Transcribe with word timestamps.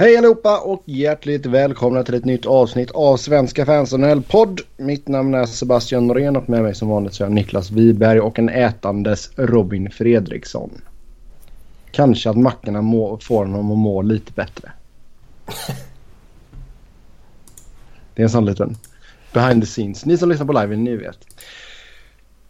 Hej 0.00 0.16
allihopa 0.16 0.58
och 0.58 0.82
hjärtligt 0.84 1.46
välkomna 1.46 2.02
till 2.04 2.14
ett 2.14 2.24
nytt 2.24 2.46
avsnitt 2.46 2.90
av 2.90 3.16
Svenska 3.16 3.66
fans 3.66 3.94
podd. 4.28 4.60
Mitt 4.76 5.08
namn 5.08 5.34
är 5.34 5.46
Sebastian 5.46 6.06
Norén 6.06 6.36
och 6.36 6.48
med 6.48 6.62
mig 6.62 6.74
som 6.74 6.88
vanligt 6.88 7.14
så 7.14 7.24
är 7.24 7.28
Niklas 7.28 7.70
Wiberg 7.70 8.20
och 8.20 8.38
en 8.38 8.48
ätandes 8.48 9.30
Robin 9.36 9.90
Fredriksson. 9.90 10.70
Kanske 11.90 12.30
att 12.30 12.36
mackorna 12.36 12.82
må, 12.82 13.18
får 13.18 13.44
honom 13.44 13.70
att 13.70 13.78
må 13.78 14.02
lite 14.02 14.32
bättre. 14.32 14.72
Det 18.14 18.22
är 18.22 18.24
en 18.24 18.30
sån 18.30 18.46
liten 18.46 18.76
behind 19.32 19.62
the 19.62 19.66
scenes. 19.66 20.04
Ni 20.04 20.18
som 20.18 20.28
lyssnar 20.28 20.46
på 20.46 20.52
live, 20.52 20.76
ni 20.76 20.96
vet. 20.96 21.18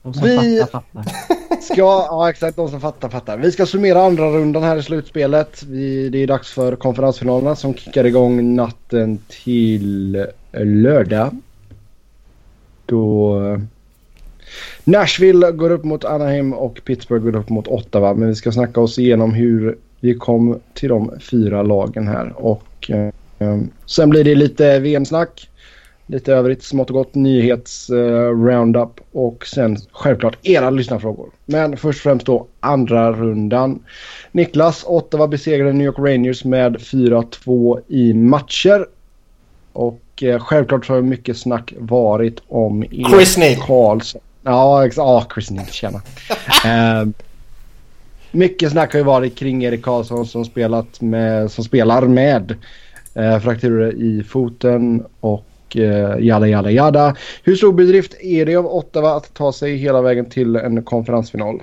Vi- 0.02 0.60
fattar, 0.60 0.82
fattar. 0.82 1.39
Ska, 1.62 1.76
ja 1.76 2.30
exakt, 2.30 2.56
de 2.56 2.68
som 2.68 2.80
fattar 2.80 3.08
fattar. 3.08 3.36
Vi 3.36 3.52
ska 3.52 3.66
summera 3.66 4.02
andra 4.02 4.30
rundan 4.30 4.62
här 4.62 4.76
i 4.76 4.82
slutspelet. 4.82 5.62
Vi, 5.62 6.08
det 6.08 6.18
är 6.18 6.26
dags 6.26 6.52
för 6.52 6.76
konferensfinalerna 6.76 7.56
som 7.56 7.74
kickar 7.74 8.04
igång 8.04 8.54
natten 8.54 9.18
till 9.28 10.26
lördag. 10.52 11.36
Då 12.86 13.40
Nashville 14.84 15.50
går 15.50 15.70
upp 15.70 15.84
mot 15.84 16.04
Anaheim 16.04 16.52
och 16.52 16.80
Pittsburgh 16.84 17.24
går 17.24 17.36
upp 17.36 17.48
mot 17.48 17.68
Ottawa. 17.68 18.14
Men 18.14 18.28
vi 18.28 18.34
ska 18.34 18.52
snacka 18.52 18.80
oss 18.80 18.98
igenom 18.98 19.32
hur 19.32 19.78
vi 20.00 20.14
kom 20.14 20.60
till 20.74 20.88
de 20.88 21.10
fyra 21.20 21.62
lagen 21.62 22.08
här. 22.08 22.32
Och 22.36 22.90
eh, 22.90 23.60
sen 23.86 24.10
blir 24.10 24.24
det 24.24 24.34
lite 24.34 24.78
VM-snack. 24.78 25.49
Lite 26.10 26.32
övrigt 26.34 26.62
smått 26.62 26.90
och 26.90 26.94
gott 26.94 27.14
nyhets-roundup 27.14 29.00
och 29.12 29.46
sen 29.46 29.76
självklart 29.92 30.36
era 30.42 30.70
lyssnarfrågor. 30.70 31.30
Men 31.46 31.76
först 31.76 31.98
och 31.98 32.02
främst 32.02 32.26
då 32.26 32.46
andra 32.60 33.12
rundan. 33.12 33.82
Niklas, 34.32 34.84
Ottawa 34.86 35.26
besegrade 35.28 35.72
New 35.72 35.86
York 35.86 35.98
Rangers 35.98 36.44
med 36.44 36.76
4-2 36.76 37.80
i 37.88 38.14
matcher. 38.14 38.86
Och 39.72 40.22
eh, 40.22 40.38
självklart 40.38 40.86
så 40.86 40.92
har 40.92 41.02
mycket 41.02 41.36
snack 41.38 41.74
varit 41.78 42.42
om 42.48 42.82
Erik 42.82 43.08
Chris 43.08 43.36
Neal. 43.36 43.56
Karlsson. 43.66 44.20
Ja, 44.42 44.86
ex- 44.86 44.96
ja 44.96 45.26
Chris 45.34 45.50
Neal, 45.50 45.66
tjena. 45.66 46.02
eh, 46.64 47.08
mycket 48.30 48.70
snack 48.70 48.92
har 48.92 48.98
ju 48.98 49.04
varit 49.04 49.36
kring 49.36 49.64
Erik 49.64 49.82
Karlsson 49.82 50.26
som, 50.26 50.44
spelat 50.44 51.00
med, 51.00 51.50
som 51.50 51.64
spelar 51.64 52.02
med 52.02 52.56
eh, 53.14 53.38
frakturer 53.38 53.92
i 53.92 54.22
foten 54.22 55.04
och 55.20 55.44
eh, 55.76 56.18
jada 56.18 56.48
jada 56.48 56.70
jada. 56.70 57.16
Hur 57.42 57.56
stor 57.56 57.72
bedrift 57.72 58.14
är 58.20 58.46
det 58.46 58.56
av 58.56 58.66
Ottawa 58.66 59.16
att 59.16 59.34
ta 59.34 59.52
sig 59.52 59.76
hela 59.76 60.02
vägen 60.02 60.30
till 60.30 60.56
en 60.56 60.82
konferensfinal? 60.82 61.62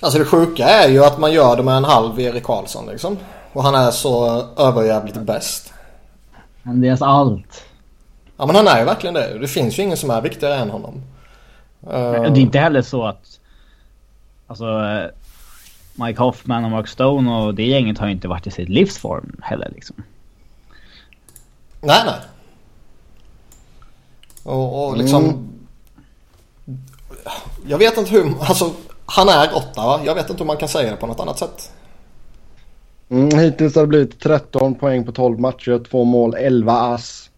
Alltså 0.00 0.18
det 0.18 0.24
sjuka 0.24 0.64
är 0.64 0.88
ju 0.88 1.04
att 1.04 1.18
man 1.18 1.32
gör 1.32 1.56
det 1.56 1.62
med 1.62 1.76
en 1.76 1.84
halv 1.84 2.20
Erik 2.20 2.42
Karlsson 2.42 2.86
liksom. 2.86 3.18
Och 3.52 3.62
han 3.62 3.74
är 3.74 3.90
så 3.90 4.44
överjävligt 4.56 5.16
bäst. 5.16 5.72
Men 6.62 6.80
det 6.80 6.88
är 6.88 7.04
allt. 7.04 7.64
Ja 8.36 8.46
men 8.46 8.56
han 8.56 8.68
är 8.68 8.78
ju 8.78 8.84
verkligen 8.84 9.14
det. 9.14 9.38
Det 9.38 9.48
finns 9.48 9.78
ju 9.78 9.82
ingen 9.82 9.96
som 9.96 10.10
är 10.10 10.20
viktigare 10.20 10.54
än 10.54 10.70
honom. 10.70 11.02
Det 11.80 11.96
är 11.96 12.38
inte 12.38 12.58
heller 12.58 12.82
så 12.82 13.06
att... 13.06 13.40
Alltså... 14.46 14.66
Mike 15.98 16.20
Hoffman 16.20 16.64
och 16.64 16.70
Mark 16.70 16.88
Stone 16.88 17.30
och 17.30 17.54
det 17.54 17.66
gänget 17.66 17.98
har 17.98 18.06
ju 18.06 18.12
inte 18.12 18.28
varit 18.28 18.46
i 18.46 18.50
sitt 18.50 18.68
livsform 18.68 19.36
heller 19.42 19.70
liksom. 19.74 19.96
Nej 21.80 22.02
nej. 22.06 22.20
Och, 24.46 24.88
och 24.88 24.96
liksom... 24.96 25.48
Jag 27.66 27.78
vet 27.78 27.96
inte 27.98 28.10
hur... 28.10 28.34
Alltså 28.40 28.70
han 29.06 29.28
är 29.28 29.54
Ottawa. 29.54 30.00
Jag 30.04 30.14
vet 30.14 30.30
inte 30.30 30.42
hur 30.42 30.46
man 30.46 30.56
kan 30.56 30.68
säga 30.68 30.90
det 30.90 30.96
på 30.96 31.06
något 31.06 31.20
annat 31.20 31.38
sätt. 31.38 31.70
Mm, 33.08 33.38
hittills 33.38 33.74
har 33.74 33.82
det 33.82 33.88
blivit 33.88 34.20
13 34.20 34.74
poäng 34.74 35.04
på 35.04 35.12
12 35.12 35.40
matcher, 35.40 35.84
2 35.90 36.04
mål, 36.04 36.34
11 36.34 36.72
ass. 36.72 37.30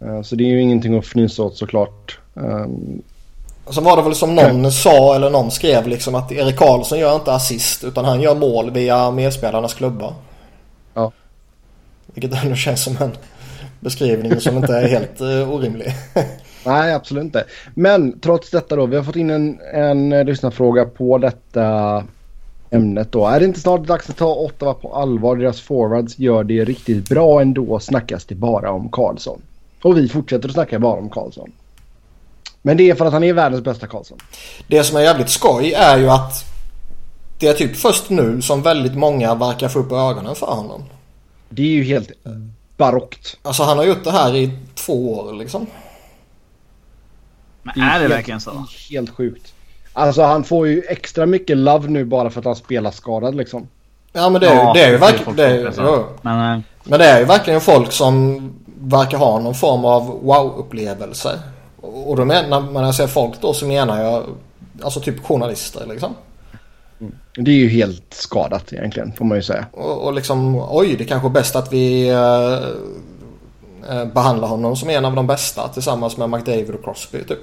Eh, 0.00 0.22
så 0.22 0.36
det 0.36 0.44
är 0.44 0.48
ju 0.48 0.60
ingenting 0.60 0.98
att 0.98 1.04
fnysa 1.04 1.42
åt 1.42 1.56
såklart. 1.56 2.18
Um, 2.34 3.02
Så 3.70 3.80
var 3.80 3.96
det 3.96 4.02
väl 4.02 4.14
som 4.14 4.34
någon 4.34 4.72
sa 4.72 5.14
eller 5.14 5.30
någon 5.30 5.50
skrev 5.50 5.88
liksom 5.88 6.14
att 6.14 6.32
Erik 6.32 6.56
Karlsson 6.56 6.98
gör 6.98 7.14
inte 7.14 7.32
assist 7.32 7.84
utan 7.84 8.04
han 8.04 8.20
gör 8.20 8.34
mål 8.34 8.70
via 8.70 9.10
medspelarnas 9.10 9.74
klubbar. 9.74 10.14
Ja. 10.94 11.12
Vilket 12.06 12.44
ändå 12.44 12.56
känns 12.56 12.84
som 12.84 12.96
en 13.00 13.12
beskrivning 13.84 14.40
som 14.40 14.56
inte 14.56 14.76
är 14.76 14.88
helt 14.88 15.20
uh, 15.20 15.50
orimlig. 15.50 15.94
Nej, 16.66 16.94
absolut 16.94 17.24
inte. 17.24 17.44
Men 17.74 18.20
trots 18.20 18.50
detta 18.50 18.76
då, 18.76 18.86
vi 18.86 18.96
har 18.96 19.02
fått 19.02 19.16
in 19.16 19.30
en, 19.30 19.60
en 19.74 20.12
eh, 20.12 20.24
lyssnarfråga 20.24 20.84
på 20.84 21.18
detta 21.18 22.04
ämnet 22.70 23.12
då. 23.12 23.26
Är 23.26 23.40
det 23.40 23.46
inte 23.46 23.60
snart 23.60 23.86
dags 23.86 24.10
att 24.10 24.16
ta 24.16 24.34
Ottawa 24.34 24.74
på 24.74 24.94
allvar? 24.94 25.36
Deras 25.36 25.60
forwards 25.60 26.18
gör 26.18 26.44
det 26.44 26.64
riktigt 26.64 27.08
bra 27.08 27.40
ändå 27.40 27.78
snackas 27.78 28.24
det 28.24 28.34
bara 28.34 28.70
om 28.70 28.88
Karlsson. 28.88 29.42
Och 29.82 29.98
vi 29.98 30.08
fortsätter 30.08 30.48
att 30.48 30.54
snacka 30.54 30.78
bara 30.78 30.98
om 30.98 31.10
Karlsson. 31.10 31.52
Men 32.62 32.76
det 32.76 32.90
är 32.90 32.94
för 32.94 33.06
att 33.06 33.12
han 33.12 33.24
är 33.24 33.32
världens 33.32 33.64
bästa 33.64 33.86
Karlsson. 33.86 34.18
Det 34.66 34.84
som 34.84 34.96
är 34.96 35.00
jävligt 35.00 35.28
skoj 35.28 35.72
är 35.72 35.98
ju 35.98 36.10
att 36.10 36.44
det 37.38 37.48
är 37.48 37.52
typ 37.52 37.76
först 37.76 38.10
nu 38.10 38.42
som 38.42 38.62
väldigt 38.62 38.94
många 38.94 39.34
verkar 39.34 39.68
få 39.68 39.78
upp 39.78 39.92
ögonen 39.92 40.34
för 40.34 40.46
honom. 40.46 40.82
Det 41.48 41.62
är 41.62 41.66
ju 41.66 41.84
helt 41.84 42.10
barockt. 42.76 43.36
Alltså 43.42 43.62
han 43.62 43.78
har 43.78 43.84
gjort 43.84 44.04
det 44.04 44.10
här 44.10 44.36
i 44.36 44.50
två 44.74 45.12
år 45.18 45.32
liksom. 45.32 45.66
Men 47.62 47.80
är 47.80 48.00
det 48.00 48.08
verkligen 48.08 48.40
så? 48.40 48.66
Helt 48.90 49.10
sjukt. 49.10 49.54
Alltså 49.92 50.22
han 50.22 50.44
får 50.44 50.66
ju 50.68 50.82
extra 50.88 51.26
mycket 51.26 51.56
love 51.56 51.88
nu 51.88 52.04
bara 52.04 52.30
för 52.30 52.40
att 52.40 52.44
han 52.46 52.56
spelar 52.56 52.90
skadad 52.90 53.34
liksom. 53.34 53.68
Ja 54.12 54.28
men 54.28 54.40
det 54.40 54.48
är, 54.48 54.66
ju- 54.66 54.72
det 54.72 54.82
är 54.82 54.90
ju 54.90 54.96
verkligen... 54.96 55.24
folk 55.24 55.36
Det 55.36 55.46
är, 55.46 55.54
ju- 55.54 55.70
jo. 55.78 56.04
Men... 56.22 56.54
eh, 56.54 56.60
Men 56.84 56.98
det 56.98 57.06
är 57.06 57.18
ju 57.18 57.24
verkligen 57.24 57.60
folk 57.60 57.92
som 57.92 58.40
verkar 58.80 59.18
ha 59.18 59.38
någon 59.38 59.54
form 59.54 59.84
av 59.84 60.02
wow-upplevelse. 60.24 61.38
Och 61.80 62.10
och 62.10 62.16
då 62.16 62.24
menar, 62.24 62.60
när 62.60 62.82
jag 62.82 62.94
säger 62.94 63.08
folk 63.08 63.40
då 63.40 63.52
så 63.52 63.66
menar 63.66 64.02
jag 64.02 64.24
alltså 64.82 65.00
typ 65.00 65.24
journalister 65.26 65.86
liksom. 65.86 66.14
Det 67.36 67.50
är 67.50 67.54
ju 67.54 67.68
helt 67.68 68.14
skadat 68.14 68.72
egentligen 68.72 69.12
får 69.12 69.24
man 69.24 69.38
ju 69.38 69.42
säga. 69.42 69.66
Och, 69.72 70.04
och 70.06 70.12
liksom 70.14 70.56
oj 70.70 70.96
det 70.98 71.04
kanske 71.04 71.28
är 71.28 71.30
bäst 71.30 71.56
att 71.56 71.72
vi 71.72 72.08
eh, 72.08 72.54
eh, 73.96 74.04
behandlar 74.04 74.48
honom 74.48 74.76
som 74.76 74.90
en 74.90 75.04
av 75.04 75.14
de 75.14 75.26
bästa 75.26 75.68
tillsammans 75.68 76.16
med 76.16 76.30
McDavid 76.30 76.70
och 76.70 76.84
Crosby 76.84 77.18
typ. 77.24 77.38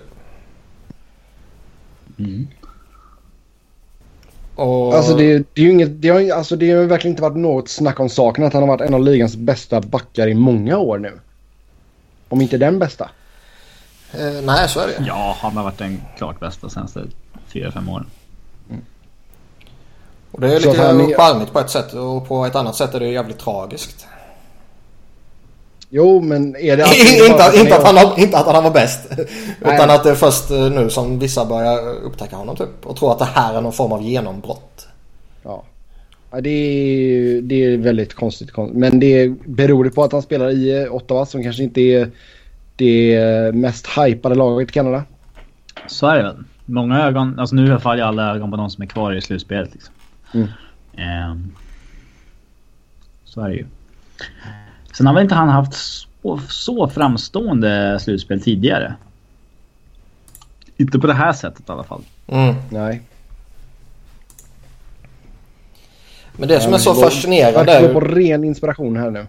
Och, 4.55 4.93
Alltså 4.95 5.15
det, 5.15 5.37
det 5.37 5.61
är 5.61 5.65
ju 5.65 5.71
inget, 5.71 6.01
det 6.01 6.09
har, 6.09 6.31
alltså 6.31 6.55
det 6.55 6.71
har 6.71 6.81
ju 6.81 6.87
verkligen 6.87 7.11
inte 7.11 7.21
varit 7.21 7.37
något 7.37 7.69
snack 7.69 7.99
om 7.99 8.09
saken 8.09 8.43
att 8.43 8.53
han 8.53 8.61
har 8.63 8.67
varit 8.67 8.81
en 8.81 8.93
av 8.93 9.03
ligans 9.03 9.35
bästa 9.35 9.81
backar 9.81 10.27
i 10.27 10.33
många 10.33 10.77
år 10.77 10.97
nu. 10.97 11.19
Om 12.29 12.41
inte 12.41 12.57
den 12.57 12.79
bästa. 12.79 13.09
eh, 14.13 14.41
nej 14.43 14.69
så 14.69 14.79
är 14.79 14.87
det. 14.87 15.05
Ja, 15.07 15.37
han 15.39 15.57
har 15.57 15.63
varit 15.63 15.77
den 15.77 16.01
klart 16.17 16.39
bästa 16.39 16.69
senaste 16.69 17.03
4-5 17.53 17.91
åren. 17.91 18.05
Och 20.31 20.41
det 20.41 20.47
är 20.55 20.59
lite 20.59 20.81
han 20.81 21.13
charmigt 21.13 21.53
på 21.53 21.59
ett 21.59 21.69
sätt 21.69 21.93
och 21.93 22.27
på 22.27 22.45
ett 22.45 22.55
annat 22.55 22.75
sätt 22.75 22.95
är 22.95 22.99
det 22.99 23.07
jävligt 23.07 23.39
tragiskt. 23.39 24.07
Jo 25.89 26.21
men 26.21 26.55
är 26.55 26.77
det 26.77 26.83
inte, 27.29 27.45
att, 27.45 27.55
inte, 27.55 27.75
att 27.77 27.83
han, 27.83 27.97
har- 27.97 28.19
inte 28.19 28.37
att 28.37 28.45
han 28.55 28.63
var 28.63 28.71
bäst. 28.71 28.99
Nej. 29.17 29.75
Utan 29.75 29.89
att 29.89 30.03
det 30.03 30.09
är 30.09 30.15
först 30.15 30.51
eh, 30.51 30.69
nu 30.71 30.89
som 30.89 31.19
vissa 31.19 31.45
börjar 31.45 31.89
upptäcka 32.03 32.35
honom 32.35 32.55
typ. 32.55 32.69
Och 32.85 32.95
tror 32.95 33.11
att 33.11 33.19
det 33.19 33.25
här 33.25 33.57
är 33.57 33.61
någon 33.61 33.73
form 33.73 33.91
av 33.91 34.01
genombrott. 34.01 34.87
Ja. 35.43 35.63
ja 36.31 36.41
det, 36.41 36.49
är, 36.49 37.41
det 37.41 37.55
är 37.65 37.77
väldigt 37.77 38.13
konstigt. 38.13 38.51
kon- 38.51 38.69
Men 38.73 38.99
det 38.99 39.27
beror 39.45 39.83
det 39.83 39.89
på 39.89 40.03
att 40.03 40.11
han 40.11 40.21
spelar 40.21 40.49
i 40.49 40.83
eh, 40.83 40.95
Ottawa 40.95 41.25
som 41.25 41.43
kanske 41.43 41.63
inte 41.63 41.81
är 41.81 42.11
det 42.75 43.51
mest 43.55 43.87
hypade 43.97 44.35
laget 44.35 44.69
i 44.69 44.71
Kanada. 44.73 45.03
Så 45.87 46.07
är 46.07 46.17
det 46.17 46.23
väl. 46.23 46.37
Många 46.65 47.07
ögon, 47.07 47.39
alltså 47.39 47.55
nu 47.55 47.79
faller 47.79 48.03
alla 48.03 48.35
ögon 48.35 48.51
på 48.51 48.57
de 48.57 48.69
som 48.69 48.81
är 48.83 48.87
kvar 48.87 49.13
i 49.13 49.21
slutspelet 49.21 49.69
liksom. 49.73 49.93
Mm. 50.33 50.47
Ehm, 50.97 51.55
så 53.25 53.41
är 53.41 53.49
det 53.49 53.55
ju. 53.55 53.65
Sen 54.97 55.07
har 55.07 55.13
väl 55.13 55.23
inte 55.23 55.35
han 55.35 55.49
haft 55.49 55.73
så, 55.73 56.41
så 56.49 56.87
framstående 56.87 57.99
slutspel 57.99 58.41
tidigare. 58.41 58.95
Inte 60.77 60.99
på 60.99 61.07
det 61.07 61.13
här 61.13 61.33
sättet 61.33 61.69
i 61.69 61.71
alla 61.71 61.83
fall. 61.83 62.01
Mm. 62.27 62.55
Nej. 62.69 63.01
Men 66.33 66.47
det 66.47 66.59
som 66.59 66.73
är 66.73 66.77
så 66.77 66.89
Jag 66.89 67.01
fascinerande 67.01 67.71
är 67.71 67.81
går 67.81 67.93
på 67.93 67.99
ren 67.99 68.43
inspiration 68.43 68.97
här 68.97 69.11
nu. 69.11 69.27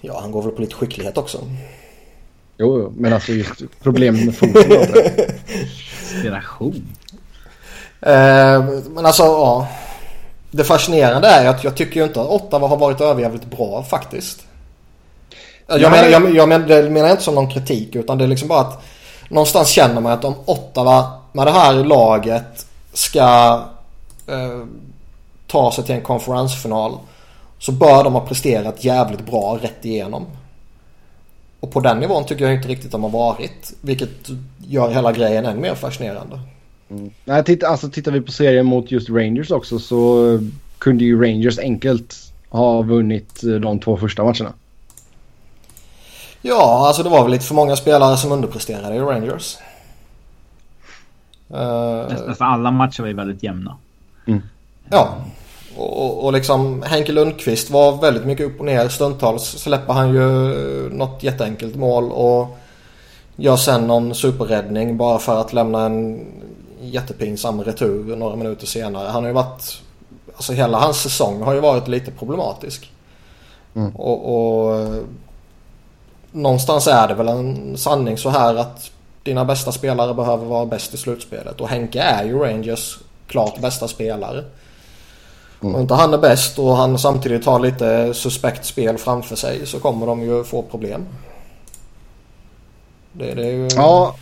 Ja 0.00 0.20
han 0.20 0.30
går 0.30 0.42
väl 0.42 0.50
på 0.50 0.60
lite 0.60 0.74
skicklighet 0.74 1.18
också. 1.18 1.38
Jo, 2.58 2.92
men 2.96 3.12
alltså 3.12 3.32
just 3.32 3.62
problemet 3.82 4.24
med 4.24 4.36
foten. 4.36 4.72
Inspiration. 6.14 6.86
Eh, 8.00 8.64
men 8.90 9.06
alltså 9.06 9.22
ja. 9.22 9.66
Det 10.50 10.64
fascinerande 10.64 11.28
är 11.28 11.46
att 11.46 11.64
jag 11.64 11.76
tycker 11.76 12.00
ju 12.00 12.06
inte 12.06 12.20
att 12.20 12.26
Ottawa 12.26 12.68
har 12.68 12.76
varit 12.76 13.00
överjävligt 13.00 13.44
bra 13.44 13.82
faktiskt. 13.82 14.40
Jag 15.66 15.80
Nej. 15.80 15.90
menar, 15.90 16.08
jag, 16.08 16.34
jag 16.34 16.48
menar, 16.48 16.66
det 16.66 16.90
menar 16.90 17.08
jag 17.08 17.14
inte 17.14 17.22
som 17.22 17.34
någon 17.34 17.50
kritik 17.50 17.96
utan 17.96 18.18
det 18.18 18.24
är 18.24 18.28
liksom 18.28 18.48
bara 18.48 18.60
att 18.60 18.82
någonstans 19.28 19.68
känner 19.68 20.00
man 20.00 20.12
att 20.12 20.24
om 20.24 20.34
Ottawa 20.44 21.12
med 21.32 21.46
det 21.46 21.50
här 21.50 21.74
laget 21.74 22.66
ska 22.92 23.60
eh, 24.26 24.64
ta 25.46 25.72
sig 25.72 25.84
till 25.84 25.94
en 25.94 26.02
konferensfinal 26.02 26.98
så 27.58 27.72
bör 27.72 28.04
de 28.04 28.12
ha 28.12 28.20
presterat 28.20 28.84
jävligt 28.84 29.26
bra 29.26 29.58
rätt 29.62 29.84
igenom. 29.84 30.26
Och 31.60 31.70
på 31.72 31.80
den 31.80 31.98
nivån 31.98 32.24
tycker 32.24 32.44
jag 32.44 32.54
inte 32.54 32.68
riktigt 32.68 32.92
de 32.92 33.02
har 33.02 33.10
varit. 33.10 33.72
Vilket 33.80 34.28
gör 34.66 34.90
hela 34.90 35.12
grejen 35.12 35.46
än 35.46 35.60
mer 35.60 35.74
fascinerande. 35.74 36.40
Mm. 36.90 37.10
Nej, 37.24 37.44
titta, 37.44 37.68
alltså, 37.68 37.88
tittar 37.88 38.12
vi 38.12 38.20
på 38.20 38.32
serien 38.32 38.66
mot 38.66 38.90
just 38.90 39.10
Rangers 39.10 39.50
också 39.50 39.78
så 39.78 40.38
kunde 40.78 41.04
ju 41.04 41.22
Rangers 41.22 41.58
enkelt 41.58 42.16
ha 42.48 42.82
vunnit 42.82 43.40
de 43.42 43.78
två 43.78 43.96
första 43.96 44.24
matcherna. 44.24 44.52
Ja, 46.42 46.86
alltså 46.86 47.02
det 47.02 47.08
var 47.08 47.22
väl 47.22 47.32
lite 47.32 47.44
för 47.44 47.54
många 47.54 47.76
spelare 47.76 48.16
som 48.16 48.32
underpresterade 48.32 48.94
i 48.94 49.00
Rangers. 49.00 49.56
Uh, 51.50 52.34
för 52.34 52.44
alla 52.44 52.70
matcher 52.70 53.00
var 53.00 53.08
ju 53.08 53.14
väldigt 53.14 53.42
jämna. 53.42 53.76
Mm. 54.26 54.42
Ja. 54.90 55.14
Och, 55.76 56.24
och 56.24 56.32
liksom 56.32 56.82
Henke 56.82 57.12
Lundqvist 57.12 57.70
var 57.70 58.00
väldigt 58.00 58.26
mycket 58.26 58.46
upp 58.46 58.60
och 58.60 58.66
ner. 58.66 58.88
Stundtals 58.88 59.42
släpper 59.42 59.92
han 59.92 60.14
ju 60.14 60.20
något 60.90 61.22
jätteenkelt 61.22 61.76
mål 61.76 62.12
och 62.12 62.58
gör 63.36 63.56
sen 63.56 63.86
någon 63.86 64.14
superräddning 64.14 64.96
bara 64.96 65.18
för 65.18 65.40
att 65.40 65.52
lämna 65.52 65.86
en 65.86 66.26
jättepinsam 66.80 67.64
retur 67.64 68.16
några 68.16 68.36
minuter 68.36 68.66
senare. 68.66 69.08
Han 69.08 69.22
har 69.22 69.28
ju 69.28 69.34
varit... 69.34 69.82
Alltså 70.34 70.52
hela 70.52 70.78
hans 70.78 71.00
säsong 71.00 71.42
har 71.42 71.54
ju 71.54 71.60
varit 71.60 71.88
lite 71.88 72.10
problematisk. 72.10 72.92
Mm. 73.74 73.96
Och, 73.96 74.34
och 74.34 74.88
någonstans 76.32 76.86
är 76.86 77.08
det 77.08 77.14
väl 77.14 77.28
en 77.28 77.76
sanning 77.76 78.18
så 78.18 78.28
här 78.30 78.54
att 78.54 78.90
dina 79.22 79.44
bästa 79.44 79.72
spelare 79.72 80.14
behöver 80.14 80.46
vara 80.46 80.66
bäst 80.66 80.94
i 80.94 80.96
slutspelet. 80.96 81.60
Och 81.60 81.68
Henke 81.68 82.00
är 82.00 82.24
ju 82.24 82.38
Rangers 82.38 82.98
klart 83.26 83.60
bästa 83.60 83.88
spelare. 83.88 84.44
Mm. 85.62 85.74
Om 85.74 85.80
inte 85.80 85.94
han 85.94 86.14
är 86.14 86.18
bäst 86.18 86.58
och 86.58 86.76
han 86.76 86.98
samtidigt 86.98 87.46
har 87.46 87.60
lite 87.60 88.14
suspekt 88.14 88.64
spel 88.64 88.98
framför 88.98 89.36
sig 89.36 89.66
så 89.66 89.80
kommer 89.80 90.06
de 90.06 90.22
ju 90.22 90.44
få 90.44 90.62
problem. 90.62 91.06
Det, 93.12 93.34
det 93.34 93.46
är 93.46 93.52
ju... 93.52 93.68
Ja, 93.76 94.14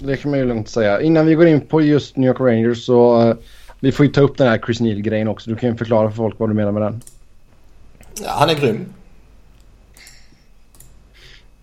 det 0.00 0.16
kan 0.16 0.30
man 0.30 0.40
ju 0.40 0.46
lugnt 0.46 0.68
säga. 0.68 1.00
Innan 1.00 1.26
vi 1.26 1.34
går 1.34 1.46
in 1.46 1.60
på 1.60 1.80
just 1.80 2.16
New 2.16 2.28
York 2.28 2.40
Rangers 2.40 2.84
så 2.84 3.28
uh, 3.28 3.34
vi 3.80 3.92
får 3.92 4.06
ju 4.06 4.12
ta 4.12 4.20
upp 4.20 4.38
den 4.38 4.48
här 4.48 4.58
Chris 4.58 4.80
Neal-grejen 4.80 5.28
också. 5.28 5.50
Du 5.50 5.56
kan 5.56 5.70
ju 5.70 5.76
förklara 5.76 6.10
för 6.10 6.16
folk 6.16 6.38
vad 6.38 6.50
du 6.50 6.54
menar 6.54 6.72
med 6.72 6.82
den. 6.82 7.02
Ja, 8.22 8.30
han 8.30 8.50
är 8.50 8.54
grym. 8.54 8.92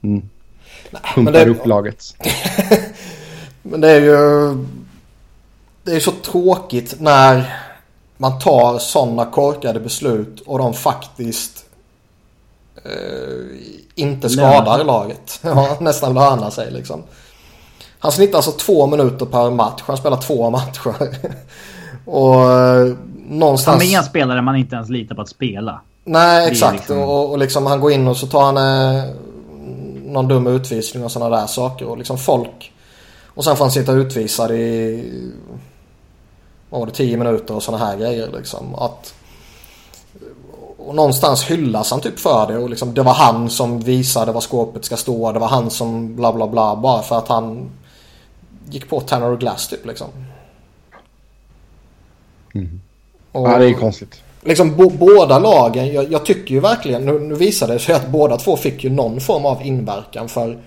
Mm. 0.02 0.30
Pumpar 1.16 1.32
det, 1.32 1.50
upp 1.50 1.66
laget. 1.66 2.04
men 3.62 3.82
det 3.82 3.92
är 3.92 4.02
ju... 4.02 4.58
Det 5.84 5.96
är 5.96 6.00
så 6.00 6.12
tråkigt 6.12 6.96
när 7.00 7.54
man 8.18 8.40
tar 8.40 8.80
sådana 8.80 9.26
korkade 9.26 9.80
beslut 9.80 10.40
och 10.40 10.58
de 10.58 10.74
faktiskt 10.74 11.66
eh, 12.86 13.60
inte 13.96 14.30
skadar 14.30 14.84
laget. 14.84 15.40
Ja, 15.44 15.78
nästan 15.82 16.14
lönar 16.14 16.50
sig 16.50 16.72
liksom. 16.72 17.04
Han 18.08 18.12
snittar 18.12 18.38
alltså 18.38 18.52
två 18.52 18.88
minuter 18.88 19.26
per 19.26 19.52
match. 19.52 19.84
Han 19.86 19.98
spelar 19.98 20.18
två 20.18 20.50
matcher. 20.50 20.96
och 22.06 22.52
eh, 22.52 22.94
någonstans... 23.30 23.82
Han 23.82 23.88
är 23.88 23.98
en 23.98 24.04
spelare 24.04 24.42
man 24.42 24.56
inte 24.56 24.76
ens 24.76 24.90
litar 24.90 25.16
på 25.16 25.22
att 25.22 25.30
spela. 25.30 25.82
Nej, 26.04 26.52
exakt. 26.52 26.74
Liksom... 26.74 27.00
Och, 27.00 27.32
och 27.32 27.38
liksom 27.38 27.66
han 27.66 27.80
går 27.80 27.92
in 27.92 28.08
och 28.08 28.18
så 28.18 28.28
tar 28.28 28.44
han 28.44 28.58
eh, 28.58 29.04
någon 30.06 30.28
dum 30.28 30.48
utvisning 30.48 31.04
och 31.04 31.12
sådana 31.12 31.38
där 31.38 31.48
saker. 31.48 31.86
Och 31.88 31.98
liksom 31.98 32.18
folk... 32.18 32.72
Och 33.26 33.44
sen 33.44 33.56
får 33.56 33.66
han 33.66 33.72
sitta 33.72 33.92
utvisad 33.92 34.52
i... 34.52 35.04
Vad 36.70 36.80
var 36.80 36.88
det? 36.88 36.94
Tio 36.94 37.18
minuter 37.18 37.56
och 37.56 37.64
sådana 37.64 37.86
här 37.86 37.98
grejer 37.98 38.30
liksom. 38.38 38.76
Att... 38.76 39.14
Och 40.78 40.96
någonstans 40.96 41.44
hyllas 41.44 41.92
han 41.92 42.02
typ 42.02 42.20
för 42.20 42.48
det 42.48 42.58
och 42.58 42.70
liksom 42.70 42.94
det 42.94 43.04
var 43.04 43.14
han 43.14 43.50
som 43.50 43.80
visade 43.80 44.32
var 44.32 44.42
skåpet 44.42 44.86
ska 44.86 44.98
stå. 44.98 45.32
Det 45.32 45.40
var 45.40 45.48
han 45.48 45.70
som 45.70 46.16
bla 46.16 46.34
bla 46.34 46.48
bla 46.48 46.76
bara 46.76 47.02
för 47.02 47.18
att 47.18 47.28
han 47.28 47.70
gick 48.70 48.90
på 48.90 49.02
Tanner 49.02 49.36
Glass 49.36 49.68
typ 49.68 49.86
liksom. 49.86 50.08
Mm. 52.56 52.82
Och, 53.32 53.50
ja, 53.50 53.58
det 53.58 53.70
är 53.70 53.74
konstigt 53.74 54.24
liksom 54.48 54.76
bo, 54.76 54.90
båda 54.90 55.40
lagen, 55.40 55.94
jag, 55.94 56.12
jag, 56.12 56.26
tycker 56.26 56.54
ju 56.54 56.60
verkligen, 56.60 57.06
nu, 57.06 57.20
nu 57.20 57.36
visade 57.36 57.74
det 57.74 57.80
sig 57.80 57.96
att 57.96 58.10
båda 58.10 58.38
två 58.38 58.58
fick 58.58 58.84
ju 58.84 58.90
någon 58.90 59.22
form 59.22 59.46
av 59.46 59.66
inverkan 59.66 60.30
för 60.30 60.58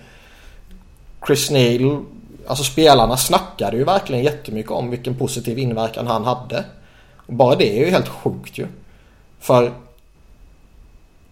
Chris 1.27 1.51
Neal, 1.51 2.03
alltså 2.47 2.63
spelarna 2.63 3.17
snackade 3.17 3.77
ju 3.77 3.83
verkligen 3.83 4.23
jättemycket 4.23 4.71
om 4.71 4.89
vilken 4.89 5.15
positiv 5.15 5.59
inverkan 5.59 6.07
han 6.07 6.25
hade. 6.25 6.65
Bara 7.27 7.55
det 7.55 7.77
är 7.77 7.85
ju 7.85 7.91
helt 7.91 8.07
sjukt 8.07 8.57
ju. 8.57 8.67
För 9.39 9.73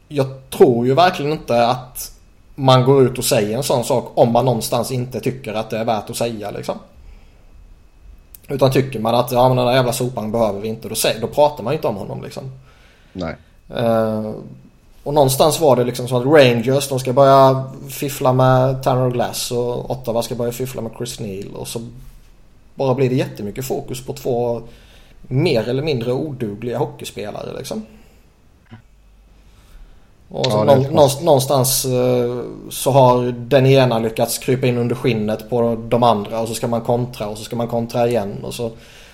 jag 0.07 0.49
tror 0.49 0.87
ju 0.87 0.93
verkligen 0.93 1.31
inte 1.31 1.67
att 1.67 2.18
man 2.59 2.83
går 2.83 3.03
ut 3.03 3.17
och 3.17 3.25
säger 3.25 3.57
en 3.57 3.63
sån 3.63 3.83
sak 3.83 4.11
om 4.15 4.31
man 4.31 4.45
någonstans 4.45 4.91
inte 4.91 5.19
tycker 5.19 5.53
att 5.53 5.69
det 5.69 5.77
är 5.77 5.85
värt 5.85 6.09
att 6.09 6.15
säga 6.15 6.51
liksom. 6.51 6.75
Utan 8.47 8.71
tycker 8.71 8.99
man 8.99 9.15
att 9.15 9.31
ja, 9.31 9.47
men 9.47 9.57
den 9.57 9.65
där 9.65 9.73
jävla 9.73 9.93
sopan 9.93 10.31
behöver 10.31 10.59
vi 10.59 10.67
inte. 10.67 10.89
Då, 10.89 10.95
säger, 10.95 11.21
då 11.21 11.27
pratar 11.27 11.63
man 11.63 11.73
ju 11.73 11.75
inte 11.75 11.87
om 11.87 11.95
honom 11.95 12.23
liksom. 12.23 12.43
Nej. 13.13 13.35
Uh, 13.77 14.33
och 15.03 15.13
någonstans 15.13 15.59
var 15.59 15.75
det 15.75 15.83
liksom 15.83 16.07
så 16.07 16.17
att 16.17 16.25
Rangers 16.25 16.89
de 16.89 16.99
ska 16.99 17.13
börja 17.13 17.63
fiffla 17.89 18.33
med 18.33 18.83
Tanner 18.83 19.09
Glass 19.09 19.51
och 19.51 19.91
Ottawa 19.91 20.23
ska 20.23 20.35
börja 20.35 20.51
fiffla 20.51 20.81
med 20.81 20.91
Chris 20.97 21.19
Neal. 21.19 21.55
Och 21.55 21.67
så 21.67 21.81
bara 22.75 22.95
blir 22.95 23.09
det 23.09 23.15
jättemycket 23.15 23.65
fokus 23.65 24.05
på 24.05 24.13
två 24.13 24.61
mer 25.21 25.69
eller 25.69 25.83
mindre 25.83 26.11
odugliga 26.11 26.77
hockeyspelare 26.77 27.57
liksom. 27.57 27.85
Och 30.31 30.45
ja, 30.49 30.63
någonstans, 30.63 31.21
någonstans 31.21 31.85
eh, 31.85 32.43
så 32.69 32.91
har 32.91 33.31
den 33.31 33.65
ena 33.65 33.99
lyckats 33.99 34.37
krypa 34.37 34.67
in 34.67 34.77
under 34.77 34.95
skinnet 34.95 35.49
på 35.49 35.75
de 35.89 36.03
andra 36.03 36.39
och 36.39 36.47
så 36.47 36.53
ska 36.53 36.67
man 36.67 36.81
kontra 36.81 37.27
och 37.27 37.37
så 37.37 37.43
ska 37.43 37.55
man 37.55 37.67
kontra 37.67 38.07
igen 38.07 38.35
och 38.43 38.53
så 38.53 38.71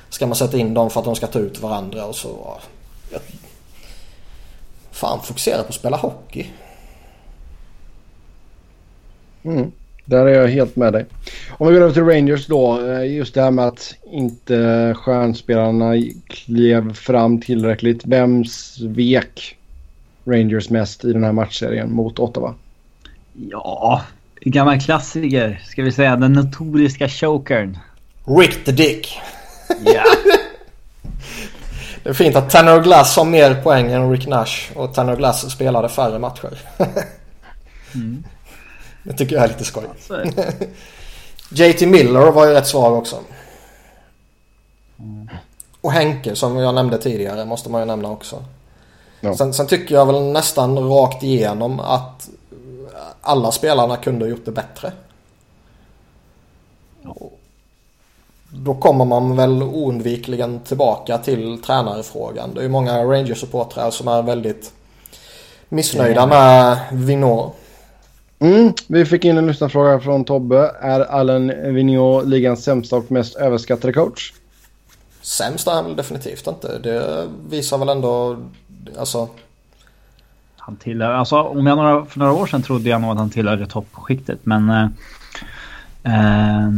ska 0.09 0.27
man 0.27 0.35
sätta 0.35 0.57
in 0.57 0.73
dem 0.73 0.89
för 0.89 0.99
att 0.99 1.05
de 1.05 1.15
ska 1.15 1.27
ta 1.27 1.39
ut 1.39 1.61
varandra 1.61 2.05
och 2.05 2.15
så... 2.15 2.57
Ja, 3.11 3.19
fan, 4.91 5.19
fokusera 5.23 5.63
på 5.63 5.69
att 5.69 5.75
spela 5.75 5.97
hockey. 5.97 6.45
Mm. 9.43 9.71
Där 10.05 10.25
är 10.25 10.41
jag 10.41 10.47
helt 10.47 10.75
med 10.75 10.93
dig. 10.93 11.05
Om 11.57 11.67
vi 11.67 11.73
går 11.73 11.81
över 11.81 11.93
till 11.93 12.03
Rangers 12.05 12.47
då. 12.47 12.81
Eh, 12.87 13.13
just 13.13 13.33
det 13.33 13.41
här 13.41 13.51
med 13.51 13.67
att 13.67 13.95
inte 14.11 14.93
stjärnspelarna 14.97 15.93
klev 16.27 16.93
fram 16.93 17.41
tillräckligt. 17.41 18.01
Vem 18.05 18.45
svek 18.45 19.57
Rangers 20.25 20.69
mest 20.69 21.05
i 21.05 21.13
den 21.13 21.23
här 21.23 21.31
matchserien 21.31 21.91
mot 21.91 22.19
Ottawa? 22.19 22.55
Ja, 23.33 24.01
gammal 24.41 24.81
klassiker. 24.81 25.61
Ska 25.65 25.83
vi 25.83 25.91
säga 25.91 26.15
den 26.15 26.33
notoriska 26.33 27.09
chokern. 27.09 27.77
Rick 28.25 28.65
the 28.65 28.71
Dick. 28.71 29.19
Ja. 29.85 30.03
det 32.03 32.09
är 32.09 32.13
fint 32.13 32.35
att 32.35 32.49
Tanner 32.49 32.83
Glass 32.83 33.15
har 33.17 33.25
mer 33.25 33.61
poäng 33.61 33.91
än 33.91 34.11
Rick 34.11 34.27
Nash 34.27 34.71
och 34.75 34.93
Tanner 34.93 35.15
Glass 35.15 35.51
spelade 35.51 35.89
färre 35.89 36.19
matcher. 36.19 36.59
mm. 37.95 38.23
Det 39.03 39.13
tycker 39.13 39.35
jag 39.35 39.43
är 39.43 39.47
lite 39.47 39.65
skoj. 39.65 39.83
JT 41.49 41.81
Miller 41.87 42.31
var 42.31 42.47
ju 42.47 42.53
rätt 42.53 42.67
svag 42.67 42.93
också. 42.93 43.19
Mm. 44.99 45.29
Och 45.81 45.91
Henke 45.91 46.35
som 46.35 46.57
jag 46.57 46.75
nämnde 46.75 46.97
tidigare 46.97 47.45
måste 47.45 47.69
man 47.69 47.81
ju 47.81 47.85
nämna 47.85 48.09
också. 48.09 48.43
Ja. 49.25 49.35
Sen, 49.35 49.53
sen, 49.53 49.67
tycker 49.67 49.95
jag 49.95 50.05
väl 50.05 50.23
nästan 50.23 50.89
rakt 50.89 51.23
igenom 51.23 51.79
att 51.79 52.29
alla 53.21 53.51
spelarna 53.51 53.97
kunde 53.97 54.25
ha 54.25 54.29
gjort 54.29 54.45
det 54.45 54.51
bättre. 54.51 54.91
Ja. 57.01 57.15
Då 58.49 58.73
kommer 58.73 59.05
man 59.05 59.35
väl 59.35 59.63
oundvikligen 59.63 60.59
tillbaka 60.59 61.17
till 61.17 61.61
tränarefrågan. 61.61 62.53
Det 62.53 62.59
är 62.59 62.63
ju 62.63 62.69
många 62.69 63.03
Rangers-supportrar 63.03 63.91
som 63.91 64.07
är 64.07 64.21
väldigt 64.21 64.73
missnöjda 65.69 66.25
med 66.25 66.77
Vinot. 66.91 67.55
Mm, 68.39 68.73
vi 68.87 69.05
fick 69.05 69.25
in 69.25 69.37
en 69.37 69.47
lyssnarfråga 69.47 69.99
från 69.99 70.25
Tobbe. 70.25 70.75
Är 70.81 70.99
Allen 70.99 71.73
Vigneault 71.75 72.27
ligans 72.27 72.63
sämsta 72.63 72.95
och 72.95 73.11
mest 73.11 73.35
överskattade 73.35 73.93
coach? 73.93 74.33
Sämst 75.21 75.67
är 75.67 75.71
han 75.71 75.95
definitivt 75.95 76.47
inte. 76.47 76.79
Det 76.79 77.27
visar 77.49 77.77
väl 77.77 77.89
ändå 77.89 78.37
alltså... 78.97 79.29
Han 80.57 80.75
tillhör, 80.75 81.11
alltså 81.11 81.41
om 81.41 81.67
jag 81.67 81.77
några, 81.77 82.05
för 82.05 82.19
några 82.19 82.33
år 82.33 82.45
sedan 82.45 82.61
trodde 82.61 82.89
jag 82.89 83.01
nog 83.01 83.11
att 83.11 83.17
han 83.17 83.29
tillhörde 83.29 83.67
toppskiktet 83.67 84.39
men... 84.43 84.69
Eh, 84.69 84.87
eh, 86.13 86.69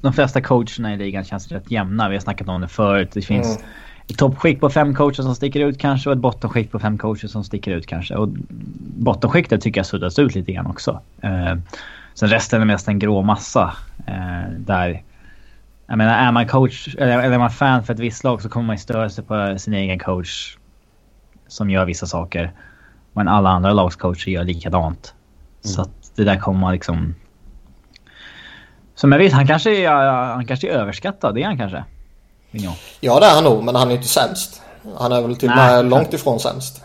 de 0.00 0.12
flesta 0.12 0.40
coacherna 0.40 0.94
i 0.94 0.96
ligan 0.96 1.24
känns 1.24 1.52
rätt 1.52 1.70
jämna. 1.70 2.08
Vi 2.08 2.14
har 2.14 2.20
snackat 2.20 2.48
om 2.48 2.60
det 2.60 2.68
förut. 2.68 3.10
Det 3.12 3.22
finns 3.22 3.56
mm. 3.56 3.70
ett 4.08 4.18
toppskikt 4.18 4.60
på 4.60 4.70
fem 4.70 4.94
coacher 4.94 5.22
som 5.22 5.34
sticker 5.34 5.60
ut 5.60 5.78
kanske 5.78 6.10
och 6.10 6.16
ett 6.16 6.22
bottenskikt 6.22 6.72
på 6.72 6.78
fem 6.78 6.98
coacher 6.98 7.28
som 7.28 7.44
sticker 7.44 7.70
ut 7.70 7.86
kanske. 7.86 8.14
Och 8.14 8.28
bottenskiktet 8.98 9.60
tycker 9.60 9.78
jag 9.78 9.86
suddas 9.86 10.18
ut 10.18 10.34
lite 10.34 10.52
grann 10.52 10.66
också. 10.66 11.00
Eh, 11.20 11.54
sen 12.14 12.28
resten 12.28 12.60
är 12.60 12.64
mest 12.64 12.88
en 12.88 12.98
grå 12.98 13.22
massa. 13.22 13.74
Eh, 14.06 14.50
där 14.58 15.02
Jag 15.90 15.98
menar, 15.98 16.14
är 16.14 16.32
man 16.32 16.48
coach 16.48 16.94
eller 16.98 17.18
är 17.18 17.38
man 17.38 17.50
fan 17.50 17.84
för 17.84 17.94
ett 17.94 18.00
visst 18.00 18.24
lag 18.24 18.42
så 18.42 18.48
kommer 18.48 18.66
man 18.66 18.76
ju 18.76 18.80
störa 18.80 19.10
sig 19.10 19.24
på 19.24 19.58
sin 19.58 19.74
egen 19.74 19.98
coach 19.98 20.56
som 21.48 21.70
gör 21.70 21.84
vissa 21.84 22.06
saker. 22.06 22.52
Men 23.12 23.28
alla 23.28 23.50
andra 23.50 23.72
lagscoacher 23.72 24.30
gör 24.30 24.44
likadant. 24.44 25.14
Mm. 25.64 25.74
Så 25.74 25.82
att 25.82 26.12
det 26.16 26.24
där 26.24 26.36
kommer 26.36 26.60
man 26.60 26.72
liksom... 26.72 27.14
Som 28.94 29.12
jag 29.12 29.18
vet, 29.18 29.32
han 29.32 29.46
kanske 29.46 29.76
är, 29.76 29.90
han 30.34 30.46
kanske 30.46 30.68
är 30.68 30.72
överskattad. 30.72 31.34
Det 31.34 31.42
är 31.42 31.46
han 31.46 31.58
kanske. 31.58 31.84
Vignon. 32.50 32.74
Ja 33.00 33.20
det 33.20 33.26
är 33.26 33.34
han 33.34 33.44
nog, 33.44 33.64
men 33.64 33.74
han 33.74 33.90
är 33.90 33.94
inte 33.94 34.08
sämst. 34.08 34.62
Han 34.98 35.12
är 35.12 35.22
väl 35.22 35.36
till 35.36 35.50
och 35.50 35.56
med 35.56 35.84
långt 35.84 36.12
ifrån 36.12 36.40
sämst. 36.40 36.84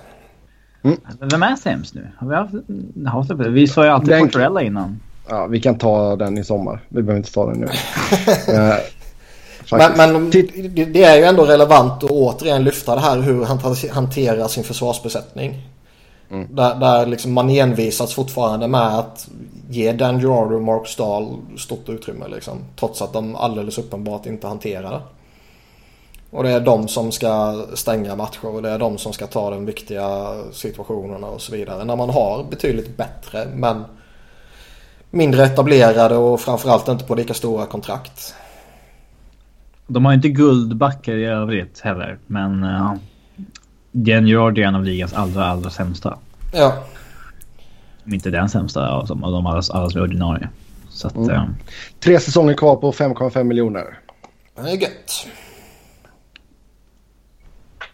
Mm. 0.84 0.98
Vem 1.20 1.44
är 1.44 1.56
sämst 1.56 1.96
nu? 1.96 2.12
Har 2.18 2.28
vi, 2.28 2.36
haft, 2.36 3.32
vi 3.32 3.68
sa 3.68 3.84
ju 3.84 3.90
alltid 3.90 4.10
den, 4.10 4.26
Portorella 4.26 4.62
innan. 4.62 5.00
Ja, 5.30 5.48
vi 5.48 5.62
kan 5.62 5.78
ta 5.78 6.16
den 6.16 6.38
i 6.38 6.44
sommar. 6.44 6.80
Vi 6.90 7.02
behöver 7.02 7.18
inte 7.18 7.34
ta 7.34 7.50
den 7.50 7.60
nu. 7.60 7.68
men, 9.72 9.98
men 9.98 10.30
det 10.94 11.04
är 11.04 11.18
ju 11.18 11.24
ändå 11.24 11.46
relevant 11.46 12.04
att 12.04 12.12
återigen 12.12 12.64
lyfta 12.64 12.96
det 12.96 13.02
här 13.02 13.20
hur 13.20 13.46
han 13.46 13.60
hanterar 13.92 14.48
sin 14.48 14.64
försvarsbesättning. 14.64 15.62
Mm. 16.32 16.56
Där, 16.56 16.76
där 16.76 17.06
liksom 17.06 17.34
man 17.34 17.50
envisas 17.50 18.14
fortfarande 18.14 18.68
med 18.68 19.00
att 19.00 19.28
ge 19.70 19.92
Dan 19.92 20.20
Girardo 20.20 20.56
och 20.56 20.62
Mark 20.62 20.88
Stahl 20.88 21.38
stort 21.58 21.90
utrymme 21.90 22.28
liksom. 22.28 22.58
Trots 22.76 23.02
att 23.02 23.14
de 23.14 23.36
alldeles 23.36 23.78
uppenbart 23.78 24.26
inte 24.26 24.48
hanterar 24.48 24.92
det. 24.92 25.02
Och 26.32 26.44
det 26.44 26.50
är 26.50 26.60
de 26.60 26.88
som 26.88 27.12
ska 27.12 27.64
stänga 27.74 28.16
matcher 28.16 28.46
och 28.46 28.62
det 28.62 28.70
är 28.70 28.80
de 28.80 28.98
som 28.98 29.14
ska 29.14 29.28
ta 29.28 29.50
de 29.50 29.66
viktiga 29.66 30.36
situationerna 30.52 31.28
och 31.28 31.42
så 31.42 31.52
vidare. 31.52 31.84
När 31.84 31.96
man 31.96 32.10
har 32.10 32.44
betydligt 32.50 32.98
bättre 32.98 33.48
men 33.56 33.86
mindre 35.10 35.46
etablerade 35.46 36.18
och 36.18 36.42
framförallt 36.42 36.88
inte 36.88 37.06
på 37.06 37.16
lika 37.16 37.34
stora 37.34 37.66
kontrakt. 37.66 38.36
De 39.88 40.06
har 40.06 40.14
inte 40.14 40.30
guldbackar 40.30 41.14
i 41.14 41.26
övrigt 41.26 41.80
heller 41.80 42.18
men 42.28 42.64
uh, 42.64 42.94
Jen 43.92 44.28
Gerard 44.28 44.58
är 44.58 44.64
en 44.64 44.76
av 44.76 44.84
ligans 44.84 45.14
allra, 45.14 45.46
allra 45.46 45.70
sämsta. 45.70 46.18
Ja. 46.54 46.84
Om 48.06 48.14
inte 48.14 48.30
den 48.30 48.50
sämsta 48.50 48.90
av 48.90 49.08
de 49.08 49.24
alla, 49.24 49.62
alla 49.70 49.90
som 49.90 50.02
är 50.02 50.04
ordinarie. 50.04 50.50
Så 50.90 51.08
att, 51.08 51.16
mm. 51.16 51.30
uh, 51.30 51.46
Tre 52.00 52.20
säsonger 52.20 52.54
kvar 52.54 52.76
på 52.76 52.92
5,5 52.92 53.44
miljoner. 53.44 54.00
Det 54.56 54.62
är 54.62 54.82
gött. 54.82 55.28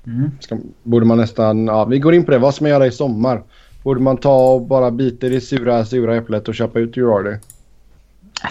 Mm. 0.05 0.31
Ska, 0.39 0.57
borde 0.83 1.05
man 1.05 1.17
nästan, 1.17 1.67
ja 1.67 1.85
vi 1.85 1.99
går 1.99 2.13
in 2.13 2.25
på 2.25 2.31
det, 2.31 2.37
vad 2.37 2.55
ska 2.55 2.63
man 2.63 2.71
göra 2.71 2.87
i 2.87 2.91
sommar? 2.91 3.43
Borde 3.83 4.01
man 4.01 4.17
ta 4.17 4.53
och 4.53 4.61
bara 4.61 4.91
bita 4.91 5.27
i 5.27 5.29
det 5.29 5.41
sura, 5.41 5.85
sura 5.85 6.15
äpplet 6.15 6.47
och 6.47 6.55
köpa 6.55 6.79
ut 6.79 6.95
Girardi? 6.95 7.37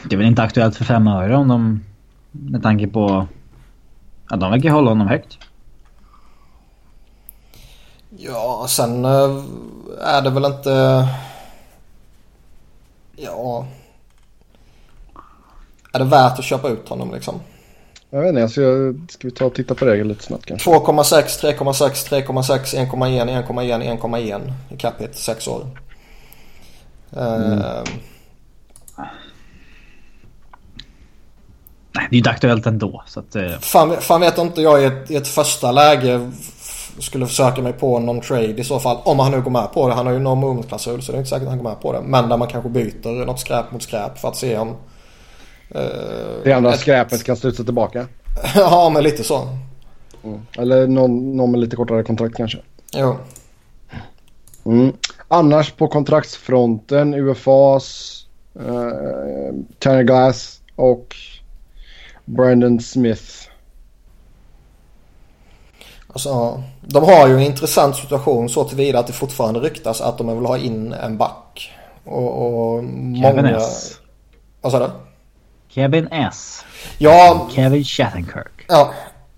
Det 0.04 0.14
är 0.14 0.18
väl 0.18 0.26
inte 0.26 0.42
aktuellt 0.42 0.76
för 0.76 0.84
fem 0.84 1.06
öre 1.06 1.36
om 1.36 1.48
de... 1.48 1.80
Med 2.30 2.62
tanke 2.62 2.86
på... 2.86 3.26
Ja, 4.30 4.36
de 4.36 4.50
verkar 4.50 4.70
hålla 4.70 4.90
honom 4.90 5.08
högt. 5.08 5.38
Ja, 8.18 8.66
sen 8.68 9.04
eh, 9.04 9.44
är 10.00 10.22
det 10.22 10.30
väl 10.30 10.44
inte... 10.44 11.08
Ja... 13.16 13.66
Är 15.92 15.98
det 15.98 16.04
värt 16.04 16.38
att 16.38 16.44
köpa 16.44 16.68
ut 16.68 16.88
honom 16.88 17.12
liksom? 17.14 17.40
Jag 18.10 18.20
vet 18.20 18.28
inte, 18.28 18.42
alltså, 18.42 18.60
ska 19.08 19.28
vi 19.28 19.30
ta 19.30 19.44
och 19.44 19.54
titta 19.54 19.74
på 19.74 19.84
det 19.84 20.04
lite 20.04 20.24
snabbt 20.24 20.46
kanske? 20.46 20.70
2,6, 20.70 21.54
3,6, 21.58 22.24
3,6, 22.26 22.90
1,1, 22.90 23.46
1,1, 23.46 24.00
1,1 24.00 24.52
i 24.68 24.76
capita 24.76 25.12
6 25.12 25.48
år. 25.48 25.66
Mm. 27.12 27.52
Uh, 27.52 27.82
Nej, 31.92 32.06
det 32.10 32.14
är 32.14 32.16
ju 32.16 32.18
inte 32.18 32.30
aktuellt 32.30 32.66
ändå. 32.66 33.02
Så 33.06 33.20
att, 33.20 33.36
uh... 33.36 33.58
fan, 33.60 33.96
fan 34.00 34.20
vet 34.20 34.38
inte 34.38 34.62
jag 34.62 34.82
i 34.82 34.84
ett, 34.84 35.10
i 35.10 35.16
ett 35.16 35.28
första 35.28 35.72
läge 35.72 36.30
skulle 36.98 37.26
försöka 37.26 37.62
mig 37.62 37.72
på 37.72 37.98
någon 37.98 38.20
trade 38.20 38.46
i 38.46 38.64
så 38.64 38.78
fall. 38.78 38.98
Om 39.04 39.18
han 39.18 39.32
nu 39.32 39.40
går 39.40 39.50
med 39.50 39.72
på 39.72 39.88
det. 39.88 39.94
Han 39.94 40.06
har 40.06 40.12
ju 40.12 40.18
någon 40.18 40.38
movement-klausul 40.38 41.02
så 41.02 41.12
det 41.12 41.16
är 41.16 41.18
inte 41.18 41.30
säkert 41.30 41.42
att 41.42 41.48
han 41.48 41.58
går 41.58 41.70
med 41.70 41.80
på 41.80 41.92
det. 41.92 42.00
Men 42.00 42.28
där 42.28 42.36
man 42.36 42.48
kanske 42.48 42.70
byter 42.70 43.26
något 43.26 43.40
skräp 43.40 43.72
mot 43.72 43.82
skräp 43.82 44.18
för 44.18 44.28
att 44.28 44.36
se 44.36 44.58
om 44.58 44.76
Uh, 45.74 45.80
det 46.44 46.52
andra 46.52 46.74
ett... 46.74 46.80
skräpet 46.80 47.24
kan 47.24 47.36
studsa 47.36 47.64
tillbaka. 47.64 48.06
ja, 48.54 48.90
men 48.94 49.02
lite 49.02 49.24
så. 49.24 49.48
Mm. 50.24 50.40
Eller 50.58 50.86
någon, 50.86 51.36
någon 51.36 51.50
med 51.50 51.60
lite 51.60 51.76
kortare 51.76 52.02
kontrakt 52.02 52.36
kanske. 52.36 52.58
Jo. 52.96 53.16
Mm. 54.64 54.92
Annars 55.28 55.72
på 55.72 55.88
kontraktsfronten 55.88 57.14
UFAs 57.14 58.16
eh, 58.54 59.54
Tanner 59.78 60.02
Glass 60.02 60.60
och 60.76 61.16
Brandon 62.36 62.80
Smith. 62.80 63.48
Alltså, 66.08 66.62
de 66.80 67.04
har 67.04 67.28
ju 67.28 67.34
en 67.34 67.40
intressant 67.40 67.96
situation 67.96 68.48
så 68.48 68.64
tillvida 68.64 68.98
att 68.98 69.06
det 69.06 69.12
fortfarande 69.12 69.60
ryktas 69.60 70.00
att 70.00 70.18
de 70.18 70.38
vill 70.38 70.46
ha 70.46 70.58
in 70.58 70.92
en 70.92 71.18
back. 71.18 71.72
Och, 72.04 72.74
och 72.74 72.84
många... 72.84 73.56
S. 73.56 73.98
Vad 74.60 74.72
sa 74.72 74.78
du? 74.78 74.90
Kevin 75.68 76.08
S. 76.10 76.64
Ja. 76.98 77.48
Kevin 77.54 77.84
Shattenkirk. 77.84 78.64
Ja. 78.68 78.90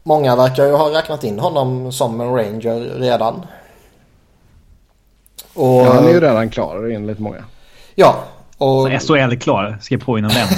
Många 0.03 0.37
verkar 0.37 0.67
ju 0.67 0.73
ha 0.73 0.99
räknat 0.99 1.25
in 1.25 1.39
honom 1.39 1.93
som 1.93 2.21
en 2.21 2.35
ranger 2.35 2.99
redan. 2.99 3.47
Och, 5.55 5.87
ja, 5.87 5.93
han 5.93 6.05
är 6.05 6.13
ju 6.13 6.21
redan 6.21 6.51
klar 6.51 6.91
enligt 6.91 7.19
många. 7.19 7.45
Ja. 7.95 8.25
Och... 8.59 8.89
SHL 8.89 9.13
är 9.13 9.37
klar. 9.37 9.79
Ska 9.81 9.99
på 9.99 10.19
inom 10.19 10.31
den. 10.31 10.49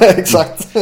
Exakt 0.18 0.76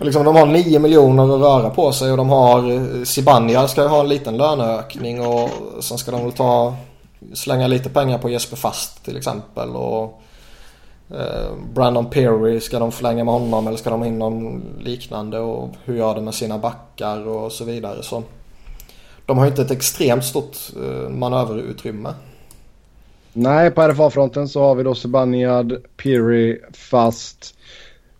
och 0.00 0.06
liksom 0.06 0.24
de 0.24 0.36
har 0.36 0.46
9 0.46 0.78
miljoner 0.78 1.34
att 1.34 1.40
röra 1.40 1.70
på 1.70 1.92
sig 1.92 2.10
och 2.10 2.16
de 2.16 2.28
har 2.28 2.72
eh, 2.72 3.04
Sibania 3.04 3.68
ska 3.68 3.86
ha 3.86 4.00
en 4.00 4.08
liten 4.08 4.36
löneökning 4.36 5.26
och 5.26 5.50
sen 5.80 5.98
ska 5.98 6.10
de 6.10 6.22
väl 6.22 6.32
ta 6.32 6.76
slänga 7.34 7.66
lite 7.66 7.90
pengar 7.90 8.18
på 8.18 8.28
Jesper 8.30 8.56
Fast 8.56 9.04
till 9.04 9.16
exempel. 9.16 9.68
Och 9.68 10.22
Eh, 11.14 11.54
Brandon 11.74 12.10
Perry, 12.10 12.60
ska 12.60 12.78
de 12.78 12.92
förlänga 12.92 13.24
med 13.24 13.34
honom 13.34 13.66
eller 13.66 13.76
ska 13.76 13.90
de 13.90 14.00
ha 14.00 14.06
in 14.06 14.18
någon 14.18 14.62
liknande 14.80 15.38
och 15.38 15.70
hur 15.84 15.96
gör 15.96 16.14
de 16.14 16.24
med 16.24 16.34
sina 16.34 16.58
backar 16.58 17.28
och 17.28 17.52
så 17.52 17.64
vidare. 17.64 18.02
Så 18.02 18.22
de 19.26 19.38
har 19.38 19.46
inte 19.46 19.62
ett 19.62 19.70
extremt 19.70 20.24
stort 20.24 20.56
eh, 20.76 21.08
manöverutrymme. 21.08 22.14
Nej, 23.32 23.70
på 23.70 23.82
RFA-fronten 23.82 24.48
så 24.48 24.62
har 24.62 24.74
vi 24.74 24.82
då 24.82 24.94
Sebaniad, 24.94 25.76
Piri, 25.96 26.60
Fast, 26.72 27.54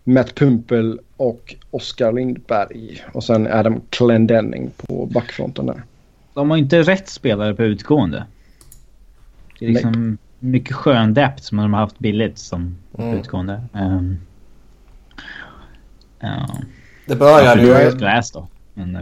Matt 0.03 0.35
Pumpel 0.35 0.99
och 1.21 1.55
Oskar 1.71 2.11
Lindberg. 2.11 3.03
Och 3.13 3.23
sen 3.23 3.47
Adam 3.47 3.81
Clendenning 3.89 4.71
på 4.77 5.05
backfronten 5.05 5.65
där. 5.65 5.83
De 6.33 6.49
har 6.49 6.57
inte 6.57 6.81
rätt 6.81 7.09
spelare 7.09 7.53
på 7.53 7.63
utgående. 7.63 8.25
Det 9.59 9.65
är 9.65 9.69
liksom... 9.69 9.91
Nej 9.91 10.17
mycket 10.41 10.75
skön 10.75 11.13
depth 11.13 11.43
som 11.43 11.57
de 11.57 11.73
har 11.73 11.81
haft 11.81 11.99
billigt 11.99 12.37
som 12.37 12.77
mm. 12.97 13.19
utgående. 13.19 13.61
Um, 13.73 14.19
uh, 16.23 16.55
det 17.05 17.15
började 17.15 17.61
ju... 17.61 17.91
Då. 18.33 18.47
Men, 18.73 18.95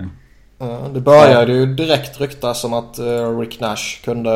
uh, 0.62 0.94
det 0.94 1.02
började 1.02 1.54
ju 1.54 1.66
direkt 1.66 2.22
ryktas 2.22 2.62
som 2.62 2.74
att 2.74 3.00
uh, 3.00 3.40
Rick 3.40 3.60
Nash 3.60 4.04
kunde... 4.04 4.32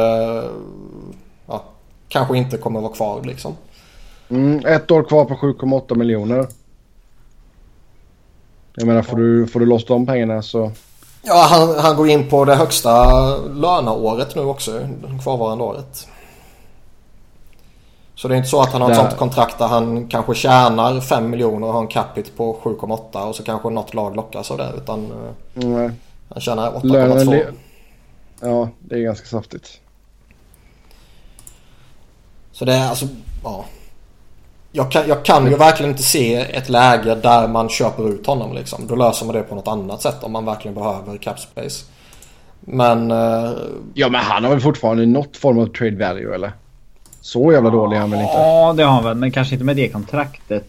ja, 1.47 1.63
kanske 2.07 2.37
inte 2.37 2.57
kommer 2.57 2.81
vara 2.81 2.93
kvar 2.93 3.23
liksom. 3.23 3.55
Mm, 4.29 4.65
ett 4.65 4.91
år 4.91 5.03
kvar 5.03 5.25
på 5.25 5.33
7,8 5.33 5.95
miljoner. 5.95 6.47
Jag 8.75 8.87
menar 8.87 9.01
får 9.01 9.17
du, 9.17 9.47
får 9.47 9.59
du 9.59 9.65
loss 9.65 9.85
de 9.85 10.05
pengarna 10.05 10.41
så... 10.41 10.71
Ja, 11.21 11.47
han, 11.49 11.79
han 11.79 11.95
går 11.95 12.09
in 12.09 12.29
på 12.29 12.45
det 12.45 12.55
högsta 12.55 13.11
löneåret 13.37 14.35
nu 14.35 14.41
också. 14.41 14.89
Kvarvarande 15.23 15.63
året. 15.63 16.07
Så 18.15 18.27
det 18.27 18.35
är 18.35 18.37
inte 18.37 18.49
så 18.49 18.61
att 18.61 18.71
han 18.71 18.81
har 18.81 18.91
ett 18.91 18.97
sånt 18.97 19.17
kontrakt 19.17 19.57
där 19.59 19.67
han 19.67 20.07
kanske 20.07 20.35
tjänar 20.35 21.01
5 21.01 21.29
miljoner 21.29 21.67
och 21.67 21.73
har 21.73 21.81
en 21.81 21.87
capita 21.87 22.29
på 22.35 22.59
7,8 22.63 23.27
och 23.27 23.35
så 23.35 23.43
kanske 23.43 23.69
något 23.69 23.93
lag 23.93 24.15
lockas 24.15 24.51
av 24.51 24.57
det. 24.57 24.71
Utan 24.77 25.05
eh, 25.05 25.67
Nej. 25.67 25.91
han 26.29 26.41
tjänar 26.41 26.71
8,2. 26.71 27.45
Ja, 28.39 28.69
det 28.79 28.95
är 28.95 28.99
ganska 28.99 29.27
saftigt. 29.27 29.79
Så 32.51 32.65
det 32.65 32.73
är 32.73 32.89
alltså, 32.89 33.07
ja. 33.43 33.65
Jag 34.75 34.91
kan, 34.91 35.07
jag 35.07 35.25
kan 35.25 35.45
ju 35.45 35.55
verkligen 35.57 35.91
inte 35.91 36.03
se 36.03 36.35
ett 36.35 36.69
läge 36.69 37.15
där 37.15 37.47
man 37.47 37.69
köper 37.69 38.09
ut 38.09 38.27
honom 38.27 38.53
liksom. 38.53 38.87
Då 38.87 38.95
löser 38.95 39.25
man 39.25 39.35
det 39.35 39.43
på 39.43 39.55
något 39.55 39.67
annat 39.67 40.01
sätt 40.01 40.23
om 40.23 40.31
man 40.31 40.45
verkligen 40.45 40.75
behöver 40.75 41.17
cap 41.17 41.39
space. 41.39 41.85
Men... 42.59 43.11
Uh, 43.11 43.51
ja 43.93 44.09
men 44.09 44.21
han 44.21 44.43
har 44.43 44.51
väl 44.51 44.61
fortfarande 44.61 45.05
något 45.05 45.37
form 45.37 45.59
av 45.59 45.65
trade 45.65 46.07
value 46.07 46.35
eller? 46.35 46.51
Så 47.21 47.51
jävla 47.51 47.69
dålig 47.69 47.97
är 47.97 48.01
han 48.01 48.11
väl 48.11 48.19
inte? 48.19 48.33
Ja, 48.33 48.73
det 48.77 48.83
har 48.83 48.91
han 48.91 49.03
väl. 49.03 49.17
Men 49.17 49.31
kanske 49.31 49.55
inte 49.55 49.65
med 49.65 49.75
det 49.75 49.89
kontraktet. 49.89 50.65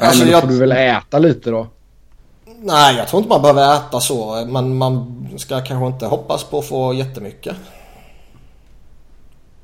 Alltså, 0.00 0.18
men 0.18 0.26
då 0.26 0.32
jag... 0.32 0.40
får 0.40 0.48
du 0.48 0.58
väl 0.58 0.72
äta 0.72 1.18
lite 1.18 1.50
då? 1.50 1.66
Nej, 2.60 2.96
jag 2.96 3.08
tror 3.08 3.22
inte 3.22 3.28
man 3.28 3.42
behöver 3.42 3.76
äta 3.76 4.00
så. 4.00 4.46
Men 4.48 4.76
man 4.76 5.26
ska 5.36 5.60
kanske 5.60 5.86
inte 5.86 6.06
hoppas 6.06 6.44
på 6.44 6.58
att 6.58 6.66
få 6.66 6.94
jättemycket. 6.94 7.56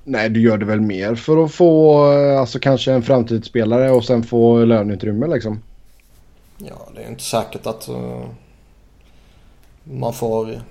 Nej, 0.05 0.29
du 0.29 0.41
gör 0.41 0.59
det 0.59 0.65
väl 0.65 0.81
mer 0.81 1.15
för 1.15 1.45
att 1.45 1.53
få 1.53 2.03
alltså 2.39 2.59
kanske 2.59 2.93
en 2.93 3.03
framtidsspelare 3.03 3.91
och 3.91 4.05
sen 4.05 4.23
få 4.23 4.65
löneutrymme 4.65 5.27
liksom. 5.27 5.63
Ja, 6.59 6.89
det 6.95 7.03
är 7.03 7.09
inte 7.09 7.23
säkert 7.23 7.67
att 7.67 7.89
uh, 7.89 8.25
man 9.85 10.13
får... 10.13 10.63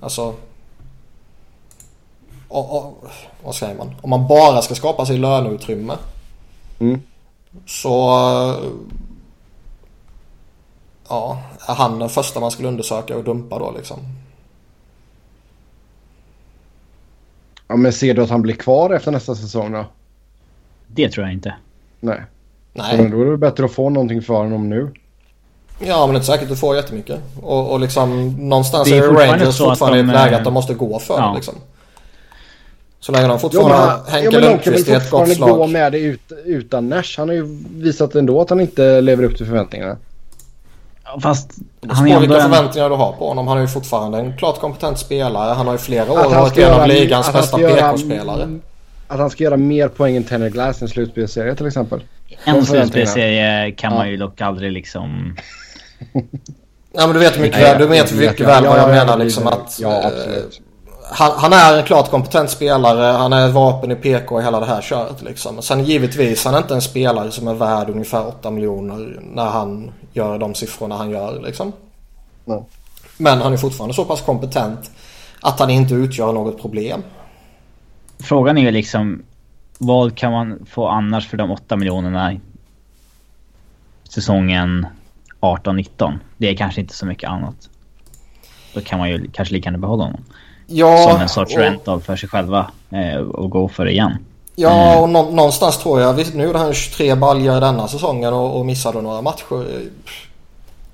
Alltså... 0.00 0.34
Och, 2.48 2.76
och, 2.76 3.04
vad 3.44 3.54
säger 3.54 3.74
man? 3.74 3.94
Om 4.00 4.10
man 4.10 4.28
bara 4.28 4.62
ska 4.62 4.74
skapa 4.74 5.06
sig 5.06 5.18
löneutrymme. 5.18 5.96
Mm. 6.78 7.02
Så... 7.66 8.10
Uh, 8.50 8.70
ja, 11.08 11.42
är 11.68 11.74
han 11.74 11.98
den 11.98 12.08
första 12.08 12.40
man 12.40 12.50
skulle 12.50 12.68
undersöka 12.68 13.16
och 13.16 13.24
dumpa 13.24 13.58
då 13.58 13.72
liksom? 13.76 13.98
Ja, 17.68 17.76
men 17.76 17.92
ser 17.92 18.14
du 18.14 18.22
att 18.22 18.30
han 18.30 18.42
blir 18.42 18.54
kvar 18.54 18.90
efter 18.94 19.10
nästa 19.10 19.34
säsong 19.34 19.72
då? 19.72 19.84
Det 20.86 21.08
tror 21.08 21.26
jag 21.26 21.32
inte. 21.32 21.54
Nej. 22.00 22.20
Nej. 22.72 22.96
Så 22.96 23.16
då 23.16 23.22
är 23.22 23.24
det 23.30 23.36
bättre 23.36 23.64
att 23.64 23.72
få 23.72 23.90
någonting 23.90 24.22
för 24.22 24.34
honom 24.34 24.68
nu. 24.68 24.90
Ja 25.78 26.06
men 26.06 26.08
det 26.08 26.12
är 26.12 26.14
inte 26.14 26.26
säkert 26.26 26.42
att 26.42 26.48
du 26.48 26.56
får 26.56 26.76
jättemycket. 26.76 27.20
Och, 27.42 27.72
och 27.72 27.80
liksom 27.80 28.34
någonstans 28.48 28.88
Det 28.88 28.96
är 28.96 29.02
är, 29.02 29.12
Rangers 29.12 29.58
fortfarande 29.58 29.98
i 29.98 30.00
ett 30.00 30.06
de, 30.06 30.12
läge 30.12 30.32
eh, 30.32 30.38
att 30.38 30.44
de 30.44 30.54
måste 30.54 30.74
gå 30.74 30.98
för 30.98 31.14
ja. 31.14 31.28
det 31.28 31.34
liksom. 31.34 31.54
Så 33.00 33.12
länge 33.12 33.28
de 33.28 33.38
fortfarande 33.40 33.76
Jo, 33.76 34.02
men, 34.04 34.12
Henke 34.12 34.30
men 34.30 34.40
kan 34.40 34.50
Lundqvist 34.50 34.88
väl 34.88 34.96
ett 34.96 35.10
gott 35.10 35.20
fortfarande 35.20 35.52
gå 35.52 35.56
slag. 35.56 35.70
med 35.70 35.92
det 35.92 35.98
ut, 35.98 36.32
utan 36.44 36.88
Nash. 36.88 37.14
Han 37.18 37.28
har 37.28 37.34
ju 37.34 37.58
visat 37.70 38.14
ändå 38.14 38.40
att 38.40 38.50
han 38.50 38.60
inte 38.60 39.00
lever 39.00 39.24
upp 39.24 39.36
till 39.36 39.46
förväntningarna. 39.46 39.96
Fast 41.20 41.50
Det 41.80 41.94
han 41.94 42.08
är 42.08 42.10
ändå 42.10 42.20
vilka 42.20 42.40
förväntningar 42.40 42.88
du 42.90 42.94
har 42.94 43.12
på 43.12 43.28
honom. 43.28 43.48
Han 43.48 43.56
är 43.56 43.62
ju 43.62 43.68
fortfarande 43.68 44.18
en 44.18 44.36
klart 44.36 44.60
kompetent 44.60 44.98
spelare. 44.98 45.54
Han 45.54 45.66
har 45.66 45.74
ju 45.74 45.78
flera 45.78 46.12
år 46.12 46.18
Att 46.18 46.32
han 46.32 46.42
varit 46.42 46.58
en 46.58 46.72
av 46.72 46.88
ligans 46.88 47.28
att 47.28 47.34
han 47.34 47.42
bästa 47.42 47.56
ska 47.56 47.68
göra- 47.68 47.92
PK-spelare. 47.92 48.58
Att 49.08 49.18
han 49.18 49.30
ska 49.30 49.44
göra 49.44 49.56
mer 49.56 49.88
poäng 49.88 50.16
än 50.16 50.24
Tanner 50.24 50.50
Glass 50.50 50.80
i 50.82 50.84
en 50.84 50.88
slutspelsserie 50.88 51.54
till 51.54 51.66
exempel. 51.66 52.00
En 52.44 52.66
slutspelsserie 52.66 53.70
kan 53.72 53.94
man 53.94 54.10
ju 54.10 54.16
dock 54.16 54.40
aldrig 54.40 54.72
liksom... 54.72 55.36
Ja 56.92 57.06
men 57.06 57.12
du 57.12 57.18
vet 57.18 57.38
mycket 57.38 57.60
Nej, 57.60 57.70
väl, 57.72 57.78
du 57.78 57.86
vet 57.86 58.10
jag 58.10 58.20
mycket 58.20 58.46
väl 58.46 58.64
vad 58.64 58.78
jag 58.78 58.88
ja, 58.88 58.92
menar 58.92 59.18
liksom 59.18 59.46
att... 59.46 59.78
Ja, 59.82 60.00
eh, 60.00 60.06
absolut. 60.06 60.60
Han, 61.10 61.32
han 61.38 61.52
är 61.52 61.78
en 61.78 61.84
klart 61.84 62.10
kompetent 62.10 62.50
spelare. 62.50 63.16
Han 63.16 63.32
är 63.32 63.48
ett 63.48 63.54
vapen 63.54 63.90
i 63.90 63.94
PK 63.94 64.40
i 64.40 64.44
hela 64.44 64.60
det 64.60 64.66
här 64.66 64.82
köret 64.82 65.22
liksom. 65.22 65.62
Sen 65.62 65.84
givetvis 65.84 66.44
han 66.44 66.54
är 66.54 66.58
inte 66.58 66.74
en 66.74 66.82
spelare 66.82 67.30
som 67.30 67.48
är 67.48 67.54
värd 67.54 67.90
ungefär 67.90 68.26
8 68.26 68.50
miljoner 68.50 69.20
när 69.22 69.46
han 69.46 69.92
gör 70.12 70.38
de 70.38 70.54
siffrorna 70.54 70.96
han 70.96 71.10
gör 71.10 71.40
liksom. 71.40 71.72
Nej. 72.44 72.64
Men 73.16 73.40
han 73.40 73.52
är 73.52 73.56
fortfarande 73.56 73.94
så 73.94 74.04
pass 74.04 74.20
kompetent 74.20 74.90
att 75.40 75.60
han 75.60 75.70
inte 75.70 75.94
utgör 75.94 76.32
något 76.32 76.60
problem. 76.62 77.02
Frågan 78.18 78.58
är 78.58 78.62
ju 78.62 78.70
liksom... 78.70 79.22
Vad 79.78 80.16
kan 80.16 80.32
man 80.32 80.66
få 80.70 80.88
annars 80.88 81.28
för 81.28 81.36
de 81.36 81.50
8 81.50 81.76
miljonerna 81.76 82.40
säsongen 84.08 84.86
18-19? 85.40 86.18
Det 86.36 86.48
är 86.48 86.56
kanske 86.56 86.80
inte 86.80 86.94
så 86.94 87.06
mycket 87.06 87.30
annat. 87.30 87.68
Då 88.74 88.80
kan 88.80 88.98
man 88.98 89.08
ju 89.10 89.30
kanske 89.32 89.54
lika 89.54 89.66
gärna 89.66 89.78
behålla 89.78 90.04
honom. 90.04 90.24
Ja, 90.66 91.08
som 91.10 91.20
en 91.20 91.28
sorts 91.28 91.54
och- 91.54 91.60
rental 91.60 92.00
för 92.00 92.16
sig 92.16 92.28
själva 92.28 92.70
eh, 92.90 93.16
och 93.20 93.50
gå 93.50 93.68
för 93.68 93.84
det 93.84 93.90
igen. 93.92 94.12
Ja, 94.58 95.00
och 95.00 95.08
nå- 95.08 95.30
någonstans 95.30 95.78
tror 95.78 96.00
jag. 96.00 96.34
Nu 96.34 96.44
gjorde 96.44 96.58
han 96.58 96.74
23 96.74 97.14
baljor 97.14 97.60
denna 97.60 97.88
säsongen 97.88 98.34
och, 98.34 98.58
och 98.58 98.66
missade 98.66 99.02
några 99.02 99.22
matcher. 99.22 99.66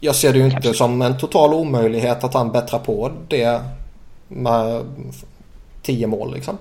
Jag 0.01 0.15
ser 0.15 0.33
det 0.33 0.39
ju 0.39 0.45
inte 0.45 0.57
Kanske. 0.63 0.75
som 0.75 1.03
en 1.03 1.19
total 1.19 1.55
omöjlighet 1.55 2.25
att 2.25 2.35
han 2.35 2.53
bättrar 2.53 2.79
på 2.79 3.11
det 3.29 3.61
med 4.29 4.85
10 5.83 6.07
mål 6.07 6.35
liksom. 6.35 6.59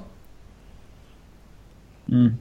Mm. 2.10 2.38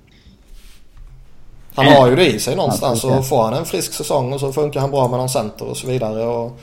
Han 1.75 1.87
har 1.87 2.09
ju 2.09 2.17
det 2.17 2.27
i 2.27 2.39
sig 2.41 2.57
någonstans 2.57 3.05
och 3.05 3.27
får 3.27 3.43
han 3.45 3.55
en 3.55 3.65
frisk 3.65 3.93
säsong 3.93 4.33
och 4.33 4.41
så 4.41 4.53
funkar 4.53 4.81
han 4.81 4.91
bra 4.91 5.09
med 5.09 5.19
någon 5.19 5.29
center 5.29 5.67
och 5.69 5.77
så 5.77 5.87
vidare. 5.87 6.25
Och 6.27 6.59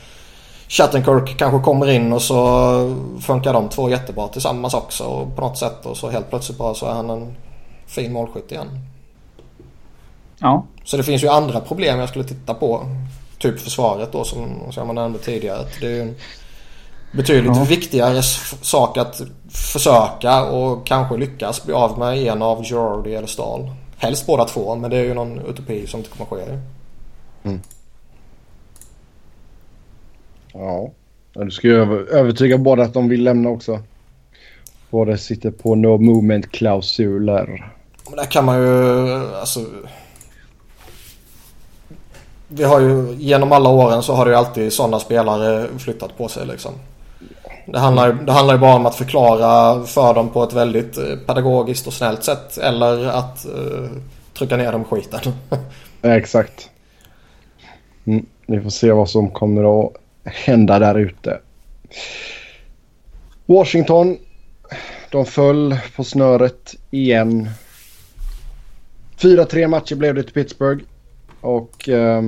Shattenkirk 0.70 1.38
kanske 1.38 1.60
kommer 1.60 1.90
in 1.90 2.14
och 2.14 2.22
så 2.22 2.96
funkar 3.22 3.54
de 3.54 3.70
två 3.70 3.90
jättebra 3.90 4.28
tillsammans 4.28 4.74
också 4.74 5.04
och 5.04 5.36
på 5.36 5.42
något 5.42 5.58
sätt 5.58 5.86
och 5.86 5.98
så 5.98 6.10
helt 6.10 6.30
plötsligt 6.30 6.58
bara 6.58 6.74
så 6.74 6.86
är 6.86 6.94
han 6.94 7.10
en 7.10 7.36
fin 7.88 8.14
målskytt 8.14 8.52
igen. 8.52 8.68
Ja. 10.40 10.66
Så 10.84 10.98
det 10.98 11.04
finns 11.04 11.24
ju 11.24 11.28
andra 11.28 11.60
problem 11.60 12.00
jag 12.00 12.10
skulle 12.10 12.26
titta 12.26 12.54
på. 12.54 12.82
Typ 13.40 13.60
försvaret 13.60 14.12
då 14.12 14.24
som, 14.24 14.72
som 14.72 14.88
jag 14.88 14.96
nämnde 14.96 15.20
tidigare. 15.20 15.60
Att 15.60 15.80
Det 15.82 15.88
är 15.88 15.92
ju 15.92 16.02
en 16.02 16.16
betydligt 17.12 17.56
Ja. 17.56 17.64
viktigare 17.64 18.22
sak 18.62 18.98
att 18.98 19.22
försöka 19.50 20.44
och 20.46 20.88
kanske 20.88 21.18
lyckas 21.18 21.64
bli 21.64 21.74
av 21.74 22.00
med 22.00 22.18
en 22.18 22.42
av 22.42 22.64
Girardi 22.64 23.16
eller 23.16 23.28
Stahl. 23.28 23.72
Helst 23.98 24.26
båda 24.26 24.46
två 24.46 24.76
men 24.76 24.90
det 24.90 24.98
är 24.98 25.04
ju 25.04 25.14
någon 25.14 25.40
utopi 25.40 25.88
som 25.88 26.00
inte 26.00 26.10
kommer 26.10 26.26
ske. 26.30 26.60
Ja. 27.44 27.52
Ja, 30.58 30.92
Du 31.34 31.52
ska 31.52 31.68
ju 31.68 31.82
över, 31.82 31.98
övertyga 31.98 32.58
båda 32.58 32.84
att 32.84 32.94
de 32.94 33.10
vill 33.10 33.24
lämna 33.24 33.50
också. 33.50 33.80
Båda 34.90 35.18
sitter 35.18 35.52
på 35.52 35.76
no 35.76 35.98
movement 35.98 36.52
klausuler. 36.52 37.72
Men 38.08 38.16
där 38.16 38.26
kan 38.26 38.46
man 38.46 38.58
ju 38.58 39.10
alltså. 39.36 39.66
Vi 42.48 42.64
har 42.64 42.80
ju 42.80 43.16
genom 43.18 43.52
alla 43.52 43.70
åren 43.70 44.04
så 44.04 44.14
har 44.14 44.26
det 44.26 44.32
ju 44.32 44.38
alltid 44.38 44.74
sådana 44.74 45.00
spelare 45.00 45.68
flyttat 45.80 46.18
på 46.18 46.28
sig 46.28 46.46
liksom. 46.46 46.72
Det 47.66 47.80
handlar, 47.80 48.14
det 48.14 48.32
handlar 48.32 48.54
ju 48.54 48.60
bara 48.60 48.76
om 48.76 48.86
att 48.86 48.96
förklara 48.96 49.84
för 49.84 50.14
dem 50.14 50.30
på 50.30 50.44
ett 50.44 50.54
väldigt 50.54 50.98
eh, 50.98 51.16
pedagogiskt 51.28 51.88
och 51.88 51.94
snällt 51.94 52.24
sätt. 52.24 52.58
Eller 52.58 53.06
att 53.06 53.46
eh, 53.46 53.90
trycka 54.34 54.58
ner 54.58 54.72
dem 54.72 54.84
skiten. 54.84 55.20
Exakt. 56.02 56.70
Mm, 58.06 58.26
vi 58.46 58.62
får 58.62 58.70
se 58.70 58.92
vad 58.92 59.10
som 59.10 59.32
kommer 59.32 59.86
att 59.86 59.94
hända 60.28 60.80
där 60.80 61.00
ute. 61.00 61.40
Washington. 63.46 64.18
De 65.12 65.26
föll 65.26 65.78
på 65.96 66.04
snöret 66.04 66.76
igen. 66.92 67.50
4-3 69.18 69.68
matcher 69.68 69.96
blev 69.96 70.16
det 70.16 70.24
till 70.24 70.34
Pittsburgh. 70.34 70.84
Och 71.42 71.90
eh, 71.90 72.22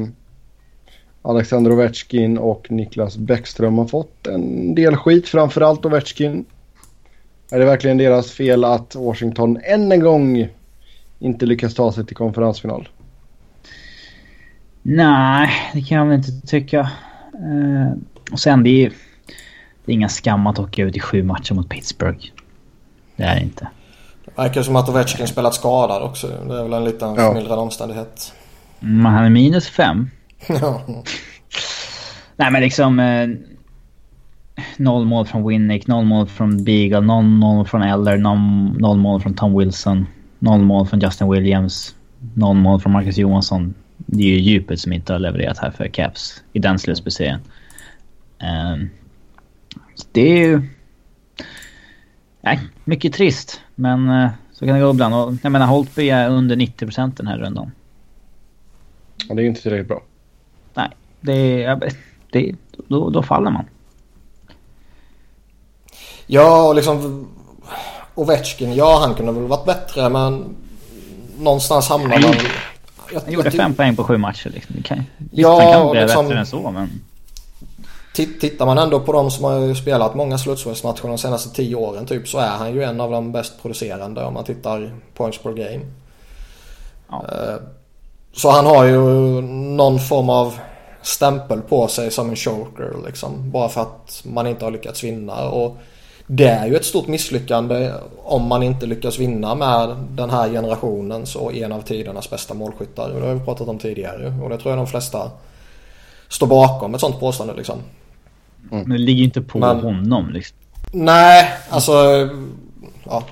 Alexander 1.22 1.72
Ovechkin 1.72 2.38
och 2.38 2.72
Niklas 2.72 3.18
Bäckström 3.18 3.78
har 3.78 3.88
fått 3.88 4.28
en 4.28 4.76
del 4.76 4.96
skit. 4.96 5.28
Framförallt 5.28 5.86
Ovechkin. 5.86 6.46
Är 7.52 7.60
det 7.60 7.66
verkligen 7.66 7.98
deras 7.98 8.32
fel 8.32 8.64
att 8.64 8.96
Washington 8.96 9.60
än 9.64 9.92
en 9.92 10.00
gång 10.00 10.48
inte 11.20 11.46
lyckas 11.46 11.74
ta 11.74 11.92
sig 11.92 12.06
till 12.06 12.16
konferensfinal? 12.16 12.90
Nej, 14.82 15.50
det 15.74 15.82
kan 15.82 15.98
jag 15.98 16.06
väl 16.06 16.18
inte 16.18 16.48
tycka. 16.48 16.92
Eh, 17.34 17.98
och 18.32 18.40
sen 18.40 18.64
det 18.64 18.86
är, 18.86 18.90
det 19.86 19.92
är 19.92 19.94
inga 19.94 20.10
skam 20.10 20.48
att 20.48 20.60
åka 20.60 20.84
ut 20.84 20.96
i 20.96 21.00
sju 21.00 21.24
matcher 21.24 21.54
mot 21.54 21.70
Pittsburgh. 21.70 22.26
Det 23.16 23.24
är 23.24 23.36
det 23.36 23.42
inte. 23.42 23.68
Det 24.26 24.42
verkar 24.42 24.62
som 24.64 24.76
att 24.76 24.90
Ovechkin 24.90 25.28
spelat 25.28 25.54
skadad 25.56 26.02
också. 26.04 26.28
Det 26.28 26.60
är 26.60 26.64
väl 26.64 26.74
en 26.74 26.84
liten 26.84 27.10
Ja. 27.16 27.28
förmildrande 27.28 27.62
omständighet. 27.64 28.34
Men 28.80 29.06
han 29.14 29.26
är 29.26 29.30
minus 29.30 29.70
fem. 29.70 30.10
Ja. 30.48 30.82
Nej 32.36 32.52
men 32.52 32.62
liksom... 32.62 33.00
Eh, 33.00 33.28
noll 34.78 35.06
mål 35.06 35.26
från 35.26 35.48
Winnick, 35.48 35.88
noll 35.88 36.06
mål 36.06 36.28
från 36.28 36.64
Beagle, 36.64 37.00
noll 37.02 37.24
mål 37.24 37.66
från 37.68 37.82
Eller, 37.82 38.18
noll, 38.18 38.38
noll 38.80 38.98
mål 38.98 39.22
från 39.22 39.34
Tom 39.34 39.58
Wilson, 39.58 40.06
noll 40.40 40.60
mål 40.62 40.88
från 40.88 41.00
Justin 41.00 41.32
Williams, 41.32 41.96
noll 42.34 42.56
mål 42.56 42.80
från 42.80 42.92
Marcus 42.94 43.18
Johansson. 43.18 43.74
Det 44.06 44.24
är 44.24 44.28
ju 44.28 44.40
djupet 44.40 44.80
som 44.80 44.94
inte 44.94 45.14
har 45.14 45.20
levererat 45.20 45.58
här 45.58 45.72
för 45.72 45.88
Caps 45.88 46.44
i 46.54 46.60
den 46.60 46.80
slutspelserien. 46.80 47.40
Eh, 48.40 48.76
så 49.96 50.08
det 50.12 50.22
är 50.22 50.38
ju... 50.38 50.62
Nej, 52.42 52.60
mycket 52.84 53.14
trist. 53.14 53.62
Men 53.76 54.10
eh, 54.10 54.30
så 54.52 54.66
kan 54.66 54.76
det 54.76 54.82
gå 54.82 54.90
ibland. 54.90 55.16
Och, 55.16 55.34
jag 55.42 55.52
menar 55.52 55.66
Holtby 55.66 56.10
är 56.10 56.30
under 56.30 56.56
90% 56.56 57.12
den 57.16 57.28
här 57.28 57.38
rundan. 57.38 57.72
Ja, 59.28 59.36
det 59.36 59.42
är 59.42 59.44
ju 59.44 59.50
inte 59.50 59.62
tillräckligt 59.62 59.88
bra. 59.88 60.04
Nej, 60.74 60.90
det 61.22 61.64
är... 61.64 61.92
Det, 62.32 62.56
då, 62.88 63.10
då 63.10 63.24
faller 63.24 63.52
man. 63.52 63.66
Ja, 66.28 66.68
och 66.68 66.76
liksom 66.76 67.28
Ovechkin, 68.16 68.76
ja 68.76 69.00
han 69.06 69.16
kunde 69.16 69.32
väl 69.32 69.44
varit 69.44 69.66
bättre 69.66 70.10
men 70.10 70.56
någonstans 71.40 71.90
hamnar 71.90 72.20
man... 72.20 72.36
Jag, 73.14 73.22
Han 73.22 73.34
gjorde 73.34 73.52
fem 73.52 73.74
poäng 73.74 73.96
på 73.96 74.04
sju 74.04 74.18
matcher. 74.18 74.50
Liksom. 74.50 74.76
Det 74.78 74.84
kan, 74.84 74.98
visst, 75.18 75.32
Ja, 75.32 75.62
han 75.62 75.72
kan 75.74 75.92
bli 75.92 76.02
liksom- 76.02 76.26
bättre 76.28 76.40
än 76.40 76.46
så, 76.46 76.72
men... 76.72 76.90
Titt- 78.14 78.40
Tittar 78.42 78.66
man 78.66 78.78
ändå 78.78 79.00
på 79.00 79.14
de 79.14 79.32
som 79.32 79.44
har 79.44 79.74
spelat 79.74 80.16
många 80.16 80.38
slutspelsmatcher 80.38 81.08
de 81.08 81.18
senaste 81.18 81.56
tio 81.56 81.76
åren 81.76 82.06
typ 82.06 82.28
så 82.28 82.38
är 82.38 82.48
han 82.50 82.74
ju 82.74 82.84
en 82.84 83.02
av 83.02 83.12
de 83.12 83.32
bäst 83.32 83.62
producerande 83.62 84.24
om 84.24 84.34
man 84.34 84.44
tittar 84.44 84.92
points 85.14 85.38
per 85.38 85.52
game. 85.54 85.80
Ja. 87.10 87.26
Eh, 87.32 87.56
Så 88.34 88.50
han 88.52 88.66
har 88.66 88.84
ju 88.86 88.98
någon 89.42 90.00
form 90.00 90.30
av 90.30 90.54
stämpel 91.02 91.62
på 91.62 91.88
sig 91.88 92.12
som 92.12 92.30
en 92.30 92.36
choker 92.36 92.94
liksom. 93.06 93.52
Bara 93.52 93.70
för 93.70 93.82
att 93.82 94.22
man 94.26 94.48
inte 94.48 94.66
har 94.66 94.72
lyckats 94.72 95.04
vinna. 95.04 95.50
Och 95.50 95.78
det 96.32 96.48
är 96.48 96.68
ju 96.68 96.76
ett 96.76 96.86
stort 96.86 97.08
misslyckande 97.08 97.94
om 98.24 98.48
man 98.48 98.64
inte 98.64 98.86
lyckas 98.86 99.20
vinna 99.20 99.56
med 99.56 99.96
den 100.12 100.30
här 100.30 100.50
generationens 100.50 101.36
och 101.36 101.54
en 101.54 101.72
av 101.72 101.82
tidernas 101.82 102.30
bästa 102.30 102.54
målskyttar. 102.54 103.10
Det 103.10 103.28
har 103.28 103.34
vi 103.34 103.46
pratat 103.46 103.68
om 103.68 103.80
tidigare 103.80 104.34
och 104.44 104.50
det 104.50 104.58
tror 104.58 104.72
jag 104.72 104.80
de 104.80 104.88
flesta 104.88 105.32
stå 106.28 106.46
bakom 106.46 106.96
ett 106.96 107.02
sånt 107.02 107.20
påstående 107.20 107.56
liksom. 107.56 107.80
Mm. 108.72 108.84
Men 108.84 108.98
det 108.98 109.04
ligger 109.04 109.20
ju 109.20 109.26
inte 109.26 109.42
på 109.42 109.60
Men, 109.60 109.80
honom 109.80 110.30
liksom. 110.30 110.58
Nej, 110.92 111.52
alltså... 111.70 111.94
Ja. 113.04 113.24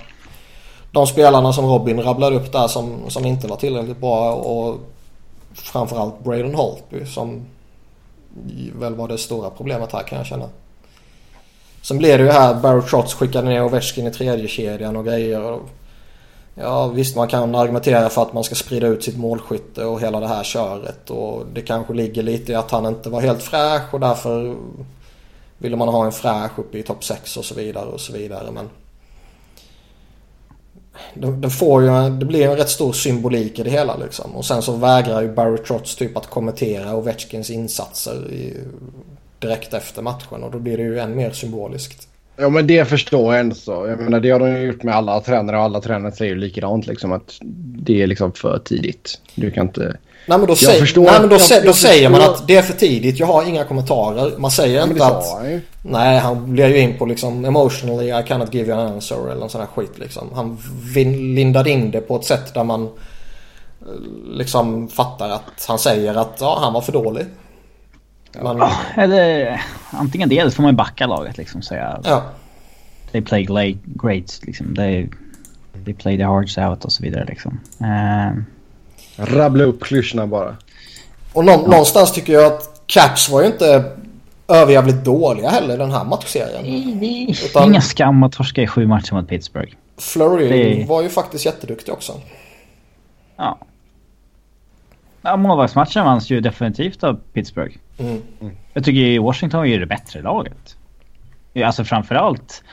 De 0.92 1.08
spelarna 1.08 1.54
som 1.54 1.66
Robin 1.66 2.00
rabblade 2.00 2.36
upp 2.36 2.52
där 2.52 2.68
som, 2.68 3.00
som 3.08 3.26
inte 3.26 3.48
var 3.48 3.58
tillräckligt 3.58 4.02
bra 4.02 4.34
och 4.34 4.80
framförallt 5.54 6.24
Braden 6.24 6.56
Holtby 6.56 7.06
som 7.06 7.46
väl 8.80 8.96
var 8.96 9.08
det 9.08 9.18
stora 9.18 9.50
problemet 9.50 9.94
här 9.94 10.04
kan 10.04 10.18
jag 10.18 10.28
känna. 10.28 10.50
Sen 11.88 11.98
blev 11.98 12.18
det 12.18 12.24
ju 12.24 12.32
här 12.32 12.54
Barry 12.54 12.82
Trotz 12.82 13.14
skickade 13.14 13.50
ner 13.50 13.64
Ovechkin 13.64 14.08
i 14.08 14.12
tredje 14.12 14.48
kedjan 14.48 14.96
och 14.96 15.06
grejer. 15.06 15.60
Ja 16.56 16.88
visst 16.88 17.16
man 17.16 17.28
kan 17.28 17.56
argumentera 17.56 18.10
för 18.10 18.22
att 18.22 18.34
man 18.34 18.44
ska 18.44 18.56
sprida 18.56 18.88
ut 18.88 19.04
sitt 19.04 19.18
målskytte 19.18 19.86
och 19.86 20.02
hela 20.02 20.20
det 20.20 20.28
här 20.28 20.44
köret. 20.44 21.10
Och 21.10 21.46
det 21.54 21.62
kanske 21.62 21.94
ligger 21.94 22.24
lite 22.24 22.52
i 22.52 22.56
att 22.56 22.72
han 22.72 22.86
inte 22.86 23.10
var 23.10 23.22
helt 23.22 23.44
fräsch 23.44 23.94
och 23.94 24.00
därför 24.00 24.56
ville 25.58 25.76
man 25.76 25.88
ha 25.88 26.06
en 26.06 26.12
fräsch 26.12 26.60
uppe 26.60 26.78
i 26.78 26.84
topp 26.84 27.04
6 27.04 27.38
och 27.38 27.46
så 27.46 27.56
vidare 27.56 27.86
och 27.86 28.02
så 28.02 28.14
vidare. 28.14 28.52
Men 28.52 28.70
det, 31.42 31.50
får 31.50 31.84
ju, 31.84 32.10
det 32.10 32.26
blir 32.26 32.48
en 32.48 32.58
rätt 32.58 32.70
stor 32.70 32.94
symbolik 32.94 33.60
i 33.60 33.64
det 33.64 33.70
hela 33.70 33.98
liksom. 33.98 34.36
Och 34.36 34.46
sen 34.46 34.62
så 34.62 34.72
vägrar 34.72 35.22
ju 35.22 35.34
Barry 35.34 35.58
Trotz 35.58 35.96
typ 35.96 36.18
att 36.18 36.28
kommentera 36.30 36.96
Ovechkins 36.96 37.50
insatser 37.50 38.32
i, 38.32 38.58
direkt 39.40 39.74
efter 39.74 40.02
matchen 40.02 40.44
och 40.44 40.52
då 40.52 40.60
blir 40.60 40.78
det 40.78 40.84
ju 40.84 41.00
än 41.00 41.16
mer 41.16 41.32
symboliskt. 41.32 42.08
Ja 42.40 42.50
men 42.50 42.68
det 42.68 42.86
förstår 42.86 43.34
jag 43.34 43.40
ändå 43.40 43.56
så. 43.56 43.88
Jag 43.88 44.00
menar 44.00 44.20
det 44.20 44.30
har 44.30 44.40
de 44.40 44.62
gjort 44.62 44.84
med 44.84 44.96
alla 44.96 45.22
tränare 45.22 45.58
och 45.58 45.64
alla 45.64 45.82
tränare 45.82 46.12
säger 46.12 46.34
ju 46.34 46.40
likadant 46.40 46.88
liksom 46.88 47.12
att 47.12 47.38
det 47.78 48.02
är 48.02 48.08
liksom 48.08 48.32
för 48.32 48.60
tidigt. 48.60 49.22
Du 49.36 49.52
kan 49.52 49.68
inte... 49.68 49.98
Nej 50.28 50.38
men 50.38 50.48
då, 50.48 50.56
säg, 50.56 50.80
förstår, 50.80 51.04
nej, 51.04 51.20
men 51.20 51.30
då, 51.30 51.38
jag, 51.50 51.66
då 51.66 51.74
säger 51.74 52.10
man 52.10 52.22
att 52.22 52.48
det 52.48 52.56
är 52.56 52.62
för 52.62 52.74
tidigt, 52.74 53.20
jag 53.20 53.28
har 53.28 53.48
inga 53.48 53.64
kommentarer. 53.64 54.38
Man 54.38 54.52
säger 54.52 54.84
inte 54.84 55.06
att... 55.06 55.26
Han 55.32 55.62
nej 55.82 56.20
han 56.20 56.54
blir 56.54 56.68
ju 56.68 56.78
in 56.78 56.98
på 56.98 57.06
liksom 57.06 57.46
emotionally 57.46 58.20
I 58.20 58.24
cannot 58.28 58.54
give 58.54 58.72
you 58.72 58.80
an 58.80 58.94
answer 58.94 59.32
eller 59.32 59.48
sån 59.48 59.62
här 59.62 59.68
skit 59.68 60.00
liksom. 60.00 60.30
Han 60.34 60.58
lindade 61.36 61.70
in 61.70 61.92
det 61.92 62.02
på 62.02 62.16
ett 62.16 62.26
sätt 62.26 62.54
där 62.54 62.64
man 62.64 62.84
eh, 62.84 62.88
liksom 64.32 64.88
fattar 64.88 65.30
att 65.30 65.66
han 65.68 65.80
säger 65.80 66.16
att 66.16 66.38
ja, 66.40 66.58
han 66.62 66.74
var 66.74 66.82
för 66.82 66.92
dålig. 66.92 67.26
Man... 68.42 68.58
Ja, 68.58 68.72
eller 68.96 69.62
antingen 69.92 70.30
det 70.30 70.40
eller 70.40 70.50
så 70.50 70.56
får 70.56 70.64
man 70.64 70.76
backa 70.76 71.08
laget 71.08 71.38
liksom 71.38 71.62
säga. 71.62 72.00
Ja. 72.04 72.24
They 73.12 73.22
play 73.22 73.78
great 73.86 74.40
liksom. 74.42 74.76
They, 74.76 75.08
they 75.86 75.94
play 75.94 76.18
the 76.18 76.24
hearts 76.24 76.58
out 76.58 76.86
och 76.86 76.92
så 76.92 77.04
vidare 77.04 77.26
liksom. 77.26 77.60
Uh... 77.82 78.42
Rabbla 79.18 79.64
upp 79.64 79.84
klyschorna 79.84 80.28
bara. 80.28 80.56
Och 81.34 81.46
nå 81.46 81.52
ja. 81.52 81.58
någonstans 81.58 82.14
tycker 82.14 82.34
jag 82.34 82.46
att 82.54 82.82
Caps 82.86 83.30
var 83.30 83.42
ju 83.42 83.48
inte 83.48 83.92
överjävligt 84.48 85.04
dåliga 85.04 85.50
heller 85.50 85.74
i 85.74 85.78
den 85.78 85.92
här 85.92 86.04
matchserien. 86.04 86.66
Utan... 87.30 87.70
inga 87.70 87.82
skam 87.82 88.24
att 88.24 88.32
torska 88.32 88.62
i 88.62 88.68
sju 88.68 88.88
matcher 88.88 89.14
mot 89.14 89.28
Pittsburgh. 89.28 89.74
Flurry 89.98 90.48
det... 90.48 90.86
var 90.88 91.02
ju 91.02 91.10
faktiskt 91.10 91.46
jätteduktig 91.46 91.94
också. 91.94 92.14
Ja. 93.38 93.58
Ja, 95.28 95.38
målvaktsmatchen 95.38 96.06
vanns 96.06 96.30
ju 96.30 96.42
definitivt 96.42 97.04
av 97.04 97.20
Pittsburgh. 97.34 97.76
Mm. 97.98 98.22
Jag 98.74 98.84
tycker 98.84 99.20
Washington 99.20 99.62
är 99.62 99.66
ju 99.66 99.80
det 99.80 99.86
bättre 99.86 100.22
laget. 100.22 100.78
Alltså 101.66 101.84
framförallt... 101.84 102.64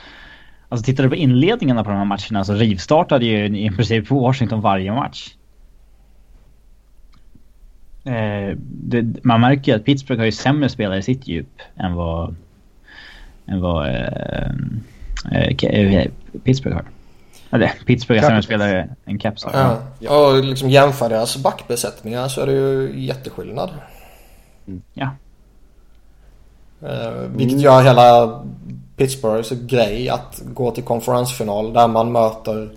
Alltså 0.69 0.85
tittar 0.85 1.03
du 1.03 1.09
på 1.09 1.15
inledningarna 1.15 1.83
på 1.83 1.89
de 1.89 1.97
här 1.97 2.05
matcherna 2.05 2.43
så 2.43 2.53
rivstartade 2.53 3.25
ju 3.25 3.57
i 3.57 3.69
princip 3.69 4.11
Washington 4.11 4.61
varje 4.61 4.93
match. 4.93 5.35
Eh, 8.05 8.57
det, 8.59 9.23
man 9.23 9.41
märker 9.41 9.71
ju 9.71 9.75
att 9.75 9.85
Pittsburgh 9.85 10.19
har 10.19 10.25
ju 10.25 10.31
sämre 10.31 10.69
spelare 10.69 10.99
i 10.99 11.03
sitt 11.03 11.27
djup 11.27 11.61
än 11.75 11.93
vad, 11.93 12.35
än 13.47 13.61
vad 13.61 13.89
eh, 13.89 14.51
eh, 15.31 16.07
Pittsburgh 16.43 16.75
har. 16.75 16.85
Eller 17.55 17.73
Pittsburgh 17.85 18.21
har 18.21 18.29
sämre 18.29 18.43
spelare 18.43 18.89
än 19.05 19.19
Caps. 19.19 19.45
Ja. 19.53 19.77
ja. 19.99 20.27
Och 20.27 20.43
liksom 20.43 20.69
jämför 20.69 21.09
deras 21.09 21.37
backbesättningar 21.37 22.27
så 22.27 22.41
är 22.41 22.45
det 22.45 22.53
ju 22.53 22.93
jätteskillnad. 22.95 23.69
Mm. 24.67 24.81
Ja. 24.93 25.09
Eh, 26.81 27.11
vilket 27.35 27.59
gör 27.59 27.83
hela 27.83 28.39
Pittsburghs 28.95 29.49
grej 29.49 30.09
att 30.09 30.41
gå 30.45 30.71
till 30.71 30.83
konferensfinal 30.83 31.73
där 31.73 31.87
man 31.87 32.11
möter 32.11 32.69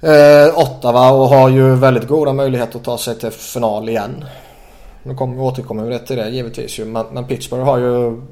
eh, 0.00 0.58
Ottawa 0.58 1.10
och 1.10 1.28
har 1.28 1.48
ju 1.48 1.74
väldigt 1.74 2.08
goda 2.08 2.32
möjligheter 2.32 2.78
att 2.78 2.84
ta 2.84 2.98
sig 2.98 3.18
till 3.18 3.30
final 3.30 3.88
igen. 3.88 4.24
Nu 5.02 5.14
kommer 5.14 5.34
vi 5.34 5.40
återkomma 5.40 5.82
vi 5.82 5.98
till 5.98 6.16
det 6.16 6.28
givetvis 6.28 6.78
ju 6.78 6.84
men, 6.84 7.06
men 7.12 7.24
Pittsburgh 7.24 7.64
har 7.64 7.78
ju 7.78 8.22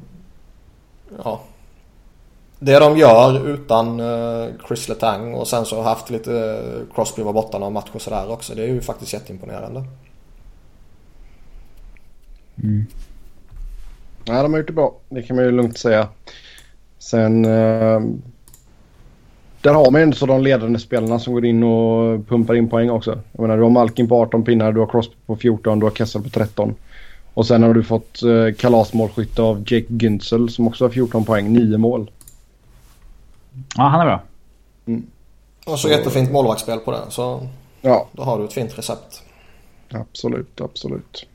ja, 1.25 1.41
det 2.65 2.79
de 2.79 2.97
gör 2.97 3.49
utan 3.49 4.01
eh, 4.01 4.49
Chris 4.69 4.89
Letang 4.89 5.35
och 5.35 5.49
sen 5.49 5.65
så 5.65 5.77
har 5.77 5.83
haft 5.83 6.11
lite 6.11 6.33
eh, 6.33 6.95
Crosby 6.95 7.23
var 7.23 7.33
borta 7.33 7.59
några 7.59 7.71
matcher 7.71 7.99
sådär 7.99 8.31
också. 8.31 8.55
Det 8.55 8.63
är 8.63 8.69
ju 8.69 8.81
faktiskt 8.81 9.13
jätteimponerande. 9.13 9.85
Mm. 12.63 12.87
Ja, 14.25 14.43
de 14.43 14.53
har 14.53 14.59
gjort 14.59 14.67
det 14.67 14.73
bra. 14.73 14.95
Det 15.09 15.23
kan 15.23 15.37
man 15.37 15.45
ju 15.45 15.51
lugnt 15.51 15.79
säga. 15.79 16.09
Sen... 16.99 17.45
Eh, 17.45 18.01
där 19.61 19.75
har 19.75 19.91
man 19.91 20.01
ju 20.01 20.03
ändå 20.03 20.17
så 20.17 20.27
de 20.27 20.43
ledande 20.43 20.79
spelarna 20.79 21.19
som 21.19 21.35
går 21.35 21.45
in 21.45 21.63
och 21.63 22.29
pumpar 22.29 22.55
in 22.55 22.69
poäng 22.69 22.91
också. 22.91 23.19
Jag 23.33 23.43
menar, 23.43 23.57
du 23.57 23.63
har 23.63 23.71
Malkin 23.71 24.09
på 24.09 24.23
18 24.23 24.45
pinnar, 24.45 24.73
du 24.73 24.81
har 24.81 24.87
Crosby 24.87 25.15
på 25.27 25.37
14, 25.37 25.79
du 25.79 25.87
har 25.87 25.91
Kessel 25.91 26.23
på 26.23 26.29
13. 26.29 26.75
Och 27.35 27.47
sen 27.47 27.63
har 27.63 27.75
du 27.75 27.83
fått 27.83 28.23
eh, 28.23 28.55
kalasmålskytte 28.59 29.43
av 29.43 29.59
Jake 29.59 29.87
Günzel 29.89 30.49
som 30.49 30.69
också 30.69 30.85
har 30.85 30.91
14 30.91 31.25
poäng, 31.25 31.53
9 31.53 31.79
mål. 31.79 32.11
Ja, 33.77 33.83
han 33.83 34.01
är 34.01 34.05
bra. 34.05 34.23
Mm. 34.87 35.07
Och 35.67 35.79
så 35.79 35.89
jättefint 35.89 36.33
målvaktsspel 36.33 36.79
på 36.79 36.91
det. 36.91 37.01
Så 37.09 37.49
ja. 37.81 38.09
då 38.13 38.23
har 38.23 38.39
du 38.39 38.45
ett 38.45 38.53
fint 38.53 38.79
recept. 38.79 39.23
Absolut, 39.91 40.61
absolut. 40.61 41.27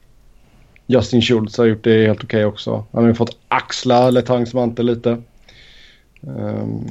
Justin 0.87 1.21
Schultz 1.21 1.57
har 1.57 1.65
gjort 1.65 1.83
det 1.83 2.07
helt 2.07 2.23
okej 2.23 2.45
okay 2.45 2.45
också. 2.45 2.85
Han 2.91 3.03
har 3.03 3.09
ju 3.09 3.15
fått 3.15 3.37
axla 3.47 4.09
Letangs 4.09 4.53
mantel 4.53 4.85
lite. 4.85 5.21
Um, 6.21 6.87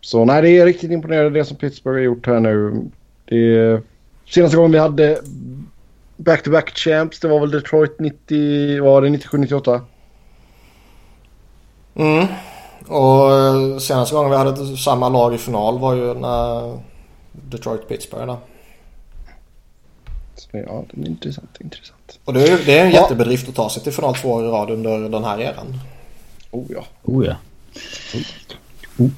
så 0.00 0.24
nej, 0.24 0.42
det 0.42 0.50
är 0.50 0.66
riktigt 0.66 0.90
imponerande 0.90 1.38
det 1.38 1.44
som 1.44 1.56
Pittsburgh 1.56 1.96
har 1.96 2.04
gjort 2.04 2.26
här 2.26 2.40
nu. 2.40 2.84
Det 3.24 3.36
är, 3.36 3.82
senaste 4.26 4.56
gången 4.56 4.72
vi 4.72 4.78
hade 4.78 5.20
back-to-back 6.16 6.70
champs, 6.74 7.20
det 7.20 7.28
var 7.28 7.40
väl 7.40 7.50
Detroit 7.50 7.98
90, 7.98 8.82
var 8.82 9.02
det 9.02 9.08
97-98? 9.08 9.80
Mm. 11.94 12.26
Och 12.86 13.32
eh, 13.32 13.78
senaste 13.78 14.14
gången 14.14 14.30
vi 14.30 14.36
hade 14.36 14.76
samma 14.76 15.08
lag 15.08 15.34
i 15.34 15.38
final 15.38 15.78
var 15.78 15.94
ju 15.94 16.14
när 16.14 16.78
Detroit-Pittsburgh 17.32 18.26
där. 18.26 18.36
Ja, 20.52 20.84
det 20.92 21.02
är 21.02 21.08
intressant. 21.08 21.56
intressant. 21.60 22.18
Och 22.24 22.34
det 22.34 22.48
är, 22.48 22.58
det 22.66 22.78
är 22.78 22.84
en 22.84 22.90
ja. 22.90 23.00
jättebedrift 23.00 23.48
att 23.48 23.54
ta 23.54 23.70
sig 23.70 23.82
till 23.82 23.92
final 23.92 24.14
två 24.14 24.42
i 24.42 24.44
rad 24.44 24.70
under 24.70 25.08
den 25.08 25.24
här 25.24 25.40
eran. 25.40 25.80
Oh 26.50 26.66
ja. 26.68 26.84
Oh 27.04 27.26
ja. 27.26 27.36
Oh. 28.98 29.10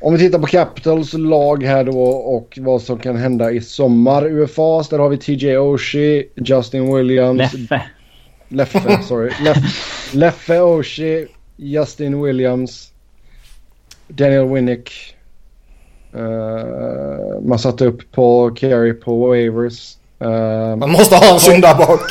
Om 0.00 0.12
vi 0.12 0.18
tittar 0.18 0.38
på 0.38 0.46
Capitals 0.46 1.12
lag 1.12 1.62
här 1.62 1.84
då 1.84 2.02
och 2.08 2.58
vad 2.60 2.82
som 2.82 2.98
kan 2.98 3.16
hända 3.16 3.50
i 3.52 3.60
sommar. 3.60 4.26
UFAs, 4.26 4.88
där 4.88 4.98
har 4.98 5.08
vi 5.08 5.18
TJ 5.18 5.58
Oshie, 5.58 6.24
Justin 6.36 6.94
Williams. 6.94 7.52
Leffe. 7.52 7.82
Leffe, 8.48 9.02
sorry. 9.02 9.32
Leffe, 9.40 9.68
Leffe 10.12 10.60
Oshie, 10.60 11.26
Justin 11.60 12.22
Williams, 12.22 12.92
Daniel 14.08 14.48
Winnick. 14.54 15.16
Uh, 16.14 17.40
man 17.42 17.58
satte 17.58 17.86
upp 17.86 18.12
på 18.12 18.50
Carey 18.50 18.92
på 18.92 19.28
waivers. 19.28 19.96
Uh, 20.22 20.76
man 20.76 20.90
måste 20.90 21.16
ha 21.16 21.34
en 21.34 21.40
syndabock. 21.40 22.00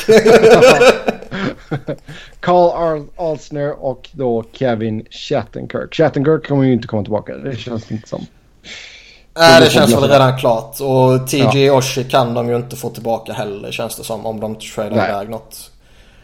Carl 2.40 3.02
Alsner 3.16 3.84
och 3.84 4.08
då 4.12 4.44
Kevin 4.52 5.06
Shattenkirk. 5.10 5.94
Shattenkirk 5.94 6.48
kommer 6.48 6.64
ju 6.64 6.72
inte 6.72 6.88
komma 6.88 7.02
tillbaka. 7.02 7.36
Det 7.36 7.56
känns 7.56 7.90
inte 7.92 8.08
som. 8.08 8.26
Nej, 9.38 9.60
det 9.60 9.70
känns 9.70 9.94
väl 9.94 10.10
redan 10.10 10.38
klart. 10.38 10.80
Och 10.80 11.28
TJ 11.28 11.64
ja. 11.64 11.78
Oshie 11.78 12.04
kan 12.04 12.34
de 12.34 12.48
ju 12.48 12.56
inte 12.56 12.76
få 12.76 12.90
tillbaka 12.90 13.32
heller 13.32 13.72
känns 13.72 13.96
det 13.96 14.04
som. 14.04 14.26
Om 14.26 14.40
de 14.40 14.54
tradar 14.54 15.08
iväg 15.08 15.28
något. 15.28 15.70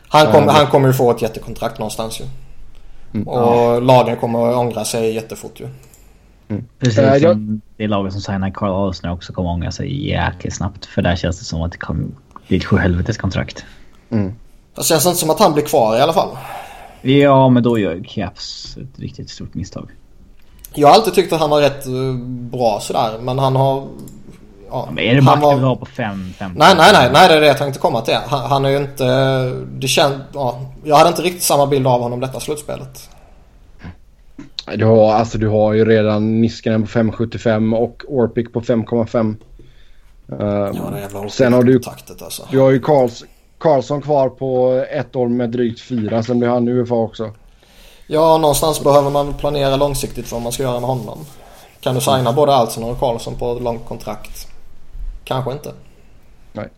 Han, 0.09 0.33
kom, 0.33 0.49
han 0.49 0.67
kommer 0.67 0.89
ju 0.89 0.95
få 0.95 1.11
ett 1.11 1.23
jättekontrakt 1.23 1.79
någonstans 1.79 2.21
ju. 2.21 2.25
Mm. 3.15 3.29
Och 3.29 3.39
ja. 3.39 3.81
lagen 3.81 4.17
kommer 4.17 4.51
att 4.51 4.57
ångra 4.57 4.85
sig 4.85 5.15
jättefort 5.15 5.61
ju. 5.61 5.69
Mm. 6.49 6.65
Precis 6.79 6.99
äh, 6.99 7.19
som 7.19 7.61
det 7.77 7.89
laget 7.89 8.13
som 8.13 8.23
signar 8.23 8.51
Carl 8.51 8.71
Alsner 8.71 9.13
också 9.13 9.33
kommer 9.33 9.51
att 9.51 9.55
ångra 9.55 9.71
sig 9.71 10.09
jäkligt 10.09 10.55
snabbt. 10.55 10.87
För 10.87 11.03
där 11.03 11.17
känns 11.17 11.39
det 11.39 11.45
som 11.45 11.63
att 11.63 11.73
det 11.73 11.79
kommer 11.79 12.07
bli 12.49 12.57
ett 12.57 12.65
sjuhelvetes 12.65 13.17
kontrakt. 13.17 13.65
Mm. 14.11 14.35
Det 14.77 14.85
känns 14.85 15.07
inte 15.07 15.19
som 15.19 15.31
att 15.31 15.41
han 15.41 15.53
blir 15.53 15.65
kvar 15.65 15.97
i 15.97 16.01
alla 16.01 16.13
fall. 16.13 16.29
Ja, 17.03 17.49
men 17.49 17.63
då 17.63 17.79
gör 17.79 18.05
Caps 18.05 18.77
ett 18.77 18.99
riktigt 18.99 19.31
stort 19.31 19.55
misstag. 19.55 19.91
Jag 20.75 20.89
har 20.89 20.95
alltid 20.95 21.15
tyckt 21.15 21.33
att 21.33 21.41
han 21.41 21.51
var 21.51 21.61
rätt 21.61 21.87
eh, 21.87 22.15
bra 22.51 22.81
sådär. 22.81 23.19
Men 23.21 23.39
han 23.39 23.57
har 23.57 23.89
Ja, 24.71 24.89
Men 24.93 25.05
är 25.05 25.15
det 25.15 25.23
back 25.23 25.43
var... 25.43 25.51
du 25.51 25.57
vill 25.57 25.67
ha 25.67 25.77
på 25.77 25.87
5 25.87 26.33
Nej, 26.39 26.55
nej, 26.57 26.75
nej, 26.77 27.11
nej, 27.13 27.29
det 27.29 27.35
är 27.35 27.41
det 27.41 27.47
jag 27.47 27.59
tänkte 27.59 27.81
komma 27.81 28.01
till. 28.01 28.15
Han, 28.27 28.51
han 28.51 28.65
är 28.65 28.69
ju 28.69 28.77
inte... 28.77 29.05
Det 29.69 29.89
känd, 29.89 30.15
ja, 30.35 30.61
jag 30.85 30.97
hade 30.97 31.09
inte 31.09 31.23
riktigt 31.23 31.43
samma 31.43 31.67
bild 31.67 31.87
av 31.87 32.01
honom 32.01 32.21
detta 32.21 32.41
slutspelet. 32.41 33.11
Du 34.75 34.85
har, 34.85 35.13
alltså, 35.13 35.39
du 35.39 35.49
har 35.49 35.73
ju 35.73 35.85
redan 35.85 36.41
Niskanen 36.41 36.83
på 36.83 36.89
5,75 36.89 37.77
och 37.77 38.03
Orpik 38.09 38.53
på 38.53 38.61
5,5. 38.61 39.37
Uh, 40.33 40.39
ja, 40.41 40.99
jävla 40.99 41.29
sen 41.29 41.53
har 41.53 41.63
du, 41.63 41.79
taktet 41.79 42.23
alltså. 42.23 42.49
du 42.51 42.59
har 42.59 42.71
ju 42.71 42.81
Karls, 42.81 43.25
Karlsson 43.59 44.03
kvar 44.03 44.29
på 44.29 44.85
ett 44.91 45.17
år 45.17 45.29
med 45.29 45.51
drygt 45.51 45.81
fyra. 45.81 46.23
Sen 46.23 46.39
blir 46.39 46.49
han 46.49 46.69
UFA 46.69 46.95
också. 46.95 47.31
Ja, 48.07 48.39
någonstans 48.39 48.85
behöver 48.85 49.11
man 49.11 49.35
planera 49.35 49.77
långsiktigt 49.77 50.33
vad 50.33 50.43
man 50.43 50.53
ska 50.53 50.63
göra 50.63 50.81
med 50.81 50.89
honom. 50.89 51.19
Kan 51.81 51.95
du 51.95 52.01
signa 52.01 52.33
både 52.33 52.55
Altsson 52.55 52.85
och 52.85 53.01
Karlsson 53.01 53.35
på 53.35 53.53
ett 53.53 53.63
långt 53.63 53.87
kontrakt? 53.89 54.46
Kanske 55.27 55.53
inte. 55.53 55.73
Nej. 56.53 56.69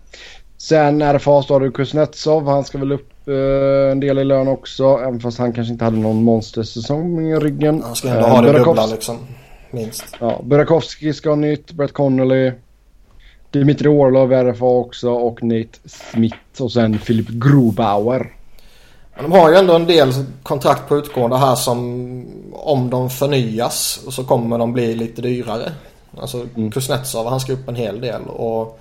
Sen 0.59 1.03
RFA 1.03 1.43
så 1.43 1.55
har 1.55 1.61
du 1.61 1.71
Kuznetsov. 1.71 2.49
Han 2.49 2.65
ska 2.65 2.79
väl 2.79 2.93
upp 2.93 3.11
uh, 3.29 3.93
en 3.93 4.01
del 4.01 4.19
i 4.19 4.25
lön 4.25 4.49
också. 4.49 4.85
Även 4.85 5.21
fast 5.21 5.39
han 5.39 5.53
kanske 5.53 5.73
inte 5.73 5.85
hade 5.85 5.97
någon 5.97 6.25
monstersäsong 6.25 7.31
i 7.31 7.37
ryggen. 7.37 7.83
Han 7.83 7.97
ska 7.97 8.09
ändå 8.09 8.21
uh, 8.21 8.29
ha 8.29 8.41
det 8.41 8.53
dubbla 8.53 8.87
liksom. 8.87 9.19
Minst. 9.71 10.05
Ja, 10.21 10.41
Burakovsky 10.45 11.13
ska 11.13 11.29
ha 11.29 11.37
nytt. 11.37 11.73
Brett 11.73 11.93
Connolly. 11.93 12.53
Dimitri 13.51 13.89
Orlov 13.89 14.33
RFA 14.33 14.67
också 14.67 15.11
och 15.11 15.43
Nate 15.43 15.79
Smith 15.85 16.63
och 16.63 16.73
sen 16.73 16.99
Filip 16.99 17.29
Grobauer. 17.29 18.33
Men 19.15 19.31
de 19.31 19.39
har 19.39 19.51
ju 19.51 19.57
ändå 19.57 19.75
en 19.75 19.87
del 19.87 20.13
kontrakt 20.43 20.89
på 20.89 20.97
utgående 20.97 21.37
här 21.37 21.55
som 21.55 21.79
om 22.53 22.91
de 22.91 23.11
förnyas 23.11 24.01
så 24.11 24.25
kommer 24.25 24.59
de 24.59 24.73
bli 24.73 24.95
lite 24.95 25.23
dyrare. 25.23 25.73
Alltså 26.21 26.47
mm. 26.57 26.71
Kuznetsov 26.71 27.27
han 27.27 27.41
ska 27.41 27.53
upp 27.53 27.69
en 27.69 27.77
hel 27.77 28.01
del 28.01 28.23
och 28.23 28.81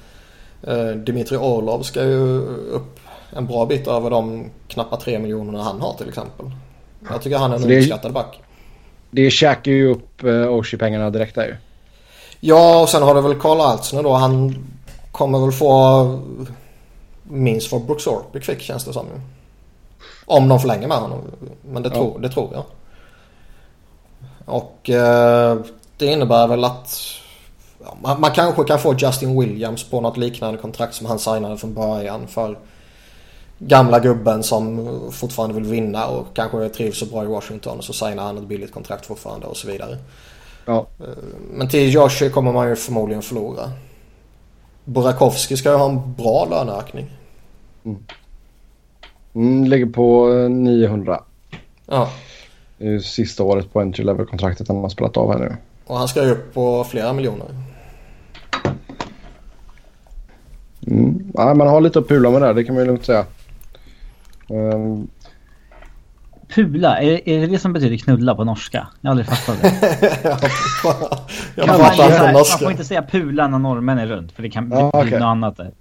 eh, 0.67 0.89
Dimitri 0.89 1.37
Orlov 1.37 1.81
ska 1.81 2.03
ju 2.03 2.39
upp 2.71 2.99
en 3.35 3.47
bra 3.47 3.65
bit 3.65 3.87
över 3.87 4.09
de 4.09 4.45
knappa 4.67 4.97
3 4.97 5.19
miljonerna 5.19 5.63
han 5.63 5.81
har 5.81 5.93
till 5.93 6.09
exempel. 6.09 6.45
Jag 7.09 7.21
tycker 7.21 7.37
han 7.37 7.51
är 7.51 7.55
en 7.55 7.63
underskattad 7.63 8.13
back. 8.13 8.41
Det 9.11 9.31
käkar 9.31 9.71
ju 9.71 9.91
upp 9.91 10.23
eh, 10.23 10.53
Oshie-pengarna 10.53 11.09
direkt 11.09 11.35
där 11.35 11.45
ju. 11.45 11.55
Ja 12.39 12.81
och 12.81 12.89
sen 12.89 13.03
har 13.03 13.15
du 13.15 13.21
väl 13.21 13.39
Karl 13.39 13.61
Altsner 13.61 14.03
då. 14.03 14.13
Han 14.13 14.65
kommer 15.11 15.39
väl 15.39 15.51
få 15.51 16.19
minst 17.23 17.71
vad 17.71 17.85
Brooks 17.85 18.07
Orpik 18.07 18.43
fick 18.43 18.61
känns 18.61 18.85
det 18.85 18.93
som. 18.93 19.05
Om 20.25 20.49
de 20.49 20.59
förlänger 20.59 20.87
med 20.87 20.97
honom. 20.97 21.21
Men 21.61 21.83
det, 21.83 21.89
ja. 21.89 21.95
tror, 21.95 22.19
det 22.19 22.29
tror 22.29 22.49
jag. 22.53 22.63
Och 24.45 24.89
eh, 24.89 25.57
det 25.97 26.05
innebär 26.05 26.47
väl 26.47 26.63
att 26.63 27.01
ja, 27.87 27.97
man, 28.01 28.21
man, 28.21 28.31
kanske 28.31 28.63
kan 28.63 28.79
få 28.79 28.95
Justin 28.97 29.39
Williams 29.39 29.83
på 29.83 30.01
något 30.01 30.17
liknande 30.17 30.59
kontrakt 30.59 30.93
som 30.93 31.07
han 31.07 31.19
signade 31.19 31.57
från 31.57 31.73
början 31.73 32.27
för 32.27 32.57
gamla 33.59 33.99
gubben 33.99 34.43
som 34.43 34.87
fortfarande 35.11 35.55
vill 35.55 35.63
vinna 35.63 36.07
och 36.07 36.25
kanske 36.33 36.69
trivs 36.69 36.99
så 36.99 37.05
bra 37.05 37.23
i 37.23 37.27
Washington 37.27 37.81
så 37.81 37.93
signar 37.93 38.23
han 38.23 38.37
ett 38.37 38.47
billigt 38.47 38.73
kontrakt 38.73 39.05
fortfarande 39.05 39.47
och 39.47 39.57
så 39.57 39.67
vidare. 39.67 39.97
Ja. 40.65 40.87
Eh, 40.99 41.23
men 41.53 41.69
till 41.69 41.93
Joshi 41.93 42.29
kommer 42.29 42.51
man 42.51 42.69
ju 42.69 42.75
förmodligen 42.75 43.21
förlora. 43.21 43.71
Burakovsky 44.83 45.57
ska 45.57 45.71
ju 45.71 45.77
ha 45.77 45.89
en 45.89 46.13
bra 46.13 46.45
löneökning. 46.45 47.11
Mm. 47.85 48.03
Mm, 49.35 49.63
ligger 49.63 49.85
på 49.85 50.27
900. 50.49 51.23
Ja. 51.85 52.09
Det 52.77 52.87
är 52.87 52.99
sista 52.99 53.43
året 53.43 53.73
på 53.73 53.81
entry 53.81 54.03
level-kontraktet 54.03 54.67
han 54.67 54.77
har 54.77 54.89
spelat 54.89 55.17
av 55.17 55.31
här 55.31 55.39
nu. 55.39 55.55
Och 55.87 55.97
han 55.97 56.07
ska 56.07 56.23
ju 56.23 56.31
upp 56.31 56.53
på 56.53 56.83
flera 56.83 57.13
miljoner. 57.13 57.47
Mm. 60.87 61.31
Ja, 61.33 61.53
man 61.53 61.67
har 61.67 61.81
lite 61.81 61.99
att 61.99 62.07
pula 62.07 62.31
med 62.31 62.41
där, 62.41 62.53
det 62.53 62.63
kan 62.63 62.75
man 62.75 62.83
ju 62.83 62.87
lugnt 62.87 63.05
säga. 63.05 63.25
Um... 64.49 65.07
Pula, 66.55 67.01
är, 67.01 67.29
är 67.29 67.39
det 67.39 67.47
det 67.47 67.59
som 67.59 67.73
betyder 67.73 67.97
knulla 67.97 68.35
på 68.35 68.43
norska? 68.43 68.87
Jag 69.01 69.09
har 69.09 69.11
aldrig 69.11 69.27
fattat 69.27 69.61
det. 69.61 69.73
jag 71.55 71.65
kan 71.65 71.79
man, 71.79 71.97
man, 71.97 72.33
man 72.33 72.45
får 72.45 72.71
inte 72.71 72.83
säga 72.83 73.03
pula 73.03 73.47
när 73.47 73.59
norrmän 73.59 73.97
är 73.97 74.07
runt 74.07 74.31
för 74.31 74.43
det 74.43 74.49
kan 74.49 74.69
bli 74.69 74.77
ja, 74.77 74.87
okay. 74.87 75.11
något 75.11 75.21
annat 75.21 75.57
där. 75.57 75.71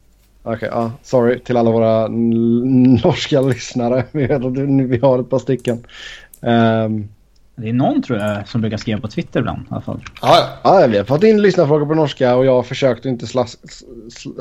Okej, 0.43 0.57
okay, 0.57 0.69
ja. 0.69 0.91
Sorry 1.03 1.39
till 1.39 1.57
alla 1.57 1.71
våra 1.71 2.09
norska 2.09 3.41
lyssnare. 3.41 4.05
Vi 4.13 4.99
har 4.99 5.19
ett 5.19 5.31
par 5.31 5.39
stycken. 5.39 5.85
Um, 6.41 7.09
det 7.57 7.69
är 7.69 7.73
någon 7.73 8.03
tror 8.03 8.19
jag 8.19 8.49
som 8.49 8.61
brukar 8.61 8.77
skriva 8.77 9.01
på 9.01 9.09
Twitter 9.09 9.41
ibland 9.41 9.63
i 9.63 9.67
alla 9.71 9.81
fall. 9.81 10.01
Ja, 10.23 10.49
ja. 10.63 10.87
vi 10.87 10.99
har 10.99 11.05
fått 11.05 11.23
in 11.23 11.43
lyssnarfrågor 11.43 11.87
på 11.87 11.95
norska 11.95 12.37
och 12.37 12.47
jag 12.47 12.53
har 12.53 12.63
försökt 12.63 13.01
att 13.01 13.07
inte 13.07 13.27
sla 13.27 13.47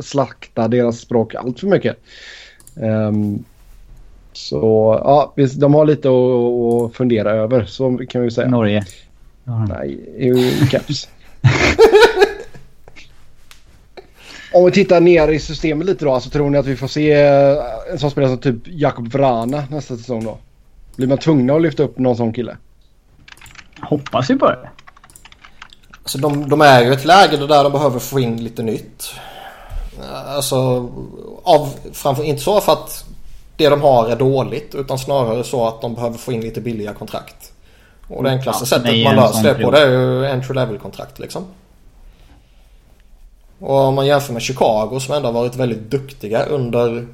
slakta 0.02 0.68
deras 0.68 1.00
språk 1.00 1.36
allt 1.36 1.60
för 1.60 1.68
mycket. 1.68 1.98
Um, 2.76 3.44
så 4.34 5.00
ja, 5.04 5.34
de 5.58 5.74
har 5.74 5.86
lite 5.86 6.10
att, 6.10 6.92
att 6.92 6.96
fundera 6.98 7.32
över, 7.32 7.66
så 7.66 7.98
kan 8.10 8.22
vi 8.22 8.32
säga. 8.32 8.50
Norge. 8.50 8.86
Nej, 9.70 9.92
i 10.18 10.68
caps. 10.72 11.10
Om 14.54 14.66
vi 14.66 14.72
tittar 14.72 15.02
ner 15.02 15.28
i 15.28 15.40
systemet 15.40 15.88
lite 15.88 16.06
då, 16.06 16.12
så 16.12 16.16
alltså, 16.16 16.30
tror 16.30 16.50
ni 16.50 16.58
att 16.58 16.66
vi 16.66 16.76
får 16.76 16.88
se 16.88 17.12
eh, 17.12 17.58
en 17.92 18.00
sån 18.00 18.12
spelare 18.12 18.32
som 18.32 18.40
typ 18.40 18.62
Jakob 18.66 19.08
Vrana 19.08 19.64
nästa 19.72 19.98
säsong 19.98 20.24
då? 20.24 20.38
Blir 20.96 21.08
man 21.08 21.18
tvungna 21.18 21.54
att 21.54 21.62
lyfta 21.62 21.84
upp 21.84 21.98
någon 21.98 22.18
sån 22.18 22.34
kille? 22.34 22.58
Hoppas 23.90 24.30
vi 24.30 24.36
på 24.36 24.50
det. 24.50 24.70
Alltså 26.04 26.18
de, 26.18 26.50
de 26.50 26.62
är 26.62 26.84
ju 26.84 26.94
ett 26.94 27.06
läge 27.06 27.38
där 27.38 27.64
de 27.64 27.72
behöver 27.72 28.00
få 28.00 28.20
in 28.20 28.44
lite 28.44 28.64
nytt. 28.64 29.14
Alltså, 30.28 30.90
av, 31.44 31.70
framför, 31.94 32.24
inte 32.24 32.42
så 32.42 32.62
för 32.62 32.74
att 32.74 33.06
det 33.58 33.70
de 33.70 33.82
har 33.82 34.10
är 34.10 34.16
dåligt 34.16 34.76
utan 34.76 35.00
snarare 35.00 35.44
så 35.44 35.68
att 35.68 35.82
de 35.82 35.96
behöver 35.96 36.18
få 36.18 36.32
in 36.32 36.42
lite 36.42 36.62
billiga 36.62 36.94
kontrakt. 36.94 37.52
Och 38.08 38.24
det 38.24 38.30
enklaste 38.30 38.62
ja, 38.62 38.68
sättet 38.68 39.04
man 39.04 39.16
löser 39.16 39.44
det 39.44 39.64
på 39.64 39.72
det 39.72 39.82
är 39.82 39.90
ju 39.90 40.26
entry 40.26 40.56
level 40.56 40.78
kontrakt 40.78 41.20
liksom. 41.20 41.46
Och 43.60 43.76
om 43.78 43.96
man 43.96 44.08
jämför 44.08 44.34
med 44.34 44.42
Chicago 44.42 45.00
som 45.00 45.16
ändå 45.16 45.28
har 45.28 45.34
varit 45.34 45.56
väldigt 45.56 45.92
duktiga 45.92 46.46
under 46.46 47.08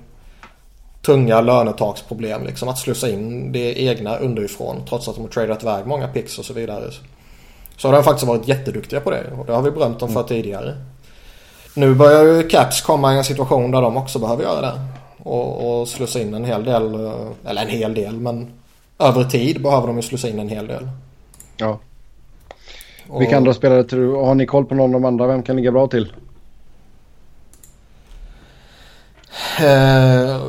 tunga 1.01 1.41
lönetaksproblem. 1.41 2.45
Liksom 2.45 2.69
att 2.69 2.77
slussa 2.77 3.09
in 3.09 3.51
det 3.51 3.83
egna 3.83 4.17
underifrån 4.17 4.85
trots 4.89 5.07
att 5.07 5.15
de 5.15 5.21
har 5.21 5.29
tradat 5.29 5.63
iväg 5.63 5.85
många 5.85 6.07
picks 6.07 6.39
och 6.39 6.45
så 6.45 6.53
vidare. 6.53 6.91
Så 7.77 7.87
har 7.87 7.95
de 7.95 8.03
faktiskt 8.03 8.27
varit 8.27 8.47
jätteduktiga 8.47 8.99
på 8.99 9.11
det 9.11 9.23
och 9.39 9.45
det 9.45 9.53
har 9.53 9.61
vi 9.61 9.71
berömt 9.71 9.99
dem 9.99 10.09
för 10.09 10.19
mm. 10.19 10.27
tidigare. 10.27 10.75
Nu 11.73 11.95
börjar 11.95 12.23
ju 12.23 12.47
Caps 12.47 12.81
komma 12.81 13.13
i 13.13 13.17
en 13.17 13.23
situation 13.23 13.71
där 13.71 13.81
de 13.81 13.97
också 13.97 14.19
behöver 14.19 14.43
göra 14.43 14.61
det. 14.61 14.73
Och, 15.17 15.81
och 15.81 15.87
slussa 15.87 16.19
in 16.19 16.33
en 16.33 16.45
hel 16.45 16.63
del, 16.63 17.11
eller 17.45 17.61
en 17.61 17.69
hel 17.69 17.93
del 17.93 18.19
men 18.19 18.53
över 18.99 19.23
tid 19.23 19.61
behöver 19.61 19.87
de 19.87 19.95
ju 19.95 20.01
slussa 20.01 20.29
in 20.29 20.39
en 20.39 20.49
hel 20.49 20.67
del. 20.67 20.89
Ja. 21.57 21.79
Vilka 23.19 23.37
andra 23.37 23.53
spelare 23.53 23.83
tror 23.83 24.01
du, 24.01 24.15
har 24.15 24.35
ni 24.35 24.45
koll 24.45 24.65
på 24.65 24.75
någon 24.75 24.95
av 24.95 25.01
de 25.01 25.07
andra? 25.07 25.27
Vem 25.27 25.43
kan 25.43 25.55
ligga 25.55 25.71
bra 25.71 25.87
till? 25.87 26.13
Eh, 29.59 30.41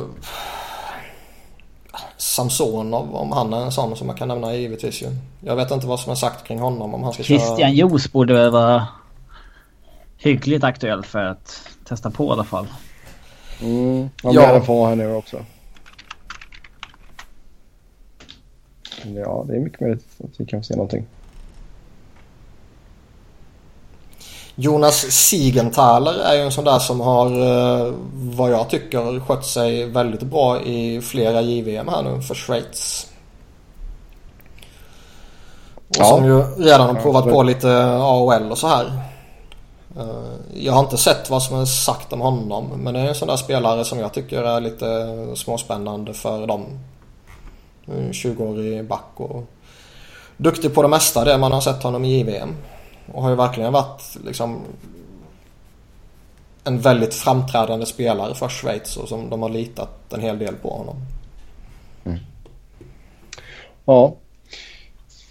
Samsonov 2.33 3.15
om 3.15 3.31
han 3.31 3.53
är 3.53 3.57
en 3.57 3.71
sån 3.71 3.95
som 3.95 4.07
man 4.07 4.15
kan 4.15 4.27
nämna 4.27 4.55
givetvis 4.55 5.01
ju. 5.01 5.07
Jag 5.41 5.55
vet 5.55 5.71
inte 5.71 5.87
vad 5.87 5.99
som 5.99 6.11
är 6.11 6.15
sagt 6.15 6.47
kring 6.47 6.59
honom 6.59 6.93
om 6.93 7.03
han 7.03 7.13
ska 7.13 7.23
Christian 7.23 7.57
köra... 7.57 7.69
Jos 7.69 8.11
borde 8.11 8.33
väl 8.33 8.51
vara 8.51 8.87
hyggligt 10.17 10.63
aktuell 10.63 11.03
för 11.03 11.23
att 11.23 11.61
testa 11.85 12.11
på 12.11 12.25
i 12.25 12.29
alla 12.29 12.43
fall. 12.43 12.67
Mm, 13.61 14.09
han 14.23 14.33
ja. 14.33 14.61
få 14.61 14.85
här 14.85 14.95
nu 14.95 15.15
också. 15.15 15.45
Ja, 19.03 19.45
det 19.47 19.55
är 19.55 19.59
mycket 19.59 19.81
möjligt 19.81 20.07
att 20.23 20.39
vi 20.39 20.45
kan 20.45 20.63
se 20.63 20.75
någonting. 20.75 21.05
Jonas 24.55 25.11
Siegenthaler 25.11 26.19
är 26.19 26.35
ju 26.35 26.41
en 26.41 26.51
sån 26.51 26.65
där 26.65 26.79
som 26.79 27.01
har 27.01 27.27
eh, 27.27 27.93
vad 28.13 28.51
jag 28.51 28.69
tycker 28.69 29.19
skött 29.19 29.45
sig 29.45 29.85
väldigt 29.85 30.21
bra 30.21 30.61
i 30.61 31.01
flera 31.01 31.41
JVM 31.41 31.87
här 31.87 32.03
nu 32.03 32.21
för 32.21 32.35
Schweiz. 32.35 33.07
Och 35.75 35.95
ja. 35.99 36.05
som 36.05 36.25
ju 36.25 36.41
redan 36.41 36.95
har 36.95 37.01
provat 37.01 37.23
på 37.23 37.43
lite 37.43 37.85
AOL 37.85 38.51
och 38.51 38.57
så 38.57 38.67
här. 38.67 38.85
Eh, 39.97 40.33
jag 40.53 40.73
har 40.73 40.79
inte 40.79 40.97
sett 40.97 41.29
vad 41.29 41.43
som 41.43 41.59
är 41.59 41.65
sagt 41.65 42.13
om 42.13 42.21
honom 42.21 42.69
men 42.77 42.93
det 42.93 42.99
är 42.99 43.07
en 43.07 43.15
sån 43.15 43.27
där 43.27 43.37
spelare 43.37 43.85
som 43.85 43.99
jag 43.99 44.13
tycker 44.13 44.43
är 44.43 44.59
lite 44.59 44.85
småspännande 45.35 46.13
för 46.13 46.47
dem. 46.47 46.65
20-årig 48.11 48.87
back 48.87 49.09
och 49.15 49.43
duktig 50.37 50.73
på 50.75 50.81
det 50.81 50.87
mesta 50.87 51.23
det 51.23 51.37
man 51.37 51.51
har 51.51 51.61
sett 51.61 51.83
honom 51.83 52.05
i 52.05 52.19
JVM. 52.19 52.55
Och 53.05 53.23
har 53.23 53.29
ju 53.29 53.35
verkligen 53.35 53.73
varit 53.73 54.17
liksom 54.25 54.61
en 56.63 56.79
väldigt 56.79 57.13
framträdande 57.13 57.85
spelare 57.85 58.35
för 58.35 58.49
Schweiz 58.49 58.97
och 58.97 59.09
som 59.09 59.29
de 59.29 59.41
har 59.41 59.49
litat 59.49 60.13
en 60.13 60.21
hel 60.21 60.39
del 60.39 60.55
på 60.55 60.69
honom. 60.69 60.95
Mm. 62.05 62.19
Ja. 63.85 64.15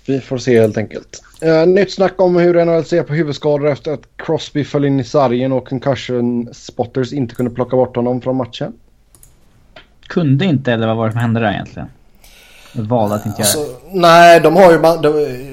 Vi 0.07 0.21
får 0.21 0.39
se 0.39 0.61
helt 0.61 0.79
enkelt. 0.79 1.23
Uh, 1.45 1.67
nytt 1.67 1.93
snack 1.93 2.21
om 2.21 2.37
hur 2.37 2.65
NHL 2.65 2.85
ser 2.85 3.03
på 3.03 3.15
huvudskador 3.15 3.69
efter 3.69 3.93
att 3.93 4.03
Crosby 4.17 4.65
föll 4.65 4.85
in 4.85 5.01
i 5.01 5.05
sargen 5.05 5.53
och 5.53 5.69
concussion 5.69 6.49
spotters 6.53 7.13
inte 7.13 7.35
kunde 7.35 7.51
plocka 7.51 7.77
bort 7.77 7.97
honom 7.97 8.21
från 8.21 8.37
matchen. 8.37 8.73
Kunde 10.07 10.45
inte 10.45 10.73
eller 10.73 10.87
vad 10.87 10.97
var 10.97 11.07
det 11.07 11.13
som 11.13 11.21
hände 11.21 11.41
där 11.41 11.53
egentligen? 11.53 11.89
De 12.73 12.89
valde 12.89 13.15
att 13.15 13.27
inte 13.27 13.39
alltså, 13.39 13.59
göra 13.59 13.69
det. 13.69 13.99
Nej, 13.99 14.41
de 14.41 14.57
har 14.57 14.73
ju... 14.73 14.79
De, 14.79 15.52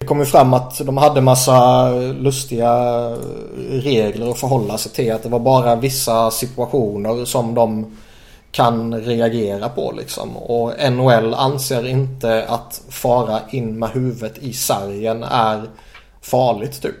det 0.00 0.06
kom 0.06 0.18
ju 0.18 0.24
fram 0.24 0.54
att 0.54 0.86
de 0.86 0.96
hade 0.96 1.20
massa 1.20 1.90
lustiga 1.98 2.72
regler 3.70 4.30
att 4.30 4.38
förhålla 4.38 4.78
sig 4.78 4.92
till. 4.92 5.12
Att 5.12 5.22
det 5.22 5.28
var 5.28 5.40
bara 5.40 5.76
vissa 5.76 6.30
situationer 6.30 7.24
som 7.24 7.54
de 7.54 7.96
kan 8.50 8.94
reagera 8.94 9.68
på 9.68 9.92
liksom. 9.96 10.36
Och 10.36 10.72
NHL 10.92 11.34
anser 11.34 11.86
inte 11.86 12.44
att 12.48 12.82
fara 12.88 13.40
in 13.50 13.78
med 13.78 13.90
huvudet 13.90 14.38
i 14.38 14.52
sargen 14.52 15.22
är 15.22 15.62
farligt 16.20 16.82
typ. 16.82 16.94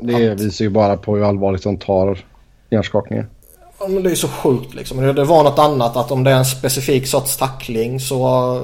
Det 0.00 0.34
visar 0.34 0.64
ju 0.64 0.70
bara 0.70 0.96
på 0.96 1.16
hur 1.16 1.24
allvarligt 1.24 1.62
de 1.62 1.76
tar 1.76 2.18
hjärnskakningen. 2.70 3.26
Ja, 3.80 3.88
men 3.88 4.02
det 4.02 4.10
är 4.10 4.14
så 4.14 4.28
sjukt 4.28 4.74
liksom. 4.74 5.14
Det 5.14 5.24
var 5.24 5.44
något 5.44 5.58
annat 5.58 5.96
att 5.96 6.10
om 6.10 6.24
det 6.24 6.30
är 6.30 6.36
en 6.36 6.44
specifik 6.44 7.06
sorts 7.06 7.36
tackling 7.36 8.00
så 8.00 8.54
eh, 8.56 8.62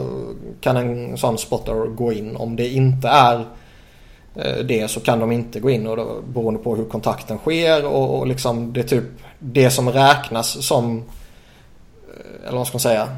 kan 0.60 0.76
en 0.76 1.18
sån 1.18 1.38
spotter 1.38 1.74
gå 1.74 2.12
in. 2.12 2.36
Om 2.36 2.56
det 2.56 2.68
inte 2.68 3.08
är 3.08 3.46
eh, 4.34 4.64
det 4.64 4.90
så 4.90 5.00
kan 5.00 5.20
de 5.20 5.32
inte 5.32 5.60
gå 5.60 5.70
in 5.70 5.86
och 5.86 5.96
då, 5.96 6.22
beroende 6.34 6.60
på 6.60 6.76
hur 6.76 6.84
kontakten 6.84 7.38
sker 7.38 7.86
och, 7.86 8.18
och 8.18 8.26
liksom 8.26 8.72
det 8.72 8.80
är 8.80 8.84
typ 8.84 9.04
det 9.38 9.70
som 9.70 9.90
räknas 9.90 10.66
som 10.66 10.96
eh, 10.96 12.48
eller 12.48 12.58
vad 12.58 12.66
ska 12.66 12.74
man 12.74 12.80
säga 12.80 13.08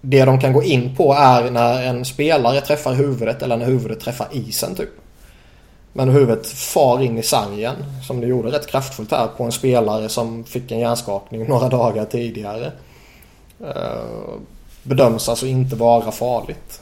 det 0.00 0.24
de 0.24 0.40
kan 0.40 0.52
gå 0.52 0.62
in 0.62 0.96
på 0.96 1.14
är 1.14 1.50
när 1.50 1.82
en 1.82 2.04
spelare 2.04 2.60
träffar 2.60 2.94
huvudet 2.94 3.42
eller 3.42 3.56
när 3.56 3.66
huvudet 3.66 4.00
träffar 4.00 4.28
isen 4.32 4.74
typ. 4.74 4.90
Men 5.98 6.08
huvudet 6.08 6.46
far 6.46 7.02
in 7.02 7.18
i 7.18 7.22
sargen 7.22 7.74
som 8.06 8.20
det 8.20 8.26
gjorde 8.26 8.52
rätt 8.52 8.66
kraftfullt 8.66 9.10
här 9.10 9.26
på 9.36 9.44
en 9.44 9.52
spelare 9.52 10.08
som 10.08 10.44
fick 10.44 10.72
en 10.72 10.78
hjärnskakning 10.78 11.44
några 11.48 11.68
dagar 11.68 12.04
tidigare. 12.04 12.72
Eh, 13.60 14.38
bedöms 14.82 15.28
alltså 15.28 15.46
inte 15.46 15.76
vara 15.76 16.10
farligt. 16.12 16.80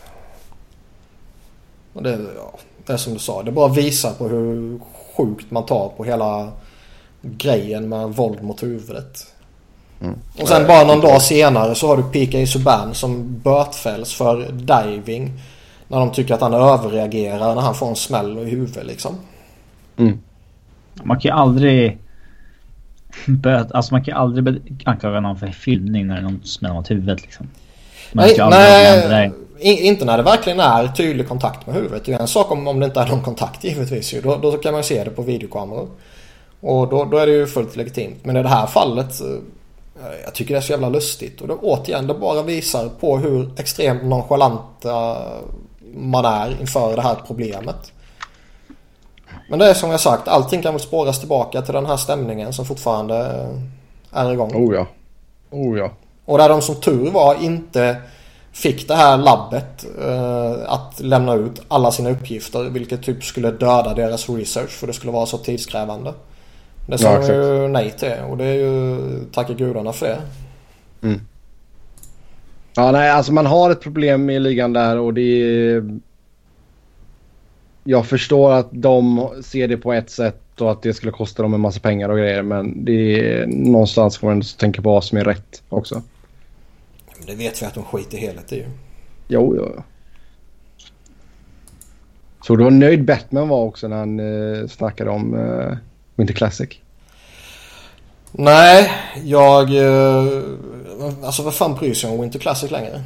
Och 1.92 2.02
det, 2.02 2.10
ja, 2.36 2.58
det 2.86 2.92
är 2.92 2.96
som 2.96 3.12
du 3.12 3.18
sa, 3.18 3.42
det 3.42 3.52
bara 3.52 3.68
visar 3.68 4.12
på 4.12 4.28
hur 4.28 4.80
sjukt 5.16 5.50
man 5.50 5.66
tar 5.66 5.88
på 5.88 6.04
hela 6.04 6.52
grejen 7.22 7.88
med 7.88 8.08
våld 8.08 8.42
mot 8.42 8.62
huvudet. 8.62 9.26
Mm. 10.00 10.14
Och 10.40 10.48
sen 10.48 10.66
bara 10.66 10.84
någon 10.84 11.00
dag 11.00 11.22
senare 11.22 11.74
så 11.74 11.86
har 11.86 11.96
du 11.96 12.02
P.K. 12.02 12.46
Subban 12.46 12.94
som 12.94 13.38
bötfälls 13.38 14.14
för 14.14 14.52
diving. 14.52 15.32
När 15.88 15.98
de 15.98 16.12
tycker 16.12 16.34
att 16.34 16.40
han 16.40 16.54
överreagerar 16.54 17.54
när 17.54 17.62
han 17.62 17.74
får 17.74 17.88
en 17.88 17.96
smäll 17.96 18.38
i 18.38 18.50
huvudet 18.50 18.86
liksom. 18.86 19.14
Mm. 19.96 20.18
Man 21.02 21.20
kan 21.20 21.28
ju 21.28 21.36
aldrig... 21.36 21.98
Böt, 23.26 23.72
alltså 23.72 23.94
man 23.94 24.04
kan 24.04 24.14
ju 24.14 24.20
aldrig 24.20 24.82
anklaga 24.86 25.20
någon 25.20 25.36
för 25.36 25.46
filmning 25.46 26.06
när 26.06 26.20
någon 26.20 26.40
smäller 26.44 26.74
mot 26.74 26.90
huvudet 26.90 27.22
liksom. 27.22 27.48
Man 28.12 28.28
nej, 28.50 29.08
nej 29.08 29.32
inte 29.58 30.04
när 30.04 30.16
det 30.16 30.22
verkligen 30.22 30.60
är 30.60 30.88
tydlig 30.88 31.28
kontakt 31.28 31.66
med 31.66 31.74
huvudet. 31.74 32.04
Det 32.04 32.12
är 32.12 32.18
en 32.18 32.28
sak 32.28 32.50
om, 32.50 32.68
om 32.68 32.80
det 32.80 32.86
inte 32.86 33.00
är 33.00 33.06
någon 33.06 33.22
kontakt 33.22 33.64
givetvis 33.64 34.14
ju. 34.14 34.20
Då, 34.20 34.36
då 34.36 34.52
kan 34.52 34.72
man 34.72 34.84
se 34.84 35.04
det 35.04 35.10
på 35.10 35.22
videokameror. 35.22 35.88
Och 36.60 36.88
då, 36.88 37.04
då 37.04 37.18
är 37.18 37.26
det 37.26 37.32
ju 37.32 37.46
fullt 37.46 37.76
legitimt. 37.76 38.24
Men 38.24 38.36
i 38.36 38.42
det 38.42 38.48
här 38.48 38.66
fallet 38.66 39.20
eh, 39.20 40.10
jag 40.24 40.34
tycker 40.34 40.54
det 40.54 40.58
är 40.58 40.62
så 40.62 40.72
jävla 40.72 40.88
lustigt 40.88 41.40
och 41.40 41.48
det, 41.48 41.54
återigen 41.54 42.06
det 42.06 42.14
bara 42.14 42.42
visar 42.42 42.88
på 42.88 43.18
hur 43.18 43.50
extremt 43.56 44.04
nonchalanta 44.04 45.16
man 45.96 46.24
är 46.24 46.60
inför 46.60 46.96
det 46.96 47.02
här 47.02 47.16
problemet. 47.26 47.92
Men 49.50 49.58
det 49.58 49.70
är 49.70 49.74
som 49.74 49.90
jag 49.90 50.00
sagt, 50.00 50.28
allting 50.28 50.62
kan 50.62 50.74
väl 50.74 50.82
spåras 50.82 51.18
tillbaka 51.18 51.62
till 51.62 51.74
den 51.74 51.86
här 51.86 51.96
stämningen 51.96 52.52
som 52.52 52.64
fortfarande 52.64 53.48
är 54.12 54.32
igång. 54.32 54.52
Oh 54.54 54.74
ja. 54.74 54.86
Oh 55.50 55.78
ja. 55.78 55.90
Och 56.24 56.38
där 56.38 56.48
de 56.48 56.62
som 56.62 56.74
tur 56.74 57.10
var 57.10 57.34
inte 57.42 57.96
fick 58.52 58.88
det 58.88 58.94
här 58.94 59.16
labbet 59.16 59.86
eh, 60.02 60.72
att 60.72 61.00
lämna 61.00 61.34
ut 61.34 61.62
alla 61.68 61.90
sina 61.90 62.10
uppgifter 62.10 62.64
vilket 62.64 63.02
typ 63.02 63.24
skulle 63.24 63.50
döda 63.50 63.94
deras 63.94 64.28
research 64.28 64.70
för 64.70 64.86
det 64.86 64.92
skulle 64.92 65.12
vara 65.12 65.26
så 65.26 65.38
tidskrävande. 65.38 66.12
Det 66.88 66.98
sa 66.98 67.12
ja, 67.12 67.18
de 67.18 67.26
ju 67.26 67.68
nej 67.68 67.90
till 67.90 68.14
och 68.30 68.36
det 68.36 68.44
är 68.44 68.54
ju 68.54 68.98
tacka 69.32 69.52
gudarna 69.52 69.92
för 69.92 70.06
det. 70.06 70.22
Mm. 71.06 71.20
Ja, 72.76 72.92
nej, 72.92 73.10
alltså 73.10 73.32
man 73.32 73.46
har 73.46 73.70
ett 73.70 73.80
problem 73.80 74.30
i 74.30 74.38
ligan 74.38 74.72
där 74.72 74.98
och 74.98 75.14
det 75.14 75.42
är... 75.42 75.98
Jag 77.84 78.06
förstår 78.06 78.52
att 78.52 78.68
de 78.70 79.28
ser 79.42 79.68
det 79.68 79.76
på 79.76 79.92
ett 79.92 80.10
sätt 80.10 80.60
och 80.60 80.70
att 80.70 80.82
det 80.82 80.94
skulle 80.94 81.12
kosta 81.12 81.42
dem 81.42 81.54
en 81.54 81.60
massa 81.60 81.80
pengar 81.80 82.08
och 82.08 82.18
grejer. 82.18 82.42
Men 82.42 82.84
det 82.84 83.20
är 83.20 83.46
någonstans 83.46 84.18
får 84.18 84.28
man 84.28 84.42
tänka 84.58 84.82
på 84.82 84.90
vad 84.90 85.04
som 85.04 85.18
är 85.18 85.24
rätt 85.24 85.62
också. 85.68 86.02
Det 87.26 87.34
vet 87.34 87.62
vi 87.62 87.66
att 87.66 87.74
de 87.74 87.84
skiter 87.84 88.18
helt 88.18 88.52
i 88.52 88.56
ju. 88.56 88.64
Jo, 89.28 89.54
jo, 89.56 89.72
jo. 89.76 89.82
Så 92.46 92.56
du 92.56 92.64
var 92.64 92.70
nöjd 92.70 93.04
Batman 93.04 93.48
var 93.48 93.62
också 93.62 93.88
när 93.88 93.96
han 93.96 94.20
eh, 94.20 94.66
snackade 94.66 95.10
om 95.10 95.34
eh, 95.34 95.76
Winter 96.16 96.34
Classic? 96.34 96.80
Nej, 98.32 98.92
jag... 99.24 99.76
Eh, 99.76 100.42
alltså 101.24 101.42
vad 101.42 101.54
fan 101.54 101.74
bryr 101.74 101.94
sig 101.94 102.10
om 102.10 102.20
Winter 102.20 102.38
Classic 102.38 102.70
längre? 102.70 103.02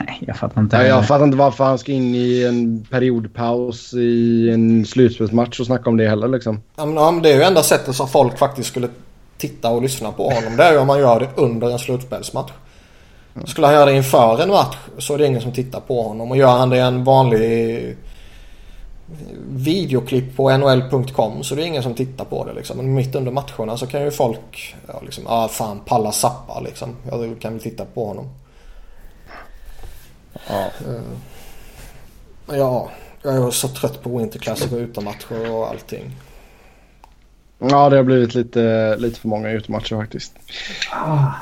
Nej, 0.00 0.18
jag 0.26 0.36
fattar 0.36 0.60
inte. 0.60 0.78
Nej, 0.78 0.88
jag 0.88 1.06
fattar 1.06 1.24
inte 1.24 1.36
varför 1.36 1.64
han 1.64 1.78
ska 1.78 1.92
in 1.92 2.14
i 2.14 2.44
en 2.44 2.86
periodpaus 2.90 3.94
i 3.94 4.50
en 4.50 4.86
slutspelsmatch 4.86 5.60
och 5.60 5.66
snacka 5.66 5.90
om 5.90 5.96
det 5.96 6.08
heller 6.08 6.28
liksom. 6.28 6.60
Ja, 6.76 6.86
men, 6.86 7.22
det 7.22 7.32
är 7.32 7.36
ju 7.36 7.42
enda 7.42 7.62
sättet 7.62 7.96
som 7.96 8.08
folk 8.08 8.38
faktiskt 8.38 8.68
skulle 8.68 8.88
titta 9.38 9.70
och 9.70 9.82
lyssna 9.82 10.12
på 10.12 10.30
honom. 10.30 10.56
Det 10.56 10.64
är 10.64 10.72
ju 10.72 10.78
om 10.78 10.86
man 10.86 10.98
gör 10.98 11.20
det 11.20 11.28
under 11.34 11.70
en 11.70 11.78
slutspelsmatch. 11.78 12.52
Skulle 13.44 13.66
han 13.66 13.74
göra 13.74 13.86
det 13.86 13.92
inför 13.96 14.42
en 14.42 14.48
match 14.48 14.76
så 14.98 15.14
är 15.14 15.18
det 15.18 15.26
ingen 15.26 15.40
som 15.40 15.52
tittar 15.52 15.80
på 15.80 16.02
honom. 16.02 16.30
Och 16.30 16.36
gör 16.36 16.56
han 16.58 16.70
det 16.70 16.78
en 16.78 17.04
vanlig 17.04 17.96
videoklipp 19.48 20.36
på 20.36 20.56
nhl.com 20.56 21.42
så 21.42 21.54
det 21.54 21.62
är 21.62 21.66
ingen 21.66 21.82
som 21.82 21.94
tittar 21.94 22.24
på 22.24 22.44
det 22.44 22.52
liksom. 22.52 22.76
Men 22.76 22.94
mitt 22.94 23.14
under 23.14 23.32
matcherna 23.32 23.76
så 23.76 23.86
kan 23.86 24.04
ju 24.04 24.10
folk, 24.10 24.76
ja 24.86 25.00
liksom, 25.04 25.24
ah 25.26 25.48
fan 25.48 25.80
palla 25.86 26.12
sappa 26.12 26.60
liksom. 26.60 26.96
Jag 27.10 27.40
kan 27.40 27.52
väl 27.52 27.62
titta 27.62 27.84
på 27.84 28.06
honom. 28.06 28.28
Ja. 30.48 30.70
Uh, 30.88 31.00
ja, 32.58 32.90
jag 33.22 33.34
är 33.34 33.50
så 33.50 33.68
trött 33.68 34.02
på 34.02 34.18
Winter 34.18 34.38
Classic 34.38 34.72
och 34.72 34.78
utematcher 34.78 35.50
och 35.52 35.68
allting. 35.68 36.16
Ja, 37.58 37.90
det 37.90 37.96
har 37.96 38.04
blivit 38.04 38.34
lite, 38.34 38.96
lite 38.96 39.20
för 39.20 39.28
många 39.28 39.50
utematcher 39.50 39.96
faktiskt. 39.96 40.32
Ah. 40.92 41.32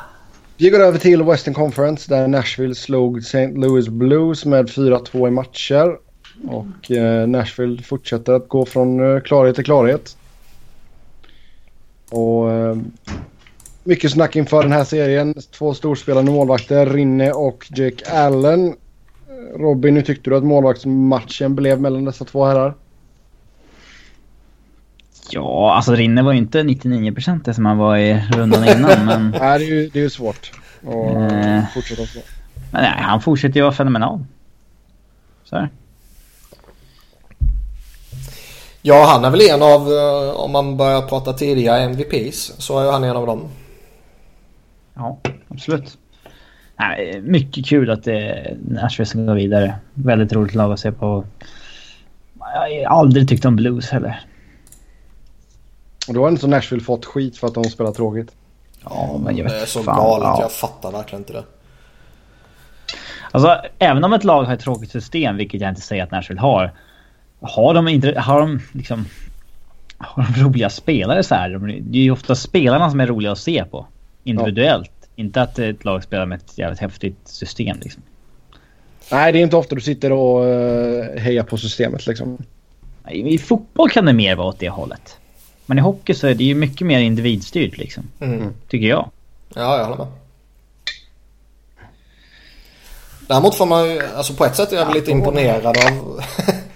Vi 0.56 0.70
går 0.70 0.80
över 0.80 0.98
till 0.98 1.22
Western 1.22 1.54
Conference 1.54 2.14
där 2.14 2.28
Nashville 2.28 2.74
slog 2.74 3.18
St. 3.18 3.46
Louis 3.46 3.88
Blues 3.88 4.44
med 4.44 4.68
4-2 4.68 5.28
i 5.28 5.30
matcher. 5.30 5.96
Och 6.46 6.90
eh, 6.90 7.28
Nashville 7.28 7.82
fortsätter 7.82 8.32
att 8.32 8.48
gå 8.48 8.66
från 8.66 9.14
eh, 9.14 9.20
klarhet 9.20 9.54
till 9.54 9.64
klarhet. 9.64 10.16
Och 12.10 12.52
eh, 12.52 12.76
mycket 13.84 14.10
snack 14.10 14.36
inför 14.36 14.62
den 14.62 14.72
här 14.72 14.84
serien. 14.84 15.34
Två 15.58 15.74
storspelande 15.74 16.32
målvakter, 16.32 16.86
Rinne 16.86 17.32
och 17.32 17.66
Jake 17.70 18.10
Allen. 18.12 18.74
Robin, 19.56 19.96
hur 19.96 20.02
tyckte 20.02 20.30
du 20.30 20.36
att 20.36 20.44
målvaktsmatchen 20.44 21.54
blev 21.54 21.80
mellan 21.80 22.04
dessa 22.04 22.24
två 22.24 22.44
herrar? 22.44 22.74
Ja, 25.30 25.74
alltså 25.74 25.94
Rinne 25.94 26.22
var 26.22 26.32
ju 26.32 26.38
inte 26.38 26.62
99% 26.62 27.40
det 27.44 27.54
som 27.54 27.66
han 27.66 27.78
var 27.78 27.96
i 27.96 28.22
rundan 28.32 28.68
innan, 28.68 29.04
men... 29.06 29.30
Nej, 29.40 29.58
det 29.58 29.64
är 29.64 29.68
ju, 29.68 29.88
det 29.88 29.98
är 29.98 30.02
ju 30.02 30.10
svårt 30.10 30.52
att 30.82 30.94
eh, 31.32 31.68
fortsätta 31.74 32.06
så. 32.06 32.18
Men 32.70 32.82
nej, 32.82 32.94
han 32.96 33.20
fortsätter 33.20 33.56
ju 33.56 33.62
vara 33.62 33.72
fenomenal. 33.72 34.24
Så 35.44 35.56
här. 35.56 35.68
Ja, 38.86 39.04
han 39.04 39.24
är 39.24 39.30
väl 39.30 39.40
en 39.40 39.62
av, 39.62 39.92
eh, 39.92 40.40
om 40.40 40.52
man 40.52 40.76
börjar 40.76 41.02
prata 41.02 41.32
tidiga 41.32 41.78
MVPs, 41.78 42.52
så 42.58 42.78
är 42.78 42.92
han 42.92 43.04
en 43.04 43.16
av 43.16 43.26
dem. 43.26 43.48
Ja, 44.94 45.18
absolut. 45.48 45.98
Nej, 46.76 47.20
mycket 47.20 47.66
kul 47.66 47.90
att 47.90 48.04
det, 48.04 48.56
Nashville 48.68 49.06
ska 49.06 49.18
gå 49.18 49.34
vidare. 49.34 49.74
Väldigt 49.94 50.32
roligt 50.32 50.54
lag 50.54 50.72
att 50.72 50.80
se 50.80 50.92
på. 50.92 51.24
Jag 52.70 52.90
har 52.90 52.98
aldrig 53.00 53.28
tyckt 53.28 53.44
om 53.44 53.56
Blues 53.56 53.90
heller. 53.90 54.20
Och 56.08 56.14
då 56.14 56.22
har 56.22 56.28
inte 56.28 56.46
Nashville 56.46 56.84
fått 56.84 57.04
skit 57.04 57.38
för 57.38 57.46
att 57.46 57.54
de 57.54 57.64
spelar 57.64 57.92
tråkigt. 57.92 58.32
Ja, 58.84 59.20
men 59.24 59.36
jag 59.36 59.44
vet 59.44 59.52
Det 59.52 59.60
är 59.60 59.66
så 59.66 59.82
fan, 59.82 59.96
galet. 59.96 60.26
Ja. 60.26 60.38
Jag 60.40 60.52
fattar 60.52 60.92
verkligen 60.92 61.20
inte 61.20 61.32
det. 61.32 61.44
Alltså, 63.30 63.60
även 63.78 64.04
om 64.04 64.12
ett 64.12 64.24
lag 64.24 64.44
har 64.44 64.54
ett 64.54 64.60
tråkigt 64.60 64.90
system, 64.90 65.36
vilket 65.36 65.60
jag 65.60 65.68
inte 65.68 65.80
säger 65.80 66.02
att 66.02 66.10
Nashville 66.10 66.40
har. 66.40 66.72
Har 67.44 67.74
de, 67.74 67.88
inte, 67.88 68.20
har 68.20 68.40
de 68.40 68.60
liksom... 68.72 69.04
Har 69.98 70.26
de 70.34 70.42
roliga 70.42 70.70
spelare 70.70 71.22
så 71.22 71.34
här? 71.34 71.80
Det 71.80 71.98
är 71.98 72.02
ju 72.02 72.10
ofta 72.10 72.34
spelarna 72.34 72.90
som 72.90 73.00
är 73.00 73.06
roliga 73.06 73.32
att 73.32 73.38
se 73.38 73.64
på. 73.64 73.86
Individuellt. 74.24 74.90
Ja. 75.00 75.06
Inte 75.16 75.42
att 75.42 75.58
ett 75.58 75.84
lag 75.84 76.04
spelar 76.04 76.26
med 76.26 76.36
ett 76.38 76.58
jävligt 76.58 76.80
häftigt 76.80 77.18
system 77.24 77.76
liksom. 77.80 78.02
Nej, 79.10 79.32
det 79.32 79.38
är 79.38 79.42
inte 79.42 79.56
ofta 79.56 79.74
du 79.74 79.80
sitter 79.80 80.12
och 80.12 80.44
uh, 80.44 81.20
hejar 81.20 81.42
på 81.42 81.56
systemet 81.56 82.06
liksom. 82.06 82.38
I 83.10 83.38
fotboll 83.38 83.90
kan 83.90 84.04
det 84.04 84.12
mer 84.12 84.36
vara 84.36 84.48
åt 84.48 84.58
det 84.58 84.68
hållet. 84.68 85.18
Men 85.66 85.78
i 85.78 85.80
hockey 85.80 86.14
så 86.14 86.26
är 86.26 86.34
det 86.34 86.44
ju 86.44 86.54
mycket 86.54 86.86
mer 86.86 87.00
individstyrt 87.00 87.78
liksom. 87.78 88.04
Mm. 88.20 88.52
Tycker 88.68 88.86
jag. 88.86 89.10
Ja, 89.54 89.78
jag 89.78 89.84
håller 89.84 89.98
med. 89.98 90.12
Däremot 93.26 93.54
får 93.54 93.66
man 93.66 93.90
ju, 93.90 94.00
alltså 94.16 94.34
på 94.34 94.44
ett 94.44 94.56
sätt 94.56 94.72
är 94.72 94.76
jag 94.76 94.88
ja, 94.88 94.94
lite 94.94 95.10
imponerad 95.10 95.66
av... 95.66 96.20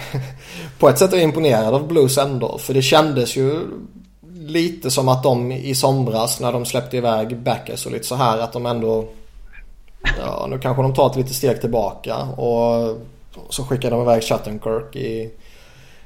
på 0.78 0.88
ett 0.88 0.98
sätt 0.98 1.12
är 1.12 1.16
jag 1.16 1.24
imponerad 1.24 1.74
av 1.74 1.88
Blues 1.88 2.18
ändå. 2.18 2.58
För 2.58 2.74
det 2.74 2.82
kändes 2.82 3.36
ju 3.36 3.60
lite 4.34 4.90
som 4.90 5.08
att 5.08 5.22
de 5.22 5.52
i 5.52 5.74
somras 5.74 6.40
när 6.40 6.52
de 6.52 6.64
släppte 6.64 6.96
iväg 6.96 7.36
Backers 7.38 7.86
och 7.86 7.92
lite 7.92 8.06
så 8.06 8.14
här 8.14 8.38
att 8.38 8.52
de 8.52 8.66
ändå... 8.66 9.08
Ja, 10.18 10.46
nu 10.50 10.58
kanske 10.58 10.82
de 10.82 10.94
tar 10.94 11.10
ett 11.10 11.16
litet 11.16 11.34
steg 11.34 11.60
tillbaka 11.60 12.16
och 12.16 12.96
så 13.50 13.64
skickar 13.64 13.90
de 13.90 14.02
iväg 14.02 14.22
Shattenkirk 14.22 14.96
i 14.96 15.30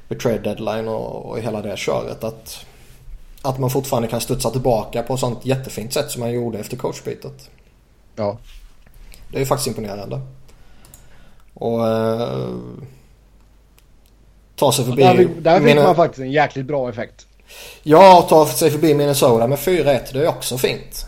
vid 0.07 0.19
trade 0.19 0.37
deadline 0.37 0.87
och, 0.87 1.25
och 1.25 1.39
hela 1.39 1.61
det 1.61 1.77
köret. 1.77 2.23
Att, 2.23 2.65
att 3.41 3.59
man 3.59 3.69
fortfarande 3.69 4.07
kan 4.07 4.21
studsa 4.21 4.49
tillbaka 4.49 5.03
på 5.03 5.13
ett 5.13 5.19
sånt 5.19 5.45
jättefint 5.45 5.93
sätt 5.93 6.11
som 6.11 6.19
man 6.19 6.31
gjorde 6.31 6.59
efter 6.59 6.77
coachbytet. 6.77 7.49
Ja. 8.15 8.37
Det 9.29 9.37
är 9.37 9.39
ju 9.39 9.45
faktiskt 9.45 9.67
imponerande. 9.67 10.21
Och 11.53 11.87
eh, 11.87 12.49
ta 14.57 14.71
sig 14.71 14.85
förbi... 14.85 15.03
Där, 15.03 15.29
där 15.41 15.61
fick 15.61 15.75
man 15.75 15.95
faktiskt 15.95 16.21
en 16.21 16.31
jäkligt 16.31 16.65
bra 16.65 16.89
effekt. 16.89 17.27
Ja, 17.83 18.25
ta 18.29 18.45
sig 18.45 18.71
förbi 18.71 18.93
Minnesota 18.93 19.47
med 19.47 19.57
4-1 19.57 19.99
det 20.13 20.19
är 20.19 20.27
också 20.27 20.57
fint. 20.57 21.05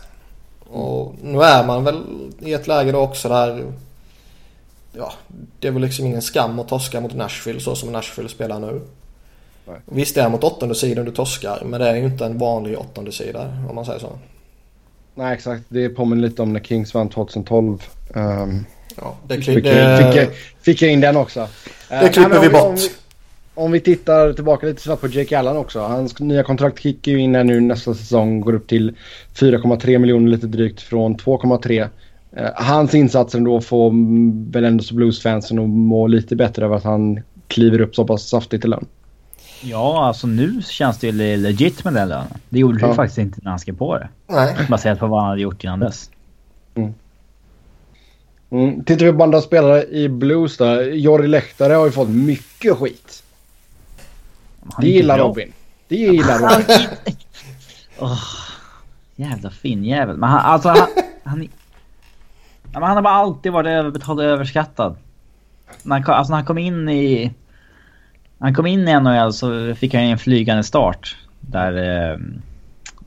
Och 0.70 1.14
nu 1.22 1.42
är 1.42 1.66
man 1.66 1.84
väl 1.84 2.02
i 2.40 2.52
ett 2.52 2.66
läge 2.66 2.92
då 2.92 2.98
också 2.98 3.28
där... 3.28 3.72
Ja, 4.92 5.12
det 5.60 5.68
är 5.68 5.72
väl 5.72 5.82
liksom 5.82 6.06
ingen 6.06 6.22
skam 6.22 6.58
att 6.58 6.68
torska 6.68 7.00
mot 7.00 7.14
Nashville 7.14 7.60
så 7.60 7.74
som 7.74 7.92
Nashville 7.92 8.28
spelar 8.28 8.58
nu. 8.58 8.80
Nej. 9.66 9.76
Visst 9.84 10.14
det 10.14 10.22
är 10.22 10.28
mot 10.28 10.44
åttonde 10.44 10.74
sidan 10.74 11.04
du 11.04 11.10
torskar 11.10 11.62
men 11.64 11.80
det 11.80 11.88
är 11.88 11.96
ju 11.96 12.04
inte 12.04 12.24
en 12.24 12.38
vanlig 12.38 12.78
åttonde 12.78 13.12
sida 13.12 13.56
om 13.68 13.74
man 13.74 13.84
säger 13.84 13.98
så. 14.00 14.18
Nej 15.14 15.34
exakt, 15.34 15.62
det 15.68 15.88
påminner 15.88 16.28
lite 16.28 16.42
om 16.42 16.52
när 16.52 16.60
Kings 16.60 16.94
vann 16.94 17.08
2012. 17.08 17.82
Um, 18.14 18.22
ehm, 18.22 18.64
ja, 18.96 19.16
det, 19.26 19.34
fick, 19.34 19.64
det, 19.64 19.98
fick, 19.98 20.22
jag, 20.22 20.28
fick 20.60 20.82
jag 20.82 20.92
in 20.92 21.00
den 21.00 21.16
också. 21.16 21.48
Det 21.88 22.04
uh, 22.04 22.10
klipper 22.10 22.40
vi 22.40 22.48
bort. 22.48 22.78
Vi, 22.78 22.90
om 23.60 23.72
vi 23.72 23.80
tittar 23.80 24.32
tillbaka 24.32 24.66
lite 24.66 24.82
snabbt 24.82 25.00
på 25.00 25.08
Jake 25.08 25.38
Allen 25.38 25.56
också. 25.56 25.80
Hans 25.80 26.18
nya 26.18 26.42
kontrakt 26.42 26.82
kickar 26.82 27.12
ju 27.12 27.18
in 27.18 27.34
här 27.34 27.44
nu 27.44 27.60
nästa 27.60 27.94
säsong. 27.94 28.40
Går 28.40 28.54
upp 28.54 28.66
till 28.66 28.96
4,3 29.34 29.98
miljoner 29.98 30.30
lite 30.30 30.46
drygt 30.46 30.80
från 30.80 31.16
2,3. 31.16 31.82
Uh, 31.82 32.48
hans 32.54 32.94
insatser 32.94 33.40
då 33.40 33.60
får 33.60 33.90
väl 34.52 34.64
ändå 34.64 34.84
så 34.84 34.94
Blues-fansen 34.94 35.58
att 35.58 35.68
må 35.68 36.06
lite 36.06 36.36
bättre 36.36 36.64
över 36.64 36.76
att 36.76 36.84
han 36.84 37.20
kliver 37.48 37.80
upp 37.80 37.94
så 37.94 38.06
pass 38.06 38.28
saftigt 38.28 38.64
i 38.64 38.68
lön. 38.68 38.86
Ja, 39.62 40.06
alltså 40.06 40.26
nu 40.26 40.62
känns 40.62 40.98
det 40.98 41.06
ju 41.06 41.36
legit 41.36 41.84
med 41.84 41.94
den 41.94 42.08
lönen. 42.08 42.28
Det 42.48 42.58
gjorde 42.58 42.80
ja. 42.80 42.88
det 42.88 42.94
faktiskt 42.94 43.18
inte 43.18 43.40
när 43.42 43.50
han 43.50 43.58
skrev 43.58 43.76
på 43.76 43.98
det. 43.98 44.08
Nej. 44.26 44.56
Baserat 44.70 44.98
på 44.98 45.06
vad 45.06 45.20
han 45.20 45.28
hade 45.28 45.42
gjort 45.42 45.64
innan 45.64 45.80
dess. 45.80 46.10
Mm. 46.74 46.94
Mm. 48.50 48.84
Tittar 48.84 49.06
vi 49.06 49.12
på 49.12 49.22
andra 49.22 49.40
spelare 49.40 49.84
i 49.84 50.08
Blues 50.08 50.56
då. 50.56 50.82
Jori 50.82 51.28
Lehtare 51.28 51.72
har 51.72 51.86
ju 51.86 51.92
fått 51.92 52.08
mycket 52.08 52.76
skit. 52.76 53.19
Det 54.80 54.88
gillar. 54.88 55.18
Robin. 55.18 55.52
Det 55.88 55.96
gillar 55.96 56.38
Robin. 56.38 56.86
oh, 57.98 58.22
jävla 59.16 59.50
fin 59.50 59.84
jävel. 59.84 60.16
Men 60.16 60.28
han, 60.28 60.40
alltså 60.40 60.68
han, 60.68 60.88
han, 61.24 61.48
han 62.72 62.82
har 62.82 63.02
bara 63.02 63.14
alltid 63.14 63.52
varit 63.52 63.68
överbetald 63.68 64.20
och 64.20 64.26
överskattad. 64.26 64.96
När 65.82 66.00
han, 66.00 66.14
alltså 66.14 66.30
när 66.30 66.36
han 66.36 66.46
kom 66.46 66.58
in 66.58 66.88
i 66.88 67.32
han 68.38 68.54
kom 68.54 68.66
in 68.66 68.88
i 68.88 69.00
NHL 69.00 69.32
så 69.32 69.74
fick 69.74 69.94
han 69.94 70.02
en 70.02 70.18
flygande 70.18 70.62
start. 70.62 71.16
Där 71.40 71.76
eh, 71.76 72.18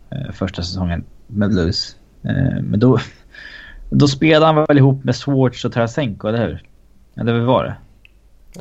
eh, 0.09 0.31
första 0.31 0.63
säsongen 0.63 1.03
med 1.27 1.49
Blues. 1.49 1.95
Eh, 2.23 2.61
men 2.61 2.79
då, 2.79 2.99
då 3.89 4.07
spelade 4.07 4.45
han 4.45 4.65
väl 4.67 4.77
ihop 4.77 5.03
med 5.03 5.15
Swartz 5.15 5.65
och 5.65 5.73
Tarasenko, 5.73 6.27
eller 6.27 6.47
hur? 6.47 6.63
Eller 7.15 7.33
vad 7.33 7.41
var 7.41 7.63
det? 7.63 7.75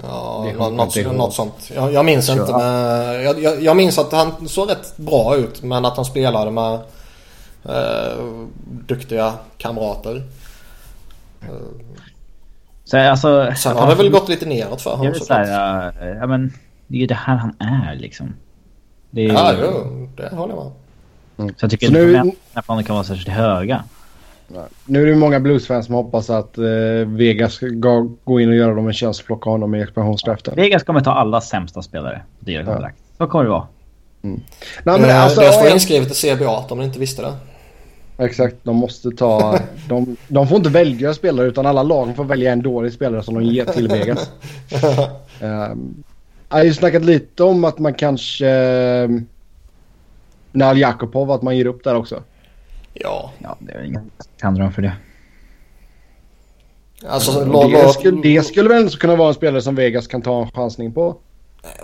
Ja, 0.03 0.45
det 0.47 0.59
något, 0.59 0.97
något, 0.97 1.16
något 1.16 1.34
sånt. 1.34 1.70
Jag, 1.74 1.93
jag 1.93 2.05
minns 2.05 2.28
inte 2.28 2.53
men 2.53 3.22
jag, 3.22 3.43
jag, 3.43 3.62
jag, 3.62 3.76
minns 3.76 3.99
att 3.99 4.12
han 4.12 4.49
såg 4.49 4.70
rätt 4.70 4.97
bra 4.97 5.36
ut 5.36 5.62
men 5.62 5.84
att 5.84 5.97
han 5.97 6.05
spelade 6.05 6.51
med 6.51 6.74
eh, 7.64 8.24
duktiga 8.64 9.32
kamrater. 9.59 10.22
Så 12.84 12.99
alltså, 12.99 13.53
Sen 13.57 13.76
har 13.76 13.88
det 13.88 13.95
väl 13.95 14.11
gått 14.11 14.28
lite 14.28 14.47
neråt 14.47 14.82
för 14.82 14.97
honom 14.97 15.14
såklart. 15.14 15.49
Ja, 16.20 16.26
men 16.26 16.53
det 16.86 16.97
är 16.97 17.01
ju 17.01 17.07
det 17.07 17.14
här 17.14 17.36
han 17.36 17.55
är 17.59 17.95
liksom. 17.95 18.34
Det 19.11 19.24
är, 19.24 19.32
ja, 19.32 19.55
jo, 19.61 20.09
det 20.16 20.36
håller 20.36 20.55
jag 20.55 20.64
med. 20.64 20.72
Så 21.57 21.64
jag 21.64 21.70
tycker 21.70 21.86
så 21.86 21.93
inte 21.93 22.20
att 22.55 22.68
nu... 22.76 22.82
kan 22.82 22.95
vara 22.95 23.05
särskilt 23.05 23.28
höga. 23.28 23.84
Nu 24.84 25.03
är 25.03 25.07
det 25.07 25.14
många 25.14 25.40
bluesfans 25.40 25.86
som 25.86 25.95
hoppas 25.95 26.30
att 26.30 26.59
eh, 26.59 26.64
Vegas 27.07 27.53
ska 27.53 27.66
gå 28.24 28.40
in 28.40 28.49
och 28.49 28.55
göra 28.55 28.74
dem 28.74 28.86
en 28.86 28.93
tjänst 28.93 29.20
och 29.20 29.26
plocka 29.26 29.51
honom 29.51 29.74
i 29.74 29.82
expansionsdraften. 29.82 30.55
Vegas 30.57 30.82
kommer 30.82 31.01
ta 31.01 31.11
alla 31.11 31.40
sämsta 31.40 31.82
spelare 31.82 32.22
dyra 32.40 32.64
kontrakt. 32.64 32.97
Ja. 32.99 33.24
Så 33.24 33.30
kommer 33.30 33.45
det 33.45 33.51
vara. 33.51 33.66
Mm. 34.22 34.40
Nej, 34.84 35.01
men 35.01 35.11
alltså, 35.11 35.40
det 35.40 35.53
står 35.53 35.68
inskrivet 35.68 36.24
i 36.24 36.36
CBA 36.36 36.66
om 36.70 36.78
ni 36.78 36.84
inte 36.84 36.99
visste 36.99 37.22
det. 37.22 37.32
Exakt, 38.24 38.57
de 38.62 38.76
måste 38.76 39.11
ta... 39.11 39.59
de, 39.88 40.16
de 40.28 40.49
får 40.49 40.57
inte 40.57 40.70
välja 40.70 41.14
spelare 41.14 41.47
utan 41.47 41.66
alla 41.66 41.82
lag 41.82 42.16
får 42.16 42.24
välja 42.24 42.53
en 42.53 42.62
dålig 42.62 42.93
spelare 42.93 43.22
som 43.22 43.34
de 43.34 43.45
ger 43.45 43.64
till 43.64 43.88
Vegas. 43.88 44.30
um, 45.40 46.05
jag 46.49 46.57
har 46.57 46.64
ju 46.64 46.74
snackat 46.74 47.05
lite 47.05 47.45
om 47.45 47.64
att 47.64 47.78
man 47.78 47.95
kanske... 47.95 48.47
Uh, 49.05 49.20
Nal 50.53 50.78
Jakobov, 50.78 51.30
att 51.30 51.43
man 51.43 51.57
ger 51.57 51.66
upp 51.66 51.84
där 51.84 51.95
också. 51.95 52.22
Ja. 52.93 53.32
Ja, 53.38 53.57
det 53.59 53.72
är 53.72 53.82
ingen 53.82 54.11
kan 54.36 54.72
för 54.72 54.82
det. 54.82 54.93
Alltså, 57.09 57.45
det, 57.45 57.93
skulle, 57.93 58.22
det 58.22 58.43
skulle 58.43 58.68
väl 58.68 58.90
kunna 58.90 59.16
vara 59.16 59.28
en 59.28 59.34
spelare 59.34 59.62
som 59.62 59.74
Vegas 59.74 60.07
kan 60.07 60.22
ta 60.22 60.43
en 60.43 60.51
chansning 60.51 60.93
på? 60.93 61.16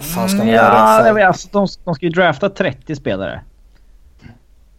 Fan 0.01 0.29
ska 0.29 0.41
mm, 0.43 0.55
ja, 0.55 1.13
det, 1.13 1.27
alltså, 1.27 1.49
de, 1.53 1.67
de 1.85 1.95
ska 1.95 2.07
ju 2.07 2.13
drafta 2.13 2.51
30 2.51 2.97
spelare. 2.97 3.41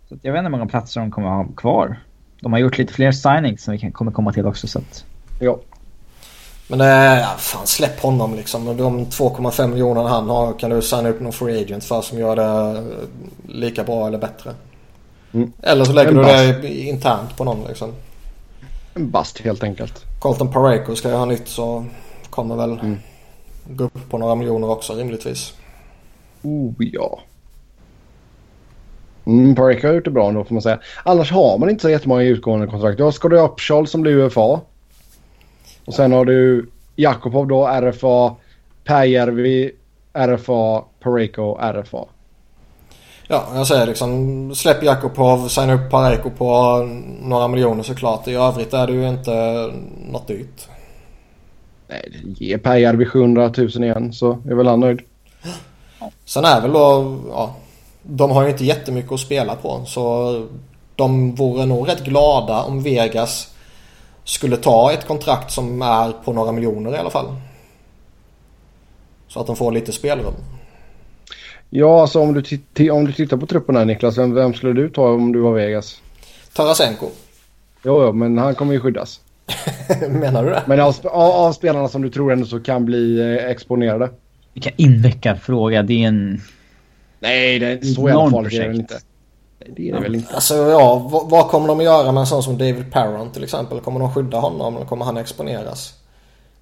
Så 0.10 0.16
jag 0.22 0.34
vet 0.34 0.40
inte 0.40 0.46
hur 0.46 0.58
många 0.58 0.66
platser 0.66 1.02
de 1.02 1.12
kommer 1.12 1.28
ha 1.28 1.48
kvar. 1.58 2.00
De 2.42 2.54
har 2.54 2.60
gjort 2.60 2.78
lite 2.78 2.94
fler 2.94 3.12
signings 3.12 3.64
som 3.64 3.72
vi 3.72 3.80
kan, 3.80 3.92
kommer 3.92 4.12
komma 4.12 4.34
till 4.34 4.46
också. 4.46 4.68
Så 4.68 4.80
att... 4.80 5.06
Ja. 5.40 5.60
Men 6.68 6.82
äh, 6.82 7.20
ja, 7.20 7.36
fan 7.38 7.68
släpp 7.68 8.02
honom 8.02 8.36
liksom. 8.36 8.66
De 8.66 9.06
2,5 9.06 9.68
miljonerna 9.68 10.10
han 10.10 10.30
har 10.30 10.54
kan 10.54 10.70
du 10.70 10.82
signa 10.82 11.10
upp 11.10 11.20
någon 11.20 11.34
free 11.34 11.62
agent 11.62 11.84
för 11.84 12.02
som 12.02 12.20
gör 12.20 12.36
det 12.36 12.84
lika 13.48 13.84
bra 13.84 14.08
eller 14.08 14.18
bättre. 14.18 14.52
Mm. 15.34 15.52
Eller 15.62 15.86
så 15.86 15.94
lägger 15.94 16.10
en 16.10 16.56
du 16.56 16.62
det 16.62 16.74
internt 16.74 17.38
på 17.38 17.44
någon 17.44 17.68
liksom. 17.68 17.94
En 18.94 19.10
bast 19.10 19.40
helt 19.40 19.64
enkelt. 19.64 20.06
Colton 20.20 20.52
Pareko 20.52 20.96
ska 20.96 21.10
ju 21.10 21.16
ha 21.16 21.26
nytt 21.26 21.48
så 21.48 21.86
kommer 22.30 22.56
väl 22.56 22.72
mm. 22.72 22.98
gå 23.66 23.84
upp 23.84 24.10
på 24.10 24.18
några 24.18 24.36
miljoner 24.36 24.70
också 24.70 24.94
rimligtvis. 24.94 25.54
Oh 26.42 26.74
ja. 26.78 27.20
Mm, 29.26 29.56
Pareko 29.56 29.88
har 29.88 29.94
gjort 29.94 30.06
det 30.06 30.12
bra 30.12 30.30
ändå 30.30 30.44
får 30.44 30.54
man 30.54 30.62
säga. 30.62 30.80
Annars 31.04 31.32
har 31.32 31.58
man 31.58 31.70
inte 31.70 31.82
så 31.82 31.90
jättemånga 31.90 32.22
utgående 32.22 32.68
kontrakt. 32.68 32.98
Du 32.98 33.04
har 33.04 33.12
Skåde 33.12 33.40
Uppsal 33.40 33.88
som 33.88 34.02
blir 34.02 34.14
UFA. 34.14 34.62
Och 35.86 35.94
sen 35.94 36.12
har 36.12 36.26
du 36.26 36.70
Jakobov 36.96 37.48
då, 37.48 37.68
RFA. 37.68 38.36
Pääjärvi, 38.84 39.72
RFA. 40.14 40.84
Pareko, 41.00 41.58
RFA. 41.62 42.06
Ja, 43.32 43.48
jag 43.56 43.68
säger 43.68 43.86
liksom 43.86 44.56
släpp 44.56 44.84
Jakobov, 44.84 45.48
signa 45.48 45.74
upp 45.74 45.92
Pareko 45.92 46.30
på 46.30 46.78
några 47.22 47.48
miljoner 47.48 47.84
såklart. 47.84 48.28
I 48.28 48.34
övrigt 48.34 48.74
är 48.74 48.88
det 48.88 48.94
ju 48.94 49.10
inte 49.10 49.34
något 50.12 50.28
dyrt. 50.28 50.68
Nej, 51.88 52.12
ge 52.24 52.58
Pääjärvi 52.58 53.06
700 53.06 53.54
000 53.58 53.70
igen 53.70 54.14
så 54.14 54.32
är 54.32 54.56
väl 54.56 54.68
han 54.68 54.80
nöjd. 54.80 55.02
Sen 56.26 56.46
är 56.46 56.62
väl 56.62 56.74
då, 56.74 57.18
ja, 57.30 57.56
de 58.04 58.32
har 58.32 58.44
ju 58.44 58.50
inte 58.50 58.66
jättemycket 58.66 59.12
att 59.12 59.20
spela 59.20 59.56
på 59.56 59.86
så 59.86 60.34
de 60.96 61.36
vore 61.36 61.66
nog 61.66 61.88
rätt 61.88 62.04
glada 62.04 62.64
om 62.64 62.84
Vegas 62.84 63.54
skulle 64.24 64.58
ta 64.58 64.92
ett 64.92 65.08
kontrakt 65.08 65.52
som 65.52 65.82
är 65.82 66.12
på 66.12 66.34
några 66.34 66.52
miljoner 66.52 66.96
i 66.96 66.98
alla 66.98 67.10
fall. 67.10 67.36
Så 69.28 69.40
att 69.40 69.48
de 69.48 69.56
får 69.56 69.72
lite 69.72 69.92
spelrum. 69.92 70.34
Ja, 71.70 72.02
alltså 72.02 72.20
om 72.20 72.44
du, 72.74 72.90
om 72.90 73.06
du 73.06 73.14
tittar 73.14 73.38
på 73.38 73.46
truppen 73.46 73.76
här 73.76 73.86
Niklas, 73.86 74.18
vem, 74.18 74.34
vem 74.34 74.54
skulle 74.54 74.74
du 74.74 74.90
ta 74.90 75.10
om 75.10 75.32
du 75.32 75.40
var 75.40 75.54
Vegas? 75.54 76.02
Tarasenko. 76.54 77.06
Jo, 77.84 78.04
jo, 78.04 78.14
men 78.14 78.38
han 78.38 78.56
kommer 78.56 78.74
ju 78.74 78.80
skyddas. 78.80 79.22
Menar 80.10 80.44
du 80.44 80.50
det? 80.50 80.64
Men 80.66 80.80
av, 80.80 80.96
av, 81.04 81.32
av, 81.32 81.54
spelarna 81.54 81.88
som 81.88 82.02
du 82.02 82.10
tror 82.10 82.32
ändå 82.32 82.46
så 82.46 82.60
kan 82.60 82.86
bli 82.86 83.20
eh, 83.20 83.50
exponerade. 83.50 84.10
Vilken 84.54 84.74
invecklad 84.78 85.42
fråga. 85.42 85.84
Det 85.84 86.04
är 86.04 86.08
en... 86.08 86.42
Nej, 87.20 87.60
det 87.60 87.68
är 87.68 87.82
så 87.82 88.10
jävla 88.10 88.30
farligt 88.30 88.54
är 88.54 88.62
det 88.62 88.68
väl 88.68 88.80
inte. 88.80 89.00
Det 89.76 89.90
är 89.90 89.94
det 89.94 90.00
väl 90.00 90.16
inte. 90.16 90.34
Alltså 90.34 90.56
ja, 90.56 91.08
vad, 91.12 91.30
vad, 91.30 91.48
kommer 91.48 91.68
de 91.68 91.78
att 91.78 91.84
göra 91.84 92.12
med 92.12 92.22
en 92.22 92.28
sån 92.28 92.44
som 92.44 92.58
David 92.58 92.92
Parron 92.92 93.32
till 93.32 93.44
exempel? 93.44 93.80
Kommer 93.80 94.00
de 94.00 94.14
skydda 94.14 94.38
honom 94.38 94.76
eller 94.76 94.86
kommer 94.86 95.06
han 95.06 95.18
exponeras? 95.18 95.94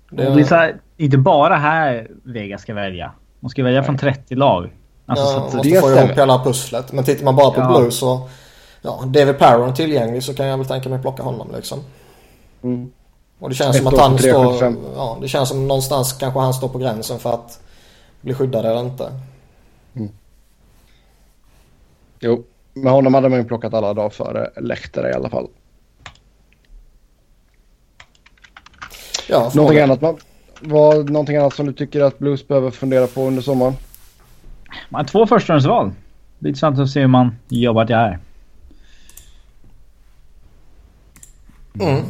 Det 0.09 0.23
är, 0.23 0.35
det 0.35 0.41
är 0.41 0.45
här, 0.45 0.75
inte 0.97 1.17
bara 1.17 1.55
här 1.55 2.07
Vegas 2.23 2.61
ska 2.61 2.73
välja. 2.73 3.11
Man 3.39 3.49
ska 3.49 3.63
välja 3.63 3.79
Nej. 3.79 3.85
från 3.85 3.97
30 3.97 4.35
lag. 4.35 4.69
Alltså, 5.09 5.25
ja, 5.25 5.31
så 5.31 5.47
att, 5.47 5.53
måste 5.53 5.81
få 5.81 5.91
ihop 5.91 6.17
hela 6.17 6.43
pusslet. 6.43 6.91
Men 6.91 7.03
tittar 7.03 7.25
man 7.25 7.35
bara 7.35 7.51
på 7.51 7.59
ja. 7.59 7.67
Blues 7.67 7.97
så... 7.97 8.29
Ja, 8.81 9.03
David 9.05 9.39
Perron 9.39 9.73
tillgänglig 9.73 10.23
så 10.23 10.33
kan 10.33 10.45
jag 10.45 10.57
väl 10.57 10.67
tänka 10.67 10.89
mig 10.89 11.01
plocka 11.01 11.23
honom 11.23 11.47
liksom. 11.55 11.79
Mm. 12.63 12.91
Och 13.39 13.49
det 13.49 13.55
känns 13.55 13.77
som 13.77 13.87
att 13.87 13.97
han 13.97 14.17
står... 14.17 14.75
Ja, 14.95 15.17
det 15.21 15.27
känns 15.27 15.49
som 15.49 15.67
någonstans 15.67 16.13
kanske 16.13 16.39
han 16.39 16.53
står 16.53 16.69
på 16.69 16.77
gränsen 16.77 17.19
för 17.19 17.33
att 17.33 17.59
bli 18.21 18.33
skyddad 18.33 18.65
eller 18.65 18.79
inte. 18.79 19.11
Mm. 19.95 20.09
Jo, 22.19 22.43
med 22.73 22.91
honom 22.91 23.13
hade 23.13 23.29
man 23.29 23.39
ju 23.39 23.45
plockat 23.45 23.73
alla 23.73 23.93
dagar 23.93 24.09
före 24.09 24.51
Lehtera 24.61 25.09
i 25.09 25.13
alla 25.13 25.29
fall. 25.29 25.47
Ja, 29.29 29.51
någonting 29.55 29.79
annat, 29.79 30.01
man, 30.01 30.17
vad, 30.61 31.09
någonting 31.09 31.37
annat 31.37 31.55
som 31.55 31.65
du 31.65 31.73
tycker 31.73 32.01
att 32.01 32.19
Blues 32.19 32.47
behöver 32.47 32.71
fundera 32.71 33.07
på 33.07 33.21
under 33.21 33.41
sommaren? 33.41 33.73
Man 34.89 34.99
har 34.99 35.07
två 35.07 35.27
förstahundsval. 35.27 35.91
Det 36.39 36.47
är 36.47 36.49
intressant 36.49 36.79
att 36.79 36.89
se 36.89 36.99
hur 36.99 37.07
man 37.07 37.35
jobbar 37.47 37.85
det 37.85 37.95
här. 37.95 38.19
Mm. 41.79 42.03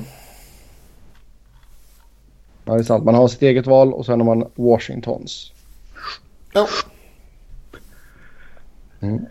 Ja, 2.65 2.73
det 2.73 2.79
är 2.79 2.83
sant. 2.83 3.03
Man 3.03 3.15
har 3.15 3.27
sitt 3.27 3.41
eget 3.41 3.67
val 3.67 3.93
och 3.93 4.05
sen 4.05 4.19
har 4.19 4.35
man 4.35 4.49
Washingtons. 4.55 5.51
Ja. 6.53 6.67
Mm. 8.99 9.25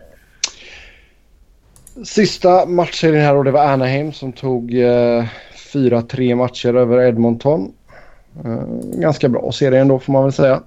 Sista 2.05 2.65
matchserien 2.65 3.23
här 3.23 3.35
och 3.35 3.43
det 3.43 3.51
var 3.51 3.65
Anaheim 3.65 4.13
som 4.13 4.33
tog 4.33 4.73
eh, 4.73 5.25
4-3 5.73 6.35
matcher 6.35 6.73
över 6.73 7.01
Edmonton. 7.01 7.73
Eh, 8.45 8.63
ganska 8.93 9.29
bra 9.29 9.51
serie 9.51 9.81
ändå 9.81 9.99
får 9.99 10.13
man 10.13 10.23
väl 10.23 10.33
säga. 10.33 10.61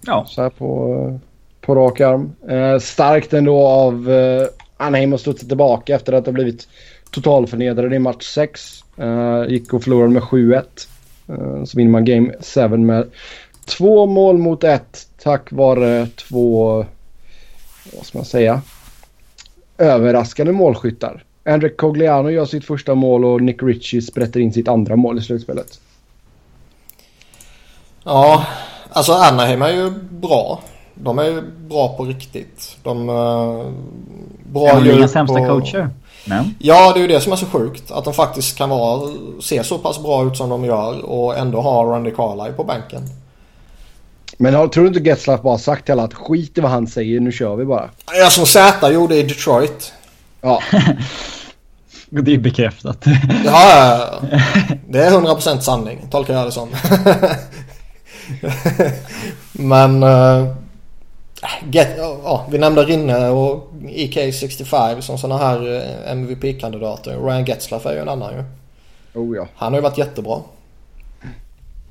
Ja. 0.00 0.26
Så 0.28 0.42
här 0.42 0.50
på, 0.50 1.20
på 1.60 1.74
rak 1.74 2.00
arm. 2.00 2.32
Eh, 2.48 2.78
starkt 2.78 3.32
ändå 3.32 3.66
av 3.66 4.10
eh, 4.10 4.46
Anaheim 4.76 5.12
att 5.12 5.20
studsa 5.20 5.46
tillbaka 5.46 5.94
efter 5.94 6.12
att 6.12 6.26
ha 6.26 6.32
blivit 6.32 6.68
totalförnedrade 7.10 7.96
i 7.96 7.98
match 7.98 8.34
6. 8.34 8.84
Eh, 8.96 9.44
gick 9.48 9.72
och 9.72 9.82
förlorade 9.82 10.12
med 10.12 10.22
7-1. 10.22 10.62
Eh, 11.28 11.64
så 11.64 11.78
vinner 11.78 11.90
man 11.90 12.04
game 12.04 12.32
7 12.54 12.68
med 12.68 13.10
två 13.66 14.06
mål 14.06 14.38
mot 14.38 14.64
ett 14.64 15.08
tack 15.22 15.52
vare 15.52 16.06
två, 16.06 16.76
vad 17.96 18.06
ska 18.06 18.18
man 18.18 18.24
säga, 18.24 18.62
överraskande 19.78 20.52
målskyttar. 20.52 21.24
André 21.44 21.68
Cogliano 21.68 22.30
gör 22.30 22.44
sitt 22.44 22.64
första 22.64 22.94
mål 22.94 23.24
och 23.24 23.42
Nick 23.42 23.62
Ritchie 23.62 24.02
sprätter 24.02 24.40
in 24.40 24.52
sitt 24.52 24.68
andra 24.68 24.96
mål 24.96 25.18
i 25.18 25.22
slutspelet. 25.22 25.80
Ja, 28.04 28.46
alltså 28.92 29.12
Anaheim 29.12 29.62
är 29.62 29.68
ju 29.68 29.90
bra. 30.10 30.60
De 30.94 31.18
är 31.18 31.24
ju 31.24 31.42
bra 31.68 31.96
på 31.96 32.04
riktigt. 32.04 32.76
De 32.82 33.08
uh, 33.08 33.66
bra 34.52 34.68
är 34.68 34.80
de 34.80 34.90
inga 34.90 35.08
sämsta 35.08 35.46
coacher? 35.46 35.90
Nej. 36.24 36.54
Ja, 36.58 36.92
det 36.92 36.98
är 36.98 37.02
ju 37.02 37.08
det 37.08 37.20
som 37.20 37.32
är 37.32 37.36
så 37.36 37.46
sjukt. 37.46 37.90
Att 37.90 38.04
de 38.04 38.14
faktiskt 38.14 38.58
kan 38.58 38.70
vara, 38.70 39.10
se 39.40 39.64
så 39.64 39.78
pass 39.78 40.02
bra 40.02 40.26
ut 40.26 40.36
som 40.36 40.48
de 40.48 40.64
gör 40.64 41.04
och 41.04 41.38
ändå 41.38 41.60
ha 41.60 41.84
Randy 41.84 42.10
Carlyle 42.10 42.52
på 42.52 42.64
bänken. 42.64 43.02
Men 44.36 44.70
tror 44.70 44.84
du 44.84 44.88
inte 44.88 45.00
Getzlaff 45.00 45.42
bara 45.42 45.58
sagt 45.58 45.84
till 45.84 45.92
alla 45.92 46.04
att 46.04 46.14
skit 46.14 46.58
i 46.58 46.60
vad 46.60 46.70
han 46.70 46.86
säger, 46.86 47.20
nu 47.20 47.32
kör 47.32 47.56
vi 47.56 47.64
bara? 47.64 47.90
Ja, 48.20 48.30
som 48.30 48.46
Z 48.46 48.90
gjorde 48.90 49.16
i 49.16 49.22
Detroit. 49.22 49.92
Ja. 50.40 50.62
det 52.10 52.34
är 52.34 52.38
bekräftat. 52.38 53.04
ja, 53.44 54.06
det 54.88 54.98
är 54.98 55.10
100% 55.10 55.60
sanning, 55.60 56.06
tolkar 56.10 56.34
jag 56.34 56.46
det 56.46 56.52
som. 56.52 56.68
Men... 59.52 60.02
Uh, 60.02 60.54
get, 61.70 61.88
ja, 61.98 62.46
vi 62.50 62.58
nämnde 62.58 62.84
Rinne 62.84 63.28
och 63.28 63.70
EK65 63.82 65.00
som 65.00 65.18
sådana 65.18 65.44
här 65.44 65.76
eh, 65.76 66.10
MVP-kandidater. 66.12 67.18
Ryan 67.18 67.44
Getzlaff 67.44 67.86
är 67.86 67.92
ju 67.92 67.98
en 67.98 68.08
annan 68.08 68.34
ju. 68.34 68.44
Oh, 69.20 69.36
ja. 69.36 69.46
Han 69.56 69.72
har 69.72 69.78
ju 69.78 69.82
varit 69.82 69.98
jättebra. 69.98 70.40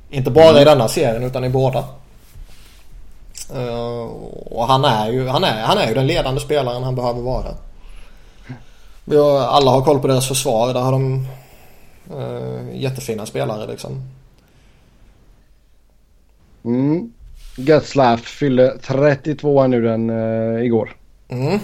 Inte 0.09 0.31
bara 0.31 0.49
mm. 0.49 0.61
i 0.61 0.65
denna 0.65 0.88
serien 0.88 1.23
utan 1.23 1.43
i 1.43 1.49
båda. 1.49 1.83
Uh, 3.55 4.01
och 4.45 4.67
han 4.67 4.85
är, 4.85 5.11
ju, 5.11 5.27
han, 5.27 5.43
är, 5.43 5.61
han 5.61 5.77
är 5.77 5.88
ju 5.88 5.93
den 5.93 6.07
ledande 6.07 6.41
spelaren 6.41 6.83
han 6.83 6.95
behöver 6.95 7.21
vara. 7.21 7.55
Vi 9.05 9.17
har, 9.17 9.39
alla 9.39 9.71
har 9.71 9.81
koll 9.81 9.99
på 9.99 10.07
deras 10.07 10.27
försvar. 10.27 10.73
Där 10.73 10.81
har 10.81 10.91
de 10.91 11.27
uh, 12.15 12.75
jättefina 12.75 13.25
spelare 13.25 13.67
liksom. 13.67 14.01
Mm. 16.68 17.11
Getzlaff 17.55 18.22
fyllde 18.22 18.78
32 18.82 19.68
nu 19.68 19.82
den 19.82 20.09
uh, 20.09 20.65
igår. 20.65 20.95
Mm. 21.28 21.59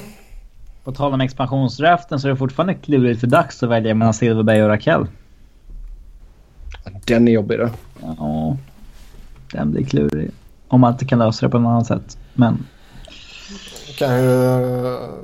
På 0.84 0.92
tal 0.92 1.14
om 1.14 1.22
expansionsdraften 1.22 2.20
så 2.20 2.28
är 2.28 2.32
det 2.32 2.38
fortfarande 2.38 2.74
klurigt 2.74 3.20
för 3.20 3.28
dags 3.28 3.64
att 3.64 3.70
välja 3.70 3.96
mellan 3.96 4.14
Silverberg 4.14 4.64
och 4.64 4.70
Rakell. 4.70 5.08
Den 7.06 7.28
är 7.28 7.32
jobbig 7.32 7.60
då. 7.60 7.70
Ja, 8.02 8.58
den 9.52 9.72
blir 9.72 9.84
klurig. 9.84 10.32
Om 10.68 10.82
man 10.82 10.94
inte 10.94 11.06
kan 11.06 11.20
lösa 11.20 11.46
det 11.46 11.50
på 11.50 11.60
något 11.60 11.70
annat 11.70 11.88
sätt. 11.88 12.18
Men... 12.34 12.66
Kan 13.98 14.24
ju... 14.24 14.30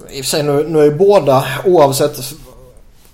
I 0.10 0.22
och 0.22 0.26
för 0.26 0.30
sig 0.30 0.44
nu, 0.44 0.66
nu 0.68 0.80
är 0.80 0.84
ju 0.84 0.96
båda 0.96 1.44
oavsett 1.66 2.20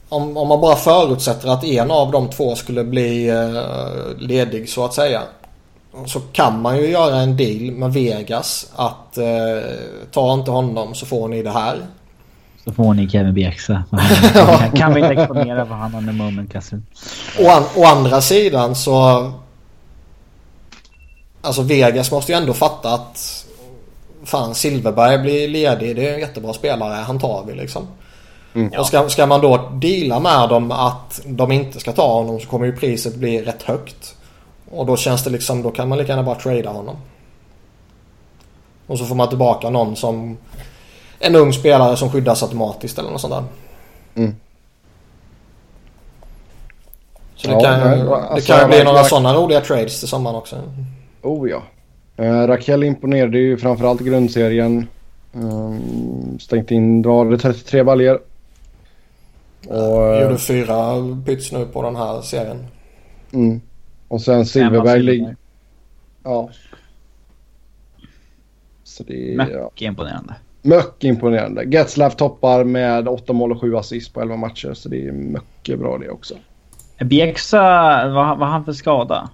om, 0.10 0.38
om 0.38 0.48
man 0.48 0.62
bara 0.62 0.76
förutsätter 0.76 1.50
att 1.50 1.64
en 1.64 1.92
av 1.92 2.12
de 2.12 2.30
två 2.30 2.56
skulle 2.56 2.84
bli 2.84 3.32
uh, 3.32 4.18
ledig 4.18 4.70
så 4.70 4.86
att 4.86 4.94
säga. 4.94 5.22
Så 6.06 6.20
kan 6.20 6.62
man 6.62 6.78
ju 6.78 6.88
göra 6.88 7.16
en 7.16 7.38
deal 7.38 7.72
med 7.72 7.94
Vegas 7.94 8.72
att 8.76 9.18
uh, 9.18 9.26
ta 10.12 10.34
inte 10.34 10.52
honom 10.52 10.96
så 10.96 11.06
får 11.06 11.28
ni 11.28 11.44
det 11.44 11.52
här. 11.52 11.78
Så 12.64 12.72
får 12.72 12.94
ni 12.94 13.10
Kevin 13.10 13.34
Bjäxa. 13.34 13.84
kan 14.76 14.94
vi 14.94 15.02
inte 15.02 15.14
exponera 15.14 15.66
vad 15.66 15.78
han 15.78 15.94
har 15.94 16.02
med 16.02 16.16
moment 16.16 16.52
Kassel. 16.52 16.82
Å, 17.40 17.50
an, 17.50 17.64
å 17.76 17.86
andra 17.86 18.22
sidan 18.22 18.76
så 18.76 19.32
Alltså 21.42 21.62
Vegas 21.62 22.12
måste 22.12 22.32
ju 22.32 22.38
ändå 22.38 22.54
fatta 22.54 22.94
att 22.94 23.46
fan 24.24 24.56
Silverberg 24.56 25.18
blir 25.18 25.48
ledig. 25.48 25.96
Det 25.96 26.10
är 26.10 26.14
en 26.14 26.20
jättebra 26.20 26.54
spelare. 26.54 26.94
Han 26.94 27.20
tar 27.20 27.44
vi 27.48 27.54
liksom. 27.54 27.88
Mm, 28.56 28.70
ja. 28.74 28.80
Och 28.80 28.88
ska, 28.88 29.10
ska 29.10 29.26
man 29.26 29.42
då 29.42 29.70
deala 29.74 30.20
med 30.20 30.50
dem 30.50 30.72
att 30.72 31.22
de 31.26 31.52
inte 31.52 31.80
ska 31.80 31.92
ta 31.92 32.14
honom 32.14 32.40
så 32.40 32.48
kommer 32.48 32.66
ju 32.66 32.76
priset 32.76 33.16
bli 33.16 33.42
rätt 33.42 33.64
högt. 33.64 34.15
Och 34.72 34.86
då 34.86 34.98
känns 34.98 35.24
det 35.24 35.30
liksom, 35.30 35.62
då 35.62 35.72
kan 35.72 35.90
man 35.90 35.98
lika 35.98 36.12
gärna 36.12 36.24
bara 36.24 36.36
trada 36.36 36.70
honom. 36.70 36.96
Och 38.88 39.00
så 39.00 39.06
får 39.06 39.16
man 39.16 39.30
tillbaka 39.30 39.70
någon 39.70 39.96
som 39.96 40.38
en 41.20 41.36
ung 41.36 41.54
spelare 41.54 41.98
som 41.98 42.12
skyddas 42.12 42.44
automatiskt 42.44 43.00
eller 43.00 43.12
något 43.12 43.22
sånt 43.22 43.34
där. 43.34 43.44
Mm. 44.16 44.36
Så 47.36 47.48
det 47.48 47.54
ja, 47.54 47.62
kan, 47.62 47.80
men, 47.80 48.06
det 48.06 48.16
alltså, 48.16 48.54
kan 48.54 48.70
bli 48.70 48.84
några 48.84 49.04
sådana 49.04 49.34
roliga 49.34 49.62
trades 49.62 50.00
till 50.00 50.08
sommaren 50.08 50.36
också. 50.36 50.56
Oh 51.22 51.50
ja. 51.50 51.64
Uh, 52.20 52.48
Raquel 52.48 52.84
imponerade 52.84 53.38
ju 53.38 53.58
framförallt 53.58 54.02
i 54.02 54.04
grundserien. 54.04 54.88
Um, 55.34 56.40
stängt 56.40 56.72
in, 56.72 57.02
drar 57.02 57.38
33 57.38 57.84
baljor. 57.84 58.22
Och, 59.68 60.22
gjorde 60.22 60.38
fyra 60.38 60.96
pyts 61.26 61.52
nu 61.52 61.66
på 61.66 61.82
den 61.82 61.96
här 61.96 62.22
serien. 62.22 62.68
Mm. 63.34 63.62
Och 64.08 64.22
sen 64.22 64.46
Silverberg 64.46 65.04
ligger... 65.04 65.36
Ja. 66.24 66.50
Så 68.84 69.04
det 69.04 69.34
är... 69.34 69.38
Mycket 69.38 69.56
ja. 69.76 69.88
imponerande. 69.88 70.36
Mycket 70.62 71.04
imponerande. 71.04 71.64
Getzlaff 71.64 72.16
toppar 72.16 72.64
med 72.64 73.08
8 73.08 73.34
mål 73.34 73.52
och 73.52 73.62
7 73.62 73.76
assist 73.76 74.14
på 74.14 74.22
11 74.22 74.36
matcher. 74.36 74.74
Så 74.74 74.90
det 74.90 75.08
är 75.08 75.12
mycket 75.12 75.80
bra 75.80 75.98
det 75.98 76.10
också. 76.10 76.36
Bjäxa, 77.00 77.62
vad 78.08 78.38
har 78.38 78.46
han 78.46 78.66
för 78.66 78.74
skada? 78.74 79.30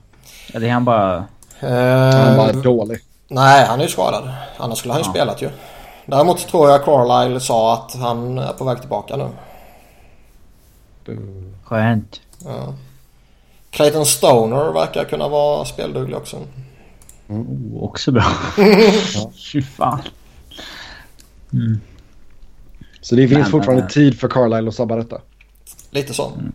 Eller 0.54 0.68
är 0.68 0.72
han 0.72 0.86
bara... 0.86 1.26
han 1.60 2.38
var 2.38 2.50
eh, 2.50 2.62
dålig. 2.62 3.00
Nej, 3.28 3.66
han 3.66 3.80
är 3.80 3.84
ju 3.84 3.90
skadad. 3.90 4.30
Annars 4.58 4.78
skulle 4.78 4.94
han 4.94 5.02
ju 5.02 5.08
ja. 5.08 5.12
spelat 5.12 5.42
ju. 5.42 5.50
Däremot 6.06 6.48
tror 6.48 6.70
jag 6.70 6.84
Carlisle 6.84 7.40
sa 7.40 7.74
att 7.74 7.96
han 7.96 8.38
är 8.38 8.54
på 8.54 8.66
väg 8.66 8.80
tillbaka 8.80 9.16
nu. 9.18 9.28
Skönt. 11.64 12.22
Ja. 12.46 12.74
Clayton 13.72 14.06
Stoner 14.06 14.74
verkar 14.74 15.04
kunna 15.04 15.28
vara 15.28 15.66
spelduglig 15.66 16.18
också. 16.18 16.38
Mm, 17.30 17.42
oh, 17.42 17.84
också 17.84 18.12
bra. 18.12 18.24
ja. 19.14 19.32
Fy 19.54 19.62
fan. 19.62 20.02
Mm. 21.54 21.80
Så 23.02 23.16
det 23.16 23.28
finns 23.28 23.40
men, 23.40 23.52
fortfarande 23.52 23.84
men, 23.84 23.92
tid 23.92 24.20
för 24.20 24.28
Carlisle 24.28 24.68
att 24.68 24.76
sabba 24.76 24.96
detta? 24.96 25.22
Lite 25.92 26.14
så. 26.14 26.28
Mm. 26.28 26.54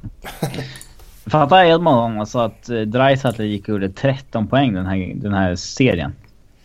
Fatta 1.26 1.66
Edmond 1.66 2.20
alltså 2.20 2.38
att 2.38 2.68
eh, 2.68 2.80
Dreisaitl 2.80 3.42
gick 3.42 3.62
och 3.62 3.68
gjorde 3.68 3.88
13 3.88 4.46
poäng 4.46 4.74
den 4.74 4.86
här, 4.86 5.12
den 5.14 5.34
här 5.34 5.56
serien. 5.56 6.12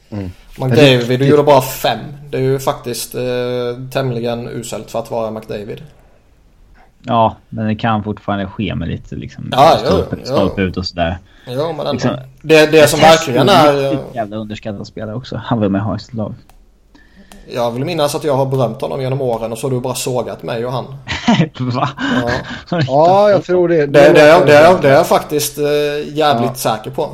Mm. 0.10 0.32
McDavid 0.58 1.20
du 1.20 1.26
gjorde 1.26 1.44
bara 1.44 1.62
5. 1.62 2.00
Det 2.30 2.38
är 2.38 2.42
ju 2.42 2.60
faktiskt 2.60 3.16
eh, 3.16 3.22
tämligen 3.92 4.48
uselt 4.48 4.92
för 4.92 5.00
att 5.00 5.12
vara 5.12 5.32
McDavid. 5.32 5.82
Ja, 7.04 7.36
men 7.50 7.68
det 7.68 7.76
kan 7.76 8.04
fortfarande 8.04 8.46
ske 8.48 8.76
med 8.76 8.88
lite 8.88 9.16
liksom... 9.16 9.50
Ja, 9.52 9.78
stolpe, 10.24 10.62
ut 10.62 10.78
och 10.78 10.86
sådär. 10.86 11.18
Jo, 11.48 11.74
men. 11.78 11.92
Liksom- 11.92 12.18
det, 12.42 12.72
det 12.72 12.88
som 12.90 13.00
verkligen 13.00 13.50
är... 13.50 13.74
Riktigt 13.92 14.16
jävla 14.16 14.36
underskattad 14.38 14.88
spelare 14.88 15.16
också. 15.16 15.42
Han 15.46 15.60
vill 15.60 15.70
med 15.70 15.82
ha 15.82 15.96
i 15.96 16.00
sitt 16.00 16.14
lag. 16.14 16.34
Jag 17.54 17.72
vill 17.72 17.86
minnas 17.86 18.16
att 18.16 18.24
jag 18.24 18.36
har 18.38 18.46
berömt 18.46 18.82
honom 18.82 19.02
genom 19.02 19.22
åren 19.22 19.52
och 19.52 19.58
så 19.58 19.68
har 19.68 19.72
du 19.76 19.80
bara 19.82 19.96
sågat 19.96 20.44
mig 20.44 20.66
och 20.66 20.72
han. 20.72 20.86
Va? 21.60 21.90
Ja. 22.70 22.82
Ja, 22.88 23.30
jag 23.30 23.44
tror 23.44 23.68
det. 23.68 23.76
Det, 23.78 23.86
det, 23.86 24.14
det, 24.14 24.22
är- 24.22 24.46
det, 24.46 24.58
är- 24.58 24.82
det 24.82 24.90
är 24.90 24.94
jag 24.94 25.08
faktiskt 25.08 25.58
eh, 25.58 25.64
jävligt 26.18 26.50
Ja. 26.50 26.54
säker 26.56 26.92
på. 26.92 27.10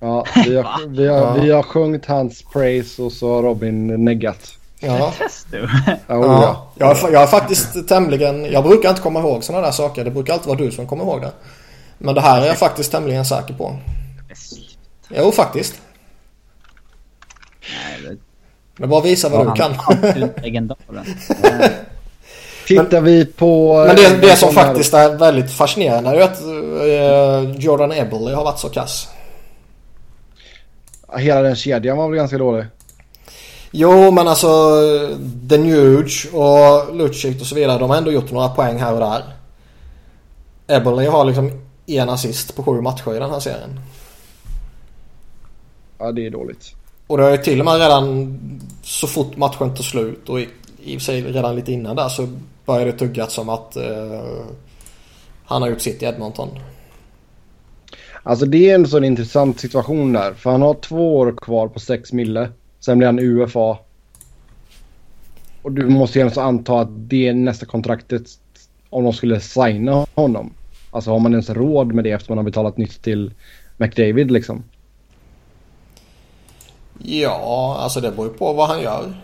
Ja, 0.00 0.24
vi 0.46 0.56
har, 0.56 0.66
vi, 0.88 1.06
har, 1.08 1.38
vi 1.38 1.50
har 1.50 1.62
sjungit 1.62 2.06
hans 2.06 2.42
praise 2.52 3.02
och 3.02 3.12
så 3.12 3.34
har 3.34 3.42
Robin 3.42 4.04
neggat. 4.04 4.38
Ja. 4.82 5.12
Test 5.18 5.46
du. 5.50 5.68
Ja, 6.06 6.16
oh, 6.16 6.24
ja. 6.26 6.72
Ja, 6.78 6.96
jag, 7.02 7.12
jag 7.12 7.22
är 7.22 7.26
faktiskt 7.26 7.88
tämligen... 7.88 8.52
Jag 8.52 8.64
brukar 8.64 8.88
inte 8.88 9.02
komma 9.02 9.20
ihåg 9.20 9.44
sådana 9.44 9.64
där 9.64 9.72
saker. 9.72 10.04
Det 10.04 10.10
brukar 10.10 10.32
alltid 10.32 10.48
vara 10.48 10.58
du 10.58 10.70
som 10.70 10.86
kommer 10.86 11.04
ihåg 11.04 11.20
det. 11.22 11.32
Men 11.98 12.14
det 12.14 12.20
här 12.20 12.42
är 12.42 12.46
jag 12.46 12.58
faktiskt 12.58 12.90
tämligen 12.90 13.24
säker 13.24 13.54
på. 13.54 13.76
Jo, 15.08 15.32
faktiskt. 15.32 15.80
Är 18.78 18.86
bara 18.86 19.00
visa 19.00 19.28
vad 19.28 19.46
du 19.46 19.52
kan. 19.52 19.72
Tittar 22.66 23.00
vi 23.00 23.26
på... 23.26 23.84
Men 23.86 23.96
det, 23.96 24.06
eh, 24.06 24.20
det 24.20 24.36
som 24.36 24.52
faktiskt 24.52 24.94
är 24.94 25.18
väldigt 25.18 25.50
fascinerande 25.50 26.10
är 26.10 26.14
ju 26.14 26.22
att 26.22 26.42
eh, 26.42 27.60
Jordan 27.60 27.92
Eberle 27.92 28.34
har 28.34 28.44
varit 28.44 28.58
så 28.58 28.68
kass. 28.68 29.08
Hela 31.16 31.42
den 31.42 31.56
kedjan 31.56 31.98
var 31.98 32.08
väl 32.08 32.16
ganska 32.16 32.38
dålig. 32.38 32.64
Jo, 33.74 34.10
men 34.10 34.28
alltså 34.28 34.48
The 35.48 35.58
Nuge 35.58 36.28
och 36.32 36.96
Lucic 36.96 37.40
och 37.40 37.46
så 37.46 37.54
vidare. 37.54 37.78
De 37.78 37.90
har 37.90 37.96
ändå 37.96 38.12
gjort 38.12 38.32
några 38.32 38.48
poäng 38.48 38.78
här 38.78 38.92
och 38.92 39.00
där. 39.00 39.22
Eberle 40.66 41.08
har 41.08 41.24
liksom 41.24 41.50
en 41.86 42.08
assist 42.08 42.56
på 42.56 42.62
sju 42.62 42.80
matcher 42.80 43.14
i 43.16 43.18
den 43.18 43.30
här 43.30 43.40
serien. 43.40 43.80
Ja, 45.98 46.12
det 46.12 46.26
är 46.26 46.30
dåligt. 46.30 46.74
Och 47.06 47.16
det 47.16 47.24
har 47.24 47.30
ju 47.30 47.36
till 47.36 47.60
och 47.60 47.64
med 47.64 47.78
redan 47.78 48.38
så 48.82 49.06
fort 49.06 49.36
matchen 49.36 49.74
tog 49.74 49.84
slut 49.84 50.28
och 50.28 50.40
i, 50.40 50.48
i 50.82 50.96
och 50.96 51.00
för 51.00 51.04
sig 51.04 51.22
redan 51.22 51.56
lite 51.56 51.72
innan 51.72 51.96
där 51.96 52.08
så 52.08 52.28
började 52.66 52.92
det 52.92 52.98
tuggas 52.98 53.32
som 53.32 53.48
att 53.48 53.76
eh, 53.76 54.44
han 55.44 55.62
har 55.62 55.68
gjort 55.68 55.80
sitt 55.80 56.02
i 56.02 56.04
Edmonton. 56.04 56.48
Alltså 58.22 58.46
det 58.46 58.70
är 58.70 58.74
en 58.74 58.86
sån 58.86 59.04
intressant 59.04 59.60
situation 59.60 60.12
där. 60.12 60.34
För 60.34 60.50
han 60.50 60.62
har 60.62 60.74
två 60.74 61.18
år 61.18 61.34
kvar 61.36 61.68
på 61.68 61.80
6 61.80 62.12
mille. 62.12 62.50
Sen 62.84 62.98
blir 62.98 63.08
han 63.08 63.18
UFA. 63.18 63.78
Och 65.62 65.72
du 65.72 65.88
måste 65.88 66.18
ju 66.18 66.30
anta 66.36 66.80
att 66.80 66.88
det 66.90 67.28
är 67.28 67.34
nästa 67.34 67.66
kontraktet 67.66 68.22
om 68.90 69.04
de 69.04 69.12
skulle 69.12 69.40
signa 69.40 70.06
honom. 70.14 70.54
Alltså 70.90 71.10
har 71.10 71.18
man 71.18 71.32
ens 71.32 71.50
råd 71.50 71.92
med 71.92 72.04
det 72.04 72.10
efter 72.10 72.30
man 72.30 72.38
har 72.38 72.44
betalat 72.44 72.76
nytt 72.76 73.02
till 73.02 73.32
McDavid 73.76 74.30
liksom? 74.30 74.64
Ja, 76.98 77.76
alltså 77.80 78.00
det 78.00 78.10
beror 78.10 78.26
ju 78.26 78.32
på 78.32 78.52
vad 78.52 78.68
han 78.68 78.82
gör. 78.82 79.14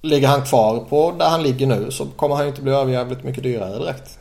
Ligger 0.00 0.28
han 0.28 0.42
kvar 0.42 0.80
på 0.88 1.14
där 1.18 1.28
han 1.28 1.42
ligger 1.42 1.66
nu 1.66 1.90
så 1.90 2.06
kommer 2.06 2.34
han 2.34 2.44
ju 2.44 2.50
inte 2.50 2.62
bli 2.62 2.72
överjävligt 2.72 3.24
mycket 3.24 3.42
dyrare 3.42 3.78
direkt. 3.78 4.18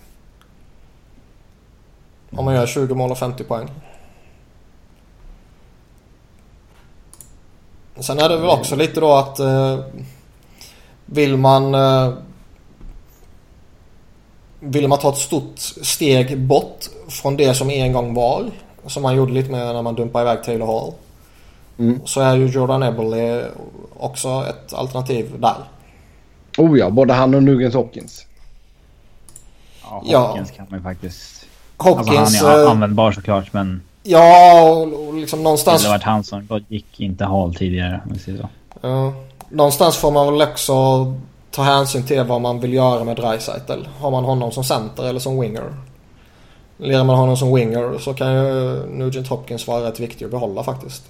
Om 2.29 2.45
man 2.45 2.53
gör 2.53 2.65
20 2.65 2.95
mål 2.95 3.11
och 3.11 3.17
50 3.17 3.43
poäng. 3.43 3.69
Sen 7.99 8.19
är 8.19 8.29
det 8.29 8.37
väl 8.37 8.49
också 8.49 8.75
lite 8.75 8.99
då 8.99 9.13
att 9.13 9.39
eh, 9.39 9.79
vill 11.05 11.37
man 11.37 11.75
eh, 11.75 12.13
vill 14.59 14.87
man 14.87 14.99
ta 14.99 15.09
ett 15.09 15.17
stort 15.17 15.59
steg 15.59 16.39
bort 16.39 16.85
från 17.07 17.37
det 17.37 17.53
som 17.55 17.69
en 17.69 17.93
gång 17.93 18.13
var 18.13 18.51
som 18.85 19.03
man 19.03 19.15
gjorde 19.15 19.33
lite 19.33 19.51
med 19.51 19.73
när 19.73 19.81
man 19.81 19.95
dumpade 19.95 20.31
iväg 20.31 20.43
Taylor 20.43 20.65
Hall 20.67 20.93
Mm. 21.77 21.99
så 22.05 22.21
är 22.21 22.35
ju 22.35 22.45
Jordan 22.45 22.83
Eberle 22.83 23.45
också 23.97 24.45
ett 24.49 24.73
alternativ 24.73 25.39
där. 25.39 25.55
Oh 26.57 26.79
ja, 26.79 26.89
både 26.89 27.13
han 27.13 27.35
och 27.35 27.43
Nugent 27.43 27.73
Hopkins. 27.73 28.25
Ja, 29.83 30.03
Ja. 30.05 30.27
Hopkins 30.27 30.51
kan 30.51 30.65
man 30.69 30.79
ju 30.79 30.83
faktiskt... 30.83 31.45
Alltså 31.77 31.97
Hopkins... 31.97 32.41
han 32.41 32.51
är 32.51 32.63
eh, 32.63 32.71
användbar 32.71 33.11
såklart 33.11 33.53
men 33.53 33.81
ja, 34.03 34.61
och, 34.71 35.07
och 35.07 35.13
liksom 35.13 35.39
det 35.39 35.43
någonstans... 35.43 35.83
hade 35.83 35.93
varit 35.93 36.03
han 36.03 36.23
som 36.23 36.65
gick 36.67 36.99
inte 36.99 37.25
hal 37.25 37.55
tidigare 37.55 38.01
så. 38.25 38.49
Ja, 38.81 39.13
någonstans 39.49 39.97
får 39.97 40.11
man 40.11 40.33
väl 40.33 40.49
också 40.49 40.73
ta 41.51 41.63
hänsyn 41.63 42.03
till 42.03 42.23
vad 42.23 42.41
man 42.41 42.59
vill 42.59 42.73
göra 42.73 43.03
med 43.03 43.15
Dreisaitl. 43.15 43.83
Har 43.99 44.11
man 44.11 44.23
honom 44.23 44.51
som 44.51 44.63
center 44.63 45.03
eller 45.03 45.19
som 45.19 45.39
winger? 45.39 45.73
Lirar 46.77 47.03
man 47.03 47.17
honom 47.17 47.37
som 47.37 47.55
winger 47.55 47.97
så 47.99 48.13
kan 48.13 48.33
ju 48.33 48.85
Nugent 48.89 49.27
Hopkins 49.27 49.67
vara 49.67 49.87
rätt 49.87 49.99
viktig 49.99 50.25
att 50.25 50.31
behålla 50.31 50.63
faktiskt. 50.63 51.03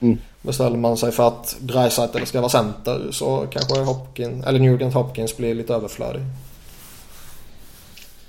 Mm. 0.00 0.18
Beställer 0.42 0.76
man 0.76 0.96
sig 0.96 1.12
för 1.12 1.28
att 1.28 1.56
Dreisaitl 1.60 2.24
ska 2.24 2.40
vara 2.40 2.50
center 2.50 3.08
så 3.10 3.46
kanske 3.50 3.80
Hopkins, 3.80 4.46
eller 4.46 4.58
Nugent 4.58 4.94
Hopkins 4.94 5.36
blir 5.36 5.54
lite 5.54 5.74
överflödig. 5.74 6.22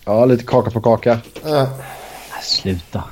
Ja, 0.06 0.26
lite 0.26 0.44
kaka 0.44 0.72
på 0.72 0.82
kaka. 0.82 1.20
Ja. 1.44 1.62
Äh, 1.62 1.68
Sluta. 2.42 3.04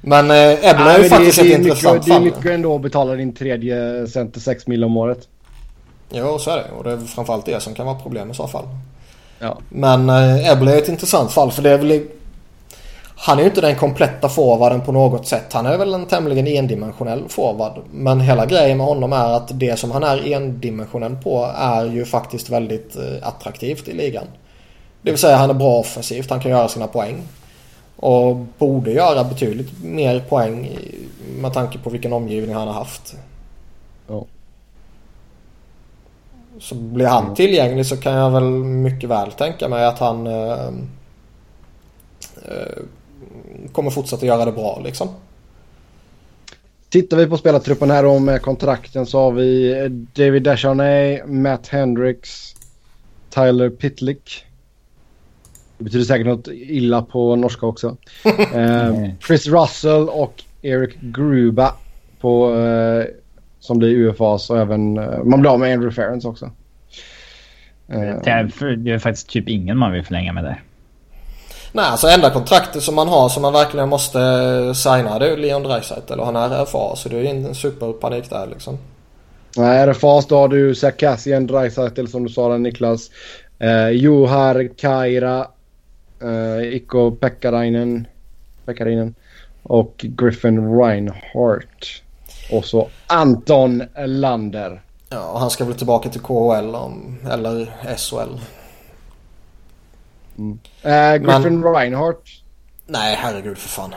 Men 0.00 0.30
eh, 0.30 0.36
är 0.36 0.78
Nej, 0.78 1.02
ju 1.02 1.08
faktiskt 1.08 1.38
det, 1.38 1.42
ett 1.42 1.48
det, 1.48 1.68
intressant 1.68 1.94
mycket, 1.94 2.06
det 2.06 2.12
är 2.12 2.14
fall. 2.14 2.24
mycket 2.24 2.46
ändå 2.46 2.74
att 2.74 2.82
betala 2.82 3.14
din 3.14 3.34
tredje 3.34 4.06
center 4.06 4.40
6 4.40 4.66
mil 4.66 4.84
om 4.84 4.96
året. 4.96 5.28
Jo, 6.10 6.38
så 6.38 6.50
är 6.50 6.56
det. 6.56 6.70
Och 6.78 6.84
det 6.84 6.92
är 6.92 6.98
framförallt 6.98 7.46
det 7.46 7.60
som 7.62 7.74
kan 7.74 7.86
vara 7.86 7.98
problem 7.98 8.30
i 8.30 8.34
så 8.34 8.46
fall. 8.48 8.64
Ja. 9.38 9.58
Men 9.68 10.08
eh, 10.08 10.48
är 10.48 10.78
ett 10.78 10.88
intressant 10.88 11.32
fall 11.32 11.52
för 11.52 11.62
det 11.62 11.70
är 11.70 11.78
väl... 11.78 12.02
Han 13.16 13.38
är 13.38 13.42
ju 13.42 13.48
inte 13.48 13.60
den 13.60 13.76
kompletta 13.76 14.28
forwarden 14.28 14.80
på 14.80 14.92
något 14.92 15.26
sätt. 15.26 15.52
Han 15.52 15.66
är 15.66 15.78
väl 15.78 15.94
en 15.94 16.06
tämligen 16.06 16.46
endimensionell 16.46 17.24
forward. 17.28 17.72
Men 17.92 18.20
hela 18.20 18.46
grejen 18.46 18.78
med 18.78 18.86
honom 18.86 19.12
är 19.12 19.32
att 19.32 19.58
det 19.60 19.78
som 19.78 19.90
han 19.90 20.02
är 20.02 20.32
endimensionell 20.32 21.16
på 21.16 21.50
är 21.56 21.84
ju 21.84 22.04
faktiskt 22.04 22.50
väldigt 22.50 22.96
eh, 22.96 23.28
attraktivt 23.28 23.88
i 23.88 23.92
ligan. 23.92 24.24
Det 25.02 25.10
vill 25.10 25.20
säga 25.20 25.36
han 25.36 25.50
är 25.50 25.54
bra 25.54 25.78
offensivt, 25.78 26.30
han 26.30 26.40
kan 26.40 26.50
göra 26.50 26.68
sina 26.68 26.86
poäng. 26.86 27.22
Och 28.02 28.36
borde 28.36 28.92
göra 28.92 29.24
betydligt 29.24 29.82
mer 29.82 30.20
poäng 30.20 30.78
med 31.40 31.52
tanke 31.52 31.78
på 31.78 31.90
vilken 31.90 32.12
omgivning 32.12 32.54
han 32.54 32.66
har 32.66 32.74
haft. 32.74 33.16
Ja. 34.08 34.24
Så 36.58 36.74
blir 36.74 37.06
han 37.06 37.34
tillgänglig 37.34 37.86
så 37.86 37.96
kan 37.96 38.12
jag 38.12 38.30
väl 38.30 38.50
mycket 38.64 39.10
väl 39.10 39.32
tänka 39.32 39.68
mig 39.68 39.86
att 39.86 39.98
han 39.98 40.26
eh, 40.26 40.66
eh, 42.44 42.82
kommer 43.72 43.90
fortsätta 43.90 44.26
göra 44.26 44.44
det 44.44 44.52
bra 44.52 44.80
liksom. 44.84 45.08
Tittar 46.88 47.16
vi 47.16 47.26
på 47.26 47.36
spelartruppen 47.36 47.90
här 47.90 48.04
och 48.04 48.22
med 48.22 48.42
kontrakten 48.42 49.06
så 49.06 49.20
har 49.20 49.32
vi 49.32 49.74
David 50.14 50.42
Descharnay, 50.42 51.22
Matt 51.26 51.68
Hendricks, 51.68 52.54
Tyler 53.30 53.70
Pitlick. 53.70 54.44
Det 55.82 55.84
betyder 55.84 56.04
säkert 56.04 56.26
något 56.26 56.48
illa 56.52 57.02
på 57.02 57.36
norska 57.36 57.66
också. 57.66 57.96
eh, 58.54 59.10
Chris 59.26 59.46
Russell 59.46 60.08
och 60.08 60.44
Eric 60.62 60.94
Gruba 61.00 61.74
på, 62.20 62.54
eh, 62.54 63.04
som 63.60 63.78
blir 63.78 63.88
UFAs 63.88 64.50
och 64.50 64.58
även 64.58 64.98
eh, 64.98 65.24
man 65.24 65.40
blir 65.40 65.50
av 65.50 65.60
med 65.60 65.74
Andrew 65.74 65.94
Ferrens 65.94 66.24
också. 66.24 66.50
Eh, 67.88 68.00
Det 68.24 68.30
är, 68.30 68.48
för, 68.48 68.66
det 68.76 68.90
är 68.90 68.98
faktiskt 68.98 69.28
typ 69.28 69.48
ingen 69.48 69.78
man 69.78 69.92
vill 69.92 70.04
förlänga 70.04 70.32
med 70.32 70.44
där. 70.44 70.62
Nej, 71.72 71.84
alltså 71.84 72.06
enda 72.06 72.30
kontraktet 72.30 72.82
som 72.82 72.94
man 72.94 73.08
har 73.08 73.28
som 73.28 73.42
man 73.42 73.52
verkligen 73.52 73.88
måste 73.88 74.18
signa 74.74 75.18
det 75.18 75.26
är 75.26 75.30
ju 75.30 75.36
Leon 75.36 75.62
Draisaitl 75.62 76.20
och 76.20 76.26
han 76.26 76.36
är 76.36 76.64
RFA 76.64 76.96
så 76.96 77.08
det 77.08 77.16
är 77.16 77.24
en 77.24 77.54
superpanik 77.54 78.30
där 78.30 78.46
liksom. 78.46 78.78
Nej, 79.56 79.86
RFAs 79.86 80.26
då 80.26 80.36
har 80.36 80.48
du 80.48 80.74
Zach 80.74 80.96
Cassian, 80.96 81.46
Dreisaitl 81.46 82.06
som 82.06 82.24
du 82.24 82.28
sa 82.28 82.48
där 82.48 82.58
Niklas. 82.58 83.10
Eh, 83.58 83.90
Juhar 83.90 84.68
Kaira, 84.76 85.46
eh, 86.22 86.74
Ikko 86.74 87.10
Pekkarinen, 87.10 88.06
Pekkarinen 88.66 89.14
och 89.62 89.94
Griffin 89.98 90.78
Reinhardt. 90.78 92.02
Och 92.52 92.64
så 92.64 92.88
Anton 93.06 93.82
Lander. 94.06 94.82
Ja, 95.08 95.26
och 95.32 95.40
han 95.40 95.50
ska 95.50 95.64
väl 95.64 95.74
tillbaka 95.74 96.08
till 96.08 96.20
KHL 96.20 96.74
om, 96.74 97.18
eller 97.30 97.64
SHL. 97.96 98.38
Eh, 100.82 101.16
Griffin 101.16 101.64
Reinhardt, 101.64 102.28
Nej, 102.86 103.16
herregud 103.20 103.58
för 103.58 103.68
fan. 103.68 103.94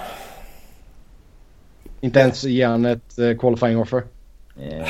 inte 2.02 2.20
ens 2.20 2.44
ge 2.44 2.66
han 2.66 2.86
ett 2.86 3.20
eh, 3.20 3.38
qualifying 3.38 3.80
offer. 3.80 4.04
Eh, 4.62 4.88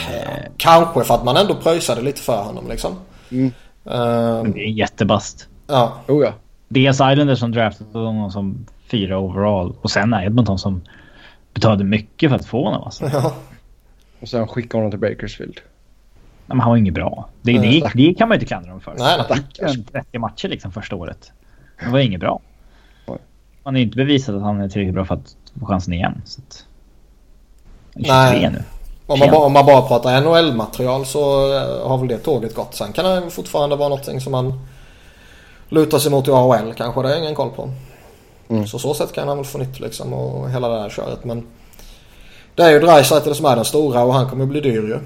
Kanske 0.57 1.03
för 1.03 1.13
att 1.15 1.25
man 1.25 1.37
ändå 1.37 1.55
pröjsade 1.55 2.01
lite 2.01 2.21
för 2.21 2.43
honom 2.43 2.69
liksom. 2.69 2.95
Mm. 3.31 3.51
Ehm, 3.85 4.51
det 4.51 4.59
är 4.59 4.69
jättebast. 4.69 5.47
ja, 5.67 6.01
Oh 6.07 6.23
ja. 6.25 6.33
Dels 6.75 6.95
Islanders 6.95 7.39
som 7.39 7.51
draftade 7.51 8.05
honom 8.05 8.31
som 8.31 8.65
fyra 8.87 9.17
overall 9.17 9.75
och 9.81 9.91
sen 9.91 10.13
Edmonton 10.13 10.59
som 10.59 10.81
betalade 11.53 11.83
mycket 11.83 12.29
för 12.29 12.35
att 12.35 12.45
få 12.45 12.63
honom 12.65 12.83
alltså. 12.83 13.09
ja. 13.13 13.33
Och 14.21 14.27
sen 14.27 14.47
skicka 14.47 14.77
honom 14.77 14.91
till 14.91 14.99
Bakersfield. 14.99 15.59
Men 16.45 16.59
han 16.59 16.69
var 16.69 16.77
inget 16.77 16.93
bra. 16.93 17.29
Det, 17.41 17.59
Nej, 17.59 17.81
det, 17.81 17.91
det 18.07 18.13
kan 18.13 18.29
man 18.29 18.35
ju 18.35 18.39
inte 18.39 18.47
klandra 18.47 18.71
dem 18.71 18.81
för. 18.81 18.95
Nej, 18.97 19.17
nej. 19.17 19.25
Han 19.61 19.73
fick 19.73 19.91
30 19.91 20.19
matcher 20.19 20.47
liksom 20.47 20.71
första 20.71 20.95
året. 20.95 21.31
Han 21.77 21.91
var 21.91 21.99
inget 21.99 22.19
bra. 22.19 22.41
Nej. 23.07 23.17
Han 23.63 23.73
har 23.73 23.79
ju 23.79 23.85
inte 23.85 23.97
bevisat 23.97 24.35
att 24.35 24.41
han 24.41 24.61
är 24.61 24.69
tillräckligt 24.69 24.95
bra 24.95 25.05
för 25.05 25.15
att 25.15 25.35
få 25.59 25.65
chansen 25.65 25.93
igen. 25.93 26.21
Så 26.25 26.41
att... 26.41 26.65
Är 27.95 28.07
Nej. 28.07 28.33
23 28.33 28.49
nu. 28.49 28.63
Om 29.07 29.19
man, 29.19 29.29
bara, 29.29 29.45
om 29.45 29.53
man 29.53 29.65
bara 29.65 29.81
pratar 29.81 30.21
NHL-material 30.21 31.05
så 31.05 31.53
eh, 31.53 31.87
har 31.87 31.97
väl 31.97 32.07
det 32.07 32.17
tåget 32.17 32.55
gått. 32.55 32.75
Sen 32.75 32.93
kan 32.93 33.05
det 33.05 33.31
fortfarande 33.31 33.75
vara 33.75 33.89
någonting 33.89 34.21
som 34.21 34.31
man 34.31 34.59
lutar 35.69 35.99
sig 35.99 36.11
mot 36.11 36.27
i 36.27 36.31
AHL 36.31 36.73
kanske. 36.73 37.01
Det 37.01 37.07
har 37.07 37.15
jag 37.15 37.23
ingen 37.23 37.35
koll 37.35 37.49
på. 37.49 37.69
Mm. 38.47 38.67
Så 38.67 38.79
så 38.79 38.93
sätt 38.93 39.13
kan 39.13 39.27
han 39.27 39.37
väl 39.37 39.45
få 39.45 39.57
nytt 39.57 39.79
liksom 39.79 40.13
och 40.13 40.49
hela 40.49 40.69
det 40.69 40.81
här 40.81 40.89
köret. 40.89 41.25
Men 41.25 41.47
det 42.55 42.63
är 42.63 42.71
ju 42.71 42.79
Dreisaitl 42.79 43.33
som 43.33 43.45
är 43.45 43.55
den 43.55 43.65
stora 43.65 44.03
och 44.03 44.13
han 44.13 44.29
kommer 44.29 44.45
bli 44.45 44.61
dyr 44.61 44.81
ju. 44.81 44.99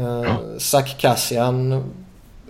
Uh, 0.00 0.58
Zach 0.58 0.96
Cassian 0.98 1.84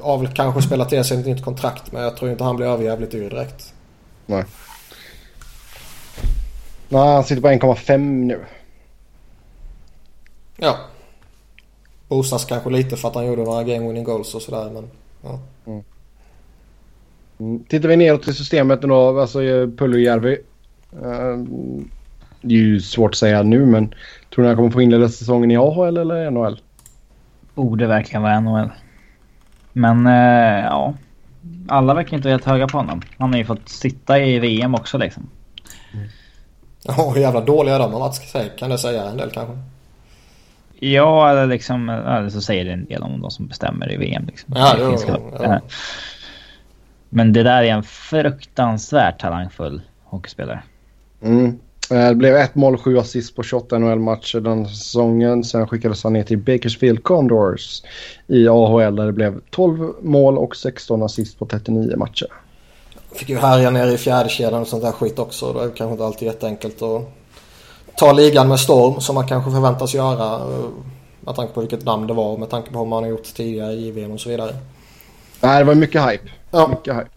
har 0.01 0.18
väl 0.18 0.28
kanske 0.28 0.62
spelat 0.62 0.88
till 0.88 1.05
sig 1.05 1.20
ett 1.20 1.26
nytt 1.26 1.45
kontrakt 1.45 1.92
men 1.92 2.03
jag 2.03 2.16
tror 2.16 2.30
inte 2.30 2.45
han 2.45 2.57
blir 2.57 2.66
överjävligt 2.66 3.12
dyr 3.12 3.30
direkt. 3.30 3.74
Nej. 4.26 4.45
Nej, 6.88 7.14
han 7.14 7.24
sitter 7.24 7.42
på 7.42 7.49
1,5 7.49 7.99
nu. 7.99 8.45
Ja. 10.57 10.76
Boostas 12.09 12.45
kanske 12.45 12.70
lite 12.70 12.97
för 12.97 13.09
att 13.09 13.14
han 13.14 13.26
gjorde 13.26 13.42
några 13.45 13.62
game 13.62 13.86
winning 13.86 14.05
goals 14.05 14.34
och 14.34 14.42
sådär 14.42 14.70
men 14.70 14.90
ja. 15.22 15.38
Mm. 15.66 15.84
Tittar 17.68 17.89
vi 17.89 17.97
neråt 17.97 18.28
i 18.28 18.32
systemet 18.32 18.82
nu 18.82 18.89
då, 18.89 19.20
alltså 19.20 19.39
Puljujärvi. 19.78 20.39
Uh, 21.03 21.45
det 22.41 22.55
är 22.55 22.59
ju 22.59 22.80
svårt 22.80 23.11
att 23.11 23.16
säga 23.16 23.43
nu 23.43 23.66
men 23.66 23.95
tror 24.35 24.43
ni 24.43 24.49
han 24.49 24.57
kommer 24.57 24.70
få 24.70 24.82
inleda 24.82 25.09
säsongen 25.09 25.51
i 25.51 25.57
AHL 25.57 25.97
eller 25.97 26.30
NHL? 26.30 26.61
Borde 27.55 27.87
verkligen 27.87 28.22
vara 28.22 28.41
NHL. 28.41 28.70
Men 29.72 30.07
eh, 30.07 30.64
ja. 30.64 30.95
Alla 31.68 31.95
verkar 31.95 32.16
inte 32.16 32.30
helt 32.30 32.45
höga 32.45 32.68
på 32.68 32.78
honom. 32.78 33.03
Han 33.18 33.30
har 33.30 33.39
ju 33.39 33.45
fått 33.45 33.68
sitta 33.68 34.18
i 34.18 34.39
VM 34.39 34.74
också 34.74 34.99
liksom. 34.99 35.30
Ja, 36.82 37.12
hur 37.14 37.20
jävla 37.20 37.41
dåliga 37.41 37.78
de 37.78 37.93
har 37.93 38.01
varit 38.01 38.14
ska 38.14 38.26
säga. 38.26 38.49
Kan 38.49 38.70
det 38.70 38.78
säga 38.78 39.05
en 39.05 39.16
del 39.16 39.30
kanske? 39.30 39.59
Ja, 40.78 41.30
eller 41.30 41.47
liksom, 41.47 41.89
eller 41.89 42.28
så 42.28 42.41
säger 42.41 42.64
det 42.64 42.72
en 42.72 42.85
del 42.85 43.03
om 43.03 43.20
de 43.20 43.30
som 43.30 43.47
bestämmer 43.47 43.93
i 43.93 43.97
VM. 43.97 44.24
Liksom. 44.26 44.55
Ja, 44.57 44.74
Det 44.74 44.82
jo, 44.82 44.91
finns 44.91 45.05
jo, 45.09 45.14
klart. 45.14 45.61
jo. 45.62 45.68
Men 47.14 47.32
det 47.32 47.42
där 47.42 47.62
är 47.62 47.66
en 47.72 47.82
fruktansvärt 47.82 49.20
talangfull 49.20 49.82
hockeyspelare. 50.04 50.62
Mm. 51.22 51.58
Eh, 51.90 52.08
Det 52.08 52.14
blev 52.14 52.36
ett 52.36 52.54
mål, 52.54 52.76
sju 52.78 52.98
assist 52.98 53.36
på 53.36 53.42
28 53.42 53.78
NHL-matcher 53.78 54.40
den 54.40 54.68
säsongen. 54.68 55.44
Sen 55.44 55.66
skickades 55.68 56.04
han 56.04 56.12
ner 56.12 56.22
till 56.22 56.38
Bakersfield 56.38 57.02
Condors 57.02 57.82
i 58.26 58.48
AHL 58.48 58.96
där 58.96 59.06
det 59.06 59.12
blev 59.12 59.40
12 59.50 59.92
mål 60.02 60.38
och 60.38 60.56
16 60.56 61.02
assist 61.02 61.38
på 61.38 61.46
39 61.46 61.96
matcher. 61.96 62.26
Fick 63.14 63.28
ju 63.28 63.38
härja 63.38 63.70
ner 63.70 63.86
i 63.86 63.98
fjärdekedjan 63.98 64.60
och 64.60 64.66
sånt 64.68 64.82
där 64.82 64.92
skit 64.92 65.18
också. 65.18 65.52
Det 65.52 65.60
är 65.64 65.68
kanske 65.68 65.92
inte 65.92 66.04
alltid 66.04 66.26
jätteenkelt 66.28 66.82
att 66.82 67.02
ta 67.96 68.12
ligan 68.12 68.48
med 68.48 68.60
storm 68.60 69.00
som 69.00 69.14
man 69.14 69.28
kanske 69.28 69.50
förväntas 69.50 69.94
göra. 69.94 70.34
eh, 70.34 70.68
Med 71.20 71.34
tanke 71.34 71.52
på 71.54 71.60
vilket 71.60 71.84
namn 71.84 72.06
det 72.06 72.14
var 72.14 72.32
och 72.32 72.40
med 72.40 72.50
tanke 72.50 72.70
på 72.72 72.78
hur 72.78 72.86
man 72.86 73.02
har 73.02 73.10
gjort 73.10 73.34
tidigare 73.34 73.72
i 73.72 73.86
JVM 73.88 74.10
och 74.12 74.20
så 74.20 74.28
vidare. 74.28 74.54
Nej, 75.40 75.58
det 75.58 75.64
var 75.64 75.74
mycket 75.74 76.02
hype. 76.10 76.28
Ja. 76.55 76.68
Mycket 76.68 76.94
hype. 76.94 77.11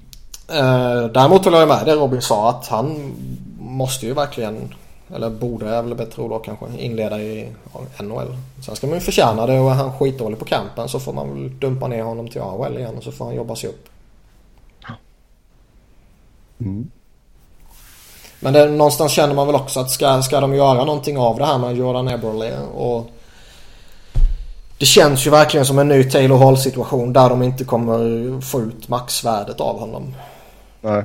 Eh, 0.47 1.05
däremot 1.05 1.45
håller 1.45 1.59
jag 1.59 1.67
med 1.67 1.85
det 1.85 1.95
Robin 1.95 2.21
sa 2.21 2.49
att 2.49 2.67
han 2.67 3.15
måste 3.59 4.05
ju 4.05 4.13
verkligen, 4.13 4.73
eller 5.15 5.29
borde 5.29 5.69
är 5.69 5.81
väl 5.81 5.95
bättre 5.95 6.21
ord 6.21 6.45
kanske, 6.45 6.65
inleda 6.77 7.19
i 7.19 7.47
NHL. 7.99 8.37
Sen 8.65 8.75
ska 8.75 8.87
man 8.87 8.95
ju 8.95 9.01
förtjäna 9.01 9.45
det 9.45 9.59
och 9.59 9.71
är 9.71 9.75
han 9.75 9.93
skitdålig 9.93 10.39
på 10.39 10.45
campen 10.45 10.89
så 10.89 10.99
får 10.99 11.13
man 11.13 11.33
väl 11.33 11.59
dumpa 11.59 11.87
ner 11.87 12.03
honom 12.03 12.27
till 12.27 12.41
AHL 12.41 12.77
igen 12.77 12.97
och 12.97 13.03
så 13.03 13.11
får 13.11 13.25
han 13.25 13.35
jobba 13.35 13.55
sig 13.55 13.69
upp. 13.69 13.89
Mm. 16.59 16.91
Men 18.39 18.53
det, 18.53 18.69
någonstans 18.69 19.11
känner 19.11 19.35
man 19.35 19.47
väl 19.47 19.55
också 19.55 19.79
att 19.79 19.91
ska, 19.91 20.21
ska 20.21 20.39
de 20.39 20.53
göra 20.53 20.85
någonting 20.85 21.17
av 21.17 21.37
det 21.37 21.45
här 21.45 21.57
med 21.57 21.75
Jordan 21.75 22.07
Eberle 22.07 22.57
och 22.59 23.11
det 24.77 24.85
känns 24.85 25.27
ju 25.27 25.31
verkligen 25.31 25.65
som 25.65 25.79
en 25.79 25.87
ny 25.87 26.03
Taylor 26.03 26.37
Hall 26.37 26.57
situation 26.57 27.13
där 27.13 27.29
de 27.29 27.43
inte 27.43 27.63
kommer 27.63 28.41
få 28.41 28.61
ut 28.61 28.87
maxvärdet 28.89 29.59
av 29.59 29.79
honom. 29.79 30.15
Nej. 30.81 31.03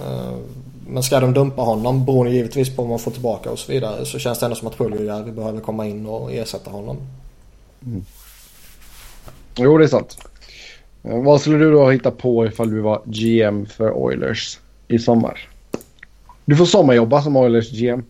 Eh, 0.00 0.34
Men 0.88 1.02
ska 1.02 1.20
de 1.20 1.34
dumpa 1.34 1.62
honom 1.62 2.04
beroende 2.04 2.32
givetvis 2.32 2.76
på 2.76 2.82
vad 2.82 2.88
man 2.90 2.98
får 2.98 3.10
tillbaka 3.10 3.50
och 3.50 3.58
så 3.58 3.72
vidare 3.72 4.04
så 4.06 4.18
känns 4.18 4.38
det 4.38 4.46
ändå 4.46 4.56
som 4.56 4.68
att 4.68 4.76
Puljujärvi 4.78 5.32
behöver 5.32 5.60
komma 5.60 5.86
in 5.86 6.06
och 6.06 6.32
ersätta 6.32 6.70
honom. 6.70 6.96
Jo, 9.56 9.78
det 9.78 9.84
är 9.84 9.88
sant. 9.88 10.18
Eh, 11.04 11.22
Vad 11.22 11.40
skulle 11.40 11.58
du 11.58 11.72
då 11.72 11.90
hitta 11.90 12.10
på 12.10 12.46
ifall 12.46 12.70
du 12.70 12.80
var 12.80 13.02
GM 13.04 13.66
för 13.66 13.90
Oilers 13.92 14.58
i 14.88 14.98
sommar? 14.98 15.48
Du 16.44 16.56
får 16.56 16.66
sommarjobba 16.66 17.22
som 17.22 17.36
Oilers 17.36 17.70
GM. 17.70 18.02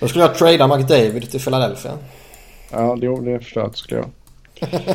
Då 0.00 0.08
skulle 0.08 0.24
jag 0.24 0.34
trada 0.34 0.76
McDavid 0.76 1.30
till 1.30 1.40
Philadelphia. 1.40 1.92
Ja, 2.70 2.96
det, 3.00 3.32
det 3.32 3.38
förstår 3.38 3.62
jag 3.62 3.66
att 3.66 3.72
du 3.72 3.78
skulle 3.78 4.00
göra. 4.00 4.08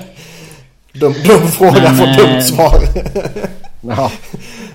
Dum, 0.94 1.14
dum 1.14 1.48
fråga 1.48 1.82
Men, 1.82 1.96
för 1.96 2.06
eh, 2.08 2.16
dumt 2.16 2.42
svar. 2.42 2.76
Ja. 3.88 4.12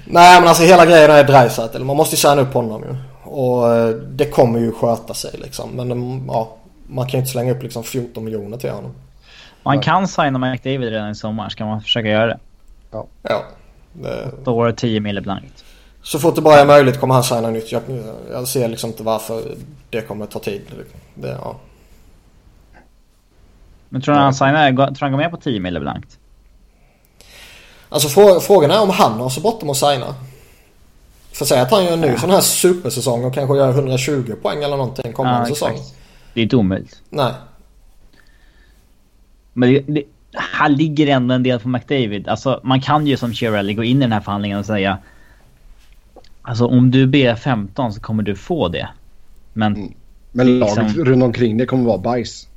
Nej 0.05 0.40
men 0.40 0.49
alltså 0.49 0.62
hela 0.62 0.86
grejen 0.86 1.11
är 1.11 1.24
Dreisaitl. 1.24 1.84
Man 1.84 1.96
måste 1.96 2.14
ju 2.14 2.18
signa 2.18 2.40
upp 2.40 2.55
honom 2.55 2.82
ju. 2.82 2.96
Och 3.30 3.74
eh, 3.74 3.88
det 3.88 4.24
kommer 4.24 4.59
ju 4.59 4.72
sköta 4.72 5.14
sig 5.14 5.30
liksom. 5.42 5.70
Men 5.70 6.24
ja, 6.28 6.57
man 6.86 7.07
kan 7.07 7.12
ju 7.12 7.18
inte 7.18 7.30
slänga 7.30 7.53
upp 7.53 7.62
liksom 7.62 7.84
14 7.84 8.24
miljoner 8.24 8.57
till 8.59 8.70
honom. 8.70 8.94
Man 9.62 9.80
kan 9.80 10.09
signa 10.09 10.38
McDavid 10.38 10.88
redan 10.88 11.11
i 11.11 11.14
sommar. 11.14 11.49
Ska 11.49 11.64
man 11.64 11.82
försöka 11.82 12.09
göra 12.09 12.26
det? 12.26 12.38
Ja. 13.22 13.42
Det, 13.92 14.30
Då 14.44 14.55
var 14.55 14.66
det 14.66 14.72
10 14.72 15.01
mille 15.01 15.20
blankt. 15.20 15.64
så 16.03 16.18
fort 16.18 16.34
det 16.34 16.40
bara 16.40 16.61
är 16.61 16.66
möjligt 16.66 17.01
kommer 17.01 17.14
han 17.14 17.24
signa 17.24 17.51
nytt. 17.51 17.72
Jag, 17.72 17.82
jag 18.32 18.49
ser 18.49 18.68
liksom 18.68 18.90
inte 18.90 19.03
varför 19.03 19.42
det 19.90 20.01
kommer 20.01 20.26
ta 20.26 20.38
tid. 20.38 20.62
Det, 21.14 21.28
ja. 21.28 21.57
Men 23.89 24.01
tror 24.03 24.14
du 24.14 24.20
han 24.20 24.34
signar, 24.34 24.72
tror 24.72 24.97
han 25.01 25.11
går 25.11 25.18
med 25.18 25.30
på 25.30 25.36
10 25.36 25.61
mille 25.61 25.80
blankt? 25.80 26.18
Alltså 27.89 28.09
frå, 28.09 28.41
frågan 28.41 28.70
är 28.70 28.80
om 28.82 28.91
han 28.91 29.12
har 29.20 29.28
så 29.28 29.41
bråttom 29.41 29.70
att 29.70 29.76
signa. 29.76 30.14
För 31.32 31.45
säga 31.45 31.62
att 31.62 31.70
han 31.70 31.84
gör 31.84 31.93
en 31.93 32.01
ny 32.01 32.16
sån 32.16 32.30
här 32.30 32.41
supersäsong 32.41 33.24
och 33.24 33.34
kanske 33.34 33.57
gör 33.57 33.70
120 33.70 34.34
poäng 34.43 34.59
eller 34.62 34.76
någonting 34.76 35.12
kommande 35.12 35.49
säsong. 35.49 35.72
exakt. 35.72 35.95
Det 36.34 36.41
är 36.41 36.43
inte 36.43 36.57
omöjligt. 36.57 37.03
Nej. 37.11 37.32
Men 39.53 39.72
det, 39.72 39.84
det, 39.86 40.03
han 40.32 40.72
ligger 40.72 41.07
ändå 41.07 41.34
en 41.34 41.43
del 41.43 41.61
på 41.61 41.68
McDavid. 41.68 42.28
Alltså 42.28 42.61
man 42.64 42.80
kan 42.80 43.07
ju 43.07 43.16
som 43.16 43.34
Chiarelli 43.34 43.74
gå 43.74 43.84
in 43.84 43.97
i 43.97 44.01
den 44.01 44.12
här 44.12 44.20
förhandlingen 44.20 44.59
och 44.59 44.66
säga 44.66 44.99
Alltså 46.43 46.66
om 46.66 46.91
du 46.91 47.07
ber 47.07 47.34
15 47.34 47.93
så 47.93 48.01
kommer 48.01 48.22
du 48.22 48.36
få 48.36 48.68
det. 48.68 48.89
Men 49.53 49.76
Mm. 49.76 49.95
Men 50.32 50.59
laget 50.59 50.84
Liksom- 50.84 51.05
runt 51.05 51.22
omkring 51.22 51.57
det 51.57 51.66
kommer 51.66 51.84
vara 51.84 51.99
bajs. 51.99 52.49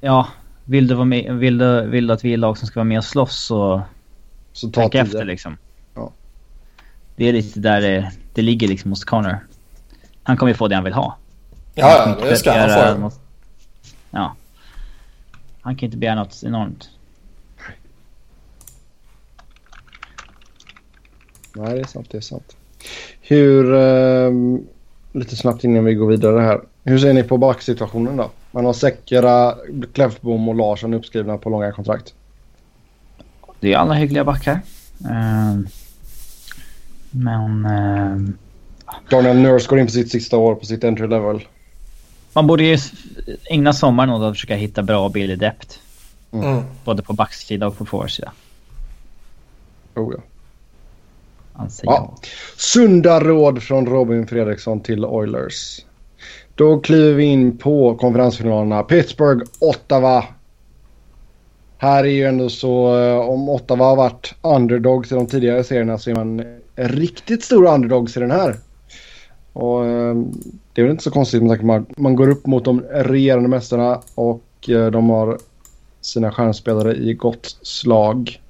ja, 0.00 0.28
vill 0.64 0.86
du, 0.86 0.94
vara 0.94 1.04
med, 1.04 1.34
vill, 1.34 1.58
du, 1.58 1.86
vill 1.86 2.06
du 2.06 2.12
att 2.14 2.24
vi 2.24 2.32
är 2.32 2.36
lag 2.36 2.58
som 2.58 2.66
ska 2.68 2.80
vara 2.80 2.84
med 2.84 2.98
och 2.98 3.04
slåss 3.04 3.36
så 3.44 3.82
Så 4.52 4.68
ta 4.70 4.80
tänk 4.80 4.94
efter 4.94 5.24
liksom. 5.24 5.56
Ja. 5.94 6.10
Det 7.16 7.24
är 7.28 7.32
lite 7.32 7.60
där 7.60 7.80
det, 7.80 8.12
det 8.34 8.42
ligger 8.42 8.68
liksom 8.68 8.90
hos 8.92 9.04
Connor. 9.04 9.38
Han 10.22 10.36
kommer 10.36 10.50
ju 10.52 10.56
få 10.56 10.68
det 10.68 10.74
han 10.74 10.84
vill 10.84 10.92
ha. 10.92 11.16
Ja, 11.74 12.16
ja 12.20 12.26
det 12.28 12.36
ska 12.36 12.52
han 12.52 12.94
få. 12.94 13.00
något- 13.00 13.20
Ja. 14.10 14.36
Han 15.60 15.76
kan 15.76 15.86
inte 15.86 15.96
begära 15.98 16.14
något 16.14 16.42
enormt. 16.44 16.90
Nej, 21.56 21.74
det 21.74 21.80
är 21.80 21.84
sant. 21.84 22.08
Det 22.10 22.16
är 22.16 22.20
sant. 22.20 22.56
Hur... 23.20 23.74
ehm, 23.74 24.66
lite 25.12 25.36
snabbt 25.36 25.64
innan 25.64 25.84
vi 25.84 25.94
går 25.94 26.06
vidare 26.06 26.40
här. 26.40 26.60
Hur 26.84 26.98
ser 26.98 27.12
ni 27.12 27.22
på 27.22 27.36
backsituationen 27.38 28.16
då? 28.16 28.30
Man 28.54 28.64
har 28.64 28.72
Säckera, 28.72 29.54
Kläffbom 29.92 30.48
och 30.48 30.54
Larsson 30.54 30.94
uppskrivna 30.94 31.38
på 31.38 31.50
långa 31.50 31.72
kontrakt. 31.72 32.14
Det 33.60 33.72
är 33.72 33.76
alla 33.76 33.94
hyggliga 33.94 34.24
backar. 34.24 34.60
Ehm, 35.10 35.66
men 37.10 37.64
ehm, 37.64 38.38
Daniel 39.10 39.36
Nurse 39.36 39.68
går 39.68 39.78
in 39.78 39.86
på 39.86 39.92
sitt 39.92 40.10
sista 40.10 40.36
år 40.36 40.54
på 40.54 40.66
sitt 40.66 40.84
entry 40.84 41.06
level. 41.06 41.46
man 42.32 42.46
borde 42.46 42.64
ju 42.64 42.78
ägna 43.50 43.72
sommaren 43.72 44.10
åt 44.10 44.22
att 44.22 44.34
försöka 44.34 44.56
hitta 44.56 44.82
bra 44.82 45.04
och 45.04 45.12
billig 45.12 45.38
depth. 45.38 45.78
Mm. 46.32 46.62
Både 46.84 47.02
på 47.02 47.12
backsida 47.12 47.66
och 47.66 47.78
på 47.78 47.86
forwardsida. 47.86 48.32
Oh, 49.94 50.14
ja. 50.16 50.22
Anser 51.52 51.86
Ja. 51.86 52.14
Sunda 52.56 53.20
råd 53.20 53.62
från 53.62 53.86
Robin 53.86 54.26
Fredriksson 54.26 54.80
till 54.80 55.04
Oilers. 55.04 55.80
Då 56.56 56.80
kliver 56.80 57.12
vi 57.12 57.24
in 57.24 57.58
på 57.58 57.94
konferensfinalerna. 57.94 58.82
Pittsburgh, 58.82 59.44
Ottawa. 59.60 60.24
Här 61.78 62.04
är 62.04 62.08
ju 62.08 62.24
ändå 62.24 62.48
så 62.48 62.98
eh, 62.98 63.16
om 63.16 63.48
Ottawa 63.48 63.84
har 63.84 63.96
varit 63.96 64.34
underdogs 64.42 65.12
i 65.12 65.14
de 65.14 65.26
tidigare 65.26 65.64
serierna 65.64 65.98
så 65.98 66.10
är 66.10 66.14
man 66.14 66.40
eh, 66.40 66.44
riktigt 66.76 67.44
stora 67.44 67.74
underdogs 67.74 68.16
i 68.16 68.20
den 68.20 68.30
här. 68.30 68.56
Och 69.52 69.86
eh, 69.86 70.14
det 70.72 70.80
är 70.80 70.82
väl 70.82 70.90
inte 70.90 71.04
så 71.04 71.10
konstigt 71.10 71.42
med 71.42 71.50
tanke 71.50 71.66
på 71.66 71.72
att 71.72 71.98
man, 71.98 72.16
går 72.16 72.30
upp 72.30 72.46
mot 72.46 72.64
de 72.64 72.80
regerande 72.80 73.48
mästarna 73.48 74.00
och 74.14 74.42
de 74.92 75.10
har 75.10 75.38
sina 76.00 76.32
stjärnspelare 76.32 76.94
i 76.96 77.14
gott 77.14 77.58
slag. 77.62 78.40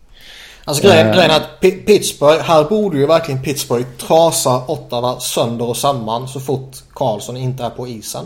Alltså 0.66 0.82
grejen, 0.82 1.12
grejen 1.12 1.30
är 1.30 1.36
att 1.36 1.60
Pittsburgh, 1.60 2.42
här 2.42 2.64
borde 2.64 2.98
ju 2.98 3.06
verkligen 3.06 3.42
Pittsburgh 3.42 3.86
trasa 3.98 4.62
Ottawa 4.66 5.20
sönder 5.20 5.68
och 5.68 5.76
samman 5.76 6.28
så 6.28 6.40
fort 6.40 6.76
Karlsson 6.92 7.36
inte 7.36 7.64
är 7.64 7.70
på 7.70 7.88
isen. 7.88 8.24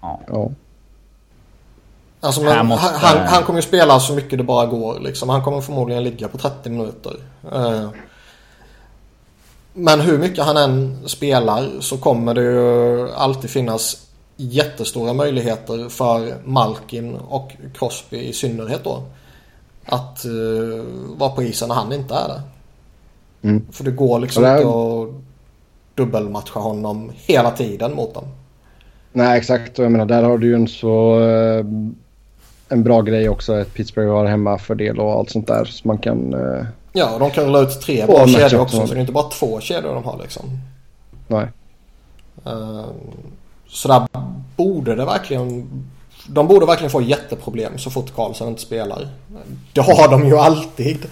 Ja. 0.00 0.50
Alltså, 2.20 2.40
men, 2.42 2.66
måste- 2.66 2.86
han, 2.98 3.18
han 3.26 3.42
kommer 3.44 3.58
ju 3.58 3.62
spela 3.66 4.00
så 4.00 4.12
mycket 4.12 4.38
det 4.38 4.44
bara 4.44 4.66
går 4.66 5.00
liksom. 5.00 5.28
Han 5.28 5.42
kommer 5.42 5.60
förmodligen 5.60 6.04
ligga 6.04 6.28
på 6.28 6.38
30 6.38 6.70
minuter. 6.70 7.16
Eh, 7.52 7.88
Men 9.74 10.00
hur 10.00 10.18
mycket 10.18 10.44
han 10.44 10.56
än 10.56 11.08
spelar 11.08 11.68
så 11.80 11.98
kommer 11.98 12.34
det 12.34 12.42
ju 12.42 13.10
alltid 13.12 13.50
finnas 13.50 13.96
jättestora 14.36 15.12
möjligheter 15.12 15.88
för 15.88 16.36
Malkin 16.44 17.16
och 17.16 17.52
Crosby 17.74 18.16
i 18.18 18.32
synnerhet 18.32 18.84
då. 18.84 19.02
Att 19.86 20.24
uh, 20.26 20.84
vara 21.16 21.30
på 21.30 21.42
isen 21.42 21.68
när 21.68 21.74
han 21.74 21.92
inte 21.92 22.14
är 22.14 22.28
där. 22.28 22.40
Mm. 23.42 23.66
För 23.72 23.84
det 23.84 23.90
går 23.90 24.18
liksom 24.20 24.42
det 24.42 24.56
inte 24.56 24.68
att 24.68 25.08
dubbelmatcha 25.94 26.60
honom 26.60 27.12
hela 27.16 27.50
tiden 27.50 27.94
mot 27.94 28.14
dem. 28.14 28.24
Nej, 29.12 29.38
exakt. 29.38 29.78
Och 29.78 29.84
jag 29.84 29.92
menar, 29.92 30.06
där 30.06 30.22
har 30.22 30.38
du 30.38 30.46
ju 30.46 30.54
en 30.54 30.68
så... 30.68 31.20
eh, 31.20 31.64
en 32.68 32.82
bra 32.84 33.02
grej 33.02 33.28
också. 33.28 33.52
Att 33.54 33.74
Pittsburgh 33.74 34.10
har 34.12 34.26
hemmafördel 34.26 35.00
och 35.00 35.12
allt 35.12 35.30
sånt 35.30 35.46
där. 35.46 35.64
Så 35.64 35.88
man 35.88 35.98
kan... 35.98 36.34
eh, 36.34 36.66
Ja, 36.92 37.14
och 37.14 37.20
de 37.20 37.30
kan 37.30 37.44
rulla 37.44 37.60
ut 37.60 37.80
tre 37.80 38.06
bra 38.06 38.26
kedjor 38.26 38.60
också. 38.60 38.86
Så 38.86 38.94
det 38.94 38.98
är 38.98 39.00
inte 39.00 39.12
bara 39.12 39.28
två 39.28 39.60
kedjor 39.60 39.94
de 39.94 40.04
har 40.04 40.18
liksom. 40.22 40.44
nej. 41.28 41.46
Eh, 42.46 42.84
Så 43.68 43.88
där 43.88 44.06
borde 44.56 44.94
det 44.94 45.04
verkligen... 45.04 45.68
De 46.28 46.48
borde 46.48 46.66
verkligen 46.66 46.90
få 46.90 47.02
jätteproblem 47.02 47.78
så 47.78 47.90
fort 47.90 48.14
Karlsson 48.14 48.48
inte 48.48 48.62
spelar. 48.62 49.08
Det 49.72 49.80
har 49.80 50.08
de 50.08 50.26
ju 50.26 50.36
alltid. 50.38 51.04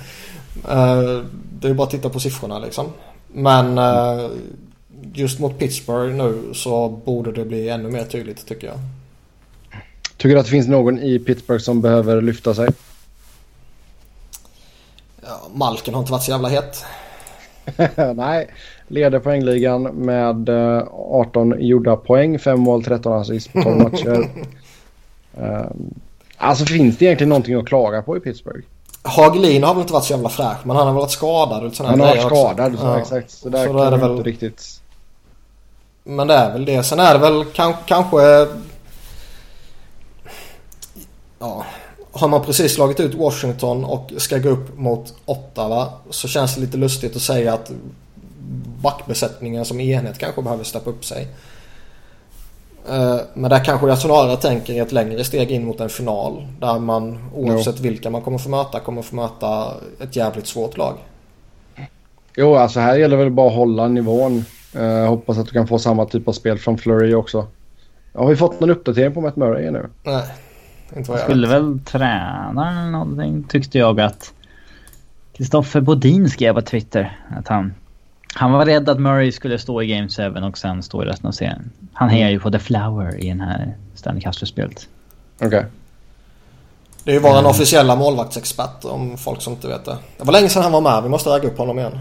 Eh, 0.69 1.21
Det 1.61 1.69
är 1.69 1.75
bara 1.75 1.85
att 1.85 1.91
titta 1.91 2.09
på 2.09 2.21
siffrorna 2.21 2.59
liksom. 2.59 2.87
Men 3.33 3.79
eh, 3.79 4.27
just 5.15 5.39
mot 5.41 5.59
Pittsburgh 5.59 6.15
nu 6.15 6.55
så 6.55 6.89
borde 6.89 7.33
det 7.33 7.45
bli 7.45 7.69
ännu 7.69 7.91
mer 7.91 8.05
tydligt 8.05 8.47
tycker 8.47 8.67
jag. 8.67 8.77
Tycker 10.17 10.35
du 10.35 10.41
att 10.41 10.47
det 10.47 10.51
finns 10.51 10.69
någon 10.69 10.99
i 10.99 11.19
Pittsburgh 11.19 11.63
som 11.63 11.81
behöver 11.81 12.23
lyfta 12.23 12.55
sig? 12.55 12.69
Ja, 15.23 15.41
Malken 15.55 15.95
har 15.95 16.01
inte 16.01 16.13
varit 16.13 16.23
så 16.23 16.31
jävla 16.31 16.49
het. 16.49 16.85
Nej, 18.17 18.49
leder 18.89 19.19
poängligan 19.19 19.83
med 19.83 20.49
eh, 20.49 20.83
18 20.93 21.55
gjorda 21.59 21.97
poäng, 21.97 22.39
5 22.39 22.61
mål, 22.61 22.85
13 22.85 23.13
assist 23.13 23.53
på 23.53 23.63
12 23.63 23.79
matcher. 23.79 24.29
Eh, 25.41 25.67
alltså 26.37 26.65
finns 26.65 26.99
det 26.99 27.05
egentligen 27.05 27.29
någonting 27.29 27.55
att 27.55 27.67
klaga 27.67 28.03
på 28.03 28.17
i 28.17 28.21
Pittsburgh? 28.21 28.67
Hagelin 29.03 29.63
har 29.63 29.75
väl 29.75 29.81
inte 29.81 29.93
varit 29.93 30.05
så 30.05 30.13
jävla 30.13 30.29
fräsch 30.29 30.59
men 30.67 30.77
han 30.77 30.87
har 30.87 30.93
väl 30.95 31.01
varit 31.01 31.11
skadad 31.11 31.65
och 31.65 31.73
Han 31.79 32.01
har 32.01 32.07
varit 32.07 32.21
skadad, 32.27 32.79
så 32.79 32.87
Ja. 32.87 32.99
exakt. 33.01 33.31
Så 33.31 33.49
där 33.49 33.67
Så 33.67 33.73
kan 33.73 33.79
är 33.81 33.85
det 33.85 33.97
det 33.97 33.97
väl- 34.03 34.11
inte 34.17 34.29
riktigt... 34.31 34.81
Men 36.05 36.27
det 36.27 36.35
är 36.35 36.53
väl 36.53 36.65
det. 36.65 36.83
Sen 36.83 37.01
är 37.01 37.13
det 37.15 37.19
väl 37.21 37.45
kan, 37.45 37.75
kanske... 37.87 38.47
Ja. 41.39 41.65
Har 42.13 42.29
man 42.29 42.43
precis 42.45 42.75
slagit 42.75 43.01
ut 43.01 43.15
Washington 43.15 43.85
och 43.85 44.11
ska 44.17 44.39
gå 44.39 44.49
upp 44.49 44.79
mot 44.79 45.15
Ottawa 45.25 45.89
så 46.11 46.29
känns 46.29 46.55
det 46.55 46.61
lite 46.61 46.77
lustigt 46.77 47.17
att 47.17 47.23
säga 47.23 47.55
att 47.55 47.71
backbesättningen 48.83 49.65
som 49.65 49.81
enhet 49.81 50.19
kanske 50.19 50.43
behöver 50.43 50.65
steppa 50.65 50.91
upp 50.91 51.05
sig. 51.05 51.29
Eh, 52.89 53.17
Men 53.35 53.51
där 53.51 53.65
kanske 53.65 53.89
jag 53.89 53.99
snarare 53.99 54.37
tänker 54.37 54.83
ett 54.83 54.93
längre 54.93 55.25
steg 55.25 55.51
in 55.51 55.65
mot 55.67 55.81
en 55.81 55.89
final. 55.89 56.47
Där 56.61 56.79
man 56.79 57.19
oavsett 57.35 57.81
vilka 57.81 58.11
man 58.11 58.23
kommer 58.23 58.39
få 58.39 58.49
möta 58.49 58.81
kommer 58.81 59.03
få 59.03 59.17
möta 59.17 59.73
ett 60.01 60.17
jävligt 60.17 60.47
svårt 60.47 60.77
lag. 60.77 60.95
Jo, 62.37 62.55
alltså 62.55 62.81
här 62.81 62.97
gäller 62.97 63.17
väl 63.17 63.31
bara 63.31 63.49
att 63.49 63.55
hålla 63.57 63.89
nivån. 63.89 64.45
Eh, 64.77 65.09
hoppas 65.09 65.39
att 65.39 65.47
du 65.47 65.53
kan 65.53 65.67
få 65.67 65.79
samma 65.79 66.05
typ 66.05 66.29
av 66.29 66.33
spel 66.33 66.59
från 66.59 66.79
Flurry 66.79 67.15
också. 67.15 67.47
Har 68.15 68.27
vi 68.27 68.37
fått 68.37 68.61
någon 68.61 68.71
uppdatering 68.71 69.15
på 69.15 69.21
Matt 69.21 69.37
Murray 69.37 69.71
nu? 69.71 69.91
Nej, 70.03 70.23
inte 70.97 71.11
vad 71.11 71.21
jag 71.21 71.25
Skulle 71.27 71.47
vet. 71.47 71.57
väl 71.57 71.79
eller 71.95 72.91
någonting 72.91 73.45
tyckte 73.49 73.79
jag 73.79 74.01
att 74.01 74.33
Kristoffer 75.37 75.81
Bodin 75.81 76.31
skrev 76.31 76.55
på 76.55 76.63
Twitter 76.63 77.19
att 77.39 77.49
han 77.49 77.75
han 78.35 78.53
var 78.53 78.67
rädd 78.67 78.89
att 78.89 79.01
Murray 79.01 79.33
skulle 79.33 79.59
stå 79.59 79.83
i 79.83 79.87
Game 79.87 80.09
7 80.09 80.23
och 80.27 80.59
sen 80.59 80.83
stå 80.83 81.03
i 81.03 81.07
resten 81.07 81.27
av 81.29 81.33
serien. 81.33 81.71
Han 81.93 82.09
hejar 82.09 82.31
ju 82.31 82.41
på 82.41 82.51
The 82.51 82.59
Flower 82.59 83.25
i 83.25 83.29
den 83.29 83.41
här 83.41 83.75
Stanley 83.95 84.23
Custer-spelet. 84.23 84.89
Okej. 85.43 85.67
Det 87.05 87.11
är 87.11 87.15
ju 87.15 87.21
vår 87.21 87.47
officiella 87.47 87.97
målvaktsexpert 87.97 88.85
om 88.85 89.19
folk 89.19 89.43
som 89.43 89.53
inte 89.53 89.69
vet 89.69 89.85
det. 89.85 89.97
Det 90.19 90.25
var 90.25 90.33
länge 90.33 90.49
sedan 90.49 90.63
han 90.63 90.73
var 90.73 90.81
med. 90.81 91.03
Vi 91.03 91.09
måste 91.09 91.31
ragga 91.31 91.49
upp 91.49 91.59
honom 91.59 91.79
igen. 91.79 91.99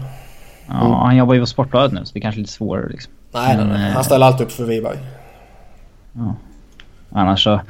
Ja, 0.68 1.02
han 1.04 1.16
jobbar 1.16 1.34
ju 1.34 1.40
på 1.40 1.46
Sportbladet 1.46 1.92
nu 1.92 2.04
så 2.04 2.12
det 2.12 2.18
är 2.18 2.20
kanske 2.20 2.40
lite 2.40 2.52
svårare 2.52 2.88
liksom. 2.88 3.12
Nej, 3.32 3.56
nej, 3.56 3.66
Men, 3.66 3.68
nej. 3.68 3.88
eh, 3.88 3.94
Han 3.94 4.04
ställer 4.04 4.26
alltid 4.26 4.46
upp 4.46 4.52
för 4.52 4.64
Wiberg. 4.64 4.98
Annars 7.12 7.44
så 7.44 7.60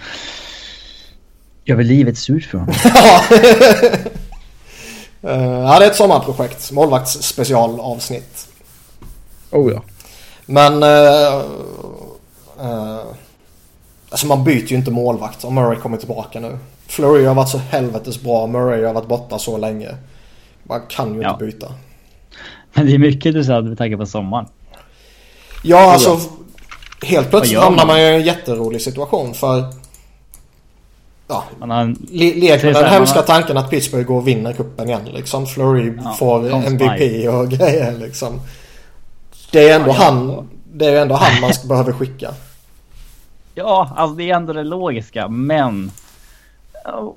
gör 1.64 1.76
väl 1.76 1.86
livet 1.86 2.18
surt 2.18 2.44
för 2.44 2.58
honom. 2.58 2.74
Eh, 5.26 5.42
ja, 5.42 5.78
det 5.78 5.84
är 5.86 5.90
ett 5.90 5.96
sommarprojekt. 5.96 6.72
Målvaktsspecialavsnitt. 6.72 8.48
Oh 9.54 9.72
ja. 9.72 9.82
Men... 10.46 10.82
Uh, 10.82 11.44
alltså 14.10 14.26
man 14.26 14.44
byter 14.44 14.66
ju 14.66 14.76
inte 14.76 14.90
målvakt 14.90 15.44
om 15.44 15.54
Murray 15.54 15.76
kommer 15.76 15.96
tillbaka 15.96 16.40
nu. 16.40 16.58
Flurry 16.86 17.24
har 17.24 17.34
varit 17.34 17.48
så 17.48 17.58
helvetes 17.58 18.22
bra. 18.22 18.46
Murray 18.46 18.84
har 18.84 18.92
varit 18.94 19.08
borta 19.08 19.38
så 19.38 19.56
länge. 19.58 19.88
Man 20.62 20.80
kan 20.88 21.14
ju 21.14 21.20
Ja. 21.22 21.30
inte 21.32 21.44
byta. 21.44 21.72
Men 22.74 22.86
det 22.86 22.94
är 22.94 22.98
mycket 22.98 23.34
du 23.34 23.44
sa 23.44 23.60
med 23.60 23.78
tanke 23.78 23.96
på 23.96 24.06
sommaren. 24.06 24.46
Ja, 25.62 25.92
alltså... 25.92 26.18
Helt 27.02 27.30
plötsligt 27.30 27.60
hamnar 27.60 27.86
man? 27.86 28.00
ju 28.00 28.06
i 28.06 28.14
en 28.14 28.22
jätterolig 28.22 28.80
situation 28.82 29.34
för... 29.34 29.64
Ja, 31.28 31.44
Man 31.58 31.70
har 31.70 31.80
en, 31.80 32.06
Le- 32.10 32.32
Det 32.32 32.36
är 32.36 32.40
leker 32.40 32.64
med 32.72 32.74
den 32.74 32.92
hemska 32.92 33.18
man 33.18 33.26
tanken 33.26 33.56
att 33.56 33.70
Pittsburgh 33.70 34.06
går 34.06 34.16
och 34.16 34.28
vinner 34.28 34.52
cupen 34.52 34.88
igen 34.88 35.04
liksom. 35.14 35.46
Flurry 35.46 35.92
Ja, 36.04 36.12
får 36.12 36.54
MVP 36.54 37.28
och 37.28 37.48
grejer 37.50 37.92
liksom. 37.98 38.40
Det 39.54 39.68
är 39.70 39.76
ändå 39.76 39.90
Ja, 39.90 39.94
ja. 39.98 40.04
han... 40.04 40.48
Det 40.76 40.86
är 40.86 41.02
ändå 41.02 41.14
han 41.14 41.40
man 41.40 41.54
ska 41.54 41.68
behöver 41.68 41.92
skicka. 41.92 42.30
ja, 43.54 43.90
alltså 43.96 44.16
det 44.16 44.30
är 44.30 44.34
ändå 44.36 44.52
det 44.52 44.62
logiska 44.62 45.28
men... 45.28 45.90
Oh, 46.84 47.12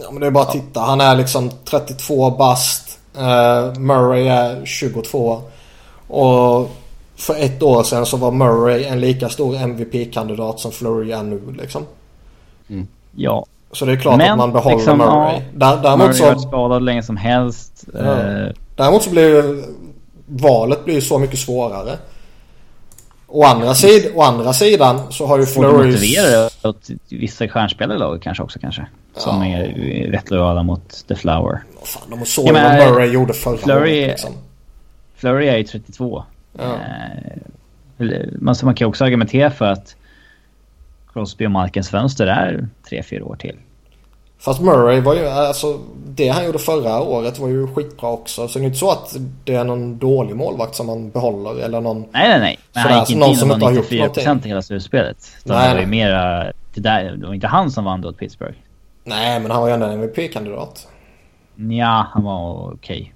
Ja 0.00 0.10
men 0.10 0.20
det 0.20 0.26
är 0.26 0.30
bara 0.30 0.44
att 0.44 0.52
titta. 0.52 0.80
Han 0.80 1.00
är 1.00 1.16
liksom 1.16 1.50
32 1.64 2.30
bast. 2.30 2.98
Eh, 3.16 3.78
Murray 3.80 4.26
är 4.28 4.64
22. 4.64 5.42
Och 6.08 6.70
för 7.16 7.34
ett 7.38 7.62
år 7.62 7.82
sedan 7.82 8.06
så 8.06 8.16
var 8.16 8.30
Murray 8.30 8.84
en 8.84 9.00
lika 9.00 9.28
stor 9.28 9.56
MVP-kandidat 9.56 10.60
som 10.60 10.72
Flurry 10.72 11.12
är 11.12 11.22
nu 11.22 11.40
liksom. 11.58 11.82
ja. 13.16 13.46
Så 13.72 13.84
det 13.84 13.92
är 13.92 13.96
klart 13.96 14.18
Men, 14.18 14.30
att 14.30 14.38
man 14.38 14.52
behåller 14.52 14.76
liksom, 14.76 14.98
Murray. 14.98 15.40
Där, 15.54 15.76
däremot 15.82 16.06
Murray 16.08 16.20
har 16.22 16.28
varit 16.34 16.42
skadad 16.48 16.82
länge 16.82 17.02
som 17.02 17.16
helst. 17.16 17.84
Ja. 17.94 17.98
Eh, 18.00 18.48
Däremot 18.76 19.02
så 19.02 19.10
blir 19.10 19.64
valet 20.26 20.84
blir 20.84 20.94
ju 20.94 21.00
så 21.00 21.18
mycket 21.18 21.38
svårare. 21.38 21.98
Å 23.26 23.44
andra, 23.44 23.74
sid, 23.74 24.10
å 24.14 24.22
andra 24.22 24.52
sidan 24.52 25.12
så 25.12 25.26
har 25.26 25.38
ju 25.38 25.46
Flurry... 25.46 25.86
motivera 25.92 26.50
åt 26.68 26.88
vissa 27.08 27.48
stjärnspelare 27.48 27.96
i 27.96 28.00
laget 28.00 28.22
kanske 28.22 28.42
också 28.42 28.58
kanske. 28.58 28.86
Som 29.16 29.42
Ja. 29.46 29.58
är 29.58 30.10
rätt 30.10 30.30
lojala 30.30 30.62
mot 30.62 31.04
The 31.08 31.14
Flower. 31.14 31.62
Fan, 31.82 32.02
de 32.10 32.24
såg 32.26 32.46
ju 32.46 32.52
vad 32.52 32.62
Murray 32.76 33.08
gjorde 33.10 33.32
förra 33.32 33.56
Fleury- 33.56 33.80
året 34.04 34.08
liksom. 34.08 34.32
Flurry 35.16 35.46
är 35.48 35.56
ju 35.56 35.64
32. 35.64 36.24
Ja. 36.58 36.62
Eh, 37.98 38.06
man, 38.40 38.54
man 38.62 38.74
kan 38.74 38.88
också 38.88 39.04
argumentera 39.04 39.50
för 39.50 39.64
att 39.64 39.96
Crosby 41.12 41.46
och 41.46 41.50
Malkens 41.50 41.88
fönster 41.88 42.26
är 42.26 42.68
3-4 42.90 43.20
år 43.22 43.36
till. 43.36 43.56
Fast 44.44 44.60
Murray 44.60 45.00
var 45.00 45.14
ju, 45.14 45.26
alltså 45.26 45.80
det 46.06 46.28
han 46.28 46.44
gjorde 46.44 46.58
förra 46.58 47.00
året 47.00 47.38
var 47.38 47.48
ju 47.48 47.66
skitbra 47.66 48.10
också. 48.10 48.48
Så 48.48 48.58
det 48.58 48.64
är 48.64 48.66
inte 48.66 48.78
så 48.78 48.90
att 48.90 49.16
det 49.44 49.54
är 49.54 49.64
någon 49.64 49.98
dålig 49.98 50.36
målvakt 50.36 50.74
som 50.74 50.86
man 50.86 51.10
behåller 51.10 51.60
eller 51.64 51.80
någon... 51.80 52.00
Nej, 52.00 52.28
nej, 52.28 52.40
nej. 52.40 52.58
Men 52.72 52.82
han 52.82 53.00
gick 53.00 53.10
inte 53.10 53.20
någon 53.20 53.30
in 53.30 53.36
som 53.36 53.50
och 53.50 53.54
inte 53.54 53.66
har 53.66 53.72
var 53.72 53.76
gjort 53.76 53.90
94% 53.90 54.24
någonting. 54.24 54.44
i 54.44 54.48
hela 54.48 54.62
slutspelet. 54.62 55.16
Nej, 55.44 55.68
det 55.68 55.74
var 55.74 55.80
ju 55.80 55.86
mera... 55.86 56.52
Det, 56.74 56.80
där, 56.80 57.16
det 57.16 57.26
var 57.26 57.34
inte 57.34 57.46
han 57.46 57.70
som 57.70 57.84
vann 57.84 58.00
då 58.00 58.08
åt 58.08 58.18
Pittsburgh. 58.18 58.56
Nej 59.04 59.40
men 59.40 59.50
han 59.50 59.60
var 59.60 59.68
ju 59.68 59.74
ändå 59.74 59.86
en 59.86 59.92
MVP-kandidat. 59.92 60.88
Ja, 61.56 62.06
han 62.12 62.24
var 62.24 62.72
okej. 62.74 63.14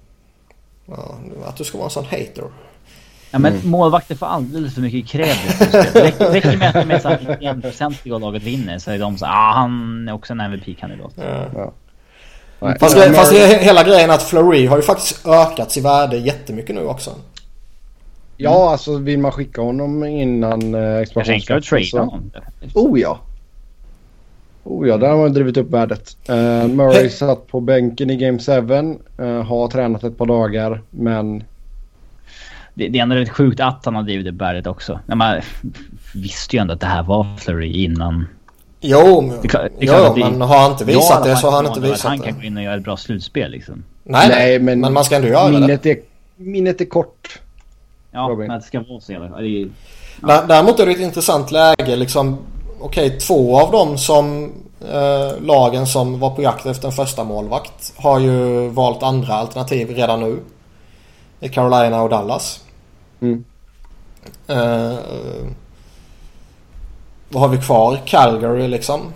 Ja, 0.85 1.15
att 1.45 1.55
du 1.55 1.63
ska 1.63 1.77
vara 1.77 1.85
en 1.85 1.91
sån 1.91 2.05
hater. 2.05 2.43
Ja, 3.31 3.39
men 3.39 3.53
Mm. 3.53 3.69
målvakter 3.69 4.15
får 4.15 4.25
alldeles 4.25 4.73
för 4.73 4.81
mycket. 4.81 5.11
Det 5.11 6.03
räcker- 6.03 6.31
räcker 6.31 6.57
med 6.57 6.67
att 6.69 6.87
de 6.87 6.91
är 6.95 6.99
såhär 6.99 7.37
91% 7.39 8.13
och 8.13 8.21
laget 8.21 8.43
vinner 8.43 8.77
så 8.79 8.91
är 8.91 8.99
de 8.99 9.17
så 9.17 9.25
ah, 9.25 9.51
han 9.55 10.07
är 10.07 10.13
också 10.13 10.33
en 10.33 10.39
MVP-kandidat. 10.39 11.13
Ja. 11.15 11.73
Nej. 12.59 12.77
Fast, 12.79 12.97
Men- 12.97 13.13
fast 13.13 13.31
det 13.31 13.41
är 13.41 13.59
hela 13.59 13.83
grejen 13.83 14.11
att 14.11 14.23
Fleury 14.23 14.65
har 14.65 14.77
ju 14.77 14.83
faktiskt 14.83 15.27
ökat 15.27 15.77
i 15.77 15.81
värde 15.81 16.17
jättemycket 16.17 16.75
nu 16.75 16.85
också. 16.85 17.11
Ja, 18.37 18.71
alltså 18.71 18.97
vill 18.97 19.19
man 19.19 19.31
skicka 19.31 19.61
honom 19.61 20.03
innan 20.03 20.75
eh, 20.75 21.05
Kanske 21.13 21.39
trada 21.61 21.61
så... 21.83 21.99
honom. 21.99 22.31
Oh 22.73 22.99
ja. 22.99 23.19
Oh 24.63 24.87
ja, 24.87 24.97
där 24.97 25.09
har 25.09 25.17
man 25.17 25.33
drivit 25.33 25.57
upp 25.57 25.71
värdet. 25.71 26.17
Uh, 26.29 26.67
Murray 26.67 27.09
satt 27.09 27.47
på 27.47 27.59
bänken 27.59 28.09
i 28.09 28.15
Game 28.15 28.39
7. 28.39 28.51
Uh, 29.25 29.43
har 29.43 29.67
tränat 29.67 30.03
ett 30.03 30.17
par 30.17 30.25
dagar, 30.25 30.81
men... 30.89 31.43
Det, 32.73 32.87
det 32.87 32.99
är 32.99 33.03
ändå 33.03 33.15
rätt 33.15 33.29
sjukt 33.29 33.59
att 33.59 33.85
han 33.85 33.95
har 33.95 34.03
drivit 34.03 34.27
upp 34.27 34.41
värdet 34.41 34.67
också. 34.67 34.99
Man 35.05 35.41
visste 36.13 36.55
ju 36.55 36.61
ändå 36.61 36.73
att 36.73 36.79
det 36.79 36.87
här 36.87 37.03
var 37.03 37.37
Flurry 37.37 37.83
innan. 37.83 38.27
Jo, 38.81 39.33
det, 39.41 39.47
det 39.47 39.71
jo 39.79 40.13
det, 40.15 40.19
men 40.19 40.41
har 40.41 40.59
han 40.59 40.71
inte 40.71 40.85
visat 40.85 41.23
det 41.23 41.35
så 41.35 41.49
har 41.49 41.55
han 41.55 41.65
inte 41.65 41.79
visat 41.79 42.01
det. 42.01 42.07
Han 42.07 42.19
kan 42.19 42.35
gå 42.35 42.41
in 42.41 42.57
och 42.57 42.63
göra 42.63 42.75
ett 42.75 42.83
bra 42.83 42.97
slutspel 42.97 43.51
liksom. 43.51 43.83
Nej, 44.03 44.29
nej 44.29 44.59
men, 44.59 44.79
men 44.79 44.93
man 44.93 45.05
ska 45.05 45.15
ändå 45.15 45.27
göra 45.27 45.49
minnet 45.49 45.83
det. 45.83 45.91
Är, 45.91 45.99
minnet 46.35 46.81
är 46.81 46.85
kort. 46.85 47.39
Ja, 48.11 48.19
Robin. 48.19 48.47
men 48.47 48.59
det 48.59 48.65
ska 48.65 48.79
vara 48.79 48.99
så 48.99 49.11
jävla... 49.11 49.41
Ja. 50.21 50.43
Däremot 50.47 50.79
är 50.79 50.85
det 50.85 50.91
ett 50.91 50.99
intressant 50.99 51.51
läge 51.51 51.95
liksom. 51.95 52.37
Okej, 52.79 53.07
okay, 53.07 53.19
två 53.19 53.59
av 53.59 53.71
dem 53.71 53.97
som 53.97 54.51
eh, 54.91 55.41
lagen 55.41 55.87
som 55.87 56.19
var 56.19 56.29
på 56.29 56.41
jakt 56.41 56.65
efter 56.65 56.87
en 56.87 56.93
första 56.93 57.23
målvakt 57.23 57.93
har 57.95 58.19
ju 58.19 58.67
valt 58.67 59.03
andra 59.03 59.33
alternativ 59.33 59.89
redan 59.89 60.19
nu. 60.19 60.39
I 61.39 61.49
Carolina 61.49 62.01
och 62.01 62.09
Dallas. 62.09 62.65
Mm. 63.19 63.43
Eh, 64.47 64.99
vad 67.29 67.41
har 67.41 67.49
vi 67.49 67.57
kvar? 67.57 67.99
Calgary 68.05 68.67
liksom. 68.67 69.13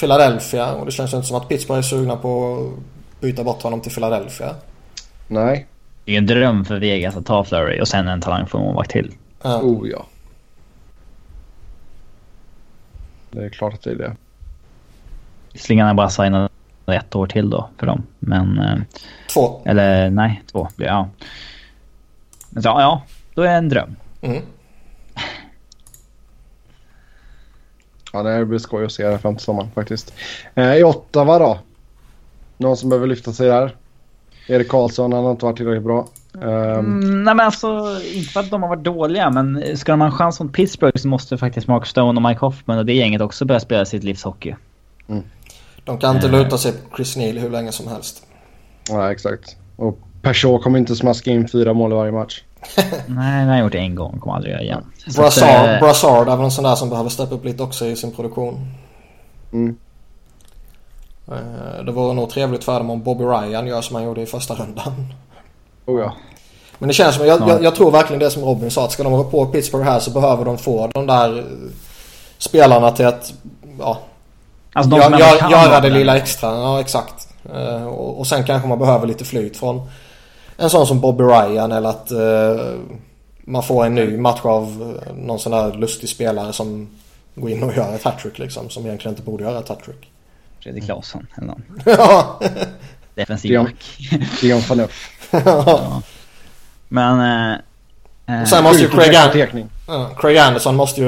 Philadelphia 0.00 0.72
och 0.74 0.86
det 0.86 0.92
känns 0.92 1.14
inte 1.14 1.26
som 1.26 1.36
att 1.36 1.48
Pittsburgh 1.48 1.78
är 1.78 1.82
sugna 1.82 2.16
på 2.16 2.54
att 2.54 3.20
byta 3.20 3.44
bort 3.44 3.62
honom 3.62 3.80
till 3.80 3.92
Philadelphia. 3.92 4.54
Nej. 5.28 5.66
Det 6.04 6.14
är 6.14 6.18
en 6.18 6.26
dröm 6.26 6.64
för 6.64 6.78
Vegas 6.78 7.16
att 7.16 7.26
ta 7.26 7.44
Flurry 7.44 7.80
och 7.80 7.88
sen 7.88 8.08
en 8.08 8.20
talang 8.20 8.46
för 8.46 8.58
målvakt 8.58 8.90
till. 8.90 9.12
Ja. 9.42 9.60
Oh 9.62 9.88
ja. 9.88 10.06
Det 13.30 13.44
är 13.44 13.48
klart 13.48 13.74
att 13.74 13.82
det 13.82 13.90
är 13.90 13.94
det. 13.94 14.16
Visserligen 15.52 15.86
har 15.86 15.94
bara 15.94 16.10
signat 16.10 16.52
ett 16.90 17.14
år 17.14 17.26
till 17.26 17.50
då 17.50 17.68
för 17.78 17.86
dem. 17.86 18.02
Men... 18.18 18.58
Eh, 18.58 18.78
två. 19.34 19.62
Eller 19.64 20.10
nej, 20.10 20.42
två. 20.52 20.68
Ja. 20.76 21.08
Men 22.50 22.62
så, 22.62 22.68
ja, 22.68 23.02
då 23.34 23.42
är 23.42 23.46
det 23.46 23.52
en 23.52 23.68
dröm. 23.68 23.96
Mm. 24.20 24.42
Ja, 28.12 28.22
det 28.22 28.44
blir 28.44 28.58
skoj 28.58 28.84
att 28.84 28.92
se 28.92 29.06
det 29.06 29.18
fram 29.18 29.36
till 29.36 29.44
sommaren 29.44 29.70
faktiskt. 29.74 30.14
Eh, 30.54 30.74
I 30.74 30.84
Ottawa 30.84 31.38
då? 31.38 31.58
Någon 32.56 32.76
som 32.76 32.88
behöver 32.88 33.06
lyfta 33.06 33.32
sig 33.32 33.48
där? 33.48 33.76
Erik 34.46 34.68
Karlsson, 34.68 35.12
han 35.12 35.24
har 35.24 35.30
inte 35.30 35.44
varit 35.44 35.56
tillräckligt 35.56 35.84
bra. 35.84 36.08
Um... 36.32 36.44
Mm, 36.44 37.24
nej 37.24 37.34
men 37.34 37.46
alltså, 37.46 38.00
inte 38.14 38.32
för 38.32 38.40
att 38.40 38.50
de 38.50 38.62
har 38.62 38.68
varit 38.68 38.84
dåliga, 38.84 39.30
men 39.30 39.76
ska 39.76 39.92
de 39.92 40.00
ha 40.00 40.06
en 40.06 40.12
chans 40.12 40.40
mot 40.40 40.52
Pittsburgh 40.52 40.98
så 40.98 41.08
måste 41.08 41.38
faktiskt 41.38 41.68
Mark 41.68 41.86
Stone 41.86 42.20
och 42.20 42.28
Mike 42.28 42.40
Hoffman 42.40 42.78
och 42.78 42.86
det 42.86 42.92
gänget 42.92 43.20
också 43.20 43.44
börja 43.44 43.60
spela 43.60 43.84
sitt 43.84 44.04
livs 44.04 44.22
hockey. 44.22 44.54
Mm. 45.08 45.22
De 45.84 45.98
kan 45.98 46.14
inte 46.14 46.26
uh... 46.26 46.32
luta 46.32 46.58
sig 46.58 46.72
på 46.72 46.96
Chris 46.96 47.16
Neal 47.16 47.38
hur 47.38 47.50
länge 47.50 47.72
som 47.72 47.88
helst. 47.88 48.26
Nej, 48.90 49.12
exakt. 49.12 49.56
Och 49.76 49.98
Peugeot 50.22 50.62
kommer 50.62 50.78
inte 50.78 50.96
smaska 50.96 51.30
in 51.30 51.48
fyra 51.48 51.72
mål 51.72 51.92
i 51.92 51.94
varje 51.94 52.12
match. 52.12 52.42
Nej, 53.06 53.44
det 53.44 53.50
har 53.50 53.58
gjort 53.58 53.74
en 53.74 53.94
gång. 53.94 54.18
Kommer 54.20 54.36
aldrig 54.36 54.52
göra 54.52 54.62
igen. 54.62 54.84
Brassard, 55.16 55.70
äh... 55.70 55.80
Brassard 55.80 56.28
är 56.28 56.36
väl 56.36 56.44
en 56.44 56.50
sån 56.50 56.64
där 56.64 56.74
som 56.74 56.90
behöver 56.90 57.10
steppa 57.10 57.34
upp 57.34 57.44
lite 57.44 57.62
också 57.62 57.86
i 57.86 57.96
sin 57.96 58.12
produktion. 58.12 58.66
Mm. 59.52 59.76
Eh, 61.28 61.84
det 61.84 61.92
vore 61.92 62.14
nog 62.14 62.30
trevligt 62.30 62.64
för 62.64 62.78
dem 62.78 62.90
om 62.90 63.02
Bobby 63.02 63.24
Ryan 63.24 63.66
gör 63.66 63.80
som 63.80 63.96
han 63.96 64.04
gjorde 64.04 64.22
i 64.22 64.26
första 64.26 64.54
rundan. 64.54 65.14
Oh 65.86 66.00
ja. 66.00 66.12
Men 66.78 66.88
det 66.88 66.94
känns 66.94 67.16
som, 67.16 67.26
jag, 67.26 67.48
jag, 67.48 67.64
jag, 67.64 67.74
tror 67.74 67.90
verkligen 67.90 68.20
det 68.20 68.30
som 68.30 68.44
Robin 68.44 68.70
sa 68.70 68.84
att 68.84 68.92
ska 68.92 69.02
de 69.02 69.12
vara 69.12 69.24
på 69.24 69.46
Pittsburgh 69.46 69.84
här 69.84 69.98
så 69.98 70.10
behöver 70.10 70.44
de 70.44 70.58
få 70.58 70.86
de 70.86 71.06
där 71.06 71.38
eh, 71.38 71.44
spelarna 72.38 72.90
till 72.90 73.06
att 73.06 73.32
ja, 73.78 73.98
alltså 74.72 74.96
gör, 74.96 75.18
gör, 75.18 75.50
göra 75.50 75.80
det 75.80 75.90
lilla 75.90 76.16
extra. 76.16 76.48
Ja 76.48 76.80
exakt. 76.80 77.28
Uh, 77.54 77.86
och, 77.86 78.18
och, 78.18 78.26
sen 78.26 78.44
kanske 78.44 78.68
man 78.68 78.78
behöver 78.78 79.06
lite 79.06 79.24
flyt 79.24 79.56
från 79.56 79.90
en 80.56 80.70
sån 80.70 80.86
som 80.86 81.00
Bobby 81.00 81.24
Ryan 81.24 81.72
eller 81.72 81.88
att 81.88 82.12
uh, 82.12 82.80
man 83.44 83.62
får 83.62 83.86
en 83.86 83.94
ny 83.94 84.16
match 84.16 84.40
av 84.42 84.98
någon 85.16 85.38
sån 85.38 85.52
där 85.52 85.72
lustig 85.72 86.08
spelare 86.08 86.52
som 86.52 86.88
går 87.34 87.50
in 87.50 87.62
och 87.62 87.76
gör 87.76 87.94
ett 87.94 88.02
hattrick 88.02 88.38
liksom. 88.38 88.70
Som 88.70 88.86
egentligen 88.86 89.12
inte 89.12 89.22
borde 89.22 89.44
göra 89.44 89.58
ett 89.58 89.68
hattrick. 89.68 90.10
Fredrik 90.60 90.84
Claesson 90.84 91.26
eller 91.36 91.46
någon. 91.46 91.62
Ja. 91.84 92.40
Defensiv 93.14 93.62
back. 93.62 93.98
Dion 94.40 94.62
Phaneuf. 94.62 95.10
ja. 95.30 96.02
Men... 96.88 97.50
Eh, 97.52 97.58
och 98.26 98.48
sen 98.48 98.64
måste 98.64 98.82
ju 98.82 98.88
Craig, 98.88 99.14
An 99.14 99.68
ja, 99.86 100.10
Craig 100.16 100.38
Anderson 100.38 100.76
måste 100.76 101.00
ju 101.00 101.06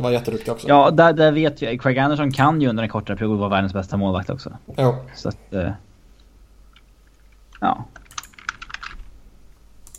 vara 0.00 0.12
jätteduktig 0.12 0.52
också. 0.52 0.68
Ja, 0.68 0.90
där, 0.90 1.12
där 1.12 1.32
vet 1.32 1.62
jag. 1.62 1.82
Craig 1.82 1.98
Anderson 1.98 2.32
kan 2.32 2.60
ju 2.60 2.68
under 2.68 2.82
en 2.82 2.88
kortare 2.88 3.16
period 3.16 3.38
vara 3.38 3.48
världens 3.48 3.72
bästa 3.72 3.96
målvakt 3.96 4.30
också. 4.30 4.52
Jo. 4.76 4.94
Så 5.14 5.28
att... 5.28 5.54
Eh, 5.54 5.70
ja. 7.60 7.84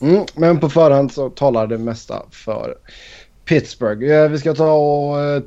Mm, 0.02 0.26
men 0.36 0.60
på 0.60 0.70
förhand 0.70 1.12
så 1.12 1.30
talar 1.30 1.68
det 1.68 1.78
mesta 1.78 2.24
för 2.32 2.76
Pittsburgh. 3.46 4.32
Vi 4.32 4.40
ska 4.40 4.54
ta 4.54 4.72
och 4.72 5.20
eh, 5.20 5.42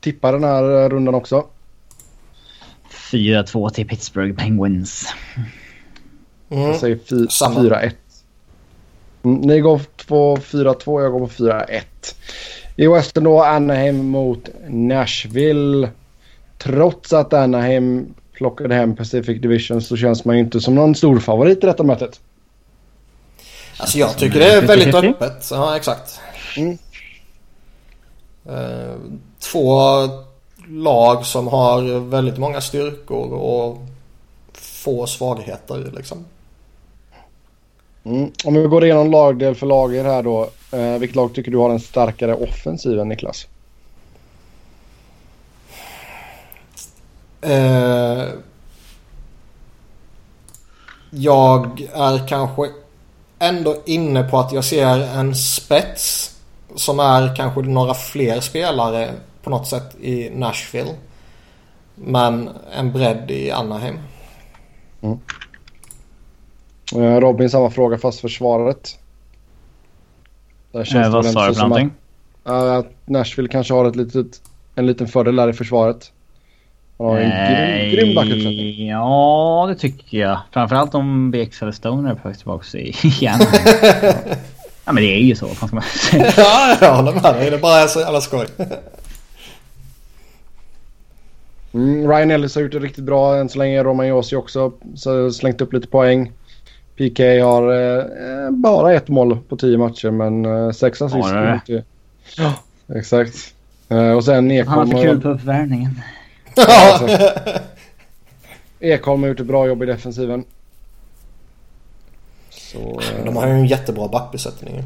tippa 0.00 0.32
den 0.32 0.44
här 0.44 0.88
rundan 0.88 1.14
också. 1.14 1.46
4-2 2.90 3.70
till 3.70 3.88
Pittsburgh 3.88 4.36
Penguins. 4.36 5.14
Mm. 6.50 6.62
Jag 6.62 6.76
säger 6.76 6.96
4-1. 6.96 7.92
Mm, 9.24 9.40
ni 9.40 9.60
går 9.60 9.80
på 10.06 10.36
4-2, 10.36 11.02
jag 11.02 11.12
går 11.12 11.20
på 11.20 11.26
4-1. 11.26 11.82
I 12.76 12.86
Western 12.86 13.24
då 13.24 13.42
Anaheim 13.42 14.06
mot 14.06 14.48
Nashville. 14.68 15.90
Trots 16.58 17.12
att 17.12 17.32
Anaheim 17.32 18.14
plockade 18.32 18.74
hem 18.74 18.96
Pacific 18.96 19.42
Division 19.42 19.82
så 19.82 19.96
känns 19.96 20.24
man 20.24 20.36
ju 20.36 20.42
inte 20.42 20.60
som 20.60 20.74
någon 20.74 20.94
stor 20.94 21.18
favorit 21.18 21.64
i 21.64 21.66
detta 21.66 21.82
mötet. 21.82 22.20
Alltså 23.78 23.98
jag 23.98 24.18
tycker 24.18 24.38
det 24.38 24.52
är 24.52 24.62
väldigt 24.62 24.94
öppet. 24.94 25.48
Ja, 25.50 25.76
exakt. 25.76 26.20
Mm. 26.56 26.78
Uh, 28.48 28.94
två 29.52 29.68
lag 30.68 31.26
som 31.26 31.48
har 31.48 32.10
väldigt 32.10 32.38
många 32.38 32.60
styrkor 32.60 33.32
och 33.32 33.78
få 34.52 35.06
svagheter 35.06 35.92
liksom. 35.96 36.24
Mm. 38.04 38.32
Om 38.44 38.54
vi 38.54 38.62
går 38.62 38.84
igenom 38.84 39.10
lagdel 39.10 39.54
för 39.54 39.66
lager 39.66 40.04
här 40.04 40.22
då. 40.22 40.50
Eh, 40.72 40.98
vilket 40.98 41.16
lag 41.16 41.34
tycker 41.34 41.50
du 41.50 41.58
har 41.58 41.70
en 41.70 41.80
starkare 41.80 42.34
offensiv 42.34 42.98
än 43.00 43.08
Niklas? 43.08 43.46
Eh, 47.40 48.24
jag 51.10 51.88
är 51.94 52.28
kanske 52.28 52.68
ändå 53.38 53.76
inne 53.86 54.22
på 54.22 54.38
att 54.38 54.52
jag 54.52 54.64
ser 54.64 55.18
en 55.18 55.34
spets 55.34 56.36
som 56.74 57.00
är 57.00 57.36
kanske 57.36 57.60
några 57.60 57.94
fler 57.94 58.40
spelare 58.40 59.10
på 59.42 59.50
något 59.50 59.68
sätt 59.68 59.96
i 60.00 60.30
Nashville. 60.30 60.94
Men 61.94 62.50
en 62.72 62.92
bredd 62.92 63.30
i 63.30 63.50
Anaheim. 63.50 63.98
Mm. 65.00 65.18
Robin 66.92 67.50
samma 67.50 67.70
fråga 67.70 67.98
fast 67.98 68.20
försvaret. 68.20 68.98
Där 70.72 70.96
eh, 70.96 71.10
vad 71.10 71.26
sa 71.26 71.48
du 71.48 71.54
för 71.54 71.62
någonting? 71.62 71.92
Att, 72.44 72.62
att 72.62 72.92
Nashville 73.04 73.48
kanske 73.48 73.74
har 73.74 73.84
ett 73.84 73.96
litet, 73.96 74.42
en 74.74 74.86
liten 74.86 75.08
fördel 75.08 75.36
där 75.36 75.48
i 75.48 75.52
försvaret. 75.52 76.12
Han 76.98 77.06
har 77.06 77.18
en 77.18 77.30
grym, 77.30 77.96
grym 77.96 78.14
backuppsättning. 78.14 78.88
Ja, 78.88 79.66
det 79.68 79.74
tycker 79.74 80.18
jag. 80.18 80.40
Framförallt 80.52 80.94
om 80.94 81.30
BX 81.30 81.62
eller 81.62 81.72
Stoner 81.72 82.10
är 82.10 82.14
på 82.14 82.28
väg 82.28 82.38
tillbaka 82.38 82.78
igen. 82.78 83.40
ja, 84.84 84.92
men 84.92 84.96
det 84.96 85.14
är 85.14 85.18
ju 85.20 85.34
så. 85.34 85.46
Vad 85.46 85.56
ska 85.56 85.74
man 85.76 85.82
säga? 85.82 86.32
ja, 86.36 86.76
jag 86.80 86.96
håller 86.96 87.12
med 87.12 87.34
dig. 87.34 87.50
Det 87.50 87.56
är 87.56 87.60
bara 87.60 87.88
så 87.88 88.00
jävla 88.00 88.20
skoj. 88.20 88.46
Mm, 91.74 92.10
Ryan 92.10 92.30
Ellis 92.30 92.54
har 92.54 92.62
gjort 92.62 92.72
det 92.72 92.78
riktigt 92.78 93.04
bra 93.04 93.36
än 93.36 93.48
så 93.48 93.58
länge. 93.58 93.82
Roman 93.82 94.08
Josi 94.08 94.36
också 94.36 94.72
så 94.94 95.32
slängt 95.32 95.60
upp 95.60 95.72
lite 95.72 95.88
poäng. 95.88 96.32
PK 96.96 97.40
har 97.42 97.72
eh, 97.72 98.50
bara 98.50 98.92
ett 98.94 99.08
mål 99.08 99.38
på 99.48 99.56
tio 99.56 99.78
matcher 99.78 100.10
men 100.10 100.44
eh, 100.44 100.70
sex 100.70 101.02
assist. 101.02 101.28
Ja, 101.28 101.60
ja, 102.36 102.54
exakt. 102.94 103.54
Eh, 103.88 104.10
och 104.10 104.24
sen 104.24 104.50
Ekholm. 104.50 104.78
Han 104.78 104.92
har 104.92 105.02
för 105.02 105.08
kul 105.08 105.20
på 105.20 105.28
uppvärmningen. 105.28 106.00
alltså. 106.56 107.18
Ekholm 108.80 109.22
har 109.22 109.28
gjort 109.28 109.40
ett 109.40 109.46
bra 109.46 109.66
jobb 109.66 109.82
i 109.82 109.86
defensiven. 109.86 110.44
Så, 112.50 112.78
eh... 112.78 113.24
De 113.24 113.36
har 113.36 113.46
ju 113.46 113.52
en 113.52 113.66
jättebra 113.66 114.08
backbesättning. 114.08 114.84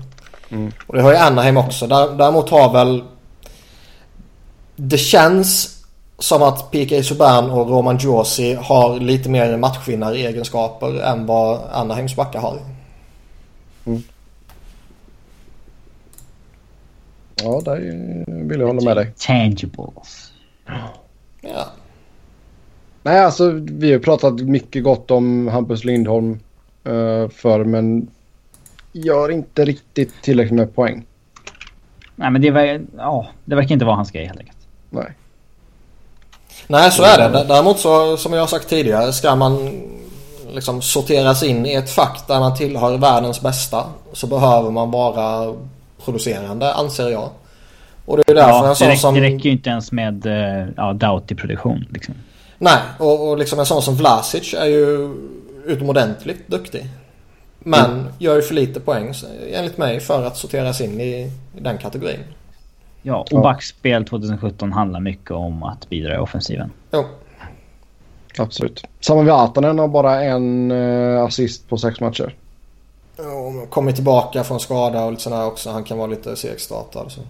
Mm. 0.51 0.73
Och 0.87 0.97
det 0.97 1.03
har 1.03 1.11
ju 1.11 1.17
Anaheim 1.17 1.57
också. 1.57 1.87
Däremot 1.87 2.51
har 2.51 2.73
väl... 2.73 3.05
Det 4.77 4.99
känns 4.99 5.78
som 6.19 6.43
att 6.43 6.71
PK 6.71 7.03
Subban 7.03 7.51
och 7.51 7.69
Roman 7.71 7.99
Josi 7.99 8.55
har 8.55 9.01
lite 9.01 9.29
mer 9.29 9.57
matchvinnare-egenskaper 9.57 11.01
än 11.01 11.27
vad 11.27 11.61
Anaheims 11.71 12.17
backar 12.17 12.41
har. 12.41 12.59
Mm. 13.85 14.03
Ja, 17.43 17.61
där 17.65 17.77
vill 18.49 18.61
jag 18.61 18.67
hålla 18.67 18.85
med 18.85 18.97
dig. 18.97 19.13
Tangibles. 19.19 20.33
Nej, 23.03 23.25
alltså 23.25 23.51
vi 23.51 23.93
har 23.93 23.99
pratat 23.99 24.35
mycket 24.41 24.85
gott 24.85 25.11
om 25.11 25.49
Hampus 25.49 25.85
Lindholm 25.85 26.41
uh, 26.89 27.29
förr, 27.29 27.65
men 27.65 28.11
gör 28.93 29.31
inte 29.31 29.65
riktigt 29.65 30.23
tillräckligt 30.23 30.57
med 30.57 30.75
poäng. 30.75 31.07
Nej, 32.17 32.31
men 32.31 32.43
det, 32.43 32.51
ver 32.51 32.81
ja, 32.97 33.29
det 33.45 33.57
verkar 33.57 33.73
inte 33.73 33.85
vara 33.85 33.97
hans 33.97 34.11
grej 34.11 34.27
helt 34.27 34.39
enkelt. 34.39 34.59
Nej. 34.91 35.13
Nej, 36.67 36.91
så 36.91 37.03
är 37.03 37.19
det. 37.19 37.45
Däremot 37.45 37.79
så, 37.79 38.17
som 38.17 38.33
jag 38.33 38.41
har 38.41 38.47
sagt 38.47 38.69
tidigare, 38.69 39.13
ska 39.13 39.37
man 39.37 39.83
liksom 40.51 40.83
sorteras 40.83 41.43
in 41.43 41.67
i 41.67 41.75
ett 41.75 41.91
fack 41.91 42.25
där 42.29 42.41
man 42.41 42.57
tillhör 42.57 42.97
världens 42.97 43.41
bästa 43.41 43.85
så 44.13 44.27
behöver 44.27 44.71
man 44.71 44.91
vara 44.91 45.55
producerande, 46.05 46.75
anser 46.75 47.09
jag. 47.09 47.29
Och 48.05 48.17
det 48.17 48.31
är 48.31 48.35
därför 48.35 48.51
ja, 48.51 48.69
en 48.69 48.77
sån 48.77 48.87
det, 48.87 48.93
räcker, 48.93 49.01
som... 49.01 49.15
det 49.15 49.21
räcker 49.21 49.45
ju 49.45 49.51
inte 49.51 49.71
ens 49.71 49.93
med 49.93 50.27
uh, 50.27 50.69
ja, 50.77 50.93
Doughty-produktion. 50.93 51.87
Liksom. 51.91 52.15
Nej, 52.59 52.79
och, 52.99 53.29
och 53.29 53.39
liksom 53.39 53.59
en 53.59 53.67
sån 53.67 53.83
som 53.83 53.97
Vlasic 53.97 54.55
är 54.55 54.67
ju 54.67 55.15
utomordentligt 55.67 56.49
duktig. 56.49 56.87
Men 57.59 57.91
mm. 57.91 58.07
gör 58.19 58.37
ju 58.37 58.43
för 58.43 58.55
lite 58.55 58.81
poäng 58.81 59.15
enligt 59.53 59.79
mig 59.79 60.01
för 60.01 60.27
att 60.27 60.37
sorteras 60.37 60.81
in 60.81 61.01
i, 61.01 61.33
i 61.57 61.61
den 61.61 61.79
kategorin. 61.79 62.21
Ja, 63.03 63.27
och 63.33 63.43
backspel 63.43 64.05
2017 64.05 64.73
handlar 64.73 65.01
mycket 65.01 65.31
om 65.31 65.63
att 65.63 65.89
bidra 65.89 66.15
i 66.15 66.19
offensiven. 66.19 66.71
Jo. 66.93 67.05
Absolut. 68.39 68.85
Sami 69.01 69.31
Vatanen 69.31 69.79
har 69.79 69.89
bara 69.89 70.23
en 70.23 70.71
uh, 70.71 71.25
assist 71.25 71.69
på 71.69 71.79
sex 71.79 72.01
matcher. 72.01 72.35
Ja, 73.17 73.53
kommit 73.71 73.95
tillbaka 73.95 74.45
från 74.45 74.61
skada 74.61 75.05
och 75.05 75.11
lite 75.11 75.23
sådär 75.23 75.47
också. 75.47 75.71
Han 75.71 75.85
kan 75.85 75.99
vara 75.99 76.07
lite 76.07 76.37
segstartad. 76.37 77.13
Så. 77.13 77.21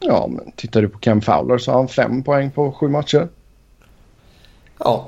Ja, 0.00 0.26
men 0.30 0.52
tittar 0.56 0.82
du 0.82 0.88
på 0.88 0.98
Cam 0.98 1.20
Fowler 1.20 1.58
så 1.58 1.70
har 1.70 1.78
han 1.78 1.88
fem 1.88 2.22
poäng 2.22 2.50
på 2.50 2.72
sju 2.72 2.88
matcher. 2.88 3.28
Ja. 4.78 5.06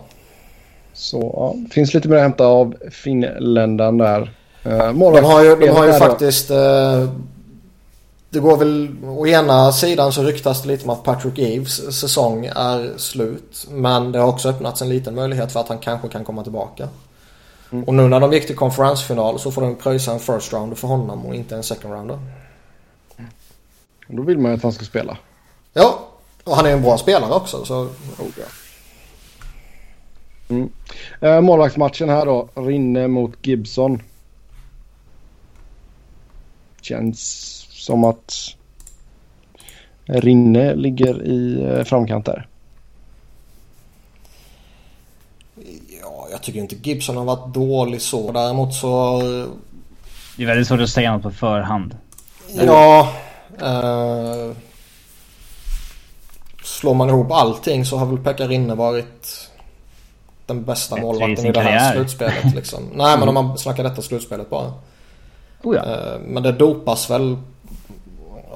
Så 0.92 1.18
ja, 1.36 1.54
finns 1.70 1.94
lite 1.94 2.08
mer 2.08 2.16
att 2.16 2.22
hämta 2.22 2.46
av 2.46 2.74
finländaren 2.90 3.98
där. 3.98 4.20
Uh, 4.66 4.92
de 4.92 5.24
har 5.24 5.44
ju, 5.44 5.56
de 5.56 5.68
har 5.68 5.86
ju 5.86 5.92
faktiskt... 5.92 6.50
Uh, 6.50 7.08
det 8.30 8.40
går 8.40 8.56
väl... 8.56 8.96
Å 9.04 9.26
ena 9.26 9.72
sidan 9.72 10.12
så 10.12 10.22
ryktas 10.22 10.62
det 10.62 10.68
lite 10.68 10.84
om 10.84 10.90
att 10.90 11.04
Patrick 11.04 11.38
Eves 11.38 12.00
säsong 12.00 12.46
är 12.46 12.98
slut. 12.98 13.66
Men 13.70 14.12
det 14.12 14.18
har 14.18 14.28
också 14.28 14.48
öppnats 14.48 14.82
en 14.82 14.88
liten 14.88 15.14
möjlighet 15.14 15.52
för 15.52 15.60
att 15.60 15.68
han 15.68 15.78
kanske 15.78 16.08
kan 16.08 16.24
komma 16.24 16.42
tillbaka. 16.42 16.88
Mm. 17.72 17.84
Och 17.84 17.94
nu 17.94 18.08
när 18.08 18.20
de 18.20 18.32
gick 18.32 18.46
till 18.46 18.56
konferensfinal 18.56 19.38
så 19.38 19.50
får 19.50 19.62
de 19.62 19.74
pröjsa 19.74 20.12
en 20.12 20.20
first 20.20 20.52
rounder 20.52 20.76
för 20.76 20.88
honom 20.88 21.26
och 21.26 21.34
inte 21.34 21.56
en 21.56 21.62
second 21.62 21.94
rounder. 21.94 22.18
Då 24.08 24.22
vill 24.22 24.38
man 24.38 24.50
ju 24.50 24.56
att 24.56 24.62
han 24.62 24.72
ska 24.72 24.84
spela. 24.84 25.18
Ja, 25.72 26.08
och 26.44 26.56
han 26.56 26.66
är 26.66 26.70
en 26.70 26.82
bra 26.82 26.98
spelare 26.98 27.32
också. 27.32 27.64
Så... 27.64 27.82
Oh, 27.82 27.90
ja. 28.18 28.44
mm. 30.48 30.70
eh, 31.20 31.40
målvaktsmatchen 31.40 32.08
här 32.08 32.26
då. 32.26 32.48
Rinne 32.54 33.08
mot 33.08 33.46
Gibson. 33.46 34.02
Känns 36.80 37.65
som 37.86 38.04
att 38.04 38.56
Rinne 40.04 40.74
ligger 40.74 41.22
i 41.22 41.64
eh, 41.64 41.84
framkant 41.84 42.26
där. 42.26 42.46
Ja, 46.02 46.28
jag 46.30 46.42
tycker 46.42 46.60
inte 46.60 46.76
Gibson 46.82 47.16
har 47.16 47.24
varit 47.24 47.54
dålig 47.54 48.02
så. 48.02 48.32
Däremot 48.32 48.74
så... 48.74 49.20
Det 50.36 50.42
är 50.42 50.46
väldigt 50.46 50.68
svårt 50.68 50.80
att 50.80 50.90
säga 50.90 51.12
något 51.12 51.22
på 51.22 51.30
förhand. 51.30 51.96
Ja, 52.54 53.12
Uh, 53.62 54.56
slår 56.64 56.94
man 56.94 57.08
ihop 57.08 57.32
allting 57.32 57.84
så 57.84 57.96
har 57.96 58.06
väl 58.06 58.18
Pekka 58.18 58.48
Rinne 58.48 58.74
varit 58.74 59.50
den 60.46 60.64
bästa 60.64 60.96
målvakten 60.96 61.46
i 61.46 61.52
det 61.52 61.60
här 61.60 61.92
slutspelet. 61.92 62.54
Liksom. 62.54 62.82
Nej 62.94 63.18
men 63.18 63.28
om 63.28 63.34
man 63.34 63.58
snackar 63.58 63.84
detta 63.84 64.02
slutspelet 64.02 64.50
bara. 64.50 64.72
Oh 65.62 65.76
ja. 65.76 65.82
uh, 65.82 66.20
men 66.20 66.42
det 66.42 66.52
dopas 66.52 67.10
väl 67.10 67.36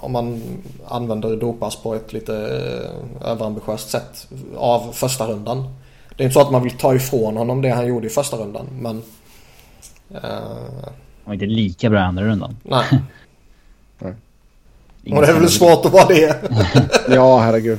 om 0.00 0.12
man 0.12 0.42
använder 0.88 1.36
dopas 1.36 1.76
på 1.76 1.94
ett 1.94 2.12
lite 2.12 2.32
uh, 2.32 3.28
överambitiöst 3.30 3.90
sätt 3.90 4.28
av 4.56 4.92
första 4.92 5.26
rundan. 5.26 5.74
Det 6.16 6.22
är 6.22 6.24
inte 6.24 6.34
så 6.34 6.40
att 6.40 6.52
man 6.52 6.62
vill 6.62 6.76
ta 6.76 6.94
ifrån 6.94 7.36
honom 7.36 7.62
det 7.62 7.70
han 7.70 7.86
gjorde 7.86 8.06
i 8.06 8.10
första 8.10 8.36
rundan 8.36 8.66
men... 8.78 9.02
Uh, 10.14 10.20
han 10.22 11.24
var 11.24 11.34
inte 11.34 11.46
lika 11.46 11.90
bra 11.90 11.98
i 11.98 12.02
andra 12.02 12.24
rundan. 12.24 12.56
Nej. 12.62 12.84
Och 15.06 15.20
det 15.22 15.28
är 15.28 15.40
väl 15.40 15.48
svårt 15.48 15.84
att 15.84 15.92
vara 15.92 16.06
det. 16.06 16.36
ja, 17.08 17.38
herregud. 17.38 17.78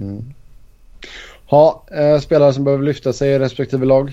Mm. 0.00 0.34
Ha, 1.46 1.84
eh, 1.90 2.20
spelare 2.20 2.52
som 2.52 2.64
behöver 2.64 2.84
lyfta 2.84 3.12
sig 3.12 3.30
i 3.30 3.38
respektive 3.38 3.86
lag. 3.86 4.12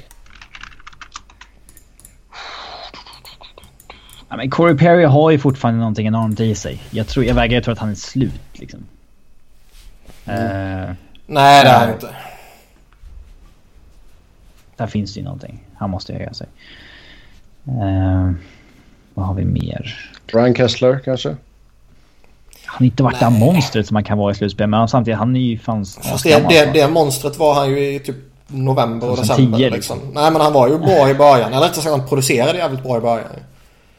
Ja, 4.34 4.38
men 4.38 4.50
Corey 4.50 4.78
Perry 4.78 5.04
har 5.04 5.32
ju 5.32 5.40
fortfarande 5.40 5.80
någonting 5.80 6.08
enormt 6.08 6.40
i 6.40 6.56
sig. 6.56 6.82
Jag, 6.92 7.08
tror, 7.08 7.26
jag 7.26 7.36
vägrar 7.36 7.62
tro 7.62 7.74
att 7.74 7.80
han 7.80 7.90
är 7.90 7.96
slut 7.96 8.42
liksom. 8.54 8.80
Mm. 10.26 10.90
Uh, 10.90 10.96
Nej, 11.26 11.64
det 11.64 11.70
är 11.70 11.80
han 11.80 11.94
inte. 11.94 12.10
Där 14.76 14.88
finns 14.88 15.14
det 15.14 15.20
ju 15.20 15.24
någonting. 15.24 15.64
Han 15.76 15.90
måste 15.90 16.14
höja 16.14 16.34
sig. 16.34 16.48
Uh, 17.68 18.32
vad 19.14 19.26
har 19.26 19.34
vi 19.34 19.46
mer? 19.46 20.12
Ryan 20.28 20.56
Kessler 20.56 21.00
kanske? 21.06 21.30
Han 21.30 21.38
har 22.66 22.86
inte 22.86 23.04
varit 23.04 23.20
det 23.20 23.30
monstret 23.30 23.88
som 23.88 23.94
man 23.94 24.04
kan 24.04 24.18
vara 24.18 24.32
i 24.32 24.36
slutspel. 24.36 24.70
Men 24.70 24.88
samtidigt, 24.88 25.18
han 25.18 25.36
är 25.36 25.40
ju 25.40 25.60
fan... 25.60 25.86
Fast 25.86 26.24
det, 26.24 26.46
det, 26.50 26.66
det 26.74 26.88
monstret 26.88 27.38
var 27.38 27.54
han 27.54 27.70
ju 27.70 27.96
i 27.96 28.00
typ 28.00 28.18
november 28.48 29.10
och 29.10 29.18
december. 29.18 29.58
10, 29.58 29.70
liksom. 29.70 29.98
liksom. 29.98 30.14
Nej 30.14 30.32
men 30.32 30.42
han 30.42 30.54
var 30.54 30.68
ju 30.68 30.78
bra 30.78 31.10
i 31.10 31.14
början. 31.14 31.54
Eller 31.54 31.62
rättare 31.62 31.82
sagt 31.82 31.98
han 31.98 32.08
producerade 32.08 32.58
jävligt 32.58 32.84
bra 32.84 32.98
i 32.98 33.02
början. 33.02 33.28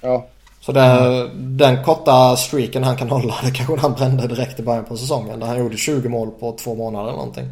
Ja. 0.05 0.27
Så 0.61 0.73
det, 0.73 1.31
den 1.35 1.85
korta 1.85 2.37
streaken 2.37 2.85
han 2.85 2.97
kan 2.97 3.11
hålla 3.11 3.35
det 3.45 3.51
kanske 3.51 3.77
han 3.77 3.93
brände 3.93 4.27
direkt 4.27 4.61
i 4.61 4.63
början 4.63 4.85
på 4.85 4.97
säsongen. 4.97 5.41
Där 5.41 5.47
han 5.47 5.59
gjorde 5.59 5.77
20 5.77 6.09
mål 6.09 6.31
på 6.31 6.53
två 6.53 6.75
månader 6.75 7.05
eller 7.09 7.17
någonting. 7.17 7.51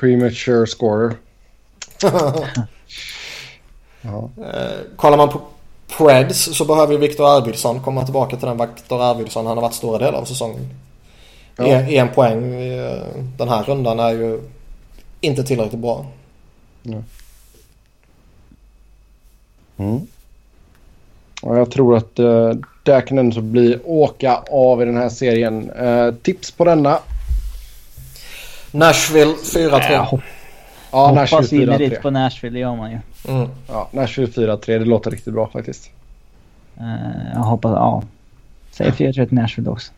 Premature 0.00 0.66
scorer. 0.66 1.16
ja. 4.02 4.30
eh, 4.36 4.80
kollar 4.96 5.16
man 5.16 5.28
på 5.28 5.40
Preds 5.96 6.56
så 6.56 6.64
behöver 6.64 6.92
ju 6.92 6.98
Viktor 6.98 7.36
Arvidsson 7.36 7.82
komma 7.82 8.04
tillbaka 8.04 8.36
till 8.36 8.48
den 8.48 8.58
Viktor 8.58 9.02
Arvidsson 9.02 9.46
han 9.46 9.56
har 9.56 9.62
varit 9.62 9.74
stora 9.74 9.98
delar 9.98 10.18
av 10.18 10.24
säsongen. 10.24 10.68
Ja. 11.56 11.66
En, 11.66 11.88
en 11.88 12.08
poäng 12.08 12.54
i 12.54 13.00
den 13.38 13.48
här 13.48 13.64
rundan 13.64 14.00
är 14.00 14.10
ju 14.10 14.40
inte 15.20 15.44
tillräckligt 15.44 15.80
bra. 15.80 16.06
Ja. 16.82 17.02
Mm. 19.76 20.06
Och 21.42 21.58
jag 21.58 21.70
tror 21.70 21.96
att 21.96 22.18
uh, 22.18 22.52
där 22.82 23.00
kan 23.00 23.18
ändå 23.18 23.40
bli 23.40 23.78
åka 23.84 24.42
av 24.50 24.82
i 24.82 24.84
den 24.84 24.96
här 24.96 25.08
serien. 25.08 25.70
Uh, 25.70 26.14
tips 26.14 26.50
på 26.50 26.64
denna? 26.64 26.98
Nashville 28.70 29.34
4-3. 29.34 29.92
Äh, 29.92 30.04
hopp 30.04 30.20
ja, 30.90 31.06
Hoppas 31.06 31.52
innerligt 31.52 32.02
på 32.02 32.10
Nashville, 32.10 32.54
det 32.54 32.60
gör 32.60 32.76
man 32.76 32.90
ju. 32.90 32.98
Mm. 33.28 33.48
Ja, 33.68 33.88
Nashville 33.92 34.30
4-3, 34.32 34.66
det 34.66 34.84
låter 34.84 35.10
riktigt 35.10 35.34
bra 35.34 35.48
faktiskt. 35.48 35.90
Uh, 36.80 37.32
jag 37.34 37.40
hoppas, 37.40 37.70
ja. 37.70 38.02
Säg 38.70 38.90
4-3 38.90 39.12
till 39.12 39.34
Nashville 39.34 39.70
också. 39.70 39.92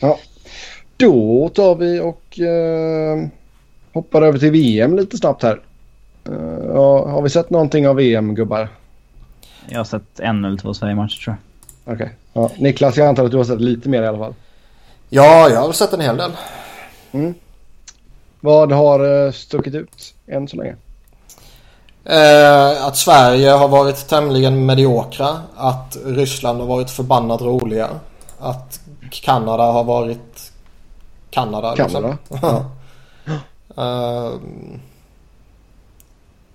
Ja. 0.00 0.18
Då 0.96 1.48
tar 1.48 1.74
vi 1.74 2.00
och 2.00 2.38
uh, 2.40 3.28
hoppar 3.92 4.22
över 4.22 4.38
till 4.38 4.50
VM 4.50 4.96
lite 4.96 5.16
snabbt 5.16 5.42
här. 5.42 5.60
Uh, 6.28 7.08
har 7.08 7.22
vi 7.22 7.30
sett 7.30 7.50
någonting 7.50 7.88
av 7.88 7.96
VM, 7.96 8.34
gubbar? 8.34 8.68
Jag 9.68 9.78
har 9.78 9.84
sett 9.84 10.20
en 10.20 10.44
eller 10.44 10.56
två 10.56 10.74
Sverige-matcher 10.74 11.24
tror 11.24 11.36
jag. 11.36 11.94
Okej. 11.94 12.04
Okay. 12.04 12.16
Ja. 12.32 12.50
Niklas, 12.58 12.96
jag 12.96 13.08
antar 13.08 13.24
att 13.24 13.30
du 13.30 13.36
har 13.36 13.44
sett 13.44 13.60
lite 13.60 13.88
mer 13.88 14.02
i 14.02 14.06
alla 14.06 14.18
fall. 14.18 14.34
Ja, 15.08 15.48
jag 15.48 15.60
har 15.60 15.72
sett 15.72 15.92
en 15.92 16.00
hel 16.00 16.16
del. 16.16 16.30
Mm. 17.12 17.34
Vad 18.40 18.72
har 18.72 19.32
stuckit 19.32 19.74
ut 19.74 20.14
än 20.26 20.48
så 20.48 20.56
länge? 20.56 20.76
Eh, 22.04 22.86
att 22.86 22.96
Sverige 22.96 23.50
har 23.50 23.68
varit 23.68 24.08
tämligen 24.08 24.66
mediokra. 24.66 25.28
Att 25.56 25.96
Ryssland 26.04 26.60
har 26.60 26.66
varit 26.66 26.90
förbannat 26.90 27.40
roliga. 27.40 27.88
Att 28.38 28.80
Kanada 29.10 29.62
har 29.62 29.84
varit 29.84 30.52
Kanada. 31.30 31.76
Kanada? 31.76 32.18
Liksom. 32.28 32.64
eh, 33.76 34.32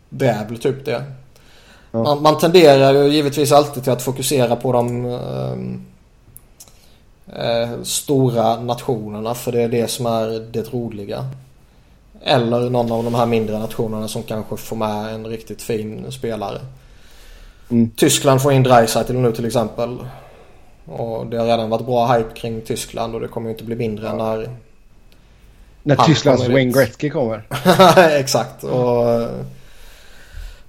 det 0.09 0.27
är 0.27 0.45
väl 0.45 0.57
typ 0.57 0.85
det. 0.85 1.03
Ja. 1.93 2.03
Man, 2.03 2.21
man, 2.21 2.37
tenderar 2.37 2.93
ju 2.93 3.07
givetvis 3.07 3.51
alltid 3.51 3.83
till 3.83 3.91
att 3.91 4.01
fokusera 4.01 4.55
på 4.55 4.71
de 4.71 5.05
eh, 5.05 5.55
eh, 7.45 7.69
stora 7.83 8.59
nationerna 8.59 9.35
för 9.35 9.51
det 9.51 9.61
är 9.61 9.67
det 9.67 9.87
som 9.87 10.05
är 10.05 10.47
det 10.51 10.73
roliga. 10.73 11.25
Eller 12.21 12.69
någon 12.69 12.91
av 12.91 13.03
de 13.03 13.15
här 13.15 13.25
mindre 13.25 13.59
nationerna 13.59 14.07
som 14.07 14.23
kanske 14.23 14.57
får 14.57 14.75
med 14.75 15.13
en 15.13 15.27
riktigt 15.27 15.61
fin 15.61 16.11
spelare. 16.11 16.59
Mm. 17.69 17.91
Tyskland 17.95 18.41
får 18.41 18.53
in 18.53 18.63
Dreisaitl 18.63 19.13
nu 19.13 19.31
till 19.31 19.45
exempel. 19.45 19.97
Och 20.85 21.27
det 21.27 21.37
har 21.37 21.45
redan 21.45 21.69
varit 21.69 21.85
bra 21.85 22.13
hype 22.13 22.33
kring 22.35 22.61
Tyskland 22.61 23.15
och 23.15 23.21
det 23.21 23.27
kommer 23.27 23.49
inte 23.49 23.63
bli 23.63 23.75
mindre 23.75 24.07
ja. 24.07 24.13
när 24.13 24.49
När 25.83 25.95
Tysklands 25.95 26.47
Wayne 26.47 26.71
Gretzky 26.71 27.09
kommer. 27.09 27.43
Exakt. 28.19 28.63
Och 28.63 29.11
eh, 29.11 29.29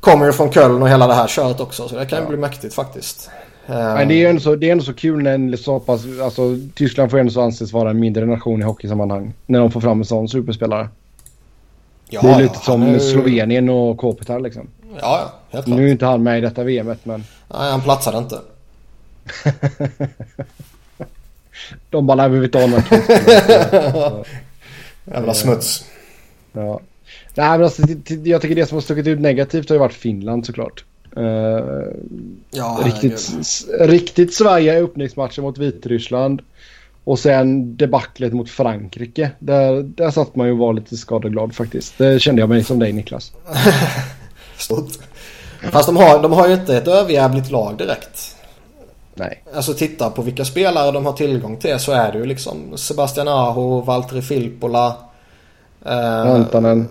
kommer 0.04 0.26
ju 0.26 0.32
från 0.32 0.52
Köln 0.52 0.82
och 0.82 0.88
hela 0.88 1.06
det 1.06 1.14
här 1.14 1.26
köret 1.26 1.60
också. 1.60 1.88
Så 1.88 1.98
det 1.98 2.06
kan 2.06 2.18
ju 2.18 2.24
ja. 2.24 2.28
bli 2.28 2.36
mäktigt 2.38 2.74
faktiskt. 2.74 3.30
Men 3.66 4.08
det 4.08 4.14
är 4.14 4.16
ju 4.16 4.26
ändå 4.26 4.40
så, 4.40 4.56
det 4.56 4.68
är 4.68 4.72
ändå 4.72 4.84
så 4.84 4.94
kul 4.94 5.22
när 5.22 5.34
en 5.34 5.58
så 5.58 5.80
pass, 5.80 6.02
alltså 6.22 6.56
Tyskland 6.74 7.10
får 7.10 7.18
ändå 7.18 7.32
så 7.32 7.42
anses 7.42 7.72
vara 7.72 7.90
en 7.90 8.00
mindre 8.00 8.26
nation 8.26 8.60
i 8.60 8.64
hockeysammanhang. 8.64 9.34
När 9.46 9.60
de 9.60 9.70
får 9.70 9.80
fram 9.80 9.98
en 9.98 10.04
sån 10.04 10.28
superspelare. 10.28 10.88
Ja, 12.08 12.22
det 12.22 12.28
är 12.28 12.38
lite 12.38 12.54
ja, 12.54 12.60
som 12.60 12.82
är... 12.82 12.98
Slovenien 12.98 13.68
och 13.68 13.98
Kopitar 13.98 14.40
liksom. 14.40 14.68
Ja, 14.90 14.96
ja, 15.00 15.32
helt 15.50 15.64
klart. 15.66 15.78
Nu 15.78 15.88
är 15.88 15.92
inte 15.92 16.06
han 16.06 16.22
med 16.22 16.38
i 16.38 16.40
detta 16.40 16.64
VMet 16.64 17.04
men... 17.04 17.24
Nej, 17.48 17.70
han 17.70 17.80
platsade 17.80 18.18
inte. 18.18 18.38
De 21.90 22.06
bara, 22.06 22.14
nej 22.14 22.28
vi 22.28 22.34
vill 22.34 22.44
inte 22.44 22.58
ha 22.58 22.66
någon 22.66 22.82
Jävla 25.04 25.34
smuts. 25.34 25.84
Ja. 26.52 26.80
Nej 27.34 27.58
men 27.58 27.64
alltså, 27.64 27.82
jag 28.24 28.42
tycker 28.42 28.54
det 28.54 28.66
som 28.66 28.76
har 28.76 28.82
stuckit 28.82 29.06
ut 29.06 29.20
negativt 29.20 29.68
har 29.68 29.76
ju 29.76 29.80
varit 29.80 29.92
Finland 29.92 30.46
såklart. 30.46 30.84
Uh, 31.16 31.24
ja, 32.50 32.80
riktigt, 32.84 33.30
riktigt 33.80 34.34
svajiga 34.34 34.74
öppningsmatcher 34.74 35.42
mot 35.42 35.58
Vitryssland. 35.58 36.42
Och 37.04 37.18
sen 37.18 37.76
debaclet 37.76 38.32
mot 38.32 38.50
Frankrike. 38.50 39.30
Där, 39.38 39.82
där 39.82 40.10
satt 40.10 40.36
man 40.36 40.46
ju 40.46 40.52
och 40.52 40.58
var 40.58 40.72
lite 40.72 40.96
skadeglad 40.96 41.54
faktiskt. 41.54 41.98
Det 41.98 42.20
kände 42.20 42.42
jag 42.42 42.48
mig 42.48 42.64
som 42.64 42.78
dig 42.78 42.92
Niklas. 42.92 43.32
Fast 45.72 45.86
de 45.86 45.96
har, 45.96 46.22
de 46.22 46.32
har 46.32 46.48
ju 46.48 46.54
inte 46.54 46.76
ett 46.76 46.88
överjävligt 46.88 47.50
lag 47.50 47.78
direkt. 47.78 48.36
Nej. 49.14 49.42
Alltså 49.54 49.74
titta 49.74 50.10
på 50.10 50.22
vilka 50.22 50.44
spelare 50.44 50.92
de 50.92 51.06
har 51.06 51.12
tillgång 51.12 51.56
till 51.56 51.78
så 51.78 51.92
är 51.92 52.12
det 52.12 52.18
ju 52.18 52.26
liksom 52.26 52.76
Sebastian 52.76 53.28
Aho, 53.28 53.80
Valtteri 53.80 54.22
Filppula. 54.22 54.96
Eh, 55.86 56.20
Antanen. 56.20 56.88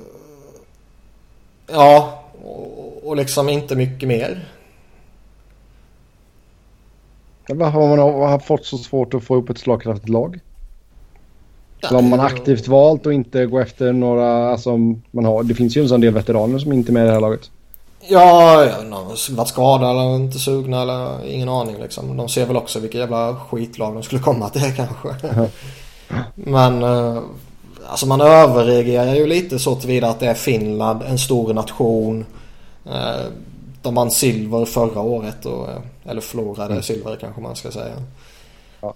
Ja, 1.68 2.23
och, 2.44 3.07
och 3.07 3.15
liksom 3.15 3.49
inte 3.49 3.76
mycket 3.76 4.07
mer. 4.07 4.49
Varför 7.48 7.80
har 7.80 7.88
man 7.88 7.99
har 7.99 8.40
fått 8.40 8.65
så 8.65 8.77
svårt 8.77 9.14
att 9.14 9.23
få 9.23 9.35
upp 9.35 9.49
ett 9.49 9.57
slagkraftigt 9.57 10.10
lag? 10.10 10.40
Eller 11.80 12.02
har 12.02 12.10
man 12.10 12.19
aktivt 12.19 12.68
valt 12.68 13.07
att 13.07 13.14
inte 13.14 13.45
gå 13.45 13.60
efter 13.60 13.94
några, 13.94 14.52
alltså 14.52 14.77
man 15.11 15.26
har, 15.26 15.44
det 15.44 15.53
finns 15.53 15.77
ju 15.77 15.81
en 15.81 15.90
sån 15.90 16.02
del 16.02 16.14
veteraner 16.14 16.60
som 16.60 16.73
inte 16.73 16.91
är 16.91 16.94
med 16.94 17.03
i 17.03 17.07
det 17.07 17.14
här 17.14 17.22
laget. 17.22 17.52
Ja, 18.07 18.65
ja 18.65 18.81
någon 18.81 19.15
varit 19.30 19.48
skadade 19.48 19.91
eller 19.91 20.15
inte 20.15 20.40
sugna 20.40 20.81
eller 20.81 21.26
ingen 21.26 21.49
aning 21.49 21.76
liksom. 21.81 22.18
De 22.18 22.30
ser 22.30 22.45
väl 22.45 22.57
också 22.57 22.80
vilka 22.80 22.98
jävla 22.98 23.35
skitlag 23.35 23.94
de 23.94 24.03
skulle 24.03 24.22
komma 24.22 24.49
till 24.49 24.73
kanske. 24.76 25.49
Men 26.35 26.84
eh, 26.84 27.22
alltså 27.88 28.05
man 28.05 28.22
överreagerar 28.22 29.15
ju 29.15 29.27
lite 29.27 29.60
så 29.60 29.76
tillvida 29.76 30.10
att 30.10 30.19
det 30.19 30.27
är 30.27 30.34
Finland, 30.34 31.03
en 31.03 31.18
stor 31.18 31.53
nation. 31.53 32.26
Eh, 32.85 33.26
de 33.81 33.95
vann 33.95 34.11
silver 34.11 34.65
förra 34.65 35.01
året 35.01 35.45
och, 35.45 35.69
eh, 35.69 35.81
eller 36.05 36.22
förlorade 36.22 36.72
mm. 36.72 36.84
silver 36.84 37.15
kanske 37.15 37.41
man 37.41 37.55
ska 37.55 37.72
säga. 37.72 37.95
Ja. 38.81 38.93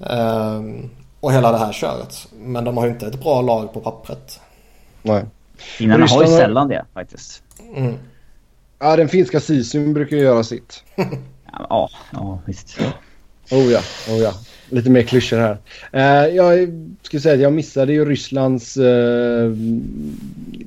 Um, 0.56 0.90
och 1.20 1.34
hela 1.34 1.52
det 1.52 1.58
här 1.58 1.74
köret. 1.74 2.28
Men 2.40 2.64
de 2.64 2.78
har 2.78 2.86
ju 2.86 2.92
inte 2.92 3.08
ett 3.08 3.24
bra 3.24 3.42
lag 3.42 3.74
på 3.74 3.80
pappret. 3.80 4.40
Nej. 5.02 5.26
Finnarna 5.58 6.06
har 6.08 6.22
ju 6.22 6.28
sällan 6.28 6.68
det 6.68 6.86
faktiskt. 6.94 7.44
Mm. 7.76 7.94
Ja, 8.80 8.96
den 8.96 9.10
finska 9.10 9.40
sisun 9.40 9.94
brukar 9.94 10.18
ju 10.18 10.24
göra 10.24 10.44
sitt. 10.44 10.84
ja, 11.70 11.90
ja, 12.12 12.40
visst. 12.46 12.78
Oh 13.52 13.72
ja, 13.72 13.80
oh 14.10 14.18
ja. 14.18 14.34
Lite 14.70 14.90
mer 14.90 15.02
klyschor 15.02 15.38
här. 15.38 15.58
Uh, 15.94 16.36
jag 16.36 16.70
skulle 17.02 17.22
säga 17.22 17.36
att 17.36 17.42
jag 17.42 17.54
missade 17.54 17.94
ju 17.94 18.06
Rysslands 18.06 18.78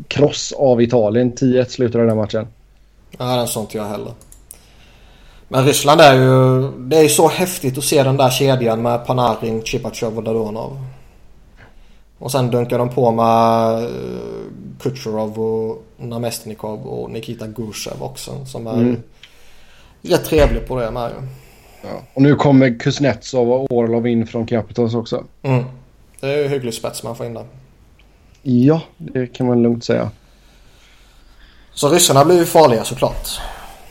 kross 0.09 0.52
av 0.52 0.82
Italien. 0.82 1.32
10-1 1.32 1.64
slutade 1.64 2.06
den 2.06 2.16
matchen. 2.16 2.47
Ja, 3.18 3.36
den 3.36 3.48
såg 3.48 3.62
inte 3.62 3.77
jag 3.77 3.85
heller. 3.85 4.12
Men 5.48 5.64
Ryssland 5.64 6.01
är 6.01 6.14
ju... 6.14 6.68
Det 6.78 6.97
är 6.97 7.02
ju 7.02 7.09
så 7.09 7.28
häftigt 7.28 7.78
att 7.78 7.85
se 7.85 8.02
den 8.02 8.16
där 8.16 8.31
kedjan 8.31 8.82
med 8.82 9.06
Panarin, 9.06 9.62
Chipachov 9.62 10.16
och 10.16 10.22
Dadonov. 10.24 10.78
Och 12.18 12.32
sen 12.32 12.51
dunkar 12.51 12.78
de 12.78 12.89
på 12.89 13.10
med 13.10 13.82
eh, 13.82 13.89
Kucherov 14.81 15.40
och 15.40 15.85
Namestnikov 15.97 16.86
och 16.86 17.10
Nikita 17.10 17.47
Gusev 17.47 18.02
också. 18.02 18.44
Som 18.47 18.66
är 18.66 18.72
mm. 18.72 19.02
rätt 20.02 20.24
trevlig 20.24 20.66
på 20.66 20.81
det 20.81 20.90
med 20.90 21.12
ja. 21.82 22.02
Och 22.15 22.23
nu 22.23 22.35
kommer 22.35 22.78
Kuznetsov 22.78 23.52
och 23.52 23.73
Orlov 23.73 24.07
in 24.07 24.27
från 24.27 24.47
Capitals 24.47 24.94
också. 24.94 25.24
Mm. 25.43 25.65
Det 26.20 26.27
är 26.27 26.43
ju 26.43 26.48
hygglig 26.48 26.74
spets 26.74 27.02
man 27.02 27.16
får 27.16 27.27
in 27.27 27.35
där. 27.35 27.44
Ja, 28.43 28.81
det 28.97 29.27
kan 29.27 29.47
man 29.47 29.62
lugnt 29.62 29.85
säga. 29.85 30.11
Så 31.73 31.89
ryssarna 31.89 32.24
blir 32.24 32.39
ju 32.39 32.44
farliga 32.44 32.85
såklart. 32.85 33.40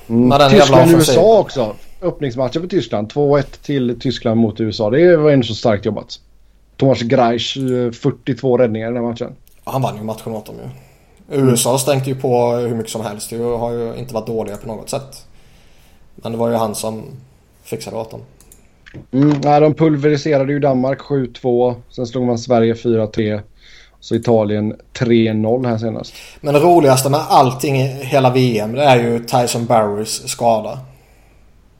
Mm. 0.07 0.49
Tyskland-USA 0.49 1.39
också. 1.39 1.75
Öppningsmatchen 2.01 2.61
för 2.61 2.67
Tyskland. 2.67 3.11
2-1 3.11 3.43
till 3.63 3.99
Tyskland 3.99 4.39
mot 4.39 4.59
USA. 4.59 4.89
Det 4.89 5.17
var 5.17 5.31
ändå 5.31 5.43
så 5.43 5.55
starkt 5.55 5.85
jobbat. 5.85 6.19
Thomas 6.77 7.01
Greisch 7.01 7.57
42 8.01 8.57
räddningar 8.57 8.91
i 8.91 8.93
den 8.93 9.03
matchen. 9.03 9.35
Han 9.63 9.81
vann 9.81 9.97
ju 9.97 10.03
matchen 10.03 10.33
åt 10.33 10.45
dem 10.45 10.55
ju. 10.55 10.69
USA 11.31 11.79
stänkte 11.79 12.09
ju 12.09 12.15
på 12.15 12.51
hur 12.51 12.75
mycket 12.75 12.91
som 12.91 13.01
helst. 13.01 13.29
Det 13.29 13.37
har 13.37 13.71
ju 13.71 13.95
inte 13.95 14.13
varit 14.13 14.27
dåliga 14.27 14.57
på 14.57 14.67
något 14.67 14.89
sätt. 14.89 15.25
Men 16.15 16.31
det 16.31 16.37
var 16.37 16.49
ju 16.49 16.55
han 16.55 16.75
som 16.75 17.03
fixade 17.69 17.97
åt 17.97 18.11
dem. 18.11 18.21
Mm, 19.11 19.41
nej, 19.43 19.61
de 19.61 19.73
pulveriserade 19.73 20.53
ju 20.53 20.59
Danmark 20.59 20.99
7-2. 20.99 21.75
Sen 21.89 22.07
slog 22.07 22.25
man 22.25 22.39
Sverige 22.39 22.73
4-3. 22.73 23.41
Så 23.99 24.15
Italien 24.15 24.75
3-0 24.99 25.67
här 25.67 25.77
senast. 25.77 26.13
Men 26.41 26.53
det 26.53 26.59
roligaste 26.59 27.09
med 27.09 27.19
allting 27.29 27.81
i 27.81 27.87
hela 27.87 28.29
VM 28.29 28.71
det 28.71 28.83
är 28.83 28.97
ju 28.97 29.19
Tyson 29.19 29.65
Barrys 29.65 30.29
skada. 30.29 30.79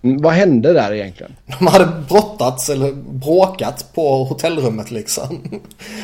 Mm, 0.02 0.22
vad 0.22 0.34
hände 0.34 0.74
där 0.74 0.94
egentligen? 0.94 1.36
De 1.60 1.68
hade 1.68 1.88
brottats 2.10 2.70
eller 2.70 2.94
bråkat 2.94 3.86
på 3.94 4.24
hotellrummet 4.24 4.92
liksom. 4.92 5.60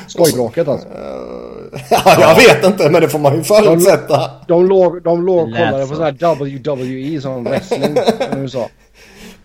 Skojbråket 0.08 0.68
alltså? 0.68 0.88
ja, 1.90 2.16
jag 2.20 2.36
vet 2.36 2.66
inte 2.66 2.90
men 2.90 3.02
det 3.02 3.10
får 3.10 3.20
man 3.20 3.36
ju 3.36 3.44
förutsätta. 3.44 4.18
De, 4.18 4.30
de 4.48 4.66
låg, 4.66 5.04
de 5.04 5.26
låg 5.26 5.48
och 5.48 5.56
kollade 5.56 5.88
på 5.88 5.96
sån 5.96 6.04
här 6.04 6.36
WWE 6.36 7.22
som 7.22 7.44
wrestling 7.44 7.98
i 8.34 8.38
USA. 8.38 8.70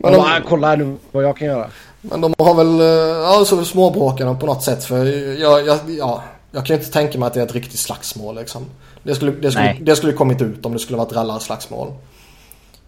Men 0.03 0.13
de, 0.13 0.19
bara, 0.19 0.41
kolla 0.49 0.69
här 0.69 0.77
nu 0.77 0.97
vad 1.13 1.25
jag 1.25 1.37
kan 1.37 1.49
göra. 1.49 1.67
Men 2.01 2.21
de 2.21 2.35
har 2.39 2.55
väl, 2.55 2.81
eh, 2.81 2.87
ja 2.87 3.45
så 3.47 3.65
småbråkar 3.65 4.27
de 4.27 4.39
på 4.39 4.47
något 4.47 4.63
sätt 4.63 4.85
för 4.85 5.05
jag, 5.41 5.67
jag, 5.67 5.79
ja, 5.87 6.23
jag 6.51 6.67
kan 6.67 6.77
inte 6.77 6.93
tänka 6.93 7.19
mig 7.19 7.27
att 7.27 7.35
det 7.35 7.41
är 7.41 7.45
ett 7.45 7.55
riktigt 7.55 7.79
slagsmål 7.79 8.37
liksom. 8.37 8.65
Det 9.03 9.15
skulle, 9.15 9.33
det 9.33 9.51
skulle, 9.51 9.77
det 9.81 9.97
skulle 9.97 10.13
kommit 10.13 10.43
ut 10.43 10.67
om 10.67 10.73
det 10.73 10.79
skulle 10.79 10.99
varit 10.99 11.13
rallarslagsmål. 11.13 11.93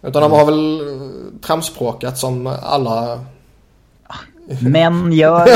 Utan 0.01 0.23
mm. 0.23 0.31
de 0.31 0.39
har 0.39 0.45
väl 0.45 0.79
eh, 0.79 1.41
tramspråkat 1.41 2.17
som 2.17 2.47
alla... 2.63 3.19
Män 4.59 5.13
gör 5.13 5.47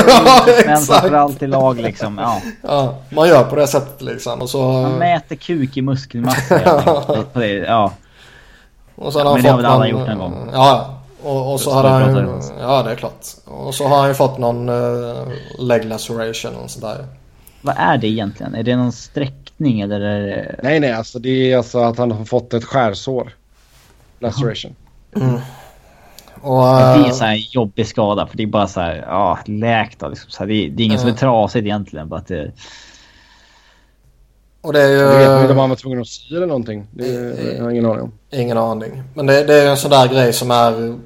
men 0.66 0.78
framförallt 0.78 1.42
i 1.42 1.46
lag 1.46 1.80
liksom. 1.80 2.18
Ja. 2.18 2.40
ja. 2.62 2.94
man 3.08 3.28
gör 3.28 3.44
på 3.44 3.56
det 3.56 3.66
sättet 3.66 4.02
liksom. 4.02 4.42
Och 4.42 4.50
så... 4.50 4.72
Man 4.72 4.92
mäter 4.92 5.36
kuk 5.36 5.76
i 5.76 5.82
muskelmassa. 5.82 6.60
ja. 7.66 7.92
Och 8.94 9.12
så 9.12 9.18
har 9.24 9.34
men 9.34 9.42
det 9.42 9.50
har 9.50 9.56
väl 9.56 9.66
alla 9.66 9.88
gjort 9.88 10.08
en 10.08 10.18
gång. 10.18 10.50
Ja, 10.52 10.97
och, 11.22 11.52
och 11.52 11.60
så 11.60 11.70
har 11.70 11.84
han... 11.84 12.42
Ja, 12.60 12.82
det 12.82 12.90
är 12.90 12.96
klart. 12.96 13.26
Och 13.44 13.74
så 13.74 13.86
har 13.86 13.98
han 13.98 14.08
ju 14.08 14.14
fått 14.14 14.38
någon 14.38 14.68
uh, 14.68 15.28
leg 15.58 15.84
laceration 15.84 16.56
och 16.56 16.70
sådär. 16.70 17.06
Vad 17.62 17.74
är 17.78 17.98
det 17.98 18.06
egentligen? 18.06 18.54
Är 18.54 18.62
det 18.62 18.76
någon 18.76 18.92
sträckning 18.92 19.80
eller? 19.80 20.00
Är 20.00 20.20
det... 20.20 20.60
Nej, 20.62 20.80
nej, 20.80 20.92
alltså 20.92 21.18
det 21.18 21.52
är 21.52 21.56
alltså 21.56 21.78
att 21.78 21.98
han 21.98 22.10
har 22.10 22.24
fått 22.24 22.54
ett 22.54 22.64
skärsår. 22.64 23.32
Laceration. 24.18 24.76
Mm. 25.16 25.40
Och, 26.40 26.64
uh... 26.64 26.78
Det 26.78 27.04
är 27.04 27.06
en 27.06 27.14
sån 27.14 27.26
här 27.26 27.46
jobbig 27.50 27.86
skada 27.86 28.26
för 28.26 28.36
det 28.36 28.42
är 28.42 28.46
bara 28.46 28.66
så 28.66 28.80
här, 28.80 29.04
ja, 29.08 29.38
läkt 29.44 30.02
liksom. 30.02 30.30
så 30.30 30.38
här, 30.38 30.46
det, 30.46 30.54
är, 30.54 30.70
det 30.70 30.82
är 30.82 30.84
ingen 30.84 30.98
mm. 30.98 31.00
som 31.00 31.08
är 31.08 31.14
trasigt 31.14 31.64
egentligen. 31.64 32.08
Bara 32.08 32.20
att 32.20 32.28
det... 32.28 32.52
Och 34.68 34.74
det 34.74 34.82
är 34.82 34.88
ju... 34.88 34.96
Jag 34.96 35.18
vet 35.18 35.40
inte 35.40 35.52
om 35.52 35.58
han 35.58 35.68
var 35.68 35.76
tvungen 35.76 36.00
att 36.00 36.08
sy 36.08 36.36
eller 36.36 36.46
någonting. 36.46 36.86
Det, 36.90 37.08
är, 37.08 37.54
jag 37.56 37.62
har 37.62 37.70
ingen 37.70 37.86
aning 37.86 38.02
om. 38.02 38.12
Ingen 38.30 38.58
aning. 38.58 39.02
Men 39.14 39.26
det, 39.26 39.44
det 39.44 39.54
är 39.54 39.70
en 39.70 39.76
sån 39.76 39.90
där 39.90 40.08
grej 40.08 40.32
som 40.32 40.50
är 40.50 40.98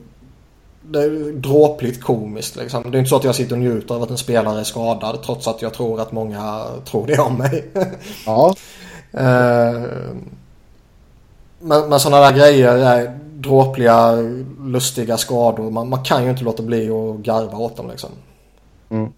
det 0.82 1.02
är 1.02 1.32
dråpligt 1.32 2.02
komiskt 2.02 2.56
liksom. 2.56 2.90
Det 2.90 2.96
är 2.96 2.98
inte 2.98 3.08
så 3.08 3.16
att 3.16 3.24
jag 3.24 3.34
sitter 3.34 3.52
och 3.52 3.58
njuter 3.58 3.94
av 3.94 4.02
att 4.02 4.10
en 4.10 4.18
spelare 4.18 4.60
är 4.60 4.64
skadad 4.64 5.22
trots 5.22 5.48
att 5.48 5.62
jag 5.62 5.74
tror 5.74 6.00
att 6.00 6.12
många 6.12 6.64
tror 6.84 7.06
det 7.06 7.18
om 7.18 7.38
mig. 7.38 7.64
Ja. 8.26 8.54
Eh, 9.14 9.82
men, 11.58 11.88
men 11.88 12.00
sådana 12.00 12.30
där 12.30 12.36
grejer 12.36 12.76
är 12.76 13.18
dråpliga, 13.34 14.12
lustiga 14.60 15.16
skador. 15.16 15.70
Man, 15.70 15.88
man, 15.88 16.04
kan 16.04 16.24
ju 16.24 16.30
inte 16.30 16.44
låta 16.44 16.62
bli 16.62 16.90
att 16.90 17.16
garva 17.16 17.58
åt 17.58 17.76
dem 17.76 17.90
liksom. 17.90 18.10
Mm. 18.90 19.12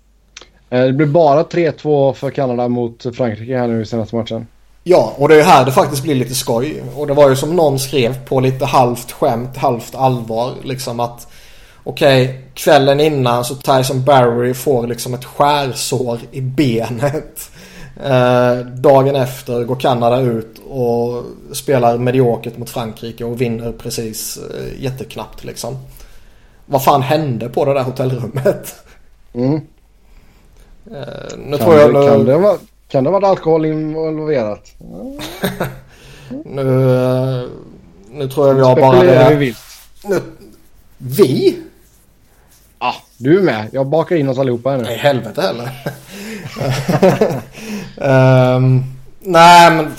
Eh, 0.75 0.85
det 0.85 0.93
blir 0.93 1.07
bara 1.07 1.43
3-2 1.43 2.13
för 2.13 2.31
Kanada 2.31 2.69
mot 2.69 3.17
Frankrike 3.17 3.59
här 3.59 3.69
nu 3.69 3.83
i 3.83 3.87
senaste 3.87 4.17
matchen. 4.17 4.47
Ja, 4.83 5.15
och 5.17 5.29
det 5.29 5.41
är 5.41 5.45
här 5.45 5.65
det 5.65 5.73
faktiskt 5.73 6.03
blir 6.03 6.15
lite 6.15 6.35
skoj. 6.35 6.83
Och 6.97 7.07
det 7.07 7.15
var 7.15 7.29
ju 7.29 7.37
som 7.37 7.57
någon 7.57 7.79
skrev 7.79 8.25
på 8.25 8.41
lite 8.41 8.65
halvt 8.65 9.13
skämt, 9.13 9.57
halvt 9.57 9.95
allvar. 9.95 10.53
Liksom 10.63 11.01
att 11.01 11.29
okej, 11.85 12.25
okay, 12.25 12.37
kvällen 12.55 13.01
innan 13.01 13.45
så 13.45 13.55
Tyson 13.55 14.05
Barry 14.05 14.55
får 14.55 14.87
liksom 14.87 15.15
ett 15.15 15.25
skärsår 15.25 16.19
i 16.33 16.41
benet. 16.41 17.51
Eh, 18.05 18.57
dagen 18.57 19.17
efter 19.17 19.65
går 19.65 19.77
Kanada 19.77 20.21
ut 20.21 20.61
och 20.69 21.23
spelar 21.53 21.99
mediokert 21.99 22.59
mot 22.59 22.71
Frankrike 22.71 23.25
och 23.25 23.41
vinner 23.41 23.73
precis 23.73 24.37
eh, 24.37 24.83
jätteknappt 24.83 25.45
liksom. 25.45 25.79
Vad 26.67 26.85
fan 26.85 27.03
hände 27.03 27.49
på 27.49 27.65
det 27.65 27.75
där 27.75 27.83
hotellrummet? 27.83 28.75
Mm. 29.35 29.61
Eh, 30.91 31.37
nu 31.39 31.57
Kan, 31.57 31.67
tror 31.67 31.79
jag 31.79 31.95
det, 31.95 32.01
nu, 32.01 32.07
kan, 32.07 32.25
det 32.25 32.39
vara, 32.39 32.59
kan 32.89 33.05
det 33.05 33.11
varit 33.11 33.25
alkohol 33.25 33.67
involverat? 33.67 34.73
nu, 36.45 36.95
eh, 36.95 37.43
nu 38.11 38.29
tror 38.29 38.47
jag 38.49 38.55
vi 38.55 38.63
har 38.63 38.77
bara 38.77 38.93
Spekulerar 38.93 39.29
vi 39.29 39.35
det. 39.35 39.41
vilt. 39.41 39.59
Nu, 40.05 40.21
vi? 40.99 41.63
Ah, 42.79 42.95
du 43.17 43.39
är 43.39 43.43
med. 43.43 43.69
Jag 43.73 43.87
bakar 43.87 44.17
in 44.17 44.29
oss 44.29 44.39
allihopa 44.39 44.71
här 44.71 44.77
nu. 44.77 44.83
Nej, 44.85 44.97
helvete 44.97 45.43
heller. 45.43 45.71
Ehm, 48.01 48.83
nej, 49.21 49.71
men 49.71 49.93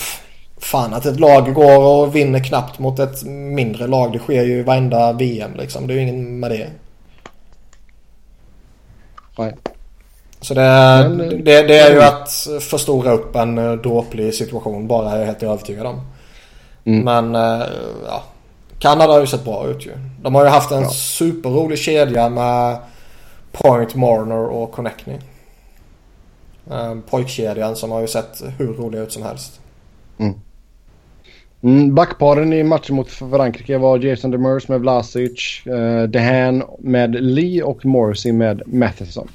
fan 0.57 0.94
att 0.94 1.06
ett 1.06 1.20
lag 1.20 1.53
går 1.53 1.80
och 1.80 2.16
vinner 2.16 2.44
knappt 2.44 2.80
mot 2.80 2.99
ett 2.99 3.24
mindre 3.26 3.88
lag. 3.88 4.14
Det 4.14 4.20
sker 4.20 4.44
ju 4.44 4.60
i 4.60 4.64
varenda 4.64 5.14
VM 5.14 5.52
liksom. 5.56 5.88
Det 5.88 5.94
är 5.94 5.95
ju 5.95 6.02
ingen 6.02 6.40
med 6.40 6.52
det. 6.52 6.70
Nej. 9.38 9.56
Så 10.46 10.54
det, 10.54 10.62
Men, 10.62 11.22
eh, 11.22 11.28
det, 11.28 11.62
det 11.68 11.78
är 11.80 11.92
ju 11.92 12.02
att 12.02 12.48
förstora 12.62 13.12
upp 13.12 13.36
en 13.36 13.58
eh, 13.58 13.72
dråplig 13.72 14.34
situation 14.34 14.88
bara 14.88 15.12
är 15.12 15.20
jag 15.20 15.26
helt 15.26 15.44
övertygad 15.44 15.86
om. 15.86 16.02
Mm. 16.86 17.04
Men 17.06 17.36
eh, 17.36 17.68
ja. 18.08 18.24
Kanada 18.80 19.14
har 19.14 19.20
ju 19.20 19.28
sett 19.28 19.44
bra 19.44 19.68
ut 19.68 19.86
ju. 19.86 19.92
De 20.22 20.36
har 20.36 20.44
ju 20.44 20.50
haft 20.50 20.72
en 20.72 20.82
Ja. 20.82 20.90
superrolig 20.90 21.80
kedja 21.80 22.30
med 22.30 22.78
Point, 23.52 23.96
Marner 23.96 24.46
och 24.46 24.72
Connectney. 24.72 25.18
Eh, 26.72 26.96
pojkkedjan 27.10 27.76
som 27.76 27.92
har 27.92 28.02
ju 28.02 28.08
sett 28.08 28.44
hur 28.58 28.74
rolig 28.74 29.00
ut 29.00 29.12
som 29.12 29.24
helst. 29.24 29.60
Mm, 31.64 31.96
backparen 31.96 32.54
i 32.54 32.64
matchen 32.64 32.96
mot 32.96 33.12
Frankrike 33.12 33.78
var 33.78 34.00
Jason 34.00 34.32
Demers 34.32 34.68
med 34.68 34.80
Vlasic, 34.80 35.62
eh, 35.66 36.04
Dehan 36.04 36.64
med 36.80 37.24
Lee 37.24 37.64
och 37.64 37.86
Morrissey 37.86 38.32
med 38.34 38.62
Matheson. 38.66 39.28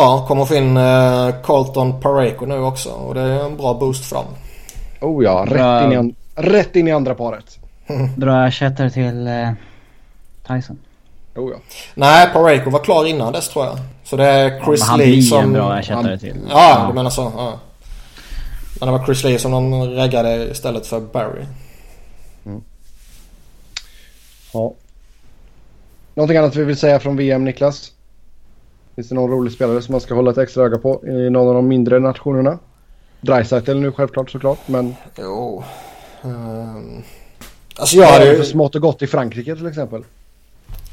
Ja, 0.00 0.24
kommer 0.28 0.44
få 0.44 0.54
in 0.54 0.76
eh, 0.76 1.34
Carlton 1.44 2.00
Pareko 2.00 2.46
nu 2.46 2.58
också 2.58 2.88
och 2.90 3.14
det 3.14 3.20
är 3.20 3.44
en 3.44 3.56
bra 3.56 3.74
boost 3.74 4.04
för 4.04 4.16
dem. 4.16 4.24
Oh 5.00 5.24
ja, 5.24 5.46
rätt, 5.48 5.84
in 5.84 5.92
i, 5.92 5.96
an- 5.96 6.14
rätt 6.34 6.76
in 6.76 6.88
i 6.88 6.92
andra 6.92 7.14
paret. 7.14 7.58
Dra 8.16 8.46
ersättare 8.46 8.90
till 8.90 9.26
eh, 9.26 9.50
Tyson. 10.48 10.78
Oh 11.36 11.50
ja. 11.52 11.58
Nej, 11.94 12.28
Pareko 12.32 12.70
var 12.70 12.84
klar 12.84 13.04
innan 13.06 13.32
dess 13.32 13.48
tror 13.48 13.64
jag. 13.64 13.78
Så 14.04 14.16
det 14.16 14.24
är 14.26 14.64
Chris 14.64 14.82
han 14.82 14.98
Lee 14.98 15.06
blir 15.06 15.22
som... 15.22 15.38
en 15.44 15.52
bra 15.52 15.78
ersättare 15.78 16.08
han- 16.10 16.18
till. 16.18 16.36
Ja, 16.50 16.84
du 16.88 16.94
menar 16.94 17.10
så. 17.10 17.32
Ja. 17.36 17.58
Men 18.80 18.86
det 18.92 18.98
var 18.98 19.04
Chris 19.04 19.24
Lee 19.24 19.38
som 19.38 19.52
de 19.52 19.82
reggade 19.84 20.50
istället 20.50 20.86
för 20.86 21.00
Barry. 21.00 21.44
ja. 24.52 24.72
Någonting 26.14 26.36
annat 26.36 26.56
vi 26.56 26.64
vill 26.64 26.76
säga 26.76 27.00
från 27.00 27.16
VM, 27.16 27.44
Niklas? 27.44 27.92
Finns 28.98 29.08
det 29.08 29.14
någon 29.14 29.30
rolig 29.30 29.52
spelare 29.52 29.82
som 29.82 29.92
man 29.92 30.00
ska 30.00 30.14
hålla 30.14 30.30
ett 30.30 30.38
extra 30.38 30.64
öga 30.64 30.78
på 30.78 31.06
i 31.06 31.30
någon 31.30 31.48
av 31.48 31.54
de 31.54 31.68
mindre 31.68 31.98
nationerna? 31.98 32.58
Dreisaitl 33.20 33.74
nu 33.74 33.92
självklart 33.92 34.30
såklart, 34.30 34.58
men 34.66 34.94
Jo. 35.18 35.64
Um, 36.22 37.02
alltså 37.76 37.96
jag 37.96 38.06
hade 38.06 38.32
ju 38.32 38.44
smått 38.44 38.74
och 38.74 38.80
gott 38.82 39.02
i 39.02 39.06
Frankrike 39.06 39.56
till 39.56 39.66
exempel. 39.66 40.04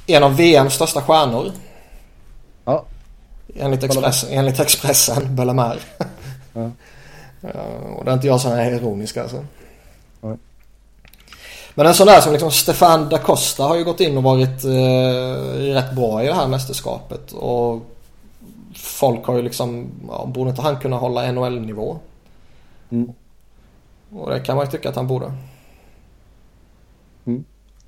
en 0.07 0.23
av 0.23 0.38
VMs 0.38 0.73
största 0.73 1.02
stjärnor. 1.02 1.52
Ja. 2.65 2.86
Enligt, 3.56 3.84
Express, 3.84 4.26
enligt 4.30 4.60
Expressen, 4.60 5.23
Bellemare. 5.36 5.80
Ja. 6.53 6.72
Ja, 7.41 7.49
och 7.98 8.06
det 8.06 8.11
är 8.11 8.15
inte 8.15 8.27
jag 8.27 8.41
som 8.41 8.52
är 8.52 8.72
ironisk 8.72 9.18
alltså. 9.18 9.45
Men 11.77 11.86
en 11.88 11.94
sån 11.94 12.07
där 12.07 12.22
som 12.22 12.32
liksom 12.32 12.52
Stefan 12.52 13.10
da 13.10 13.18
Costa 13.18 13.64
har 13.64 13.76
ju 13.76 13.84
gått 13.84 13.99
in 13.99 14.18
och 14.18 14.23
varit 14.23 14.64
eh, 14.64 15.73
rätt 15.73 15.91
bra 15.95 16.23
i 16.23 16.27
det 16.27 16.34
här 16.34 16.48
mästerskapet. 16.48 17.32
Och 17.32 17.94
folk 18.85 19.25
har 19.25 19.35
ju 19.35 19.41
liksom, 19.41 19.87
ja, 20.07 20.25
borde 20.25 20.49
inte 20.49 20.61
han 20.61 20.79
kunna 20.79 20.95
hålla 20.95 21.31
NHL-nivå? 21.31 21.97
Mm. 22.89 23.13
Och 24.11 24.29
det 24.29 24.39
kan 24.39 24.55
man 24.55 24.65
ju 24.65 24.71
tycka 24.71 24.89
att 24.89 24.95
han 24.95 25.07
borde. 25.07 25.31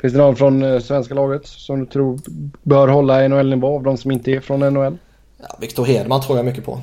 Finns 0.02 0.14
det 0.14 0.20
någon 0.20 0.36
från 0.36 0.64
eh, 0.64 0.80
svenska 0.80 1.14
laget 1.14 1.48
som 1.48 1.80
du 1.80 1.86
tror 1.86 2.20
bör 2.64 2.88
hålla 2.88 3.28
NHL-nivå 3.28 3.76
av 3.76 3.84
de 3.84 3.98
som 3.98 4.12
inte 4.12 4.32
är 4.32 4.40
från 4.40 4.60
NHL? 4.60 4.98
Ja, 5.38 5.56
Victor 5.60 5.86
Hedman 5.86 6.22
tror 6.22 6.38
jag 6.38 6.46
mycket 6.46 6.66
på. 6.66 6.82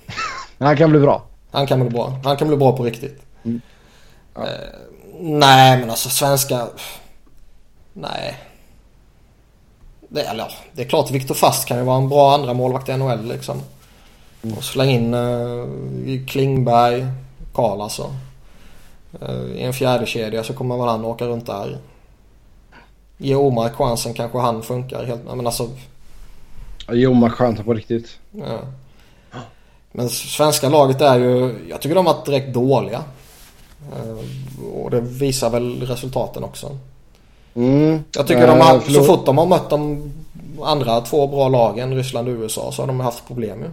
Han 0.58 0.76
kan 0.76 0.90
bli 0.90 1.00
bra. 1.00 1.22
Han 1.50 1.66
kan 1.66 1.80
bli 1.80 1.90
bra. 1.90 2.20
Han 2.24 2.36
kan 2.36 2.48
bli 2.48 2.56
bra 2.56 2.76
på 2.76 2.82
riktigt. 2.82 3.22
Mm. 3.42 3.60
Ja. 4.34 4.42
Eh, 4.42 4.48
nej 5.20 5.80
men 5.80 5.90
alltså 5.90 6.08
svenska... 6.08 6.66
Nej. 7.92 8.38
Det, 10.12 10.22
eller, 10.22 10.44
ja, 10.44 10.50
det 10.72 10.82
är 10.82 10.88
klart 10.88 11.10
Viktor 11.10 11.34
Fast 11.34 11.68
kan 11.68 11.78
ju 11.78 11.84
vara 11.84 11.96
en 11.96 12.08
bra 12.08 12.34
andra 12.34 12.54
målvakt 12.54 12.88
i 12.88 12.96
NHL 12.96 13.28
liksom. 13.28 13.62
Och 14.56 14.64
släng 14.64 14.90
in 14.90 15.14
uh, 15.14 16.26
Klingberg, 16.26 17.06
Karl 17.54 17.80
alltså. 17.80 18.14
Eh, 19.20 19.44
I 19.56 19.62
en 19.62 19.72
fjärde 19.72 20.06
kedja 20.06 20.44
så 20.44 20.52
kommer 20.52 20.76
väl 20.76 20.88
han 20.88 21.04
åka 21.04 21.24
runt 21.24 21.46
där. 21.46 21.78
Ge 23.18 23.34
Omar 23.34 23.68
chansen 23.68 24.14
kanske 24.14 24.38
han 24.38 24.62
funkar 24.62 25.04
helt. 25.04 25.24
Men 25.24 25.46
alltså 25.46 25.68
Joma 26.88 27.30
chansen 27.30 27.64
på 27.64 27.74
riktigt. 27.74 28.18
Ja. 28.32 28.58
Men 29.92 30.08
svenska 30.08 30.68
laget 30.68 31.00
är 31.00 31.18
ju, 31.18 31.66
jag 31.68 31.80
tycker 31.80 31.94
de 31.94 32.06
har 32.06 32.14
varit 32.14 32.26
direkt 32.26 32.54
dåliga. 32.54 33.02
Eh, 33.92 34.16
Och 34.74 34.90
det 34.90 35.00
visar 35.00 35.50
väl 35.50 35.86
resultaten 35.86 36.44
också. 36.44 36.78
Mm. 37.54 38.04
Jag 38.16 38.26
tycker 38.26 38.46
de 38.46 38.58
Eh, 38.58 38.64
har, 38.66 38.78
förlåt. 38.80 39.06
så 39.06 39.16
fort 39.16 39.26
de 39.26 39.38
har 39.38 39.46
mött 39.46 39.70
de 39.70 40.12
andra 40.62 41.00
två 41.00 41.26
bra 41.26 41.48
lagen, 41.48 41.94
Ryssland 41.94 42.28
och 42.28 42.34
USA, 42.34 42.72
så 42.72 42.82
har 42.82 42.86
de 42.86 43.00
haft 43.00 43.26
problem 43.26 43.58
ju. 43.62 43.68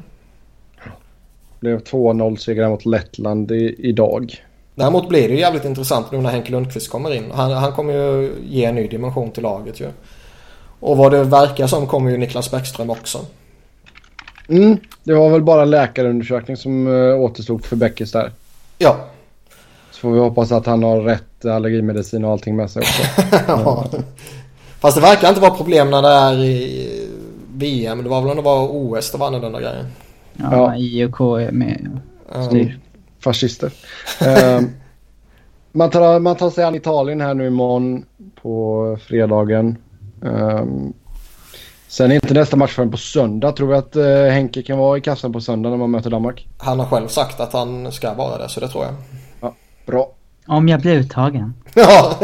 blev 1.60 1.84
2-0 1.84 2.36
seger 2.36 2.70
mot 2.70 2.86
Lettland 2.86 3.52
i, 3.52 3.76
idag. 3.80 4.36
Däremot 4.76 5.10
blir 5.10 5.28
det 5.28 5.34
ju 5.34 5.40
jävligt 5.40 5.66
intressant 5.66 6.12
nu 6.12 6.22
när 6.22 6.30
Henke 6.30 6.52
Lundqvist 6.52 6.90
kommer 6.90 7.14
in. 7.14 7.32
Han, 7.34 7.52
han 7.52 7.72
kommer 7.72 7.94
ju 7.94 8.32
ge 8.50 8.66
en 8.66 8.76
ny 8.76 8.88
dimension 8.88 9.32
till 9.32 9.44
laget 9.44 9.80
ju. 9.80 9.88
Och 10.80 10.98
vad 10.98 11.12
det 11.12 11.24
verkar 11.24 11.68
som 11.68 11.88
kommer 11.88 12.12
ju 12.12 12.18
Niklas 12.18 12.52
Bäckström 12.52 12.90
också. 12.90 13.20
Mm. 14.50 14.78
Det 15.04 15.14
var 15.14 15.30
väl 15.30 15.42
bara 15.42 15.66
läkarundersökning 15.66 16.58
som 16.58 16.88
uh, 16.88 17.20
återstod 17.20 17.66
för 17.66 17.76
Bäckis 17.76 18.12
där. 18.12 18.32
Ja. 18.78 18.98
Så 19.98 20.02
får 20.02 20.12
vi 20.12 20.20
hoppas 20.20 20.52
att 20.52 20.66
han 20.66 20.84
har 20.84 21.02
rätt 21.02 21.46
allergimedicin 21.46 22.26
och 22.26 22.32
allting 22.32 22.56
med 22.56 22.72
sig 22.72 22.80
också. 22.80 23.04
ja. 23.48 23.86
Fast 24.80 24.96
det 24.96 25.02
verkar 25.02 25.30
inte 25.30 25.42
vara 25.42 25.52
problem 25.52 25.90
när 25.90 26.02
det 26.02 26.08
är 26.08 26.44
i 26.44 27.10
VM. 27.54 28.04
Det 28.04 28.10
var 28.10 28.22
väl 28.22 28.28
när 28.28 28.36
det 28.36 28.42
var 28.42 28.68
OS 28.72 29.12
det 29.12 29.18
var 29.18 29.28
annorlunda 29.28 29.60
grejer. 29.60 29.86
Ja, 30.34 30.50
Ja. 30.52 30.76
IOK 30.76 31.20
är 31.20 31.52
med 31.52 32.00
och 32.30 32.54
Mm. 32.54 32.70
Fascister. 33.20 33.72
Ehm, 34.22 34.70
man, 35.72 35.90
tar, 35.90 36.20
man 36.20 36.36
tar 36.36 36.50
sig 36.50 36.64
an 36.64 36.76
Italien 36.76 37.22
här 37.22 37.34
nu 37.34 37.48
imorgon 37.48 38.06
på 38.42 38.98
fredagen. 39.02 39.78
Ehm, 40.26 40.94
sen 41.88 42.12
är 42.12 42.16
inte 42.16 42.34
nästa 42.34 42.56
match 42.56 42.72
förrän 42.72 42.92
på 42.92 42.98
söndag. 42.98 43.52
Tror 43.52 43.68
vi 43.68 43.76
att 43.76 43.96
uh, 43.96 44.30
Henke 44.30 44.62
kan 44.62 44.78
vara 44.78 44.98
i 44.98 45.02
kassan 45.02 45.34
på 45.34 45.42
söndag 45.42 45.70
när 45.70 45.78
man 45.78 45.92
möter 45.92 46.10
Danmark? 46.10 46.48
Han 46.58 46.80
har 46.80 46.86
själv 46.86 47.08
sagt 47.08 47.40
att 47.40 47.54
han 47.54 47.92
ska 47.92 48.14
vara 48.14 48.38
det 48.38 48.50
så 48.50 48.60
det 48.60 48.68
tror 48.68 48.84
jag. 48.84 48.94
Bra. 49.88 50.12
Om 50.48 50.68
jag 50.68 50.82
blir 50.82 50.96
uttagen. 50.96 51.54
Ja. 51.74 52.20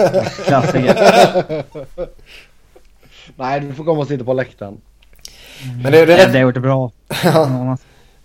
Klassiker. 0.45 0.95
Nej, 3.35 3.59
du 3.59 3.73
får 3.73 3.83
komma 3.83 4.01
och 4.01 4.07
sitta 4.07 4.23
på 4.23 4.33
läktaren. 4.33 4.77
Men 5.83 5.91
det, 5.91 6.05
det 6.05 6.13
är 6.13 6.17
Det 6.17 6.17
rätt... 6.25 6.33
har 6.33 6.39
gjort 6.41 6.53
det 6.53 6.59
bra. 6.59 6.91
Ja. 7.23 7.77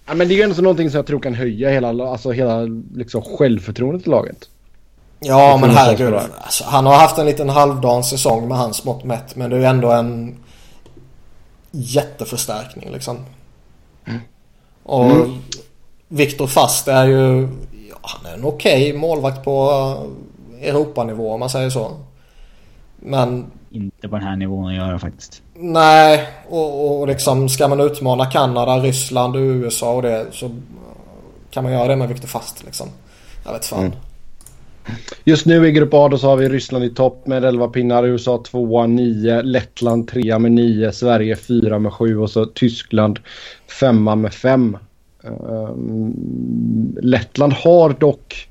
Ja, 0.07 0.15
men 0.15 0.29
det 0.29 0.35
är 0.35 0.37
ju 0.37 0.43
ändå 0.43 0.55
så 0.55 0.63
någonting 0.63 0.91
som 0.91 0.99
jag 0.99 1.07
tror 1.07 1.21
kan 1.21 1.35
höja 1.35 1.71
hela, 1.71 1.89
alltså 2.11 2.31
hela 2.31 2.61
liksom, 2.95 3.23
självförtroendet 3.23 4.07
i 4.07 4.11
laget. 4.11 4.49
Ja 5.21 5.57
men 5.57 5.69
Det 5.69 5.75
herregud. 5.77 6.15
Alltså, 6.15 6.65
han 6.65 6.87
har 6.87 6.95
haft 6.97 7.19
en 7.19 7.27
liten 7.27 7.49
halvdan 7.49 8.05
säsong 8.05 8.49
med 8.49 8.59
hans 8.59 8.85
mått 8.85 9.05
mätt. 9.05 9.37
Men 9.37 9.51
det 9.51 9.57
är 9.57 9.61
ju 9.61 9.67
ändå 9.67 9.91
en 9.93 10.37
jätteförstärkning 11.71 12.91
liksom. 12.93 13.19
Och 14.83 15.05
Mm. 15.11 15.31
Viktor 16.09 16.47
Fast 16.47 16.89
är 16.89 17.05
ju... 17.05 17.49
Ja, 18.03 18.09
han 18.09 18.33
är 18.33 18.35
en 18.35 18.45
okej 18.45 18.93
målvakt 18.93 19.45
på 19.45 19.71
eh, 20.61 20.69
Europanivå 20.69 21.33
om 21.33 21.41
man 21.41 21.51
säger 21.51 21.71
så. 21.71 21.91
Men 22.97 23.51
Inte 23.71 24.09
på 24.09 24.17
den 24.17 24.25
här 24.27 24.37
nivån 24.37 24.69
att 24.69 24.75
göra 24.75 24.99
faktiskt. 24.99 25.43
nej, 25.55 26.29
och, 26.49 27.01
och 27.01 27.09
liksom 27.09 27.49
ska 27.49 27.69
man 27.69 27.81
utmana 27.81 28.27
Kanada, 28.27 28.79
Ryssland 28.79 29.37
och 29.37 29.41
USA 29.41 29.93
och 29.93 30.03
det 30.03 30.27
så 30.33 30.51
kan 31.51 31.65
man 31.65 31.73
göra 31.73 31.89
det 31.89 31.97
med 31.97 32.09
Viktor 32.09 32.29
Fast 32.29 32.65
liksom. 32.65 32.89
Jag 33.45 33.53
vet 33.53 33.65
fan. 33.65 33.81
Mm. 33.81 33.93
Just 35.25 35.47
nu 35.47 35.69
i 35.69 35.73
grupp 35.73 35.95
A 35.95 36.09
då 36.09 36.19
så 36.19 36.27
har 36.27 36.37
vi 36.37 36.49
Ryssland 36.49 36.85
i 36.85 36.91
topp 36.91 37.27
med 37.27 37.45
11 37.45 37.69
pinnar, 37.69 38.05
USA 38.05 38.43
2 38.47 38.87
9, 38.87 39.43
Lettland 39.43 40.09
3 40.09 40.39
med 40.39 40.53
9, 40.53 40.93
Sverige 40.93 41.37
4 41.37 41.79
med 41.79 41.93
7 41.93 42.19
och 42.19 42.31
så 42.31 42.47
Tyskland 42.47 43.21
5 43.81 44.05
med 44.21 44.35
5. 44.35 44.77
Um, 45.29 46.97
Lettland 47.03 47.53
har 47.53 47.91
dock 47.91 48.49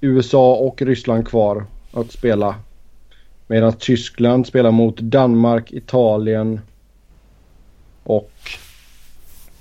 USA 0.00 0.54
och 0.54 0.82
Ryssland 0.82 1.28
kvar 1.28 1.66
att 1.92 2.12
spela. 2.12 2.54
Medan 3.46 3.72
Tyskland 3.72 4.46
spelar 4.46 4.70
mot 4.70 5.00
Danmark, 5.00 5.72
Italien 5.72 6.60
och 8.04 8.32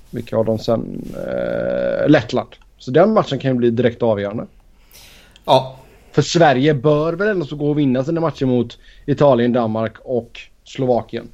vilka 0.09 0.37
har 0.37 0.43
de 0.43 0.59
sen? 0.59 1.05
Uh, 1.15 2.09
Lettland. 2.09 2.49
Så 2.77 2.91
den 2.91 3.13
matchen 3.13 3.39
kan 3.39 3.51
ju 3.51 3.57
bli 3.57 3.71
direkt 3.71 4.03
avgörande. 4.03 4.45
Ja. 5.45 5.77
För 6.11 6.21
Sverige 6.21 6.73
bör 6.73 7.13
väl 7.13 7.27
ändå 7.27 7.45
så 7.45 7.55
gå 7.55 7.69
och 7.69 7.79
vinna 7.79 8.03
sina 8.03 8.21
matcher 8.21 8.45
mot 8.45 8.79
Italien, 9.05 9.53
Danmark 9.53 9.93
och 10.03 10.39
Slovakien. 10.63 11.27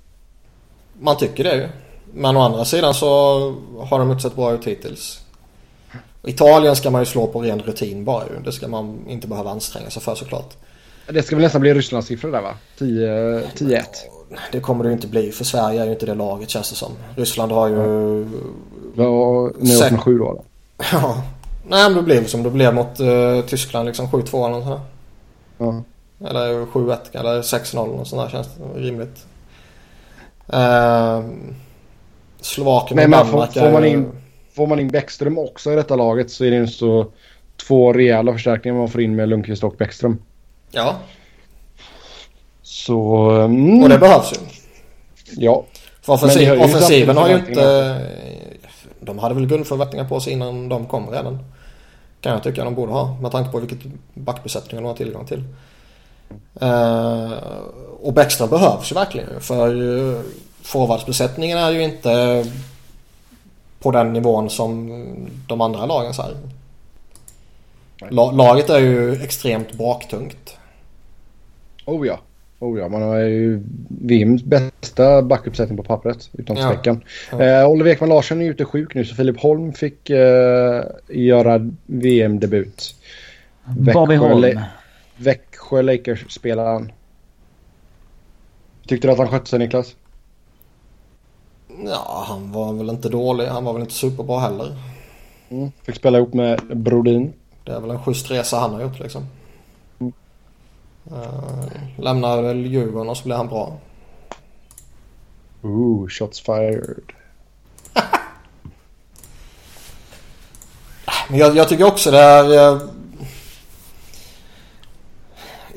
Man 0.99 1.17
tycker 1.17 1.43
det 1.43 1.55
ju. 1.55 1.67
Men 2.17 2.37
å 2.37 2.41
andra 2.41 2.65
sidan 2.65 2.93
så 2.93 3.07
har 3.79 3.99
de 3.99 4.11
inte 4.11 4.23
sett 4.23 4.35
bra 4.35 4.53
ut 4.53 4.67
hittills. 4.67 5.21
Italien 6.23 6.75
ska 6.75 6.89
man 6.89 7.01
ju 7.01 7.05
slå 7.05 7.27
på 7.27 7.41
ren 7.41 7.59
rutin 7.59 8.05
bara 8.05 8.23
ju. 8.23 8.43
Det 8.43 8.51
ska 8.51 8.67
man 8.67 8.99
inte 9.07 9.27
behöva 9.27 9.51
anstränga 9.51 9.89
sig 9.89 10.01
för 10.01 10.15
såklart. 10.15 10.53
Det 11.07 11.23
ska 11.23 11.35
väl 11.35 11.43
nästan 11.43 11.61
bli 11.61 11.73
Rysslands 11.73 12.07
siffror 12.07 12.31
där 12.31 12.41
va? 12.41 12.53
10-1. 12.77 13.83
Det 14.51 14.59
kommer 14.59 14.83
det 14.83 14.87
ju 14.87 14.93
inte 14.93 15.07
bli 15.07 15.31
för 15.31 15.43
Sverige 15.43 15.81
är 15.81 15.85
ju 15.85 15.91
inte 15.91 16.05
det 16.05 16.15
laget 16.15 16.49
känns 16.49 16.69
det 16.69 16.75
som. 16.75 16.91
Ryssland 17.15 17.51
har 17.51 17.67
ju... 17.67 17.75
Ja, 18.95 19.47
är 19.47 19.91
det 19.91 19.97
7 19.97 20.17
då 20.17 20.31
eller? 20.31 20.43
Ja. 20.91 21.23
Nej 21.67 21.89
men 21.89 21.93
det 21.93 22.01
blev 22.01 22.27
som 22.27 22.43
det 22.43 22.49
blev 22.49 22.73
mot 22.73 22.99
uh, 22.99 23.41
Tyskland 23.41 23.85
liksom 23.85 24.07
7-2 24.07 24.45
eller 24.45 24.55
något 24.55 24.63
sånt 24.67 24.81
Ja. 25.57 25.83
Eller 26.29 26.65
7-1 26.65 26.97
eller 27.11 27.41
6-0 27.41 27.77
och 27.77 28.07
sånt 28.07 28.21
där 28.21 28.29
känns 28.29 28.47
rimligt. 28.75 29.25
Uh, 30.53 31.21
Slovakien 32.47 32.99
och 32.99 33.09
Men 33.09 33.11
Danmark 33.11 33.53
får, 33.53 33.59
får, 33.59 33.71
man 33.71 33.85
in, 33.85 34.11
får 34.55 34.67
man 34.67 34.79
in 34.79 34.87
Bäckström 34.87 35.37
också 35.37 35.71
i 35.71 35.75
detta 35.75 35.95
laget 35.95 36.31
så 36.31 36.45
är 36.45 36.51
det 36.51 36.57
ju 36.57 36.67
så 36.67 37.05
två 37.67 37.93
rejäla 37.93 38.33
förstärkningar 38.33 38.77
man 38.77 38.89
får 38.89 39.01
in 39.01 39.15
med 39.15 39.29
Lundqvist 39.29 39.63
och 39.63 39.75
Bäckström. 39.77 40.17
Ja, 40.71 40.95
Så... 42.61 43.29
Mm, 43.29 43.83
och 43.83 43.89
det 43.89 43.97
behövs 43.97 44.33
ju. 44.33 44.37
Ja. 45.45 45.65
För 46.01 46.13
offensiv, 46.13 46.41
ju 46.41 46.59
offensiven 46.59 47.17
har 47.17 47.29
ju 47.29 47.35
inte... 47.35 48.01
De 48.99 49.19
hade 49.19 49.35
väl 49.35 49.47
guldförväntningar 49.47 50.05
på 50.05 50.19
sig 50.19 50.33
innan 50.33 50.69
de 50.69 50.85
kom 50.85 51.09
redan. 51.09 51.39
Kan 52.21 52.31
jag 52.31 52.43
tycka 52.43 52.63
de 52.63 52.75
borde 52.75 52.91
ha. 52.91 53.17
Med 53.21 53.31
tanke 53.31 53.51
på 53.51 53.59
vilket 53.59 53.79
backbesättningar 54.13 54.81
de 54.81 54.87
har 54.87 54.95
tillgång 54.95 55.25
till. 55.25 55.43
Eh, 56.61 57.31
och 58.01 58.13
Bäckström 58.13 58.49
behövs 58.49 58.91
ju 58.91 58.93
verkligen. 58.93 59.41
För 59.41 59.75
uh, 59.75 60.21
forwardsbesättningen 60.67 61.57
är 61.57 61.71
ju 61.71 61.83
inte 61.83 62.45
på 63.79 63.91
den 63.91 64.13
nivån 64.13 64.49
som 64.49 64.89
de 65.47 65.61
andra 65.61 65.85
lagen 65.85 66.13
så 66.13 66.21
här. 66.21 66.35
La, 68.09 68.31
laget 68.31 68.69
är 68.69 68.79
ju 68.79 69.13
extremt 69.23 69.73
baktungt. 69.73 70.57
Oh 71.85 72.07
ja. 72.07 72.19
Oh 72.59 72.79
ja, 72.79 72.89
man 72.89 73.01
har 73.01 73.17
ju 73.17 73.63
VMs 73.87 74.43
bästa 74.43 75.21
backuppsättning 75.21 75.77
på 75.77 75.83
pappret 75.83 76.29
utan 76.33 76.57
Ja. 76.57 76.69
tvekan. 76.73 77.03
Ja. 77.31 77.41
Eh, 77.43 77.67
Oliver 77.69 77.91
Ekman 77.91 78.09
Larsson 78.09 78.41
är 78.41 78.45
ute 78.45 78.65
sjuk 78.65 78.95
nu 78.95 79.05
så 79.05 79.15
Filip 79.15 79.39
Holm 79.39 79.73
fick 79.73 80.09
eh, 80.09 80.83
göra 81.09 81.71
VM-debut. 81.85 82.95
Bobby 83.65 84.13
Växjö, 84.13 84.27
Holm. 84.27 84.41
Le- 84.41 84.63
Växjö 85.17 85.81
Lakers-spelaren. 85.81 86.91
Tyckte 88.87 89.07
du 89.07 89.11
att 89.11 89.17
han 89.19 89.27
skötte 89.27 89.49
sig 89.49 89.59
Niklas? 89.59 89.95
Ja, 91.85 92.25
han 92.27 92.51
var 92.51 92.73
väl 92.73 92.89
inte 92.89 93.09
dålig. 93.09 93.47
Han 93.47 93.63
var 93.65 93.73
väl 93.73 93.81
inte 93.81 93.93
superbra 93.93 94.39
heller. 94.39 94.75
Mm. 95.49 95.71
Fick 95.83 95.95
spela 95.95 96.17
ihop 96.17 96.33
med 96.33 96.77
Brodin. 96.77 97.33
Det 97.63 97.71
är 97.71 97.79
väl 97.79 97.91
en 97.91 98.03
schysst 98.03 98.31
resa 98.31 98.59
han 98.59 98.73
har 98.73 98.81
gjort 98.81 98.99
liksom. 98.99 99.25
Mm. 99.99 100.13
Uh, 101.11 101.67
lämnar 101.97 102.41
väl 102.41 102.65
Djurgården 102.65 103.09
och 103.09 103.17
så 103.17 103.23
blir 103.23 103.35
han 103.35 103.47
bra. 103.47 103.77
Ooh, 105.61 106.07
shots 106.09 106.39
fired. 106.41 107.11
Men 111.29 111.39
jag, 111.39 111.55
jag 111.55 111.69
tycker 111.69 111.83
också 111.83 112.11
det 112.11 112.19
är... 112.19 112.73
eh, 112.75 112.81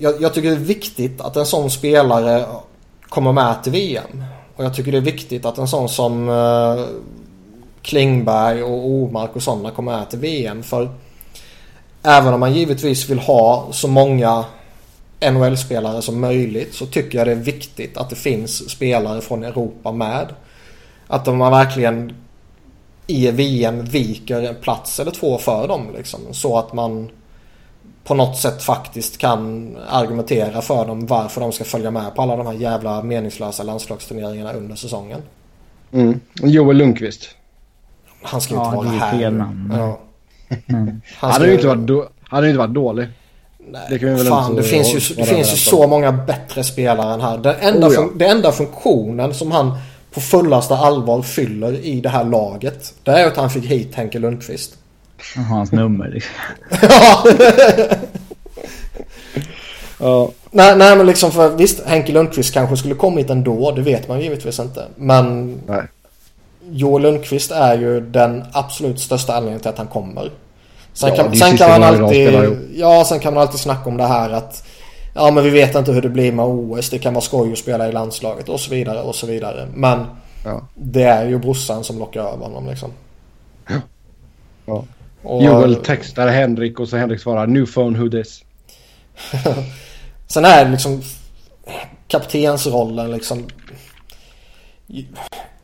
Jag, 0.03 0.23
jag 0.23 0.35
tycker 0.35 0.51
det 0.51 0.57
är 0.57 0.61
viktigt 0.61 1.21
att 1.21 1.37
en 1.37 1.47
sån 1.47 1.71
spelare 1.71 2.47
kommer 3.09 3.33
med 3.33 3.63
till 3.63 3.73
VM. 3.73 4.25
Och 4.61 4.67
jag 4.67 4.75
tycker 4.75 4.93
det 4.93 4.99
är 4.99 5.03
viktigt 5.03 5.45
att 5.45 5.59
en 5.59 5.69
sån 5.69 5.89
som 5.89 6.29
eh, 6.29 6.85
Klingberg 7.83 8.63
och 8.63 8.87
Omark 8.87 9.37
och 9.37 9.43
sådana 9.43 9.71
kommer 9.71 9.99
med 9.99 10.11
till 10.11 10.19
VM. 10.19 10.63
För 10.63 10.89
även 12.03 12.35
om 12.35 12.41
man 12.41 12.55
givetvis 12.55 13.11
vill 13.11 13.19
ha 13.19 13.69
så 13.73 13.89
många 13.89 14.45
NHL-spelare 15.21 16.03
som 16.03 16.21
möjligt 16.21 16.75
så 16.75 16.87
tycker 16.87 17.19
jag 17.19 17.27
det 17.27 17.33
är 17.33 17.37
viktigt 17.37 17.97
att 17.97 18.11
det 18.11 18.17
finns 18.17 18.71
spelare 18.71 19.21
från 19.21 19.45
Europa 19.45 19.93
med. 19.93 20.27
Att 21.07 21.25
de 21.25 21.39
man 21.39 21.53
verkligen 21.53 22.17
i 23.07 23.31
VM 23.31 23.85
viker 23.85 24.43
en 24.43 24.55
plats 24.55 25.01
eller 25.01 25.11
två 25.11 25.39
för 25.39 25.69
dem 25.69 25.87
liksom. 25.97 26.21
Så 26.33 26.59
att 26.59 26.73
man 26.73 27.11
på 28.05 28.15
något 28.15 28.37
sätt 28.37 28.63
faktiskt 28.63 29.19
kan 29.19 29.77
argumentera 29.89 30.63
för 30.63 30.87
dem 30.87 31.07
varför 31.07 31.41
de 31.41 31.53
ska 31.53 31.65
följa 31.65 31.91
med 31.91 32.15
på 32.15 32.23
alla 32.23 32.37
de 32.37 32.47
här 32.47 32.55
jävla 32.55 33.03
meningslösa 33.03 33.63
landslagsturneringarna 33.63 34.53
under 34.53 34.77
säsongen. 34.77 35.21
Mm. 35.93 36.21
Joel 36.43 36.77
Lundqvist. 36.77 37.29
Han 38.23 38.41
ska 38.41 38.55
ju 38.55 38.61
Ja, 38.61 38.65
inte 38.67 38.77
vara 38.77 38.89
det 38.89 38.95
är 38.97 39.21
här. 39.23 39.31
namn. 39.31 39.73
Ja. 39.77 39.99
Mm. 40.67 41.01
Han 41.19 41.31
hade 41.31 41.47
ju 41.47 41.55
inte 41.55 41.67
varit, 41.67 42.09
hade 42.23 42.47
inte 42.49 42.59
varit 42.59 42.75
dålig. 42.75 43.09
Nej, 43.73 43.87
Det 43.91 43.99
kan 43.99 44.09
vi 44.09 44.15
väl 44.15 44.27
fan, 44.27 44.51
inte 44.51 44.63
det 44.63 44.69
finns 44.69 44.95
ju, 45.11 45.15
det 45.15 45.21
vara 45.23 45.35
finns 45.35 45.53
ju 45.53 45.57
så 45.57 45.87
många 45.87 46.13
bättre 46.13 46.65
spelare 46.65 47.15
än 47.15 47.21
här. 47.21 47.39
Den 47.39 47.55
enda, 47.61 47.89
Oh, 47.89 47.95
ja. 47.95 48.01
fun- 48.01 48.19
den 48.19 48.31
enda 48.31 48.53
funktionen 48.53 49.35
som 49.35 49.51
han 49.53 49.79
på 50.15 50.21
fullaste 50.21 50.77
allvar 50.77 51.23
fyller 51.23 51.73
i 51.87 52.01
det 52.01 52.09
här 52.09 52.25
laget. 52.25 52.95
Det 53.03 53.11
är 53.11 53.27
att 53.27 53.37
han 53.37 53.51
fick 53.51 53.65
hit 53.65 53.95
Henke 53.95 54.19
Lundqvist. 54.19 54.77
Han 55.37 55.45
har 55.45 55.57
hans 55.57 55.73
nummer 55.73 56.09
liksom. 56.09 56.35
Ja. 60.01 60.31
Nej, 60.51 60.77
nej 60.77 60.97
men 60.97 61.07
liksom 61.07 61.31
för 61.33 61.49
visst 61.57 61.81
Henke 61.87 62.13
Lundqvist 62.13 62.55
kanske 62.55 62.77
skulle 62.77 62.95
kommit 62.95 63.31
ändå. 63.31 63.71
Det 63.71 63.83
vet 63.83 64.09
man 64.09 64.21
givetvis 64.21 64.59
inte. 64.59 64.85
Men 64.97 65.55
Nej. 65.67 65.83
Joel 66.71 67.03
Lundqvist 67.03 67.51
är 67.51 67.79
ju 67.79 68.01
den 68.01 68.45
absolut 68.53 69.01
största 69.01 69.33
anledningen 69.35 69.61
till 69.61 69.69
att 69.69 69.79
han 69.79 69.87
kommer. 69.87 70.31
Sen 70.93 71.09
Ja, 71.09 71.17
kan, 71.17 71.37
sen 71.37 71.57
kan 71.57 71.71
man 71.71 71.83
alltid... 71.83 72.57
Ja, 72.75 73.05
sen 73.09 73.21
kan 73.21 73.35
man 73.35 73.41
alltid 73.43 73.61
snacka 73.61 73.89
om 73.89 73.97
det 73.97 74.07
här 74.07 74.31
att... 74.31 74.67
Ja, 75.15 75.31
men 75.31 75.45
vi 75.45 75.51
vet 75.51 75.75
inte 75.75 75.93
hur 75.93 76.03
det 76.03 76.09
blir 76.09 76.33
med 76.33 76.45
OS. 76.45 76.91
Det 76.91 76.99
kan 76.99 77.15
vara 77.15 77.25
skoj 77.25 77.53
att 77.53 77.59
spela 77.59 77.89
i 77.89 77.93
landslaget 77.93 78.49
och 78.49 78.61
så 78.61 78.71
vidare 78.71 79.03
och 79.03 79.15
så 79.15 79.27
vidare. 79.27 79.69
Men 79.75 80.07
Ja. 80.45 80.61
det 80.75 81.03
är 81.03 81.27
ju 81.29 81.39
brorsan 81.39 81.85
som 81.85 81.99
lockar 81.99 82.21
över 82.21 82.45
honom 82.45 82.67
liksom. 82.67 82.91
Ja. 84.67 84.85
Och, 85.23 85.45
Joel 85.45 85.77
textar 85.77 86.29
Henrik 86.29 86.81
och 86.81 86.89
så 86.89 86.97
Henrik 86.97 87.21
svarar 87.21 87.47
New 87.47 87.67
phone 87.67 87.99
who 87.99 88.11
this. 88.11 88.45
Sen 90.27 90.45
är 90.45 90.65
det 90.65 90.71
liksom 90.71 91.03
kaptensrollen 92.09 93.11
liksom. 93.11 93.47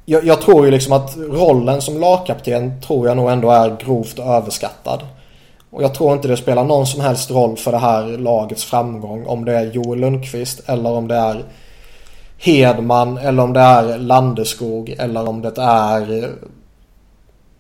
Jag, 0.05 0.25
jag 0.25 0.41
tror 0.41 0.65
ju 0.65 0.71
liksom 0.71 0.93
att 0.93 1.17
rollen 1.17 1.81
som 1.81 2.01
lagkapten 2.01 2.81
tror 2.81 3.09
jag 3.09 3.17
nog 3.17 3.31
ändå 3.31 3.51
är 3.51 3.77
grovt 3.85 4.19
överskattad. 4.19 5.03
Och 5.71 5.83
jag 5.83 5.95
tror 5.95 6.13
inte 6.13 6.29
det 6.29 6.37
spelar 6.37 6.65
någon 6.65 6.87
som 6.87 7.01
helst 7.01 7.31
roll 7.31 7.57
för 7.57 7.73
det 7.73 7.79
här 7.79 8.19
lagets 8.19 8.65
framgång 8.65 9.27
om 9.27 9.45
det 9.45 9.53
är 9.53 9.73
Joel 9.73 10.01
Lundqvist 10.01 10.69
eller 10.69 10.91
om 10.91 11.09
det 11.09 11.15
är 11.15 11.45
Hedman 12.39 13.19
eller 13.19 13.43
om 13.43 13.53
det 13.53 13.61
är 13.61 13.99
Landeskog 13.99 14.95
eller 14.99 15.29
om 15.29 15.43
det 15.43 15.59
är 15.59 16.31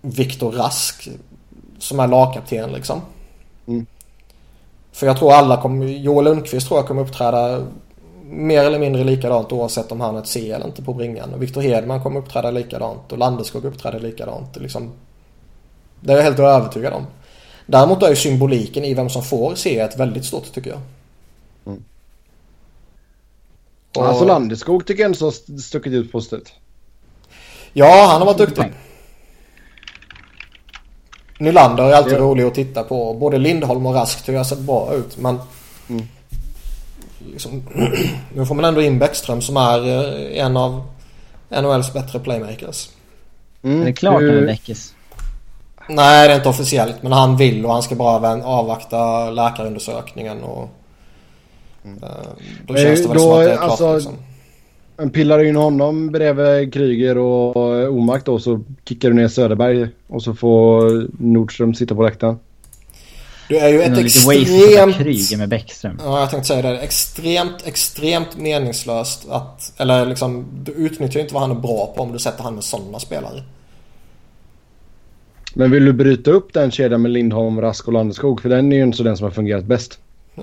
Viktor 0.00 0.52
Rask 0.52 1.08
som 1.86 2.00
är 2.00 2.06
lagkapten 2.06 2.72
liksom. 2.72 3.00
Mm. 3.66 3.86
För 4.92 5.06
jag 5.06 5.16
tror 5.18 5.32
alla 5.32 5.62
kommer, 5.62 5.86
Joel 5.86 6.24
Lundqvist 6.24 6.66
tror 6.68 6.80
jag 6.80 6.86
kommer 6.88 7.02
uppträda 7.02 7.66
mer 8.24 8.64
eller 8.64 8.78
mindre 8.78 9.04
likadant 9.04 9.52
oavsett 9.52 9.92
om 9.92 10.00
han 10.00 10.16
är 10.16 10.20
ett 10.20 10.26
C 10.26 10.50
eller 10.52 10.66
inte 10.66 10.82
på 10.82 10.94
bringan. 10.94 11.34
Och 11.34 11.42
Viktor 11.42 11.60
Hedman 11.60 12.02
kommer 12.02 12.20
uppträda 12.20 12.50
likadant 12.50 13.12
och 13.12 13.18
Landeskog 13.18 13.64
uppträder 13.64 14.00
likadant. 14.00 14.56
Liksom. 14.56 14.90
Det 16.00 16.12
är 16.12 16.16
jag 16.16 16.24
helt 16.24 16.38
övertygad 16.38 16.92
om. 16.92 17.06
Däremot 17.66 18.02
är 18.02 18.08
ju 18.10 18.16
symboliken 18.16 18.84
i 18.84 18.94
vem 18.94 19.10
som 19.10 19.22
får 19.22 19.54
C 19.54 19.78
ett 19.78 19.98
väldigt 19.98 20.24
stort 20.24 20.52
tycker 20.52 20.70
jag. 20.70 20.80
Mm. 21.66 21.84
Och- 23.96 24.06
Alltså 24.06 24.24
Landeskog 24.24 24.86
tycker 24.86 25.02
jag 25.02 25.06
ändå 25.06 25.18
så 25.18 25.24
har 25.24 25.58
stuckit 25.58 25.92
ut 25.92 26.12
positivt. 26.12 26.52
Ja, 27.72 28.06
han 28.10 28.20
har 28.20 28.26
varit 28.26 28.38
duktig. 28.38 28.64
Nylander 31.38 31.84
är 31.84 31.92
alltid 31.92 32.12
Ja. 32.12 32.18
rolig 32.18 32.44
att 32.44 32.54
titta 32.54 32.82
på. 32.82 33.14
Både 33.14 33.38
Lindholm 33.38 33.86
och 33.86 33.94
Rask 33.94 34.18
tycker 34.18 34.32
jag 34.32 34.46
sett 34.46 34.58
bra 34.58 34.94
ut. 34.94 35.16
Men 35.18 35.38
Mm. 35.88 36.02
liksom, 37.32 37.62
nu 38.34 38.46
får 38.46 38.54
man 38.54 38.64
ändå 38.64 38.82
in 38.82 38.98
Bäckström 38.98 39.40
som 39.42 39.56
är 39.56 39.88
eh, 39.88 40.44
en 40.44 40.56
av 40.56 40.82
NHLs 41.50 41.92
bättre 41.92 42.18
playmakers. 42.18 42.88
Mm. 43.62 43.80
Är 43.80 43.84
det 43.84 43.92
klart 43.92 44.20
nu 44.22 44.32
med 44.34 44.46
Bäckis? 44.46 44.92
Nej, 45.88 46.28
det 46.28 46.34
är 46.34 46.36
inte 46.36 46.48
officiellt. 46.48 47.02
Men 47.02 47.12
han 47.12 47.36
vill 47.36 47.66
och 47.66 47.72
han 47.72 47.82
ska 47.82 47.94
bara 47.94 48.44
avvakta 48.44 49.30
läkarundersökningen. 49.30 50.42
Och, 50.42 50.68
mm. 51.84 52.00
Då 52.66 52.76
känns 52.76 53.02
det 53.02 53.08
väl 53.08 53.16
då, 53.16 53.22
som 53.22 53.32
att 53.32 53.44
det 53.44 53.52
är 53.52 53.56
klart. 53.56 53.70
Alltså, 53.70 53.94
liksom. 53.94 54.14
Pillar 55.12 55.38
du 55.38 55.48
in 55.48 55.56
honom 55.56 56.12
bredvid 56.12 56.72
Kryger 56.72 57.18
och 57.18 57.56
Omark 57.88 58.24
då 58.24 58.38
så 58.38 58.60
kickar 58.88 59.08
du 59.08 59.14
ner 59.14 59.28
Söderberg 59.28 59.88
och 60.06 60.22
så 60.22 60.34
får 60.34 61.06
Nordström 61.18 61.74
sitta 61.74 61.94
på 61.94 62.02
läktaren. 62.02 62.38
Du 63.48 63.56
är 63.56 63.68
ju 63.68 63.82
ett 63.82 63.98
extremt... 63.98 64.96
Kryger 64.96 65.36
med 65.36 65.48
Bäckström. 65.48 66.00
Ja, 66.04 66.20
jag 66.20 66.30
tänkte 66.30 66.48
säga 66.48 66.62
det. 66.62 66.78
Extremt, 66.78 67.66
extremt 67.66 68.36
meningslöst 68.38 69.26
att... 69.28 69.72
Eller 69.76 70.06
liksom, 70.06 70.46
du 70.62 70.72
utnyttjar 70.72 71.14
ju 71.14 71.20
inte 71.20 71.34
vad 71.34 71.42
han 71.42 71.50
är 71.50 71.60
bra 71.60 71.92
på 71.96 72.02
om 72.02 72.12
du 72.12 72.18
sätter 72.18 72.42
han 72.42 72.54
med 72.54 72.64
sådana 72.64 72.98
spelare. 72.98 73.42
Men 75.54 75.70
vill 75.70 75.84
du 75.84 75.92
bryta 75.92 76.30
upp 76.30 76.52
den 76.52 76.70
kedjan 76.70 77.02
med 77.02 77.10
Lindholm, 77.10 77.60
Rask 77.60 77.86
och 77.86 77.92
Landeskog? 77.92 78.40
För 78.40 78.48
den 78.48 78.72
är 78.72 78.76
ju 78.76 78.82
inte 78.82 78.96
så 78.96 79.02
den 79.02 79.16
som 79.16 79.24
har 79.24 79.30
fungerat 79.30 79.64
bäst. 79.64 79.98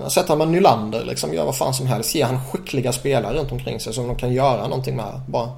Sätter 0.08 0.28
han 0.28 0.38
med 0.38 0.48
Nylander 0.48 1.04
liksom, 1.04 1.34
gör 1.34 1.44
vad 1.44 1.56
fan 1.56 1.74
som 1.74 1.86
helst. 1.86 2.14
Ger 2.14 2.24
han 2.24 2.40
skickliga 2.44 2.92
spelare 2.92 3.38
runt 3.38 3.52
omkring 3.52 3.80
sig 3.80 3.92
som 3.92 4.06
de 4.06 4.16
kan 4.16 4.32
göra 4.32 4.68
någonting 4.68 4.96
med 4.96 5.20
bara. 5.28 5.48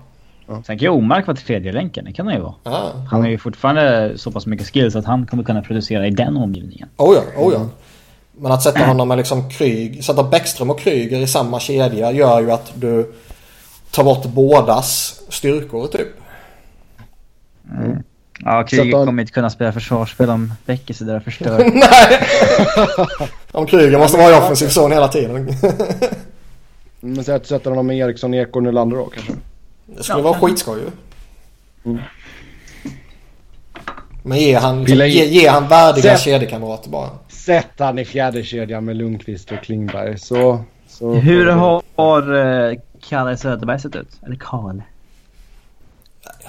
Ja. 0.46 0.54
Sen 0.54 0.78
kan 0.78 0.78
ju 0.78 0.88
Omark 0.88 1.26
vara 1.26 1.36
tredje 1.36 1.72
länken, 1.72 2.04
det 2.04 2.12
kan 2.12 2.26
han 2.26 2.34
ju 2.34 2.42
vara. 2.42 2.54
Ja. 2.64 2.92
Han 3.10 3.20
har 3.20 3.28
ju 3.28 3.38
fortfarande 3.38 4.12
så 4.18 4.30
pass 4.30 4.46
mycket 4.46 4.66
skills 4.66 4.96
att 4.96 5.04
han 5.04 5.26
kommer 5.26 5.42
kunna 5.42 5.62
producera 5.62 6.06
i 6.06 6.10
den 6.10 6.36
omgivningen. 6.36 6.88
Oh 6.96 7.16
ja, 7.16 7.42
oh 7.42 7.52
ja. 7.52 7.68
Men 8.38 8.52
att 8.52 8.62
sätta 8.62 8.86
honom 8.86 9.08
med 9.08 9.18
liksom 9.18 9.50
Kryg, 9.50 10.04
sätta 10.04 10.22
Bäckström 10.22 10.70
och 10.70 10.80
Kryger 10.80 11.20
i 11.20 11.26
samma 11.26 11.60
kedja 11.60 12.12
gör 12.12 12.40
ju 12.40 12.50
att 12.50 12.72
du 12.74 13.12
tar 13.90 14.04
bort 14.04 14.24
bådas 14.24 15.20
styrkor 15.28 15.86
typ. 15.86 16.08
Mm. 17.70 18.02
Ja, 18.44 18.64
Kryger 18.64 18.96
han... 18.96 19.06
kommer 19.06 19.22
inte 19.22 19.32
kunna 19.32 19.50
spela 19.50 19.72
försvarsspel 19.72 20.30
om 20.30 20.52
Beck 20.66 20.90
är 20.90 20.94
sådär 20.94 21.20
förstörd. 21.20 21.60
Nej! 21.74 23.30
om 23.52 23.66
Kryger 23.66 23.98
måste 23.98 24.18
vara 24.18 24.30
i 24.30 24.38
offensiv 24.38 24.68
zon 24.68 24.92
hela 24.92 25.08
tiden. 25.08 25.48
Men 27.00 27.24
säg 27.24 27.34
att 27.34 27.42
du 27.42 27.48
sätter 27.48 27.70
honom 27.70 27.86
med 27.86 27.98
Eriksson, 27.98 28.34
Ek 28.34 28.56
och 28.56 28.62
Nylander 28.62 28.96
då 28.96 29.04
kanske? 29.06 29.32
Det 29.86 30.02
skulle 30.02 30.18
ja, 30.18 30.22
vara 30.22 30.38
skitskoj 30.38 30.80
ju. 30.80 30.90
Mm. 31.90 32.02
Men 34.22 34.38
ge 34.38 34.54
han, 34.54 34.84
liksom, 34.84 35.08
ge, 35.08 35.24
ge 35.24 35.48
han 35.48 35.68
värdiga 35.68 36.16
kedjekamrater 36.16 36.90
bara. 36.90 37.10
Sätt 37.28 37.70
han 37.78 37.98
i 37.98 38.04
fjärde 38.04 38.42
kedjan 38.42 38.84
med 38.84 38.96
Lundqvist 38.96 39.52
och 39.52 39.58
Klingberg 39.62 40.18
så... 40.18 40.64
så 40.88 41.14
Hur 41.14 41.46
har, 41.46 41.82
har 41.96 42.34
uh, 42.34 42.78
Kalle 43.08 43.36
Söderberg 43.36 43.80
sett 43.80 43.96
ut? 43.96 44.08
Eller 44.26 44.36
Karl? 44.36 44.80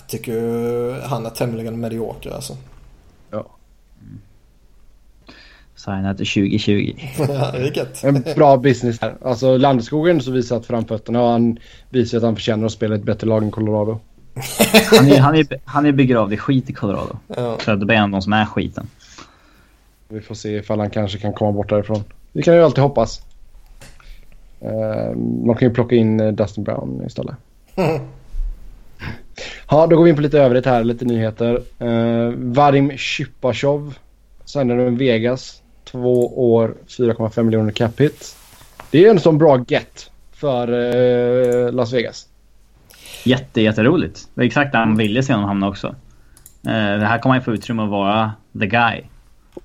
Tycker 0.07 1.01
han 1.01 1.25
är 1.25 1.29
tämligen 1.29 1.79
medioker 1.79 2.31
alltså. 2.31 2.57
Ja. 3.31 3.45
Mm. 4.01 4.19
Signat 5.75 6.17
2020. 6.17 6.93
ja. 7.73 7.85
En 8.03 8.23
bra 8.35 8.57
business 8.57 9.01
här. 9.01 9.15
Alltså 9.21 9.57
Landskogen 9.57 10.21
så 10.21 10.31
visat 10.31 10.65
framfötterna 10.65 11.21
och 11.21 11.29
han 11.29 11.59
visar 11.89 12.17
att 12.17 12.23
han 12.23 12.35
förtjänar 12.35 12.65
att 12.65 12.71
spela 12.71 12.95
ett 12.95 13.03
bättre 13.03 13.27
lag 13.27 13.43
än 13.43 13.51
Colorado. 13.51 13.99
han, 14.91 15.11
är, 15.11 15.19
han, 15.19 15.35
är, 15.35 15.47
han 15.65 15.85
är 15.85 15.91
begravd 15.91 16.33
i 16.33 16.37
skit 16.37 16.69
i 16.69 16.73
Colorado. 16.73 17.17
Ja. 17.27 17.57
Söderberg 17.65 17.97
är 17.97 18.01
en 18.01 18.03
av 18.03 18.11
de 18.11 18.21
som 18.21 18.33
är 18.33 18.45
skiten. 18.45 18.87
Vi 20.07 20.21
får 20.21 20.35
se 20.35 20.57
ifall 20.57 20.79
han 20.79 20.89
kanske 20.89 21.17
kan 21.17 21.33
komma 21.33 21.51
bort 21.51 21.69
därifrån. 21.69 22.03
Vi 22.31 22.43
kan 22.43 22.55
ju 22.55 22.63
alltid 22.63 22.83
hoppas. 22.83 23.21
Uh, 24.63 25.17
man 25.45 25.55
kan 25.55 25.67
ju 25.67 25.73
plocka 25.73 25.95
in 25.95 26.19
eh, 26.19 26.31
Dustin 26.31 26.63
Brown 26.63 27.03
istället. 27.05 27.35
Ja, 29.69 29.87
då 29.87 29.95
går 29.95 30.03
vi 30.03 30.09
in 30.09 30.15
på 30.15 30.21
lite 30.21 30.39
övrigt 30.39 30.65
här, 30.65 30.83
lite 30.83 31.05
nyheter. 31.05 31.61
Uh, 31.81 32.33
Vadim 32.35 32.97
Shipashov 32.97 33.97
signade 34.45 34.83
med 34.83 34.97
Vegas. 34.97 35.61
Två 35.83 36.53
år, 36.53 36.75
4,5 36.87 37.43
miljoner 37.43 37.71
cap 37.71 37.99
hit. 37.99 38.35
Det 38.91 39.05
är 39.05 39.09
en 39.09 39.19
sån 39.19 39.37
bra 39.37 39.65
get 39.67 40.11
för 40.31 40.71
uh, 40.71 41.71
Las 41.71 41.93
Vegas. 41.93 42.27
Jätte, 43.23 43.61
jätteroligt. 43.61 44.15
Det 44.33 44.41
var 44.41 44.45
exakt 44.45 44.71
där 44.71 44.85
man 44.85 44.97
ville 44.97 45.23
se 45.23 45.33
honom 45.33 45.47
hamna 45.47 45.67
också. 45.67 45.87
Uh, 45.87 45.93
det 46.73 47.05
här 47.05 47.19
kommer 47.19 47.35
han 47.35 47.43
få 47.43 47.53
utrymme 47.53 47.83
att 47.83 47.89
vara 47.89 48.31
the 48.59 48.65
guy. 48.65 49.01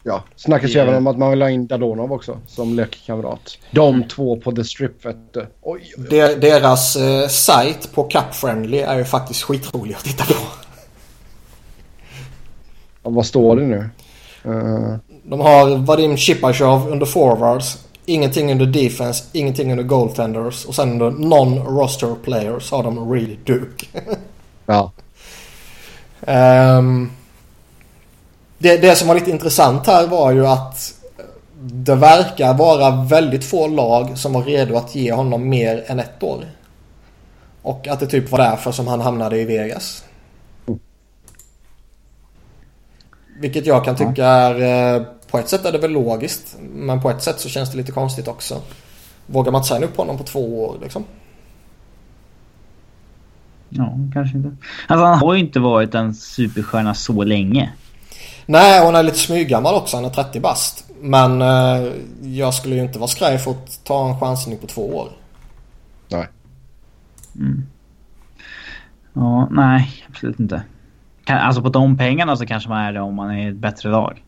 Ja, 0.03 0.23
snackas 0.37 0.71
ju 0.71 0.81
även 0.81 0.95
om 0.95 1.07
att 1.07 1.19
man 1.19 1.31
vill 1.31 1.43
ha 1.43 1.51
in 1.51 1.67
Dadonov 1.67 2.13
också 2.13 2.39
som 2.47 2.75
lekkamrat. 2.75 3.59
De 3.71 4.09
två 4.09 4.37
på 4.37 4.53
The 4.53 4.65
Strip 4.65 5.07
vet 5.07 5.33
du. 5.33 5.47
Oj, 5.63 5.93
oj, 5.99 6.05
oj. 6.11 6.37
Deras 6.41 6.97
eh, 6.97 7.29
sajt 7.29 7.93
på 7.95 8.05
Cup 8.05 8.35
Friendly 8.35 8.79
är 8.79 8.99
ju 8.99 9.05
faktiskt 9.05 9.43
skitrolig 9.43 9.95
att 9.95 10.05
titta 10.05 10.25
på. 10.25 10.35
Ja, 13.03 13.11
vad 13.11 13.27
står 13.27 13.57
det 13.57 13.67
nu? 13.67 13.89
Uh... 14.47 14.97
De 15.23 15.41
har 15.41 15.77
Vadim 15.77 16.17
Chipachov 16.17 16.89
under 16.89 17.07
forwards. 17.07 17.87
Ingenting 18.07 18.53
under 18.53 18.67
defense, 18.67 19.25
ingenting 19.33 19.71
under 19.71 19.85
goaltenders 19.85 20.65
och 20.65 20.75
sen 20.75 20.93
under 20.93 21.11
non-roster 21.11 22.17
players 22.25 22.71
har 22.71 22.83
de 22.83 23.13
Reed 23.13 23.39
Duke. 23.45 23.87
ja. 24.67 24.93
Um, 26.79 27.11
det, 28.63 28.77
det 28.77 28.97
som 28.97 29.09
var 29.09 29.15
lite 29.15 29.31
intressant 29.31 29.87
här 29.87 30.07
var 30.07 30.33
ju 30.33 30.47
att 30.47 30.95
det 31.61 31.95
verkar 31.95 32.55
vara 32.55 33.05
väldigt 33.05 33.45
få 33.45 33.67
lag 33.67 34.19
som 34.19 34.33
var 34.33 34.43
redo 34.43 34.77
att 34.77 34.95
ge 34.95 35.13
honom 35.13 35.49
mer 35.49 35.85
än 35.87 36.01
ett 36.01 36.23
år. 36.23 36.45
Och 37.63 37.89
att 37.89 38.01
det 38.01 38.07
typ 38.07 38.31
var 38.31 38.39
därför 38.39 38.73
som 38.73 38.87
han 38.87 39.01
hamnade 39.01 39.41
i 39.41 39.45
Vegas. 39.45 40.05
Vilket 43.41 43.67
jag 43.67 43.85
kan 43.85 43.97
tycka 43.97 44.27
är... 44.27 44.95
Eh, 44.97 45.03
på 45.31 45.39
ett 45.39 45.49
sätt 45.49 45.65
är 45.65 45.73
det 45.73 45.79
väl 45.79 45.91
logiskt. 45.91 46.57
Men 46.75 47.03
på 47.03 47.11
ett 47.11 47.23
sätt 47.23 47.41
så 47.41 47.49
känns 47.49 47.71
det 47.71 47.77
lite 47.77 47.93
konstigt 47.93 48.29
också. 48.29 48.61
Vågar 49.27 49.53
man 49.53 49.59
inte 49.59 49.69
signa 49.69 49.87
upp 49.87 49.97
honom 49.97 50.19
på 50.19 50.25
två 50.25 50.65
år 50.65 50.79
liksom? 50.83 51.05
Ja, 53.69 53.99
kanske 54.13 54.37
inte. 54.37 54.57
Alltså 54.87 55.05
han 55.05 55.19
har 55.19 55.35
ju 55.35 55.41
inte 55.41 55.61
varit 55.61 55.95
en 55.95 56.15
superstjärna 56.15 56.95
så 56.95 57.25
länge. 57.25 57.73
Nej, 58.47 58.85
hon 58.85 58.95
är 58.95 59.03
lite 59.03 59.19
smyggammal 59.19 59.75
också. 59.75 59.97
Han 59.97 60.05
är 60.05 60.11
30 60.11 60.41
bast. 60.41 60.85
Men 61.01 61.43
eh, 61.43 61.93
jag 62.23 62.55
skulle 62.55 62.75
ju 62.75 62.83
inte 62.83 62.99
vara 62.99 63.09
skraj 63.09 63.39
för 63.39 63.51
att 63.51 63.85
ta 63.85 64.09
en 64.09 64.21
chansning 64.21 64.59
på 64.59 64.67
två 64.67 64.97
år. 64.97 65.09
Nej. 66.09 66.29
Mm. 67.37 67.67
Ja, 69.13 69.49
nej, 69.51 70.05
absolut 70.09 70.41
inte. 70.41 70.63
Alltså 71.27 71.63
på 71.63 71.69
de 71.69 71.99
pengarna 71.99 72.37
så 72.37 72.47
kanske 72.47 72.69
man 72.69 72.85
är 72.85 72.93
det 72.93 73.01
om 73.01 73.15
man 73.15 73.31
är 73.31 73.51
ett 73.51 73.57
bättre 73.57 73.91
lag. 73.91 74.23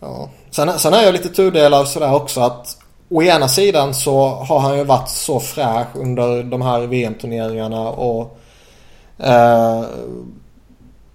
Ja. 0.00 0.30
Sen, 0.50 0.78
sen 0.78 0.94
är 0.94 1.02
jag 1.02 1.12
lite 1.12 1.28
tudelad 1.28 1.88
sådär 1.88 2.14
också 2.14 2.40
att 2.40 2.76
å 3.08 3.22
ena 3.22 3.48
sidan 3.48 3.94
så 3.94 4.28
har 4.28 4.60
han 4.60 4.78
ju 4.78 4.84
varit 4.84 5.08
så 5.08 5.40
fräsch 5.40 5.96
under 5.96 6.42
de 6.42 6.62
här 6.62 6.80
VM-turneringarna 6.80 7.88
och 7.88 8.38
eh, 9.18 9.84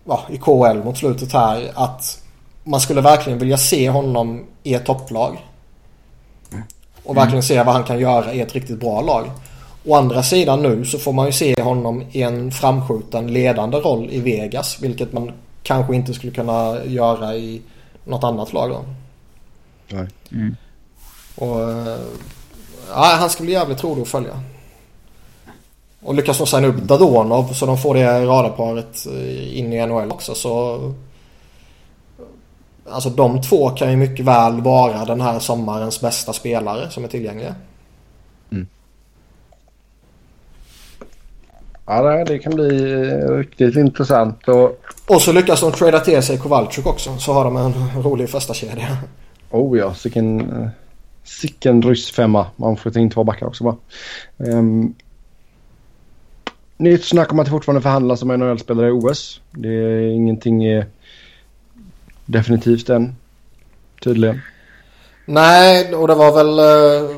ja, 0.06 0.26
i 0.30 0.38
KL 0.38 0.84
mot 0.84 0.98
slutet 0.98 1.34
här 1.34 1.72
att 1.74 2.22
man 2.64 2.82
skulle 2.82 3.02
verkligen 3.02 3.40
vilja 3.40 3.58
se 3.58 3.90
honom 3.90 4.46
i 4.64 4.74
ett 4.74 4.86
topplag. 4.86 5.38
Och 7.04 7.18
verkligen 7.18 7.44
se 7.44 7.64
vad 7.64 7.74
han 7.74 7.84
kan 7.84 8.00
göra 8.00 8.34
i 8.34 8.42
ett 8.42 8.54
riktigt 8.54 8.80
bra 8.80 9.02
lag. 9.02 9.32
Å 9.86 9.96
andra 9.96 10.24
sidan 10.24 10.62
nu 10.62 10.86
så 10.86 11.00
får 11.00 11.14
man 11.14 11.26
ju 11.26 11.32
se 11.32 11.62
honom 11.62 12.04
i 12.12 12.22
en 12.22 12.52
framskjuten 12.52 13.34
ledande 13.34 13.78
roll 13.78 14.10
i 14.12 14.20
Vegas. 14.20 14.78
Vilket 14.82 15.14
man 15.14 15.32
kanske 15.64 15.96
inte 15.96 16.14
skulle 16.14 16.34
kunna 16.34 16.86
göra 16.86 17.36
i 17.36 17.62
något 18.04 18.24
annat 18.24 18.54
lag 18.54 18.70
då. 18.70 18.86
Nej. 19.88 20.08
Mm. 20.32 20.56
Och, 21.36 21.60
ja, 22.90 23.16
han 23.20 23.30
ska 23.30 23.44
bli 23.44 23.54
jävligt 23.54 23.84
rolig 23.84 24.02
att 24.02 24.08
följa. 24.08 24.40
Och 26.06 26.16
lyckas 26.16 26.38
de 26.38 26.48
signa 26.48 26.68
upp 26.68 26.78
Dadonov 26.78 27.54
så 27.54 27.66
de 27.66 27.78
får 27.78 27.94
det 27.94 28.26
radarparet 28.26 29.06
eh, 29.06 29.58
in 29.60 29.74
i 29.74 29.86
NHL 29.86 30.12
också 30.12 30.36
så... 30.36 30.94
Alltså 32.90 33.10
de 33.10 33.42
två 33.42 33.70
kan 33.70 33.92
ju 33.92 33.98
mycket 33.98 34.26
väl 34.26 34.62
vara 34.62 35.06
den 35.06 35.22
här 35.22 35.40
sommarens 35.40 36.02
bästa 36.02 36.34
spelare 36.34 36.90
som 36.90 37.04
är 37.04 37.08
tillgängliga. 37.08 37.56
Mm. 38.52 38.68
Ja, 41.86 42.26
det 42.26 42.40
kan 42.40 42.56
bli 42.56 42.94
eh, 42.94 43.38
riktigt 43.38 43.76
intressant. 43.76 44.48
Och, 44.48 44.80
och 45.08 45.22
så 45.22 45.32
lyckas 45.32 45.62
de 45.62 45.72
trada 45.72 46.00
till 46.00 46.24
sig 46.24 46.38
Kowalczyk 46.38 46.86
också. 46.86 47.18
Så 47.18 47.34
har 47.34 47.46
de 47.46 47.58
en 47.58 47.74
rolig 48.04 48.30
första 48.30 48.54
kedja. 48.54 48.98
Oh 49.52 49.78
ja, 49.78 49.94
sicken, 49.94 50.40
eh, 50.40 50.70
sicken 51.24 51.82
ryssfemma. 51.82 52.48
Man 52.56 52.78
får 52.78 52.98
in 52.98 53.10
två 53.10 53.24
backar 53.24 53.46
också 53.46 53.64
bara. 53.64 53.76
Um, 54.38 54.96
Nytt 56.78 57.06
snack 57.06 57.32
om 57.32 57.40
att 57.40 57.46
det 57.46 57.52
fortfarande 57.52 57.82
förhandlas 57.82 58.20
som 58.20 58.28
NHL-spelare 58.28 58.88
i 58.88 58.92
OS. 58.92 59.42
Det 59.52 59.70
är 59.70 60.08
ingenting 60.08 60.64
är 60.64 60.86
definitivt 62.26 62.90
än. 62.90 63.16
Tydligen. 64.04 64.42
Nej, 65.26 65.96
och 65.96 66.08
det 66.08 66.16
var 66.16 66.34
väl... 66.34 66.60
Eh, 66.60 67.16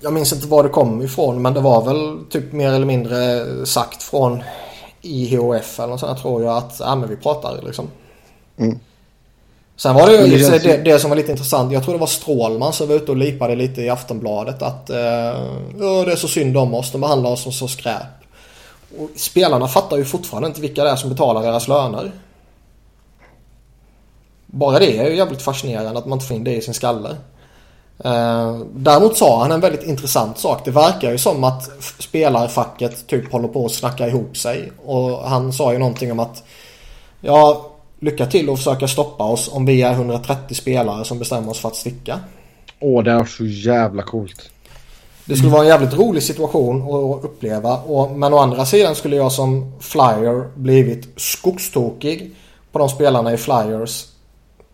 jag 0.00 0.12
minns 0.12 0.32
inte 0.32 0.46
var 0.46 0.62
det 0.62 0.68
kom 0.68 1.02
ifrån 1.02 1.42
men 1.42 1.54
det 1.54 1.60
var 1.60 1.84
väl 1.84 2.24
typ 2.30 2.52
mer 2.52 2.72
eller 2.72 2.86
mindre 2.86 3.46
sagt 3.66 4.02
från 4.02 4.42
IHF 5.02 5.78
eller 5.78 5.88
något 5.88 6.00
sånt 6.00 6.18
tror 6.18 6.42
jag 6.44 6.56
att 6.56 6.76
ja, 6.80 6.94
men 6.94 7.08
vi 7.08 7.16
pratar 7.16 7.62
liksom. 7.66 7.88
Mm. 8.56 8.78
Sen 9.76 9.94
var 9.94 10.06
det 10.06 10.26
ju 10.26 10.38
det 10.38 10.58
det, 10.58 10.76
det, 10.76 10.98
som 10.98 11.10
var 11.10 11.16
lite 11.16 11.30
intressant. 11.30 11.72
Jag 11.72 11.84
tror 11.84 11.94
det 11.94 12.00
var 12.00 12.06
Strålman 12.06 12.72
som 12.72 12.88
var 12.88 12.94
ute 12.94 13.10
och 13.10 13.16
lipade 13.16 13.56
lite 13.56 13.82
i 13.82 13.88
Aftonbladet 13.88 14.62
att 14.62 14.90
eh, 14.90 14.96
det 15.76 16.12
är 16.12 16.16
så 16.16 16.28
synd 16.28 16.56
om 16.56 16.74
oss. 16.74 16.92
De 16.92 17.00
behandlar 17.00 17.30
oss 17.30 17.42
som 17.42 17.52
så 17.52 17.68
skräp. 17.68 18.19
Och 18.98 19.10
spelarna 19.16 19.68
fattar 19.68 19.96
ju 19.96 20.04
fortfarande 20.04 20.48
inte 20.48 20.60
vilka 20.60 20.84
det 20.84 20.90
är 20.90 20.96
som 20.96 21.10
betalar 21.10 21.42
deras 21.42 21.68
löner. 21.68 22.12
Bara 24.46 24.78
det 24.78 24.98
är 24.98 25.10
ju 25.10 25.16
jävligt 25.16 25.42
fascinerande 25.42 25.98
att 25.98 26.06
man 26.06 26.16
inte 26.16 26.26
får 26.26 26.36
in 26.36 26.44
det 26.44 26.56
i 26.56 26.62
sin 26.62 26.74
skalle. 26.74 27.16
Eh, 28.04 28.58
däremot 28.74 29.18
sa 29.18 29.42
han 29.42 29.52
en 29.52 29.60
väldigt 29.60 29.82
intressant 29.82 30.38
sak. 30.38 30.64
Det 30.64 30.70
verkar 30.70 31.10
ju 31.10 31.18
som 31.18 31.44
att 31.44 31.70
spelarfacket 31.98 33.06
typ 33.06 33.32
håller 33.32 33.48
på 33.48 33.66
att 33.66 33.72
snacka 33.72 34.08
ihop 34.08 34.36
sig. 34.36 34.72
Och 34.84 35.28
han 35.28 35.52
sa 35.52 35.72
ju 35.72 35.78
någonting 35.78 36.12
om 36.12 36.20
att 36.20 36.42
Ja, 37.20 37.70
lycka 38.00 38.26
till 38.26 38.50
och 38.50 38.58
försöka 38.58 38.88
stoppa 38.88 39.24
oss 39.24 39.50
om 39.52 39.66
vi 39.66 39.82
är 39.82 39.92
130 39.92 40.54
spelare 40.54 41.04
som 41.04 41.18
bestämmer 41.18 41.50
oss 41.50 41.58
för 41.58 41.68
att 41.68 41.76
sticka. 41.76 42.20
Åh, 42.80 43.04
det 43.04 43.10
är 43.10 43.24
så 43.24 43.44
jävla 43.44 44.02
coolt. 44.02 44.50
Det 45.30 45.36
skulle 45.36 45.52
vara 45.52 45.62
en 45.62 45.68
jävligt 45.68 45.94
rolig 45.94 46.22
situation 46.22 46.82
att 46.82 47.24
uppleva. 47.24 47.76
Och, 47.76 48.10
men 48.10 48.34
å 48.34 48.38
andra 48.38 48.66
sidan 48.66 48.94
skulle 48.94 49.16
jag 49.16 49.32
som 49.32 49.72
flyer 49.80 50.48
blivit 50.54 51.08
skogstokig 51.20 52.34
på 52.72 52.78
de 52.78 52.88
spelarna 52.88 53.32
i 53.32 53.36
flyers 53.36 54.06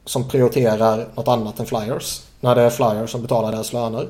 som 0.05 0.29
prioriterar 0.29 1.09
något 1.15 1.29
annat 1.29 1.61
än 1.61 1.67
flyers. 1.67 2.23
När 2.41 2.55
det 2.55 2.63
är 2.63 2.71
flyers 2.71 3.11
som 3.11 3.23
betalar 3.23 3.53
deras 3.53 3.73
löner. 3.73 4.09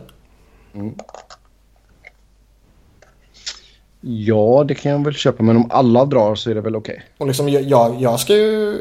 Ja, 4.01 4.65
det 4.69 4.75
kan 4.75 4.93
jag 4.93 5.05
väl 5.05 5.15
köpa. 5.15 5.43
Men 5.43 5.57
om 5.57 5.71
alla 5.71 6.05
drar 6.05 6.35
så 6.35 6.51
är 6.51 6.55
det 6.55 6.61
väl 6.61 6.77
okej. 6.77 7.03
Och 7.19 7.27
liksom 7.27 7.49
jag, 7.49 7.63
jag, 7.63 8.01
jag 8.01 8.21
ska 8.21 8.35
ju... 8.35 8.77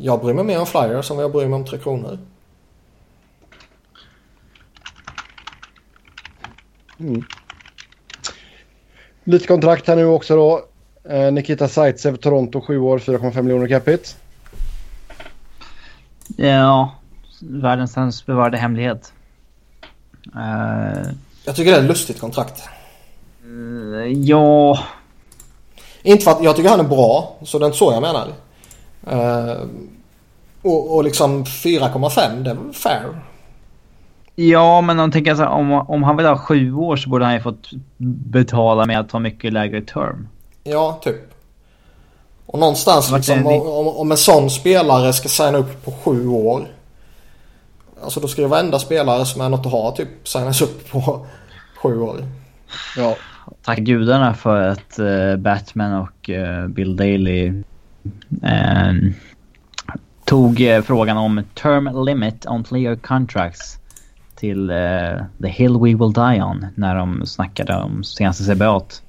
Jag 0.00 0.20
bryr 0.20 0.34
mig 0.34 0.44
mer 0.44 0.60
om 0.60 0.66
flyers 0.66 1.10
än 1.10 1.16
vad 1.16 1.24
jag 1.24 1.32
bryr 1.32 1.46
mig 1.46 1.56
om 1.56 1.64
Tre 1.64 1.78
Kronor. 1.78 2.18
Lite 9.24 9.46
kontrakt 9.46 9.86
här 9.86 9.96
nu 9.96 10.04
också 10.06 10.36
då. 10.36 10.64
Eh, 11.10 11.32
Nikita 11.32 11.68
Zaitsev, 11.68 12.16
Toronto, 12.16 12.60
7 12.60 12.78
år, 12.78 12.98
4,5 12.98 13.42
miljoner 13.42 13.68
capita. 13.68 14.08
Ja, 16.36 16.94
världens 17.40 17.92
sämst 17.92 18.26
bevarade 18.26 18.58
hemlighet. 18.58 19.12
Eh, 20.34 21.10
Jag 21.44 21.56
tycker 21.56 21.70
det 21.70 21.76
är 21.76 21.80
ett 21.82 21.88
lustigt 21.88 22.20
kontrakt. 22.20 22.62
ja, 24.24 24.78
Inte 26.02 26.24
för 26.24 26.30
att 26.30 26.42
jag 26.42 26.56
tycker 26.56 26.70
han 26.70 26.80
är 26.80 26.84
bra, 26.84 27.36
så 27.42 27.58
det 27.58 27.64
är 27.64 27.66
inte 27.66 27.78
så 27.78 27.92
jag 27.92 28.02
menar. 28.02 28.28
Eh, 29.06 29.62
och, 30.62 30.96
och 30.96 31.04
liksom 31.04 31.44
4,5 31.44 32.42
det 32.42 32.50
är 32.50 32.72
fair. 32.72 33.04
Ja, 34.46 34.80
men 34.80 35.00
om, 35.00 35.10
tänker 35.10 35.34
så 35.34 35.42
här, 35.42 35.50
om, 35.50 35.72
om 35.72 36.02
han 36.02 36.16
vill 36.16 36.26
ha 36.26 36.38
sju 36.38 36.74
år 36.74 36.96
så 36.96 37.08
borde 37.08 37.24
han 37.24 37.34
ju 37.34 37.40
fått 37.40 37.70
betala 38.32 38.86
med 38.86 39.00
att 39.00 39.12
ha 39.12 39.18
mycket 39.18 39.52
lägre 39.52 39.80
term. 39.80 40.28
Ja, 40.64 41.00
typ. 41.02 41.34
Och 42.46 42.58
någonstans 42.58 43.12
liksom, 43.12 43.38
ni- 43.40 43.60
om, 43.60 43.88
om 43.88 44.10
en 44.10 44.16
sån 44.16 44.50
spelare 44.50 45.12
ska 45.12 45.28
signa 45.28 45.58
upp 45.58 45.84
på 45.84 45.92
sju 45.92 46.28
år. 46.28 46.66
Alltså 48.02 48.20
då 48.20 48.28
ska 48.28 48.42
ju 48.42 48.48
varenda 48.48 48.78
spelare 48.78 49.24
som 49.24 49.40
är 49.40 49.48
något 49.48 49.66
att 49.66 49.72
ha 49.72 49.96
typ 49.96 50.28
signas 50.28 50.62
upp 50.62 50.90
på 50.90 51.26
sju 51.82 52.00
år. 52.00 52.16
Ja. 52.96 53.16
Tack 53.64 53.78
gudarna 53.78 54.34
för 54.34 54.68
att 54.68 54.98
eh, 54.98 55.36
Batman 55.36 55.92
och 56.00 56.30
eh, 56.30 56.66
Bill 56.66 56.96
Daley 56.96 57.62
eh, 58.42 58.92
tog 60.24 60.62
frågan 60.84 61.16
om 61.16 61.42
term 61.54 62.04
limit 62.04 62.46
on 62.46 62.64
player 62.64 62.96
contracts 62.96 63.77
till 64.40 64.70
eh, 64.70 64.76
the 65.42 65.48
hill 65.48 65.72
we 65.76 65.88
will 65.94 66.12
die 66.12 66.42
on 66.42 66.66
när 66.74 66.94
de 66.94 67.26
snackade 67.26 67.74
om 67.76 68.04
senaste 68.04 68.44
CBAt. 68.54 69.02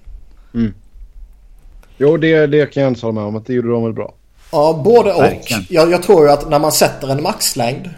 Jo, 1.98 2.18
det, 2.18 2.48
det 2.48 2.74
kan 2.74 2.84
jag 2.84 2.92
inte 2.92 3.06
hålla 3.06 3.16
med 3.16 3.24
om. 3.24 3.36
Att 3.36 3.46
det 3.46 3.54
gjorde 3.54 3.72
de 3.72 3.84
väl 3.84 3.94
bra. 3.94 4.14
Ja, 4.52 4.82
både 4.86 5.14
och. 5.14 5.24
Jag, 5.70 5.92
jag 5.92 6.04
tror 6.04 6.26
ju 6.26 6.32
att 6.32 6.50
när 6.50 6.60
man 6.60 6.72
sätter 6.72 7.12
en 7.12 7.24
maxlängd 7.24 7.90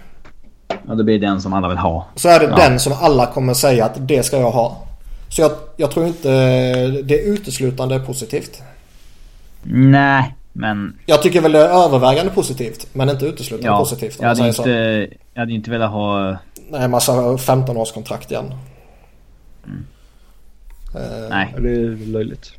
Ja, 0.87 0.95
det 0.95 1.03
blir 1.03 1.19
den 1.19 1.41
som 1.41 1.53
alla 1.53 1.69
vill 1.69 1.77
ha. 1.77 2.05
så 2.15 2.29
är 2.29 2.39
det 2.39 2.45
Ja. 2.45 2.55
den 2.55 2.79
som 2.79 2.93
alla 3.01 3.25
kommer 3.25 3.53
säga 3.53 3.85
att 3.85 4.07
det 4.07 4.23
ska 4.23 4.37
jag 4.37 4.51
ha. 4.51 4.77
Så 5.29 5.41
jag, 5.41 5.51
jag 5.77 5.91
tror 5.91 6.07
inte 6.07 6.27
det 6.87 7.19
är 7.21 7.33
uteslutande 7.33 7.99
positivt. 7.99 8.61
Nej, 9.63 10.35
men 10.53 10.97
Jag 11.05 11.21
tycker 11.21 11.41
väl 11.41 11.51
det 11.51 11.59
är 11.59 11.85
övervägande 11.85 12.31
positivt 12.31 12.87
men 12.93 13.09
inte 13.09 13.25
uteslutande 13.25 13.67
ja, 13.67 13.79
positivt. 13.79 14.19
om 14.19 14.23
jag 14.23 14.27
hade, 14.29 14.37
säger 14.39 14.51
så. 14.53 14.61
inte, 14.61 15.07
jag 15.33 15.41
hade 15.41 15.53
inte 15.53 15.71
velat 15.71 15.91
ha... 15.91 16.37
Nej, 16.71 16.87
massa 16.87 17.11
15-årskontrakt 17.21 18.31
igen. 18.31 18.53
Eh, 20.95 21.29
Nej. 21.29 21.53
Ja, 21.55 21.61
Det 21.61 21.69
är 21.69 22.11
löjligt. 22.11 22.53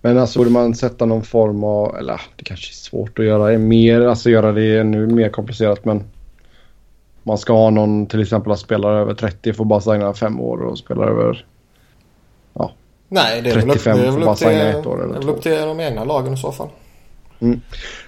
Men 0.00 0.18
alltså 0.18 0.38
borde 0.38 0.50
man 0.50 0.74
sätta 0.74 1.06
någon 1.06 1.22
form 1.22 1.64
av, 1.64 1.96
eller 1.96 2.20
det 2.36 2.44
kanske 2.44 2.72
är 2.72 2.74
svårt 2.74 3.18
att 3.18 3.24
göra 3.24 3.50
det 3.50 3.58
mer, 3.58 4.00
alltså 4.00 4.30
göra 4.30 4.52
det 4.52 4.78
ännu 4.78 5.06
mer 5.06 5.28
komplicerat 5.28 5.84
men 5.84 6.04
man 7.22 7.38
ska 7.38 7.52
ha 7.52 7.70
någon 7.70 8.06
till 8.06 8.22
exempel 8.22 8.52
att 8.52 8.58
spelare 8.58 9.00
över 9.00 9.14
30 9.14 9.52
får 9.52 9.64
bara 9.64 9.80
signa 9.80 10.14
fem 10.14 10.40
år 10.40 10.62
och 10.62 10.78
spelare 10.78 11.10
över 11.10 11.46
Nej, 13.12 13.42
det 13.42 13.50
är 13.50 13.54
väl 13.54 13.64
upp, 13.64 13.68
det 13.68 13.78
35 13.78 13.98
är 13.98 14.12
får 14.12 14.20
bara 14.20 14.36
signa 14.36 14.52
ett 14.52 14.86
år 14.86 15.04
eller 15.04 15.12
det 15.12 15.18
är 15.18 15.20
väl 15.20 15.28
upp 15.28 15.42
till 15.42 15.52
de 15.52 15.80
egna 15.80 16.04
lagen 16.04 16.34
i 16.34 16.36
så 16.36 16.52
fall. 16.52 16.68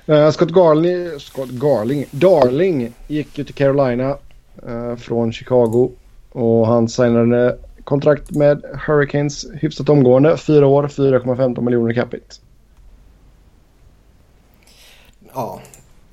Uh, 0.09 0.31
Scott 0.31 0.51
Garling, 0.51 1.21
Scott 1.21 1.51
Garling, 1.51 2.05
Darling 2.11 2.93
gick 3.09 3.39
ju 3.39 3.45
till 3.45 3.55
Carolina 3.55 4.17
från 4.99 5.33
Chicago 5.33 5.91
och 6.33 6.67
han 6.67 6.89
signade 6.89 7.59
kontrakt 7.85 8.31
med 8.31 8.63
Hurricanes 8.87 9.47
hyfsat 9.55 9.89
omgående. 9.89 10.37
Fyra 10.37 10.67
år, 10.67 10.89
4,15 10.89 11.61
miljoner 11.61 11.95
capita. 11.95 12.35
Ja. 15.35 15.61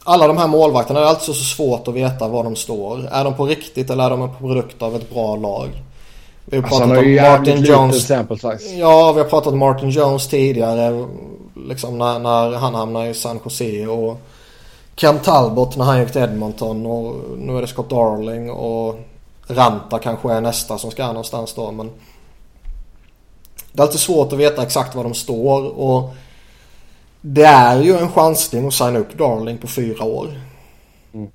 Alla 0.03 0.27
de 0.27 0.37
här 0.37 0.47
målvakterna, 0.47 0.99
är 0.99 1.03
alltså 1.03 1.33
så 1.33 1.43
svårt 1.43 1.87
att 1.87 1.93
veta 1.93 2.27
var 2.27 2.43
de 2.43 2.55
står. 2.55 3.07
Är 3.11 3.23
de 3.23 3.33
på 3.35 3.45
riktigt 3.45 3.89
eller 3.89 4.03
är 4.03 4.09
de 4.09 4.21
en 4.21 4.35
produkt 4.39 4.81
av 4.81 4.95
ett 4.95 5.09
bra 5.13 5.35
lag? 5.35 5.69
Vi 6.45 6.57
har 6.57 6.63
Alltså 6.63 6.79
pratat 6.79 7.05
ju 7.05 7.19
om 7.19 7.25
Martin 7.31 7.63
Jones. 7.63 8.07
sample 8.07 8.37
size. 8.37 8.75
Ja, 8.75 9.11
vi 9.13 9.21
har 9.21 9.29
pratat 9.29 9.53
om 9.53 9.59
Martin 9.59 9.89
Jones 9.89 10.27
tidigare. 10.27 11.07
Liksom 11.67 11.97
när, 11.97 12.19
när 12.19 12.57
han 12.57 12.75
hamnade 12.75 13.09
i 13.09 13.13
San 13.13 13.39
Jose 13.45 13.87
och 13.87 14.17
Cam 14.99 15.19
Talbot 15.19 15.77
när 15.77 15.85
han 15.85 15.99
gick 15.99 16.11
till 16.11 16.21
Edmonton 16.21 16.85
och 16.85 17.15
nu 17.37 17.57
är 17.57 17.61
det 17.61 17.67
Scott 17.67 17.89
Darling 17.89 18.51
och 18.51 18.99
Ranta 19.47 19.99
kanske 19.99 20.31
är 20.33 20.41
nästa 20.41 20.77
som 20.77 20.91
ska 20.91 21.07
någonstans 21.07 21.53
då 21.53 21.71
men 21.71 21.91
Det 23.71 23.79
är 23.81 23.83
alltid 23.83 23.99
svårt 23.99 24.33
att 24.33 24.39
veta 24.39 24.63
exakt 24.63 24.95
var 24.95 25.03
de 25.03 25.13
står 25.13 25.79
och 25.79 26.13
Det 27.21 27.43
är 27.43 27.81
ju 27.81 27.97
en 27.97 28.11
chansning 28.11 28.67
att 28.67 28.73
signa 28.73 28.99
upp 28.99 29.17
Darling 29.17 29.57
på 29.57 29.67
fyra 29.67 30.03
år. 30.03 30.41
Mm. 31.13 31.31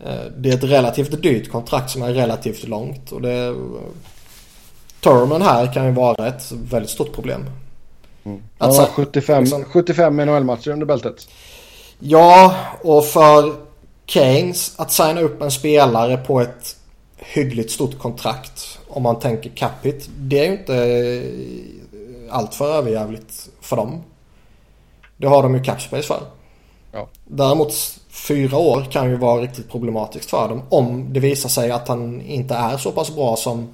Eh, 0.00 0.24
Det 0.36 0.50
är 0.50 0.54
ett 0.54 0.64
relativt 0.64 1.22
dyrt 1.22 1.50
kontrakt 1.50 1.90
som 1.90 2.02
är 2.02 2.12
relativt 2.14 2.68
långt 2.68 3.12
och 3.12 3.22
det 3.22 3.54
Termen 5.00 5.42
här 5.42 5.72
kan 5.72 5.84
ju 5.84 5.92
vara 5.92 6.28
ett 6.28 6.52
väldigt 6.52 6.90
stort 6.90 7.12
problem. 7.12 7.44
Han 8.24 8.42
Alltså, 8.58 8.80
har 8.80 8.88
75, 8.88 9.42
liksom- 9.42 9.64
75 9.64 10.16
NHL-matcher 10.16 10.70
under 10.70 10.86
bältet. 10.86 11.28
Ja, 11.98 12.56
och 12.82 13.04
för 13.04 13.56
Keynes 14.06 14.80
att 14.80 14.92
signa 14.92 15.20
upp 15.20 15.42
en 15.42 15.50
spelare 15.50 16.16
på 16.16 16.40
ett 16.40 16.76
hyggligt 17.16 17.70
stort 17.70 17.98
kontrakt 17.98 18.78
om 18.88 19.02
man 19.02 19.18
tänker 19.18 19.50
capita. 19.50 20.10
Det 20.16 20.38
är 20.38 20.44
ju 20.44 20.58
inte 20.58 20.76
eh, 20.76 22.34
allt 22.36 22.54
för 22.54 22.74
överjävligt 22.74 23.48
för 23.60 23.76
dem. 23.76 24.02
Det 25.16 25.26
har 25.26 25.42
de 25.42 25.54
ju 25.54 25.62
capspace 25.62 26.02
för. 26.02 26.20
Ja. 26.92 27.08
Däremot 27.24 27.72
fyra 28.08 28.58
år 28.58 28.86
kan 28.90 29.10
ju 29.10 29.16
vara 29.16 29.42
riktigt 29.42 29.70
problematiskt 29.70 30.30
för 30.30 30.48
dem 30.48 30.62
om 30.68 31.12
det 31.12 31.20
visar 31.20 31.48
sig 31.48 31.70
att 31.70 31.88
han 31.88 32.20
inte 32.20 32.54
är 32.54 32.76
så 32.76 32.92
pass 32.92 33.14
bra 33.14 33.36
som 33.36 33.68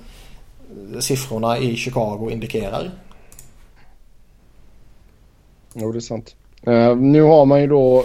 siffrorna 1.00 1.58
i 1.58 1.76
Chicago 1.76 2.30
indikerar. 2.30 2.90
Jo, 5.74 5.92
det 5.92 5.98
är 5.98 6.00
sant. 6.00 6.36
Eh, 6.66 6.96
nu 6.96 7.22
har 7.22 7.46
man 7.46 7.60
ju 7.60 7.66
då 7.66 8.04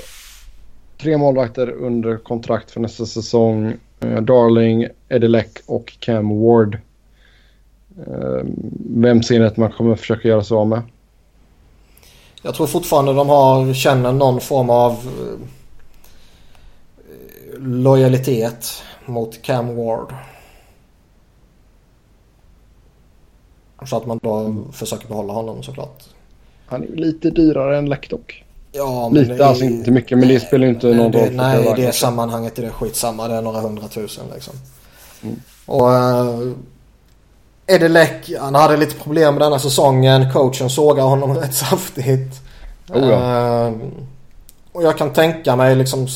tre 0.97 1.17
målvakter 1.17 1.71
under 1.71 2.17
kontrakt 2.17 2.71
för 2.71 2.79
nästa 2.79 3.05
säsong. 3.05 3.73
Eh, 3.99 4.21
Darling, 4.21 4.87
Eddie 5.09 5.27
Leck 5.27 5.57
och 5.65 5.97
Cam 5.99 6.41
Ward. 6.41 6.77
Eh, 8.07 8.45
vem 8.89 9.23
ser 9.23 9.39
ni 9.39 9.45
att 9.45 9.57
man 9.57 9.71
kommer 9.71 9.95
försöka 9.95 10.27
göra 10.27 10.43
sig 10.43 10.55
av 10.55 10.67
med? 10.67 10.81
Jag 12.41 12.55
tror 12.55 12.67
fortfarande 12.67 13.13
de 13.13 13.29
har, 13.29 13.73
känner 13.73 14.11
någon 14.11 14.41
form 14.41 14.69
av 14.69 15.09
lojalitet 17.57 18.83
mot 19.05 19.41
Cam 19.41 19.75
Ward. 19.75 20.13
Så 23.85 23.97
att 23.97 24.05
man 24.05 24.19
då 24.23 24.55
försöker 24.71 25.07
behålla 25.07 25.33
honom 25.33 25.63
såklart. 25.63 26.03
Han 26.65 26.83
är 26.83 26.87
ju 26.87 26.95
lite 26.95 27.29
dyrare 27.29 27.77
än 27.77 27.89
Läck 27.89 28.09
dock. 28.09 28.43
Ja, 28.71 29.09
men 29.09 29.21
Lite, 29.21 29.33
det- 29.33 29.47
alltså 29.47 29.63
inte 29.63 29.91
mycket 29.91 30.17
men 30.17 30.27
det 30.27 30.39
spelar 30.39 30.67
inte 30.67 30.87
någon 30.87 31.13
roll. 31.13 31.31
Nej, 31.31 31.73
i 31.77 31.81
det 31.81 31.91
sammanhanget 31.91 32.59
är 32.59 32.63
det 32.63 32.69
skitsamma. 32.69 33.27
Det 33.27 33.35
är 33.35 33.41
några 33.41 33.59
hundratusen 33.61 34.25
liksom. 34.33 34.53
Mm. 35.23 35.41
Och 35.65 35.87
uh, 35.87 36.53
Eddie 37.67 37.87
Läck, 37.87 38.31
han 38.39 38.55
hade 38.55 38.77
lite 38.77 38.95
problem 38.95 39.33
med 39.33 39.41
denna 39.41 39.59
säsongen. 39.59 40.33
Coachen 40.33 40.69
sågade 40.69 41.09
honom 41.09 41.35
rätt 41.41 41.53
saftigt. 41.53 42.41
Oh 42.89 43.09
ja. 43.09 43.67
Eh, 43.67 43.73
och 44.71 44.83
jag 44.83 44.97
kan 44.97 45.13
tänka 45.13 45.55
mig 45.55 45.75
liksom 45.75 46.07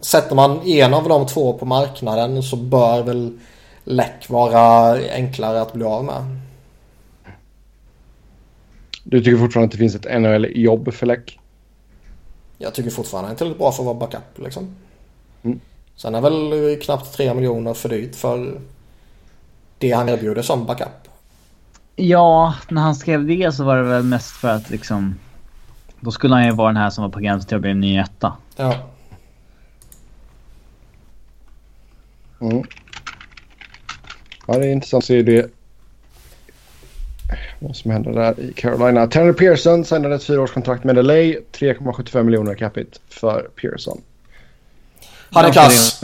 Sätter 0.00 0.34
man 0.34 0.60
en 0.66 0.94
av 0.94 1.08
de 1.08 1.26
två 1.26 1.52
på 1.52 1.64
marknaden 1.64 2.42
så 2.42 2.56
bör 2.56 3.02
väl 3.02 3.38
Läck 3.84 4.28
vara 4.30 4.92
enklare 5.12 5.60
att 5.60 5.72
bli 5.72 5.84
av 5.84 6.04
med. 6.04 6.40
Du 9.04 9.20
tycker 9.20 9.38
fortfarande 9.38 9.66
att 9.66 9.72
det 9.72 9.78
finns 9.78 9.94
ett 9.94 10.20
NHL-jobb 10.20 10.92
för 10.92 11.06
Läck? 11.06 11.38
Jag 12.58 12.74
tycker 12.74 12.90
fortfarande 12.90 13.26
han 13.28 13.34
är 13.34 13.38
tillräckligt 13.38 13.58
bra 13.58 13.72
för 13.72 13.82
att 13.82 13.86
vara 13.86 13.98
backup 13.98 14.38
liksom. 14.38 14.76
Mm. 15.42 15.60
Sen 15.96 16.14
är 16.14 16.20
väl 16.20 16.76
knappt 16.80 17.12
3 17.12 17.34
miljoner 17.34 17.74
för 17.74 17.88
dyrt 17.88 18.16
för 18.16 18.60
det 19.78 19.90
han 19.90 20.08
erbjuder 20.08 20.42
som 20.42 20.66
backup. 20.66 21.08
Ja, 21.96 22.54
när 22.68 22.82
han 22.82 22.94
skrev 22.94 23.26
det 23.26 23.52
så 23.52 23.64
var 23.64 23.76
det 23.76 23.82
väl 23.82 24.02
mest 24.02 24.30
för 24.30 24.48
att 24.48 24.70
liksom... 24.70 25.14
Då 26.00 26.10
skulle 26.10 26.34
han 26.34 26.46
ju 26.46 26.52
vara 26.52 26.68
den 26.68 26.76
här 26.76 26.90
som 26.90 27.04
var 27.04 27.10
på 27.10 27.20
gränsen 27.20 27.48
till 27.48 27.54
att 27.54 27.60
bli 27.60 27.70
en 27.70 27.80
ny 27.80 27.98
etta. 27.98 28.32
Ja. 28.56 28.74
Mm. 32.40 32.64
Ja, 34.46 34.58
det 34.58 34.66
är 34.66 34.72
intressant 34.72 35.02
att 35.02 35.06
se 35.06 35.22
det. 35.22 35.50
Vad 37.62 37.76
som 37.76 37.90
händer 37.90 38.12
där 38.12 38.40
i 38.40 38.52
Carolina. 38.52 39.06
Tanner 39.06 39.32
Pearson 39.32 39.84
signade 39.84 40.14
ett 40.14 40.24
fyraårskontrakt 40.24 40.84
med 40.84 40.96
LA. 40.96 41.14
3,75 41.14 42.22
miljoner 42.22 42.54
capita 42.54 42.98
för 43.08 43.48
Pearson. 43.60 44.00
Han 45.30 45.44
är 45.44 45.52
kass. 45.52 46.02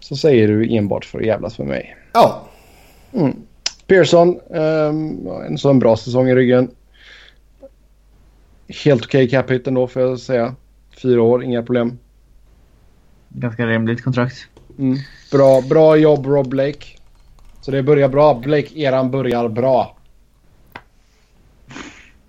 Så 0.00 0.16
säger 0.16 0.48
du 0.48 0.76
enbart 0.76 1.04
för 1.04 1.18
att 1.18 1.26
jävlas 1.26 1.58
med 1.58 1.68
mig. 1.68 1.96
Ja. 2.12 2.48
Mm. 3.12 3.36
Pearson, 3.86 4.40
um, 4.50 5.28
en 5.46 5.58
sån 5.58 5.78
bra 5.78 5.96
säsong 5.96 6.28
i 6.28 6.34
ryggen. 6.34 6.70
Helt 8.84 9.04
okej 9.04 9.28
cap 9.28 9.50
hit 9.50 9.66
ändå 9.66 9.86
får 9.86 10.02
jag 10.02 10.20
säga. 10.20 10.54
Fyra 11.02 11.22
år, 11.22 11.44
inga 11.44 11.62
problem. 11.62 11.98
Ganska 13.28 13.66
rimligt 13.66 14.04
kontrakt. 14.04 14.36
Mm. 14.78 14.98
Bra, 15.32 15.60
bra 15.60 15.96
jobb 15.96 16.26
Rob 16.26 16.48
Blake. 16.48 16.95
Så 17.66 17.72
det 17.72 17.82
börjar 17.82 18.08
bra. 18.08 18.34
Blake, 18.34 18.78
eran 18.80 19.10
börjar 19.10 19.48
bra. 19.48 19.96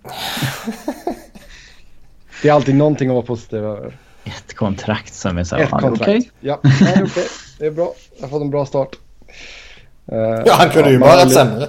det 2.42 2.50
är 2.50 2.54
alltid 2.54 2.76
någonting 2.76 3.10
att 3.10 3.14
vara 3.16 3.26
positiv 3.26 3.60
över. 3.60 3.98
Ett 4.24 4.54
kontrakt 4.56 5.14
som 5.14 5.38
är 5.38 5.44
så 5.44 5.56
här, 5.56 5.64
Ett 5.64 5.70
ja, 5.72 5.78
det 5.78 5.86
är 5.86 5.90
kontrakt. 5.90 6.10
okej. 6.10 6.32
Ja, 6.40 6.60
ja, 6.64 6.70
det 6.80 6.86
är 7.00 7.04
okej. 7.06 7.28
Det 7.60 7.66
är 7.66 7.72
bra. 7.72 7.94
Jag 8.16 8.24
har 8.24 8.30
fått 8.30 8.42
en 8.42 8.50
bra 8.50 8.66
start. 8.66 8.96
Eh, 10.06 10.18
Ja, 10.46 10.54
han 10.54 10.70
kunde 10.70 10.92
ju 10.92 11.00
har 11.00 11.18
rätt 11.18 11.28
lite- 11.28 11.36
sämre. 11.36 11.68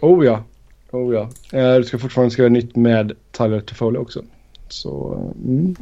Oh 0.00 0.24
ja. 0.26 0.44
Oh 0.90 1.14
ja. 1.14 1.28
Eh, 1.58 1.74
du 1.74 1.84
ska 1.84 1.98
fortfarande 1.98 2.30
skriva 2.30 2.48
nytt 2.48 2.76
med 2.76 3.12
Tyler 3.32 3.60
Toffoli 3.60 3.98
också. 3.98 4.22
Så... 4.68 5.14
Mm. 5.44 5.76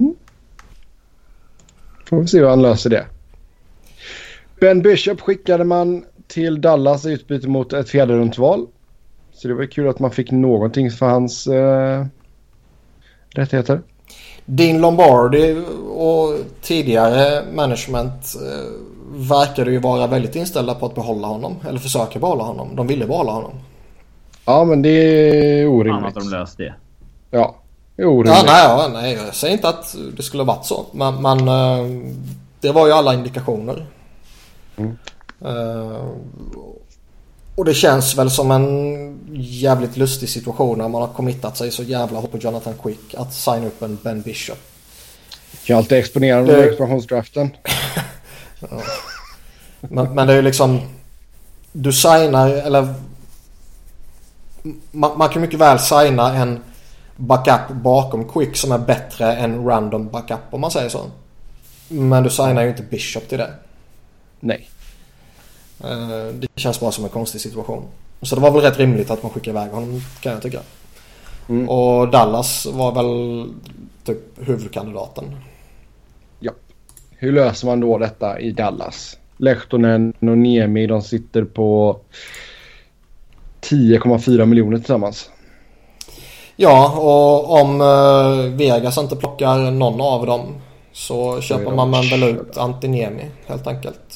Får 2.05 2.21
vi 2.21 2.27
se 2.27 2.39
hur 2.39 2.49
han 2.49 2.63
löser 2.63 2.91
det. 2.91 3.07
Ben 4.61 4.83
Bishop 4.83 5.21
skickade 5.21 5.65
man 5.65 6.05
till 6.29 6.61
Dallas 6.61 7.07
i 7.07 7.13
utbyte 7.13 7.49
mot 7.49 7.73
ett 7.73 7.89
fjärderumsval. 7.89 8.67
Så 9.33 9.49
det 9.49 9.55
var 9.55 9.67
kul 9.67 9.89
att 9.89 9.99
man 9.99 10.11
fick 10.11 10.31
någonting 10.31 10.91
för 10.91 11.07
hans 11.07 11.47
eh, 11.47 12.07
rättigheter. 13.31 13.81
Dean 14.45 14.81
Lombardi 14.81 15.63
och 15.95 16.39
tidigare 16.63 17.43
management 17.55 18.35
eh, 18.35 18.71
verkade 19.29 19.71
ju 19.71 19.79
vara 19.79 20.07
väldigt 20.07 20.37
inställda 20.37 20.75
på 20.75 20.87
att 20.87 20.95
behålla 20.95 21.27
honom. 21.27 21.57
Eller 21.69 21.79
försöka 21.79 22.19
behålla 22.19 22.45
honom. 22.45 22.77
De 22.77 22.87
ville 22.87 23.07
behålla 23.07 23.33
honom. 23.33 23.53
Ja, 24.45 24.65
men 24.65 24.83
det 24.83 24.89
är 24.89 25.67
Fan 25.67 25.75
orimligt. 25.75 26.17
att 26.17 26.23
de 26.25 26.31
löste 26.31 26.63
det. 26.63 26.75
Ja, 27.31 27.57
det 27.97 28.03
är 28.03 28.07
orimligt. 28.07 28.35
Ja, 28.37 28.43
nej, 28.47 28.65
ja, 28.65 28.89
nej, 28.93 29.19
jag 29.27 29.35
säger 29.35 29.55
inte 29.55 29.69
att 29.69 29.97
det 30.17 30.23
skulle 30.23 30.43
ha 30.43 30.55
varit 30.55 30.67
så. 30.67 30.87
Men, 30.93 31.23
men 31.23 31.39
eh, 31.49 32.03
det 32.61 32.73
var 32.73 32.87
ju 32.87 32.93
alla 32.93 33.15
indikationer. 33.15 33.87
Mm. 34.77 34.99
Eh, 35.45 36.09
och 37.55 37.65
det 37.65 37.75
känns 37.75 38.17
väl 38.19 38.31
som 38.31 38.51
en 38.51 39.19
jävligt 39.35 39.97
lustig 39.97 40.29
situation 40.29 40.79
när 40.79 40.89
man 40.89 41.01
har 41.01 41.09
committat 41.09 41.57
sig 41.57 41.71
så 41.71 41.83
jävla 41.83 42.19
hårt 42.21 42.31
på 42.31 42.39
Jonathan 42.39 42.75
Quick 42.83 43.15
att 43.15 43.35
signa 43.35 43.67
upp 43.67 43.83
en 43.83 43.99
Ben 44.03 44.21
Bishop. 44.23 44.59
Kan 45.65 45.77
alltid 45.77 45.99
exponera 45.99 46.37
Det- 46.37 46.43
under 46.43 46.69
expansionsdraften. 46.69 47.51
Men, 49.81 50.15
men 50.15 50.27
det 50.27 50.33
är 50.33 50.37
ju 50.37 50.43
liksom... 50.43 50.81
Du 51.73 51.93
signar 51.93 52.51
eller... 52.51 52.95
Man, 54.91 55.19
man 55.19 55.29
kan 55.29 55.43
mycket 55.43 55.61
väl 55.61 55.79
signa 55.79 56.35
en 56.37 56.61
backup 57.17 57.69
bakom 57.71 58.29
Quick 58.29 58.57
som 58.57 58.73
är 58.73 58.79
bättre 58.79 59.37
än 59.37 59.65
random 59.65 60.09
backup 60.09 60.39
om 60.51 60.61
man 60.61 60.71
säger 60.71 60.89
så. 60.89 61.01
Men 61.89 62.23
du 62.23 62.31
signar 62.31 62.63
ju 62.63 62.69
inte 62.69 62.83
Bishop 62.83 63.29
till 63.29 63.39
det. 63.39 63.51
Nej. 64.41 64.71
Eh, 65.85 66.35
Det 66.35 66.49
känns 66.57 66.81
bara 66.81 66.93
som 66.93 67.05
en 67.05 67.11
konstig 67.11 67.41
situation. 67.41 67.83
Så 68.23 68.35
det 68.35 68.41
var 68.41 68.51
väl 68.51 68.61
rätt 68.61 68.79
rimligt 68.79 69.11
att 69.11 69.23
man 69.23 69.33
skickade 69.33 69.59
iväg 69.59 69.73
honom 69.73 70.01
kan 70.21 70.33
jag 70.33 70.43
tycka. 70.43 70.61
Mm. 71.49 71.69
Och 71.69 72.09
Dallas 72.09 72.67
var 72.67 72.93
väl 72.93 73.45
typ 74.05 74.49
huvudkandidaten. 74.49 75.25
Ja. 76.41 76.53
Hur 77.11 77.33
löser 77.33 77.67
man 77.67 77.81
då 77.81 77.99
detta 77.99 78.41
i 78.41 78.51
Dallas? 78.51 79.17
Lehtonen 79.37 80.13
och 80.21 80.39
Niemi 80.39 80.87
de 80.87 81.03
sitter 81.03 81.45
på 81.45 81.99
10,4 83.61 84.45
miljoner 84.47 84.79
tillsammans. 84.79 85.31
Ja, 86.57 86.93
och 86.99 87.61
om 87.61 87.81
eh, 87.81 88.57
Vegas 88.57 88.99
inte 88.99 89.17
plockar 89.17 89.71
någon 89.71 90.01
av 90.01 90.27
dem 90.27 90.41
så 90.93 91.41
köper 91.41 91.75
man 91.75 91.91
väl 91.91 92.23
ut 92.23 92.57
Antiniemi 92.57 93.25
helt 93.47 93.67
enkelt. 93.67 94.08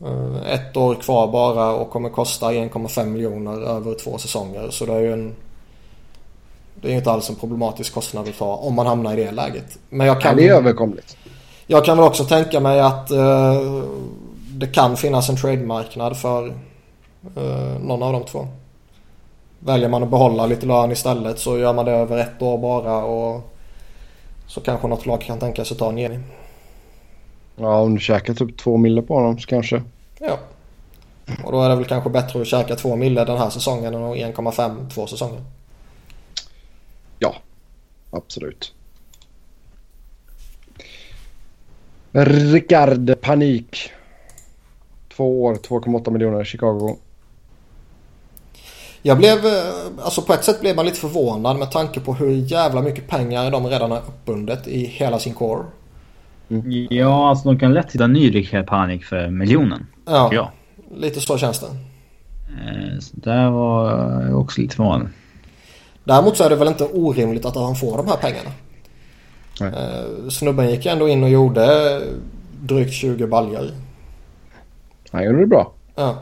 Mm. 0.00 0.36
Ett 0.46 0.76
år 0.76 0.94
kvar 0.94 1.26
bara 1.32 1.72
och 1.74 1.90
kommer 1.90 2.08
kosta 2.08 2.52
1,5 2.52 3.06
miljoner 3.06 3.60
över 3.60 3.94
två 3.94 4.18
säsonger. 4.18 4.70
Så 4.70 4.86
det 4.86 4.92
är 4.92 5.00
ju 5.00 5.12
en... 5.12 5.34
Det 6.82 6.92
är 6.92 6.96
inte 6.96 7.10
alls 7.10 7.30
en 7.30 7.36
problematisk 7.36 7.94
kostnad 7.94 8.28
att 8.28 8.38
ta 8.38 8.54
om 8.56 8.74
man 8.74 8.86
hamnar 8.86 9.12
i 9.18 9.24
det 9.24 9.30
läget. 9.30 9.78
Men 9.90 10.06
jag 10.06 10.16
Ja, 10.16 10.20
kan, 10.20 10.36
det 10.36 10.48
är 10.48 10.54
överkomligt. 10.54 11.16
jag 11.66 11.84
kan 11.84 11.96
väl 11.98 12.06
också 12.06 12.24
tänka 12.24 12.60
mig 12.60 12.80
att 12.80 13.10
eh, 13.10 13.62
det 14.50 14.66
kan 14.66 14.96
finnas 14.96 15.28
en 15.28 15.36
trademarknad 15.36 16.16
för 16.16 16.46
eh, 17.36 17.80
någon 17.80 18.02
av 18.02 18.12
de 18.12 18.24
två. 18.24 18.46
Väljer 19.58 19.88
man 19.88 20.02
att 20.02 20.10
behålla 20.10 20.46
lite 20.46 20.66
lön 20.66 20.92
istället 20.92 21.38
så 21.38 21.58
gör 21.58 21.72
man 21.72 21.84
det 21.84 21.92
över 21.92 22.18
ett 22.18 22.42
år 22.42 22.58
bara 22.58 23.04
och 23.04 23.50
så 24.46 24.60
kanske 24.60 24.88
något 24.88 25.06
lag 25.06 25.20
kan 25.20 25.38
tänka 25.38 25.64
sig 25.64 25.76
ta 25.76 25.88
en 25.88 25.98
Jenny. 25.98 26.18
Ja, 27.56 27.80
om 27.80 27.94
du 27.94 28.00
käkar 28.00 28.34
typ 28.34 28.56
2 28.56 28.76
mille 28.76 29.02
på 29.02 29.14
honom 29.14 29.38
så 29.38 29.46
kanske. 29.46 29.82
Ja. 30.18 30.38
Och 31.44 31.52
då 31.52 31.62
är 31.62 31.68
det 31.68 31.76
väl 31.76 31.84
kanske 31.84 32.10
bättre 32.10 32.40
att 32.40 32.46
käka 32.46 32.76
två 32.76 32.96
mille 32.96 33.24
den 33.24 33.38
här 33.38 33.50
säsongen 33.50 33.94
än 33.94 34.00
1,5 34.00 34.90
två 34.90 35.06
säsonger. 35.06 35.40
Ja, 37.18 37.34
absolut. 38.10 38.72
Rickard 42.12 43.20
Panik. 43.20 43.90
Två 45.16 45.44
år, 45.44 45.54
2,8 45.54 46.10
miljoner 46.10 46.42
i 46.42 46.44
Chicago. 46.44 46.96
Jag 49.02 49.18
blev, 49.18 49.46
eh, 49.46 49.62
alltså 49.98 50.22
på 50.22 50.32
ett 50.32 50.44
sätt 50.44 50.60
blev 50.60 50.76
man 50.76 50.86
lite 50.86 51.00
förvånad 51.00 51.56
med 51.56 51.70
tanke 51.70 52.00
på 52.00 52.14
hur 52.14 52.30
jävla 52.30 52.82
mycket 52.82 53.08
pengar 53.08 53.50
de 53.50 53.66
redan 53.66 53.90
har 53.90 53.98
uppbundet 53.98 54.66
i 54.66 54.86
hela 54.86 55.18
sin 55.18 55.34
core. 55.34 55.64
Ja, 56.90 57.28
alltså 57.28 57.48
de 57.48 57.58
kan 57.58 57.72
lätt 57.74 57.92
hitta 57.92 58.04
en 58.04 58.12
ny 58.12 58.46
Panik 58.66 59.04
för 59.04 59.28
miljonen. 59.28 59.86
Ja, 60.06 60.30
Ja. 60.32 60.52
lite 60.96 61.20
så 61.20 61.38
känns 61.38 61.60
det. 61.60 61.66
Eh, 61.66 62.98
Så 63.00 63.16
där 63.16 63.50
var 63.50 63.90
jag 64.28 64.40
också 64.40 64.60
lite 64.60 64.76
förvånad. 64.76 65.08
Däremot 66.04 66.36
så 66.36 66.44
är 66.44 66.50
det 66.50 66.56
väl 66.56 66.68
inte 66.68 66.84
orimligt 66.84 67.44
att 67.44 67.54
han 67.56 67.76
får 67.76 67.96
de 67.96 68.06
här 68.08 68.16
pengarna. 68.16 68.50
Nej. 69.60 69.68
Eh, 69.68 70.28
Snubben 70.30 70.70
gick 70.70 70.86
ändå 70.86 71.08
in 71.08 71.22
och 71.22 71.28
gjorde 71.30 72.00
drygt 72.60 72.92
20 72.92 73.26
baljor. 73.26 73.70
Han 75.10 75.24
gjorde 75.24 75.40
det 75.40 75.46
bra. 75.46 75.72
Ja. 75.94 76.16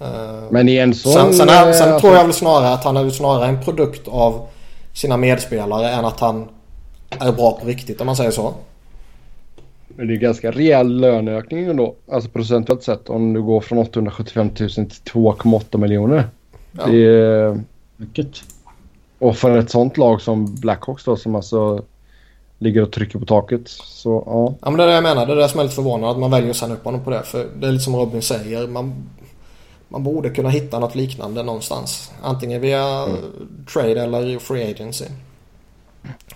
Eh, 0.00 0.06
Men 0.50 0.68
i 0.68 0.76
en 0.76 0.94
sån... 0.94 1.12
sen 1.12 1.32
sen, 1.34 1.48
är, 1.48 1.72
sen 1.72 2.00
tror 2.00 2.14
jag 2.14 2.24
väl 2.24 2.32
snarare 2.32 2.72
att 2.72 2.84
han 2.84 2.96
är 2.96 3.10
snarare 3.10 3.46
en 3.48 3.62
produkt 3.64 4.08
av 4.08 4.46
sina 4.92 5.16
medspelare 5.16 5.90
än 5.90 6.04
att 6.04 6.20
han 6.20 6.48
är 7.10 7.32
bra 7.32 7.52
på 7.52 7.66
riktigt 7.66 8.00
om 8.00 8.06
man 8.06 8.16
säger 8.16 8.30
så. 8.30 8.54
Men 9.96 10.08
det 10.08 10.14
är 10.14 10.16
ganska 10.16 10.50
rejäl 10.50 11.00
löneökning 11.00 11.66
ändå. 11.66 11.94
Alltså 12.10 12.30
procentuellt 12.30 12.82
sett 12.82 13.10
om 13.10 13.32
du 13.32 13.42
går 13.42 13.60
från 13.60 13.78
875 13.78 14.46
000 14.46 14.54
till 14.54 14.68
2,8 15.12 15.78
miljoner. 15.78 16.28
Ja. 16.72 16.86
Det 16.86 16.96
är, 16.96 17.60
Mycket. 17.96 18.28
och 19.18 19.36
för 19.36 19.58
ett 19.58 19.70
sånt 19.70 19.96
lag 19.96 20.20
som 20.20 20.54
Blackhawks 20.54 21.04
då 21.04 21.16
som 21.16 21.34
alltså 21.34 21.84
ligger 22.58 22.82
och 22.82 22.92
trycker 22.92 23.18
på 23.18 23.26
taket. 23.26 23.68
Så 23.68 24.22
ja. 24.26 24.54
Ja 24.60 24.70
men 24.70 24.76
det 24.76 24.82
är 24.82 24.86
det 24.86 24.94
jag 24.94 25.02
menar. 25.02 25.26
Det 25.26 25.32
är 25.32 25.36
det 25.36 25.48
som 25.48 25.60
är 25.60 25.64
lite 25.64 25.74
förvånande 25.74 26.10
att 26.10 26.18
man 26.18 26.30
väljer 26.30 26.50
att 26.50 26.56
signa 26.56 26.74
upp 26.74 26.84
honom 26.84 27.04
på 27.04 27.10
det. 27.10 27.22
För 27.22 27.46
det 27.60 27.66
är 27.66 27.72
lite 27.72 27.84
som 27.84 27.96
Robin 27.96 28.22
säger. 28.22 28.66
Man, 28.66 28.94
man 29.88 30.04
borde 30.04 30.30
kunna 30.30 30.48
hitta 30.48 30.78
något 30.78 30.94
liknande 30.94 31.42
någonstans. 31.42 32.12
Antingen 32.22 32.60
via 32.60 33.06
trade 33.72 34.02
eller 34.02 34.38
free 34.38 34.70
agency. 34.70 35.04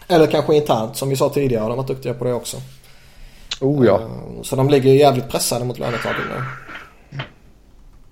Eller 0.09 0.27
kanske 0.27 0.57
internt 0.57 0.97
som 0.97 1.09
vi 1.09 1.17
sa 1.17 1.29
tidigare. 1.29 1.63
De 1.63 1.71
har 1.71 1.77
varit 1.77 1.89
duktiga 1.89 2.15
på 2.15 2.25
det 2.25 2.33
också. 2.33 2.57
Oh 3.61 3.87
ja. 3.87 4.01
Eh, 4.01 4.43
Så 4.43 4.57
de 4.57 4.69
ligger 4.69 4.93
jävligt 4.93 5.29
pressade 5.29 5.65
mot 5.65 5.79
lönetaket 5.79 6.23
nu. 6.31 6.43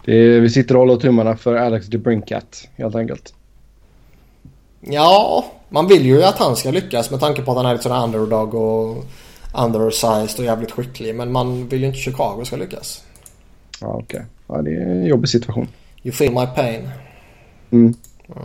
Det 0.05 0.13
är, 0.13 0.41
vi 0.41 0.51
sitter 0.51 0.75
och 0.75 0.81
håller 0.81 0.97
tummarna 0.97 1.37
för 1.37 1.55
Alex 1.55 1.87
DeBrincat 1.87 2.69
helt 2.77 2.95
enkelt. 2.95 3.35
Ja, 4.81 5.45
man 5.69 5.87
vill 5.87 6.07
ju 6.07 6.23
att 6.25 6.39
han 6.39 6.57
ska 6.57 6.71
lyckas 6.71 7.11
med 7.11 7.21
tanke 7.21 7.43
på 7.43 7.51
att 7.51 7.57
han 7.57 7.67
är 7.67 7.73
lite 7.73 7.83
sån 7.83 8.05
underdog 8.05 8.55
och 8.55 9.05
undersized 9.65 10.39
och 10.39 10.45
jävligt 10.45 10.71
skicklig. 10.71 11.15
Men 11.15 11.33
man 11.33 11.69
vill 11.69 11.81
ju 11.81 11.87
inte 11.87 11.99
Chicago 11.99 12.45
ska 12.45 12.57
lyckas. 12.57 13.05
Ja 13.81 13.87
okej. 13.87 14.25
Ja 14.47 14.63
det 14.63 14.71
är 14.71 14.81
en 14.81 15.05
jobbig 15.05 15.29
situation. 15.29 15.69
You 16.03 16.13
feel 16.13 16.33
my 16.33 16.47
pain. 16.47 16.89
Mm. 17.71 17.95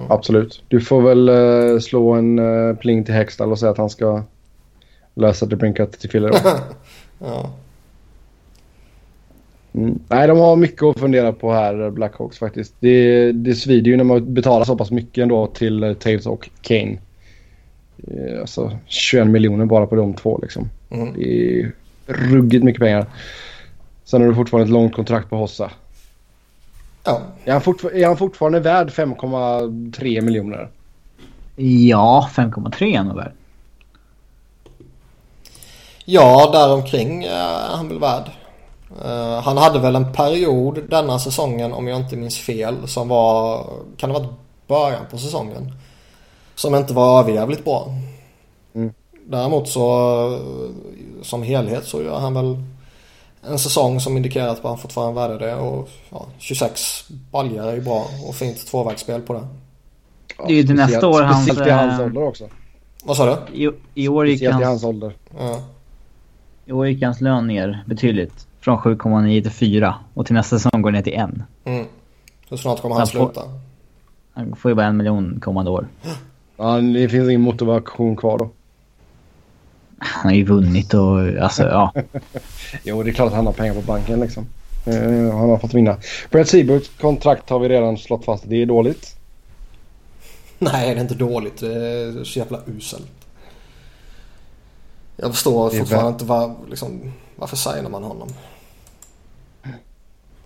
Absolut. 0.10 0.64
Du 0.68 0.82
får 0.82 1.02
väl 1.02 1.30
eh, 1.30 1.80
slå 1.80 2.12
en 2.14 2.40
uh, 2.40 2.76
pling 2.76 3.04
till 3.04 3.14
Hextall 3.14 3.52
och 3.52 3.60
säga 3.60 3.72
att 3.72 3.78
han 3.78 3.90
ska 3.90 4.24
lösa 5.16 5.46
DeBrincat 5.46 5.92
till 5.92 6.10
Filler. 6.10 6.32
Ja. 7.20 7.50
Mm. 9.74 10.00
Nej, 10.08 10.28
de 10.28 10.38
har 10.38 10.56
mycket 10.56 10.84
att 10.84 11.00
fundera 11.00 11.34
på 11.34 11.54
här, 11.54 11.90
Blackhawks 11.90 12.38
faktiskt. 12.38 12.74
Det, 12.80 13.32
det 13.32 13.56
svider 13.56 13.92
ju 13.92 13.98
när 13.98 14.04
man 14.04 14.34
betalar 14.34 14.66
så 14.66 14.76
pass 14.78 14.92
mycket 14.92 15.22
ändå 15.22 15.48
till 15.48 15.84
uh, 15.84 15.94
Taves 15.94 16.26
och 16.26 16.50
Kane. 16.62 16.98
Eh, 18.08 18.40
Alltså 18.42 18.78
21 18.86 19.28
miljoner 19.28 19.66
bara 19.66 19.88
på 19.88 19.96
de 19.96 20.14
två 20.14 20.40
liksom. 20.42 20.70
Mm. 20.90 21.14
Det 21.14 21.60
är 21.60 21.72
ruggigt 22.08 22.64
mycket 22.64 22.82
pengar. 22.82 23.06
Sen 24.04 24.22
har 24.22 24.30
du 24.30 24.36
fortfarande 24.36 24.64
ett 24.66 24.74
långt 24.74 24.94
kontrakt 24.96 25.30
på 25.30 25.36
Hossa. 25.38 25.72
ja. 27.04 27.22
Är 27.46 27.52
han, 27.52 27.62
fortfar- 27.62 27.94
är 27.96 28.06
han 28.08 28.18
fortfarande 28.18 28.60
värd 28.60 28.90
5,3 28.90 30.22
miljoner? 30.22 30.70
Ja, 31.56 32.30
5,3 32.34 32.84
är 33.00 33.04
nog 33.04 33.16
värd. 33.16 33.32
Ja, 36.06 36.50
däromkring 36.54 37.24
är 37.24 37.76
han 37.76 37.88
väl 37.90 38.00
värd. 38.00 38.32
Eh, 39.06 39.42
han 39.42 39.58
hade 39.58 39.80
väl 39.80 39.96
en 39.96 40.14
period 40.14 40.90
denna 40.90 41.20
säsongen 41.20 41.74
om 41.74 41.88
jag 41.88 42.00
inte 42.00 42.16
minns 42.16 42.38
fel 42.38 42.76
som 42.88 43.08
var, 43.08 43.66
kan 43.98 44.10
det 44.10 44.16
ha 44.16 44.24
varit 44.24 44.34
början 44.68 45.06
på 45.12 45.18
säsongen? 45.18 45.74
Som 46.56 46.76
inte 46.76 46.94
var 46.94 47.20
överjävligt 47.20 47.64
bra. 47.66 47.88
Mm. 48.76 48.94
Däremot 49.26 49.70
så 49.70 49.84
eh, 50.34 50.40
som 51.22 51.44
helhet 51.44 51.86
så 51.86 52.02
gör 52.04 52.20
han 52.20 52.34
väl 52.34 52.58
en 53.48 53.60
säsong 53.60 54.00
som 54.00 54.18
indikerar 54.18 54.48
att 54.48 54.64
han 54.64 54.78
fortfarande 54.78 55.22
är 55.22 55.28
värd 55.28 55.40
det 55.40 55.56
och 55.56 55.90
ja, 56.10 56.26
26 56.40 57.06
baljor 57.32 57.68
är 57.68 57.74
ju 57.76 57.82
bra 57.82 58.06
och 58.28 58.36
fint 58.36 58.68
tvåvägsspel 58.68 59.22
på 59.22 59.34
det. 59.34 59.48
Ja, 60.38 60.44
Det 60.48 60.54
är 60.54 60.58
ju 60.58 60.64
speciellt- 60.64 60.92
nästa 60.92 61.08
år 61.08 61.22
hans, 61.22 61.46
Speciellt 61.46 61.68
i 61.68 61.72
hans 61.72 62.00
eh, 62.00 62.06
ålder 62.06 62.24
också. 62.24 62.50
Vad 63.04 63.18
sa 63.18 63.26
du? 63.26 63.64
I, 63.64 63.72
i, 63.94 64.08
år 64.08 64.28
gick 64.28 64.38
Speciellt 64.38 64.62
i 64.62 64.66
hans 64.66 64.84
ålder. 64.84 65.16
Ja. 65.40 65.60
I 66.66 66.72
år 66.72 66.88
gick 66.88 67.04
hans 67.04 67.22
lön 67.22 67.48
ner 67.48 67.84
betydligt. 67.86 68.48
Från 68.60 68.78
7,9 68.78 69.42
till 69.42 69.52
4. 69.52 69.96
Och 70.14 70.26
till 70.26 70.36
nästa 70.36 70.60
säsong 70.60 70.82
går 70.82 70.92
det 70.92 70.98
ner 70.98 71.04
till 71.04 71.14
1. 71.14 71.30
Mm. 71.64 71.86
Hur 72.50 72.58
snart 72.58 72.82
kommer 72.82 72.96
han 72.96 73.00
Han 73.00 73.08
får- 73.08 73.26
sluta? 73.34 73.42
Han 74.34 74.56
får 74.56 74.72
ju 74.72 74.76
bara 74.76 74.86
en 74.86 74.98
miljon 74.98 75.40
kommande 75.42 75.72
år. 75.72 75.88
Ja, 76.58 76.82
det 76.82 77.10
finns 77.10 77.30
ingen 77.30 77.42
motivation 77.42 78.16
kvar 78.16 78.38
då. 78.38 78.50
Han 79.98 80.24
har 80.32 80.34
ju 80.38 80.44
vunnit 80.46 80.94
och 80.94 81.20
alltså 81.42 81.64
ja. 81.64 81.94
Jo, 82.84 83.04
det 83.04 83.10
är 83.10 83.14
klart 83.14 83.28
att 83.28 83.34
han 83.36 83.46
har 83.46 83.54
pengar 83.54 83.74
på 83.74 83.82
banken 83.82 84.20
liksom. 84.20 84.46
Eh, 84.86 85.36
han 85.38 85.50
har 85.50 85.58
fått 85.58 85.74
vinna. 85.74 85.98
Brett 86.32 86.50
Seaburts 86.50 86.90
kontrakt 87.02 87.50
har 87.50 87.60
vi 87.60 87.70
redan 87.70 87.98
slått 87.98 88.26
fast. 88.26 88.44
Det 88.50 88.62
är 88.62 88.66
dåligt. 88.66 89.16
Nej, 90.60 90.94
det 90.94 91.00
är 91.00 91.02
inte 91.02 91.16
dåligt. 91.16 91.58
Det 91.60 91.74
är 91.76 92.24
så 92.24 92.40
jävla 92.40 92.60
uselt. 92.68 93.12
Jag 95.18 95.32
förstår 95.32 95.70
fortfarande 95.70 96.10
inte 96.10 96.26
var, 96.26 96.56
liksom, 96.70 97.14
varför 97.36 97.56
signar 97.58 97.90
man 97.90 98.04
honom? 98.04 98.28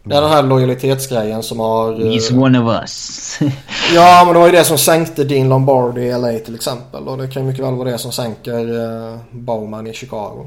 Det 0.03 0.15
är 0.15 0.21
den 0.21 0.29
här 0.31 0.43
lojalitetsgrejen 0.43 1.43
som 1.43 1.59
har... 1.59 1.91
eh, 1.93 1.97
He's 2.11 2.43
one 2.43 2.59
of 2.59 2.81
us. 2.81 3.39
Ja, 3.95 4.23
men 4.25 4.33
det 4.33 4.39
var 4.39 4.45
ju 4.47 4.51
det 4.51 4.63
som 4.63 4.77
sänkte 4.77 5.23
Dean 5.23 5.49
Lombardi 5.49 6.01
i 6.01 6.11
LA 6.17 6.39
till 6.39 6.55
exempel. 6.55 7.07
Och 7.07 7.17
det 7.17 7.27
kan 7.27 7.41
ju 7.41 7.47
mycket 7.49 7.65
väl 7.65 7.75
vara 7.75 7.91
det 7.91 7.97
som 7.97 8.11
sänker 8.11 8.69
uh, 8.71 9.17
Bowman 9.31 9.87
i 9.87 9.93
Chicago. 9.93 10.45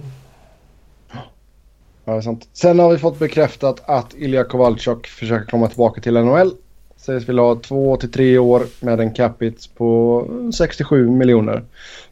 Ja, 2.04 2.12
det 2.12 2.18
är 2.18 2.20
sant. 2.20 2.48
Sen 2.52 2.78
har 2.78 2.90
vi 2.90 2.98
fått 2.98 3.18
bekräftat 3.18 3.82
att 3.86 4.14
Ilja 4.14 4.44
Kovalchuk 4.44 5.06
försöker 5.06 5.50
komma 5.50 5.68
tillbaka 5.68 6.00
till 6.00 6.14
NHL. 6.14 6.52
Sägs 7.00 7.28
vilja 7.28 7.42
ha 7.42 7.54
två 7.54 7.96
till 7.96 8.12
tre 8.12 8.38
år 8.38 8.62
med 8.80 9.00
en 9.00 9.14
capita 9.14 9.68
på 9.76 10.24
67 10.54 11.10
miljoner. 11.10 11.64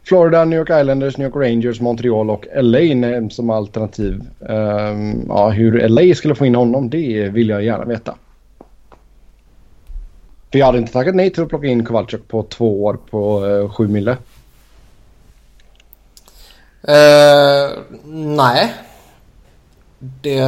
Florida, 0.03 0.45
New 0.45 0.59
York 0.59 0.81
Islanders, 0.81 1.17
New 1.17 1.27
York 1.27 1.35
Rangers, 1.35 1.81
Montreal 1.81 2.29
och 2.29 2.45
LA 2.55 2.95
nämns 2.95 3.35
som 3.35 3.49
alternativ. 3.49 4.21
Um, 4.39 5.25
ja, 5.27 5.49
hur 5.49 5.89
LA 5.89 6.15
skulle 6.15 6.35
få 6.35 6.45
in 6.45 6.55
honom, 6.55 6.89
det 6.89 7.29
vill 7.29 7.49
jag 7.49 7.63
gärna 7.63 7.85
veta. 7.85 8.15
För 10.51 10.59
jag 10.59 10.65
hade 10.65 10.77
inte 10.77 10.93
tackat 10.93 11.15
nej 11.15 11.29
till 11.29 11.43
att 11.43 11.49
plocka 11.49 11.67
in 11.67 11.85
Kowalczyk 11.85 12.27
på 12.27 12.43
två 12.43 12.83
år 12.83 12.99
på 13.09 13.45
uh, 13.45 13.69
sju 13.69 13.87
mille. 13.87 14.11
Uh, 16.87 17.79
nej. 18.05 18.73
Det... 19.99 20.41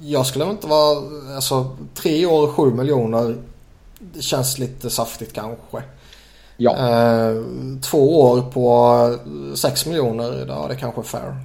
Jag 0.00 0.26
skulle 0.26 0.44
inte 0.44 0.66
vara... 0.66 0.98
Alltså 1.34 1.76
tre 1.94 2.26
år 2.26 2.48
och 2.48 2.54
sju 2.54 2.70
miljoner. 2.70 3.36
Det 3.98 4.22
känns 4.22 4.58
lite 4.58 4.90
saftigt 4.90 5.32
kanske. 5.32 5.82
Ja. 6.56 6.76
Eh, 6.76 7.42
två 7.82 8.20
år 8.20 8.42
på 8.42 9.54
6 9.54 9.86
miljoner, 9.86 10.44
ja 10.48 10.66
det 10.68 10.76
kanske 10.76 11.00
är 11.00 11.04
fair. 11.04 11.36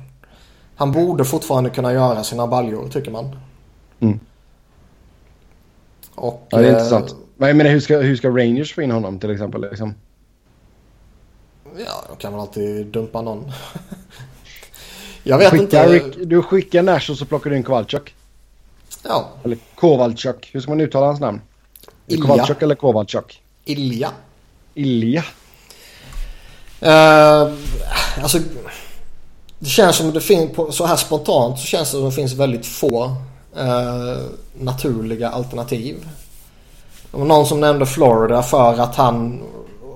Han 0.75 0.91
borde 0.91 1.25
fortfarande 1.25 1.69
kunna 1.69 1.93
göra 1.93 2.23
sina 2.23 2.47
baljor 2.47 2.89
tycker 2.89 3.11
man. 3.11 3.35
Mm. 3.99 4.19
Och, 6.15 6.47
Ja, 6.49 6.57
det 6.57 6.63
är 6.63 6.67
eh, 6.67 6.73
intressant. 6.73 7.15
Men 7.37 7.47
jag 7.47 7.55
menar, 7.55 7.71
hur 7.71 7.79
ska, 7.79 7.97
hur 7.97 8.15
ska 8.15 8.29
Rangers 8.29 8.73
få 8.75 8.81
in 8.81 8.91
honom 8.91 9.19
till 9.19 9.31
exempel? 9.31 9.61
Liksom? 9.61 9.93
Ja, 11.77 12.03
de 12.09 12.17
kan 12.17 12.31
väl 12.31 12.41
alltid 12.41 12.87
dumpa 12.87 13.21
någon. 13.21 13.51
Jag 15.23 15.37
vet 15.37 15.49
Skicka 15.49 15.63
inte. 15.63 15.87
Rick, 15.87 16.15
du 16.17 16.41
skickar 16.41 16.83
Nash 16.83 17.11
och 17.11 17.17
så 17.17 17.25
plockar 17.25 17.49
du 17.49 17.57
in 17.57 17.63
Kovalchuk. 17.63 18.15
Ja, 19.03 19.27
Eller 19.43 19.57
Kovalchuk. 19.75 20.49
Hur 20.53 20.61
ska 20.61 20.71
man 20.71 20.81
uttala 20.81 21.05
hans 21.05 21.19
namn? 21.19 21.41
Ilja. 22.07 22.27
Kovalchuk 22.27 22.61
eller 22.61 22.75
Kovalchuk? 22.75 23.41
Ilja. 23.65 24.11
Ilja. 24.73 25.23
Eh, 26.79 27.47
alltså, 28.21 28.39
det 29.59 29.69
känns 29.69 29.95
som 29.95 30.13
det 30.13 30.21
finns, 30.21 30.77
så 30.77 30.85
här 30.85 30.95
spontant 30.95 31.59
så 31.59 31.65
känns 31.65 31.91
det 31.91 31.97
som 31.97 32.05
det 32.05 32.11
finns 32.11 32.33
väldigt 32.33 32.65
få 32.65 33.03
eh, 33.57 34.23
naturliga 34.53 35.29
alternativ. 35.29 36.07
Det 37.11 37.17
var 37.17 37.25
någon 37.25 37.45
som 37.45 37.59
nämnde 37.59 37.85
Florida 37.85 38.43
för 38.43 38.79
att 38.79 38.95
han 38.95 39.43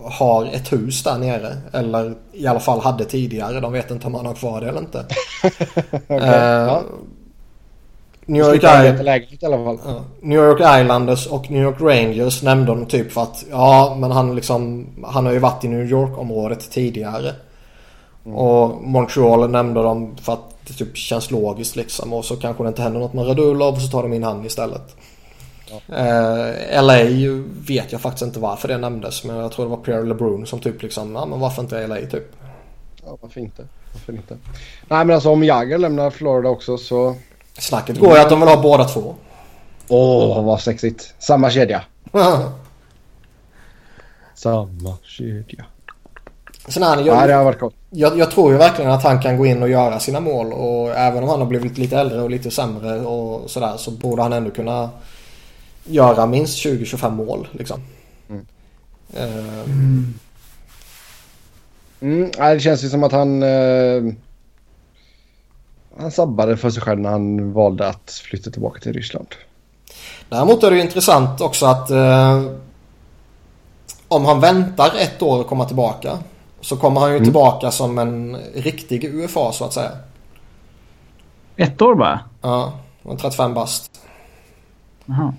har 0.03 0.45
ett 0.45 0.71
hus 0.73 1.03
där 1.03 1.17
nere. 1.17 1.57
Eller 1.73 2.15
i 2.33 2.47
alla 2.47 2.59
fall 2.59 2.79
hade 2.79 3.05
tidigare. 3.05 3.59
De 3.59 3.73
vet 3.73 3.91
inte 3.91 4.07
om 4.07 4.13
han 4.15 4.25
har 4.25 4.33
kvar 4.33 4.61
det 4.61 4.69
eller 4.69 4.79
inte. 4.79 5.05
Okej, 6.07 6.17
Eh, 6.17 6.41
ja. 6.41 6.83
New 8.27 8.45
York 8.45 8.61
lägenhet 9.03 9.43
i 9.43 9.45
alla 9.45 9.57
fall. 9.57 9.79
Ja. 9.85 10.03
New 10.21 10.39
York 10.39 10.59
Islanders 10.59 11.27
och 11.27 11.51
New 11.51 11.63
York 11.63 11.81
Rangers 11.81 12.43
nämnde 12.43 12.71
de 12.71 12.85
typ 12.85 13.11
för 13.11 13.21
att 13.21 13.45
ja 13.51 13.97
men 13.99 14.11
han 14.11 14.35
liksom 14.35 14.87
han 15.05 15.25
har 15.25 15.33
ju 15.33 15.39
varit 15.39 15.63
i 15.63 15.67
New 15.67 15.89
York 15.89 16.17
området 16.17 16.71
tidigare. 16.71 17.33
Och 18.23 18.83
Montreal 18.83 19.49
nämnde 19.49 19.83
de 19.83 20.17
för 20.21 20.33
att 20.33 20.55
det 20.67 20.73
typ 20.73 20.97
känns 20.97 21.31
logiskt 21.31 21.75
liksom 21.75 22.13
och 22.13 22.25
så 22.25 22.35
kanske 22.35 22.63
det 22.63 22.67
inte 22.67 22.81
händer 22.81 22.99
något 22.99 23.13
med 23.13 23.27
Radulov 23.27 23.73
och 23.73 23.81
så 23.81 23.87
tar 23.87 24.03
de 24.03 24.13
in 24.13 24.23
han 24.23 24.45
istället. 24.45 24.95
Eh, 25.87 26.83
LA 26.83 26.97
vet 27.67 27.91
jag 27.91 28.01
faktiskt 28.01 28.25
inte 28.25 28.39
varför 28.39 28.67
det 28.67 28.77
nämndes 28.77 29.23
men 29.23 29.35
jag 29.35 29.51
tror 29.51 29.65
det 29.65 29.69
var 29.69 29.77
Pierre 29.77 30.03
LeBrun 30.03 30.45
som 30.45 30.59
typ 30.59 30.81
liksom 30.81 31.15
ja 31.15 31.25
men 31.25 31.39
varför 31.39 31.61
inte 31.61 31.87
LA 31.87 31.95
typ. 31.95 32.31
Ja, 33.05 33.17
varför 33.21 33.41
inte? 33.41 33.65
Varför 33.93 34.13
inte? 34.13 34.37
Nej 34.87 35.05
men 35.05 35.11
alltså 35.11 35.29
om 35.29 35.43
Jagger 35.43 35.77
lämnar 35.77 36.09
Florida 36.09 36.49
också 36.49 36.77
så... 36.77 37.15
Snacket 37.57 37.99
går 37.99 38.15
ju 38.15 38.21
att 38.21 38.29
de 38.29 38.39
vill 38.39 38.49
ha 38.49 38.61
båda 38.61 38.85
två. 38.85 39.15
Åh 39.87 40.43
vad 40.43 40.61
sexigt. 40.61 41.13
Samma 41.19 41.49
kedja. 41.49 41.81
Samma 44.35 44.97
kedja. 45.03 45.65
Sen 46.67 46.83
han, 46.83 47.05
jag, 47.05 47.17
ja, 47.17 47.27
det 47.27 47.33
har 47.33 47.43
varit 47.43 47.59
gott. 47.59 47.73
Jag, 47.89 48.17
jag, 48.17 48.31
tror 48.31 48.51
ju 48.51 48.57
verkligen 48.57 48.91
att 48.91 49.03
han 49.03 49.21
kan 49.21 49.37
gå 49.37 49.45
in 49.45 49.63
och 49.63 49.69
göra 49.69 49.99
sina 49.99 50.19
mål 50.19 50.53
och 50.53 50.89
även 50.89 51.23
om 51.23 51.29
han 51.29 51.39
har 51.39 51.47
blivit 51.47 51.77
lite 51.77 51.97
äldre 51.97 52.21
och 52.21 52.29
lite 52.29 52.51
sämre 52.51 52.99
och 52.99 53.49
sådär 53.49 53.77
så 53.77 53.91
borde 53.91 54.21
han 54.21 54.33
ändå 54.33 54.51
kunna 54.51 54.89
göra 55.85 56.25
minst 56.25 56.65
20-25 56.65 57.11
mål 57.11 57.47
liksom. 57.51 57.79
Mm. 58.29 58.45
Uh, 59.17 59.63
mm. 62.01 62.31
det 62.35 62.59
känns 62.59 62.83
ju 62.83 62.89
som 62.89 63.03
att 63.03 63.11
han... 63.11 63.43
Uh, 63.43 64.13
han 65.99 66.11
sabbade 66.11 66.57
för 66.57 66.69
sig 66.69 66.81
själv 66.81 66.99
när 66.99 67.09
han 67.09 67.53
valde 67.53 67.87
att 67.87 68.11
flytta 68.11 68.51
tillbaka 68.51 68.79
till 68.79 68.93
Ryssland. 68.93 69.27
Däremot 70.29 70.63
är 70.63 70.69
det 70.69 70.75
ju 70.75 70.81
intressant 70.81 71.41
också 71.41 71.65
att 71.65 71.91
uh, 71.91 72.51
om 74.07 74.25
han 74.25 74.39
väntar 74.39 74.91
ett 74.97 75.21
år 75.21 75.41
att 75.41 75.47
komma 75.47 75.65
tillbaka 75.65 76.17
så 76.61 76.77
kommer 76.77 77.01
han 77.01 77.09
ju 77.09 77.15
mm. 77.15 77.25
tillbaka 77.25 77.71
som 77.71 77.97
en 77.97 78.37
riktig 78.55 79.03
UFA 79.03 79.51
så 79.51 79.65
att 79.65 79.73
säga. 79.73 79.91
Ett 81.55 81.81
år 81.81 81.95
bara? 81.95 82.19
Ja, 82.41 82.73
35 83.19 83.53
bast. 83.53 83.91
Aha. 85.09 85.33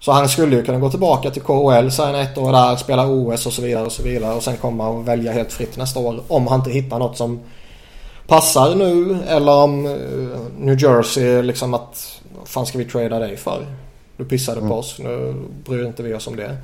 Så 0.00 0.12
han 0.12 0.28
skulle 0.28 0.56
ju 0.56 0.62
kunna 0.62 0.78
gå 0.78 0.90
tillbaka 0.90 1.30
till 1.30 1.42
KHL, 1.42 1.90
signa 1.90 2.20
ett 2.20 2.38
år 2.38 2.52
där, 2.52 2.76
spela 2.76 3.06
OS 3.06 3.46
och 3.46 3.52
så 3.52 3.62
vidare 3.62 3.86
och 3.86 3.92
så 3.92 4.02
vidare 4.02 4.34
och 4.34 4.42
sen 4.42 4.56
komma 4.56 4.88
och 4.88 5.08
välja 5.08 5.32
helt 5.32 5.52
fritt 5.52 5.76
nästa 5.76 6.00
år 6.00 6.20
om 6.28 6.46
han 6.46 6.58
inte 6.58 6.70
hittar 6.70 6.98
något 6.98 7.16
som 7.16 7.40
passar 8.30 8.74
nu 8.74 9.18
eller 9.28 9.52
om 9.52 9.86
eh, 9.86 9.92
New 10.58 10.82
Jersey 10.82 11.42
liksom 11.42 11.74
att 11.74 12.20
vad 12.38 12.48
fan 12.48 12.66
ska 12.66 12.78
vi 12.78 12.84
trada 12.84 13.18
dig 13.18 13.36
för? 13.36 13.66
Du 14.16 14.24
pissade 14.24 14.58
mm. 14.58 14.70
på 14.70 14.76
oss, 14.76 14.98
nu 14.98 15.34
bryr 15.64 15.86
inte 15.86 16.02
vi 16.02 16.14
oss 16.14 16.26
om 16.26 16.36
det. 16.36 16.56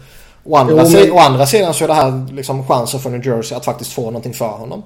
Å 0.44 0.56
andra, 0.56 0.84
jo, 0.84 0.90
men... 0.90 1.12
å 1.12 1.18
andra 1.18 1.46
sidan 1.46 1.74
så 1.74 1.84
är 1.84 1.88
det 1.88 1.94
här 1.94 2.32
liksom 2.32 2.66
chansen 2.66 3.00
för 3.00 3.10
New 3.10 3.26
Jersey 3.26 3.56
att 3.56 3.64
faktiskt 3.64 3.92
få 3.92 4.02
någonting 4.02 4.34
för 4.34 4.48
honom. 4.48 4.82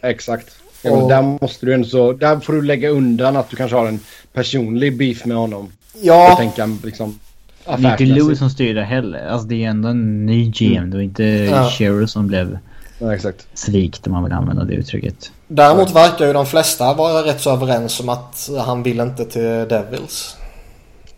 Exakt. 0.00 0.46
Ja, 0.82 0.90
och... 0.90 1.08
Där 1.08 1.38
måste 1.40 1.66
du 1.66 1.74
ändå 1.74 1.88
så, 1.88 2.12
där 2.12 2.40
får 2.40 2.52
du 2.52 2.62
lägga 2.62 2.88
undan 2.88 3.36
att 3.36 3.50
du 3.50 3.56
kanske 3.56 3.76
har 3.76 3.86
en 3.86 4.00
personlig 4.32 4.98
beef 4.98 5.24
med 5.24 5.36
honom. 5.36 5.72
Ja. 6.02 6.32
Och 6.32 6.38
tänka 6.38 6.68
liksom 6.84 7.18
det 7.64 7.88
är 7.88 7.90
inte 7.90 8.04
Lewis 8.04 8.38
som 8.38 8.50
styr 8.50 8.74
det 8.74 8.84
heller. 8.84 9.26
Alltså 9.26 9.48
det 9.48 9.64
är 9.64 9.68
ändå 9.68 9.88
en 9.88 10.26
ny 10.26 10.50
GM. 10.50 10.76
Mm. 10.76 10.90
Det 10.90 10.96
var 10.96 11.02
inte 11.02 11.24
ja. 11.24 11.70
Cheryl 11.70 12.08
som 12.08 12.26
blev 12.26 12.58
ja, 12.98 13.14
exakt. 13.14 13.46
svikt 13.54 14.06
om 14.06 14.12
man 14.12 14.24
vill 14.24 14.32
använda 14.32 14.64
det 14.64 14.74
uttrycket. 14.74 15.32
Däremot 15.48 15.90
verkar 15.90 16.26
ju 16.26 16.32
de 16.32 16.46
flesta 16.46 16.94
vara 16.94 17.24
rätt 17.24 17.40
så 17.40 17.50
överens 17.50 18.00
om 18.00 18.08
att 18.08 18.50
han 18.58 18.82
vill 18.82 19.00
inte 19.00 19.24
till 19.24 19.68
Devils. 19.68 20.36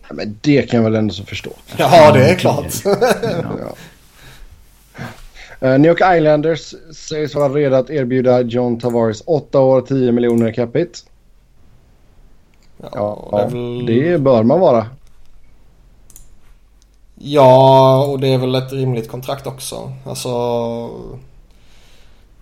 Ja, 0.07 0.13
men 0.13 0.39
det 0.41 0.61
kan 0.61 0.77
jag 0.77 0.83
väl 0.83 0.95
ändå 0.95 1.13
så 1.13 1.23
förstå. 1.23 1.51
Ja, 1.77 2.11
det 2.11 2.29
är 2.29 2.35
klart. 2.35 2.73
ja. 2.83 3.75
Uh, 5.63 5.79
New 5.79 5.89
York 5.89 6.17
Islanders 6.17 6.73
sägs 6.95 7.35
vara 7.35 7.53
redo 7.53 7.75
att 7.75 7.89
erbjuda 7.89 8.41
John 8.41 8.79
Tavares 8.79 9.23
8 9.25 9.59
år 9.59 9.81
10 9.81 10.11
miljoner 10.11 10.49
i 10.49 10.53
capita. 10.53 10.99
Ja, 12.77 13.29
ja, 13.31 13.37
det, 13.37 13.43
väl... 13.43 13.85
det 13.85 14.17
bör 14.17 14.43
man 14.43 14.59
vara. 14.59 14.87
Ja, 17.15 18.05
och 18.05 18.19
det 18.19 18.27
är 18.27 18.37
väl 18.37 18.55
ett 18.55 18.73
rimligt 18.73 19.09
kontrakt 19.09 19.47
också. 19.47 19.91
Alltså... 20.05 20.29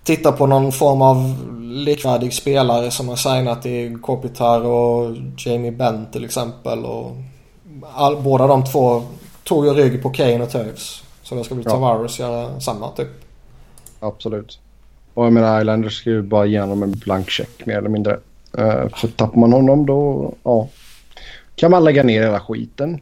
Titta 0.03 0.31
på 0.31 0.47
någon 0.47 0.71
form 0.71 1.01
av 1.01 1.35
likvärdig 1.61 2.33
spelare 2.33 2.91
som 2.91 3.09
har 3.09 3.15
signat 3.15 3.65
i 3.65 3.97
Kopitar 4.01 4.61
och 4.61 5.15
Jamie 5.37 5.71
Benn 5.71 6.07
till 6.11 6.25
exempel. 6.25 6.85
Och 6.85 7.11
all, 7.93 8.17
båda 8.17 8.47
de 8.47 8.65
två 8.65 9.03
tog 9.43 9.65
ju 9.65 9.73
rygg 9.73 10.03
på 10.03 10.09
Kane 10.09 10.43
och 10.43 10.49
Toews. 10.49 11.03
Så 11.23 11.35
då 11.35 11.43
ska 11.43 11.55
väl 11.55 11.63
ja. 11.65 11.71
Tavares 11.71 12.19
göra 12.19 12.59
samma 12.59 12.91
typ. 12.91 13.09
Absolut. 13.99 14.59
Och 15.13 15.25
jag 15.25 15.33
menar 15.33 15.61
Islanders 15.61 15.97
ska 15.97 16.09
ju 16.09 16.21
bara 16.21 16.45
ge 16.45 16.59
honom 16.59 16.83
en 16.83 16.91
blank 16.91 17.29
check 17.29 17.65
mer 17.65 17.77
eller 17.77 17.89
mindre. 17.89 18.19
Uh, 18.59 18.89
för 18.95 19.07
tappar 19.07 19.39
man 19.39 19.53
honom 19.53 19.85
då, 19.85 20.33
ja. 20.43 20.67
Kan 21.55 21.71
man 21.71 21.83
lägga 21.83 22.03
ner 22.03 22.23
hela 22.23 22.39
skiten. 22.39 23.01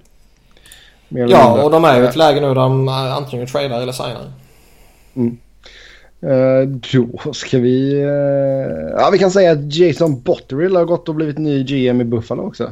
Ja, 1.10 1.18
mindre. 1.18 1.64
och 1.64 1.72
de 1.72 1.86
är 1.86 1.98
ju 1.98 2.03
i 2.03 2.07
ett 2.07 2.15
läge 2.15 2.41
nu 2.41 2.48
där 2.48 2.56
de 2.56 2.88
antingen 2.88 3.48
tradar 3.48 3.82
eller 3.82 3.91
signar. 3.91 4.32
Mm. 5.15 5.38
Uh, 6.23 6.68
då 6.68 7.34
ska 7.34 7.60
vi... 7.60 7.94
Uh, 7.94 9.02
ja, 9.02 9.10
vi 9.11 9.19
kan 9.19 9.31
säga 9.31 9.52
att 9.52 9.76
Jason 9.76 10.22
Botterill 10.22 10.76
har 10.76 10.85
gått 10.85 11.10
och 11.10 11.15
blivit 11.15 11.38
ny 11.38 11.64
GM 11.64 12.02
i 12.02 12.03
Buffalo 12.03 12.48
också. 12.48 12.72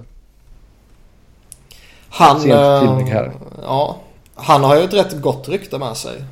Han... 2.09 2.51
Uh, 2.51 3.31
ja, 3.63 3.97
han 4.35 4.63
har 4.63 4.75
ju 4.75 4.83
ett 4.83 4.93
rätt 4.93 5.21
gott 5.21 5.49
rykte 5.49 5.77
med 5.77 5.97
sig. 5.97 6.23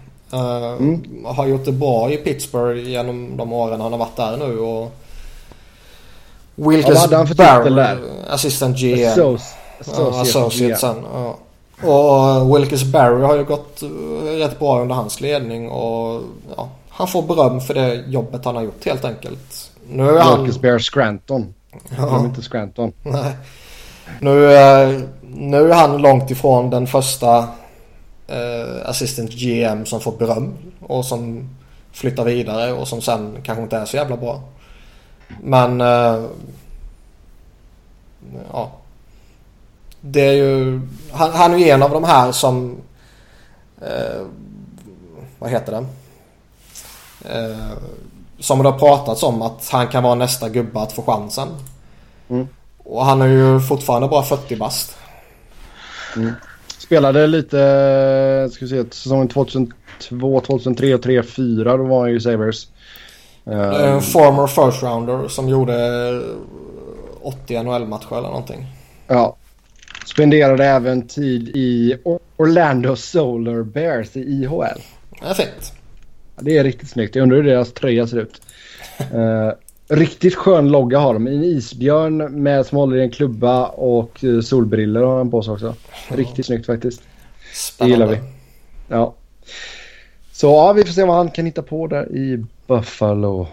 Mm. 0.79 1.03
Har 1.25 1.47
gjort 1.47 1.65
det 1.65 1.71
bra 1.71 2.11
i 2.11 2.17
Pittsburgh 2.17 2.89
genom 2.89 3.37
de 3.37 3.53
åren 3.53 3.81
han 3.81 3.91
har 3.91 3.99
varit 3.99 4.15
där 4.15 4.37
nu. 4.37 4.59
Och 4.59 4.91
Wilkes 6.55 7.07
ja, 7.11 7.25
Barry, 7.37 7.97
assistant 8.29 8.77
GM. 8.77 9.07
Associate, 9.07 9.43
associate, 9.79 10.21
associate 10.21 10.75
sen. 10.75 11.05
Ja. 11.13 11.37
Och 11.87 12.55
Wilkes 12.55 12.83
Barry 12.83 13.23
har 13.23 13.35
ju 13.35 13.43
gått 13.43 13.83
rätt 14.23 14.59
bra 14.59 14.81
under 14.81 14.95
hans 14.95 15.21
ledning. 15.21 15.69
Och 15.69 16.21
ja, 16.57 16.69
han 16.95 17.07
får 17.07 17.21
beröm 17.21 17.61
för 17.61 17.73
det 17.73 17.95
jobbet 17.95 18.45
han 18.45 18.55
har 18.55 18.63
gjort 18.63 18.85
helt 18.85 19.05
enkelt. 19.05 19.71
Nu 19.89 20.09
är 20.09 20.21
han... 20.21 20.43
Wilkes 20.43 20.61
Barry 20.61 20.79
Scranton. 20.79 21.53
Ja. 21.97 22.19
inte 22.19 22.41
Scranton. 22.41 22.91
Nej. 23.03 23.35
Nu, 24.19 24.33
nu 25.21 25.71
är 25.71 25.73
han 25.73 25.97
långt 25.97 26.31
ifrån 26.31 26.69
den 26.69 26.87
första 26.87 27.37
eh, 28.27 28.85
assistant 28.89 29.31
GM 29.31 29.85
som 29.85 30.01
får 30.01 30.17
beröm 30.17 30.53
och 30.79 31.05
som 31.05 31.49
flyttar 31.91 32.25
vidare 32.25 32.73
och 32.73 32.87
som 32.87 33.01
sen 33.01 33.37
kanske 33.43 33.63
inte 33.63 33.77
är 33.77 33.85
så 33.85 33.97
jävla 33.97 34.17
bra. 34.17 34.41
Men 35.41 35.81
eh, 35.81 36.23
ja. 38.51 38.71
Det 40.01 40.21
är 40.21 40.33
ju, 40.33 40.81
han, 41.11 41.31
han 41.31 41.53
är 41.53 41.57
ju 41.57 41.69
en 41.69 41.83
av 41.83 41.91
de 41.91 42.03
här 42.03 42.31
som 42.31 42.77
eh, 43.81 44.21
vad 45.39 45.49
heter 45.49 45.71
det? 45.71 45.85
Eh, 47.29 47.77
som 48.39 48.63
det 48.63 48.69
har 48.69 48.79
pratats 48.79 49.23
om 49.23 49.41
att 49.41 49.69
han 49.71 49.87
kan 49.87 50.03
vara 50.03 50.15
nästa 50.15 50.49
gubbe 50.49 50.79
att 50.79 50.91
få 50.91 51.01
chansen. 51.01 51.47
Mm. 52.29 52.47
Och 52.77 53.05
han 53.05 53.21
är 53.21 53.27
ju 53.27 53.59
fortfarande 53.59 54.07
bara 54.07 54.23
40 54.23 54.55
bast. 54.55 54.97
Mm. 56.15 56.31
Spelade 56.77 57.27
lite, 57.27 58.49
ska 58.51 58.65
vi 58.65 58.69
se, 58.69 58.83
säsongen 58.91 59.27
2002, 59.27 60.39
2003 60.39 60.95
och 60.95 61.01
3, 61.01 61.23
4 61.23 61.77
då 61.77 61.83
var 61.83 61.99
han 61.99 62.11
ju 62.11 62.19
Savers. 62.19 62.67
En 63.45 64.01
former 64.01 64.47
first 64.47 64.83
rounder 64.83 65.27
som 65.27 65.49
gjorde 65.49 65.75
80 67.21 67.63
NHL-matcher 67.63 68.17
eller 68.17 68.27
någonting. 68.27 68.65
Ja. 69.07 69.35
Spenderade 70.05 70.65
även 70.65 71.07
tid 71.07 71.49
i 71.49 71.97
Orlando 72.37 72.95
Solar 72.95 73.63
Bears 73.63 74.15
i 74.15 74.19
IHL. 74.19 74.81
Det 75.21 75.27
är 75.27 75.33
fint. 75.33 75.73
Det 76.41 76.57
är 76.57 76.63
riktigt 76.63 76.89
snyggt. 76.89 77.15
Jag 77.15 77.23
undrar 77.23 77.37
hur 77.37 77.43
deras 77.43 77.73
tröja 77.73 78.07
ser 78.07 78.17
ut. 78.17 78.41
uh, 79.13 79.51
riktigt 79.95 80.35
skön 80.35 80.71
logga 80.71 80.99
har 80.99 81.13
de. 81.13 81.27
En 81.27 81.43
isbjörn 81.43 82.17
med 82.17 82.65
som 82.65 82.77
håller 82.77 82.97
i 82.97 83.01
en 83.01 83.11
klubba 83.11 83.65
och 83.65 84.23
eh, 84.23 84.39
solbriller 84.41 85.01
har 85.01 85.17
han 85.17 85.31
på 85.31 85.41
sig 85.41 85.53
också. 85.53 85.75
Riktigt 86.07 86.45
snyggt 86.45 86.65
faktiskt. 86.65 87.01
Spännande. 87.53 88.05
Det 88.05 88.11
gillar 88.11 88.21
vi. 88.21 88.29
Ja. 88.87 89.15
Så 90.31 90.47
ja, 90.47 90.73
vi 90.73 90.83
får 90.83 90.93
se 90.93 91.03
vad 91.03 91.15
han 91.15 91.31
kan 91.31 91.45
hitta 91.45 91.61
på 91.61 91.87
där 91.87 92.15
i 92.15 92.45
Buffalo. 92.67 93.47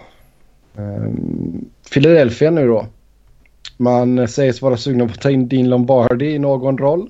Um, 0.77 1.65
Philadelphia 1.93 2.51
nu 2.51 2.67
då. 2.67 2.87
Man 3.77 4.29
sägs 4.29 4.63
vara 4.63 4.77
sugna 4.77 5.07
på 5.07 5.13
att 5.13 5.21
ta 5.21 5.31
in 5.31 5.49
Dean 5.49 5.69
Lombardi 5.69 6.27
i 6.27 6.39
någon 6.39 6.79
roll. 6.79 7.09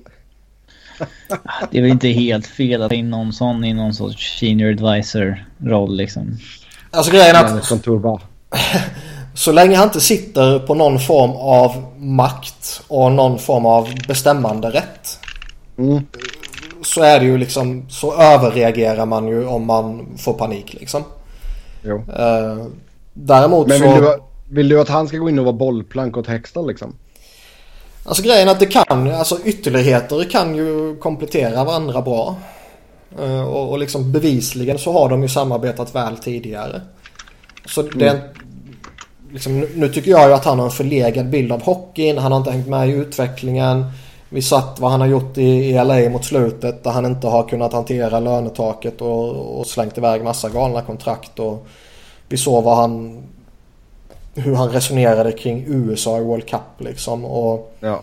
Det 1.71 1.77
är 1.77 1.81
väl 1.81 1.91
inte 1.91 2.07
helt 2.07 2.47
fel 2.47 2.81
att 2.81 2.89
ta 2.89 2.95
in 2.95 3.09
någon 3.09 3.33
sån 3.33 3.63
i 3.63 3.73
någon 3.73 3.93
sorts 3.93 4.39
senior 4.39 4.69
advisor 4.69 5.45
roll 5.63 5.95
liksom. 5.95 6.37
Alltså 6.91 7.11
grejen 7.11 7.35
är 7.35 7.43
att... 7.43 7.67
Kontor 7.67 7.99
bara. 7.99 8.19
Så 9.33 9.51
länge 9.51 9.75
han 9.75 9.87
inte 9.87 10.01
sitter 10.01 10.59
på 10.59 10.73
någon 10.73 10.99
form 10.99 11.31
av 11.31 11.83
makt 11.97 12.81
och 12.87 13.11
någon 13.11 13.39
form 13.39 13.65
av 13.65 13.89
bestämmande 14.07 14.69
rätt. 14.69 15.19
Mm. 15.77 16.03
Så 16.83 17.01
är 17.01 17.19
det 17.19 17.25
ju 17.25 17.37
liksom, 17.37 17.89
så 17.89 18.13
överreagerar 18.21 19.05
man 19.05 19.27
ju 19.27 19.45
om 19.45 19.65
man 19.65 20.07
får 20.17 20.33
panik 20.33 20.73
liksom. 20.73 21.03
Jo. 21.83 21.95
Uh, 21.95 22.65
däremot 23.13 23.67
Men 23.67 23.81
vill, 23.81 23.91
så... 23.91 24.01
du, 24.01 24.17
vill 24.55 24.69
du 24.69 24.81
att 24.81 24.89
han 24.89 25.07
ska 25.07 25.17
gå 25.17 25.29
in 25.29 25.39
och 25.39 25.45
vara 25.45 25.55
bollplank 25.55 26.17
åt 26.17 26.27
Hextall 26.27 26.67
liksom? 26.67 26.95
Alltså 28.03 28.23
grejen 28.23 28.47
är 28.47 28.51
att 28.51 28.59
det 28.59 28.65
kan, 28.65 29.11
alltså 29.11 29.37
ytterligheter 29.45 30.23
kan 30.23 30.55
ju 30.55 30.95
komplettera 30.95 31.63
varandra 31.63 32.01
bra. 32.01 32.35
Uh, 33.19 33.41
och, 33.41 33.69
och 33.71 33.79
liksom 33.79 34.11
bevisligen 34.11 34.79
så 34.79 34.91
har 34.91 35.09
de 35.09 35.21
ju 35.21 35.29
samarbetat 35.29 35.95
väl 35.95 36.17
tidigare. 36.17 36.81
Så 37.65 37.81
det, 37.81 38.09
mm 38.09 38.21
liksom, 39.33 39.59
nu 39.59 39.89
tycker 39.89 40.11
jag 40.11 40.27
ju 40.27 40.33
att 40.33 40.45
han 40.45 40.59
har 40.59 40.65
en 40.65 40.71
förlegad 40.71 41.29
bild 41.29 41.51
av 41.51 41.61
hockeyn. 41.61 42.17
Han 42.17 42.31
har 42.31 42.39
inte 42.39 42.51
hängt 42.51 42.67
med 42.67 42.89
i 42.89 42.91
utvecklingen. 42.91 43.85
Vi 44.29 44.41
satt 44.41 44.79
vad 44.79 44.91
han 44.91 45.01
har 45.01 45.07
gjort 45.07 45.37
i, 45.37 45.41
i 45.41 45.73
LA 45.73 46.09
mot 46.09 46.25
slutet 46.25 46.83
där 46.83 46.91
han 46.91 47.05
inte 47.05 47.27
har 47.27 47.47
kunnat 47.47 47.73
hantera 47.73 48.19
lönetaket 48.19 49.01
och, 49.01 49.59
och 49.59 49.67
slängt 49.67 49.97
iväg 49.97 50.23
massa 50.23 50.49
galna 50.49 50.81
kontrakt 50.81 51.39
och 51.39 51.67
Vi 52.29 52.37
såg 52.37 52.63
vad 52.63 52.77
han... 52.77 53.23
Hur 54.35 54.55
han 54.55 54.69
resonerade 54.69 55.31
kring 55.31 55.63
USA 55.67 56.17
i 56.17 56.23
World 56.23 56.45
Cup 56.49 56.61
liksom. 56.77 57.25
Och 57.25 57.73
Ja. 57.79 58.01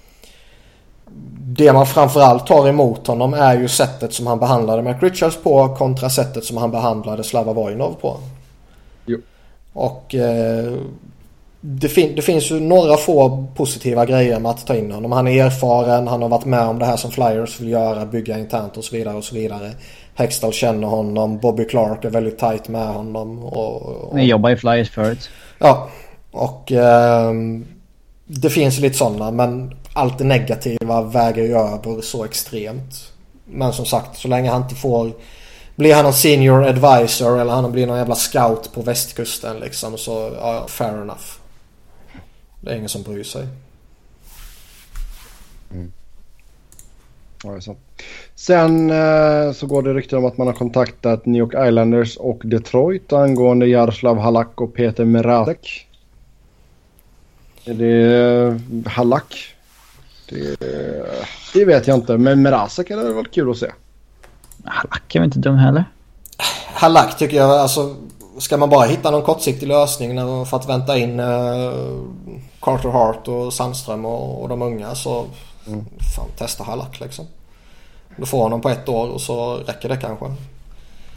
det 1.41 1.73
man 1.73 1.87
framförallt 1.87 2.47
tar 2.47 2.69
emot 2.69 3.07
honom 3.07 3.35
är 3.35 3.59
ju 3.61 3.69
sättet 3.69 4.13
som 4.13 4.27
han 4.27 4.39
behandlade 4.39 4.83
Mac 4.83 4.95
Richards 5.01 5.37
på 5.43 5.69
kontra 5.77 6.11
sättet 6.11 6.45
som 6.45 6.57
han 6.57 6.71
behandlade 6.71 7.25
Slava 7.25 7.53
Vojnov 7.53 7.95
på. 8.01 8.17
Jo. 9.07 9.19
Och 9.73 10.15
eh, 10.15 10.73
det, 11.61 11.89
fin- 11.89 12.13
det 12.17 12.23
finns 12.23 12.51
ju 12.51 12.61
några 12.61 12.97
få 12.97 13.47
positiva 13.57 14.07
grejer 14.07 14.41
med 14.41 14.51
att 14.51 14.67
ta 14.67 14.75
in 14.75 14.93
honom. 14.93 15.13
Han 15.13 15.29
är 15.29 15.45
erfaren, 15.47 16.09
han 16.09 16.23
har 16.23 16.29
varit 16.29 16.45
med 16.45 16.67
om 16.67 16.79
det 16.79 16.85
här 16.87 16.97
som 16.97 17.11
Flyers 17.11 17.61
vill 17.61 17.69
göra, 17.69 18.07
bygga 18.07 18.39
internt 18.39 18.77
och 18.77 18.85
så 18.85 18.97
vidare 18.97 19.17
och 19.17 19.25
så 19.25 19.35
vidare. 19.35 19.71
Hextall 20.15 20.53
känner 20.53 20.89
honom, 20.89 21.39
Bobby 21.39 21.65
Clark 21.65 22.05
är 22.05 22.11
väldigt 22.11 22.39
tight 22.39 22.69
med 22.69 22.87
honom. 22.89 23.39
Och, 23.45 23.83
och, 23.83 24.15
Ni 24.15 24.25
jobbar 24.27 24.51
i 24.51 24.57
Flyers 24.57 24.91
förut. 24.91 25.31
Ja, 25.59 25.89
och 26.31 26.73
eh, 26.73 27.33
det 28.27 28.51
finns 28.51 28.79
lite 28.79 28.97
sådana 28.97 29.31
men 29.31 29.75
allt 29.93 30.19
det 30.19 30.25
negativa 30.25 31.03
väger 31.03 31.43
ju 31.43 31.59
över 31.59 32.01
så 32.01 32.25
extremt. 32.25 33.13
Men 33.45 33.73
som 33.73 33.87
sagt, 33.87 34.19
så 34.19 34.29
länge 34.29 34.51
han 34.51 34.63
inte 34.63 34.75
får... 34.75 35.13
Blir 35.77 35.95
han 35.95 36.05
någon 36.05 36.13
senior 36.13 36.65
advisor 36.65 37.41
eller 37.41 37.53
han 37.53 37.73
blir 37.73 37.87
någon 37.87 37.99
jävla 37.99 38.15
scout 38.15 38.73
på 38.75 38.83
västkusten 38.83 39.61
liksom 39.61 39.99
så 39.99 40.31
ja, 40.41 40.67
fair 40.69 41.03
enough. 41.03 41.25
Det 42.61 42.71
är 42.71 42.77
ingen 42.77 42.89
som 42.89 43.03
bryr 43.03 43.23
sig. 43.23 43.47
Mm. 45.73 45.93
Ja, 47.45 47.51
det 47.51 47.57
är 47.57 47.61
sant. 47.61 47.79
Sen 48.35 48.91
eh, 48.91 49.53
så 49.53 49.67
går 49.67 49.83
det 49.83 49.95
rykten 49.95 50.19
om 50.19 50.25
att 50.25 50.39
man 50.39 50.47
har 50.47 50.55
kontaktat 50.55 51.27
New 51.27 51.41
York 51.41 51.69
Islanders 51.69 52.17
och 52.17 52.41
Detroit 52.45 53.13
angående 53.13 53.67
Jaroslav 53.67 54.19
Halak 54.19 54.61
och 54.61 54.75
Peter 54.75 55.05
Mrazek. 55.05 55.88
Är 57.65 57.75
det 57.75 58.17
eh, 58.87 58.93
Halak? 58.93 59.55
Det, 60.29 60.57
det 61.55 61.65
vet 61.65 61.87
jag 61.87 61.97
inte, 61.97 62.17
men 62.19 62.43
Mrazek 62.43 62.91
hade 62.91 63.13
varit 63.13 63.35
kul 63.35 63.51
att 63.51 63.57
se. 63.57 63.71
Halak 64.65 65.15
är 65.15 65.19
väl 65.21 65.27
inte 65.27 65.39
dum 65.39 65.57
heller? 65.57 65.85
Halak 66.75 67.19
tycker 67.19 67.37
jag, 67.37 67.51
alltså 67.51 67.97
ska 68.39 68.57
man 68.57 68.71
bara 68.71 68.87
hitta 68.87 69.11
någon 69.11 69.23
kortsiktig 69.23 69.67
lösning 69.67 70.15
när- 70.15 70.45
för 70.45 70.57
att 70.57 70.69
vänta 70.69 70.99
in 70.99 71.21
eh, 71.21 71.73
Carter 72.61 72.89
Hart 72.89 73.29
och 73.29 73.53
Sandström 73.53 74.05
och, 74.05 74.43
och 74.43 74.49
de 74.49 74.63
unga 74.63 74.95
så 74.95 75.27
fan 76.17 76.29
testa 76.37 76.65
Halak 76.65 77.01
liksom. 77.01 77.27
Du 78.17 78.27
får 78.27 78.43
honom 78.43 78.61
på 78.61 78.69
ett 78.69 78.89
år 78.89 79.09
och 79.09 79.21
så 79.21 79.57
räcker 79.57 79.89
det 79.89 79.97
kanske. 79.97 80.27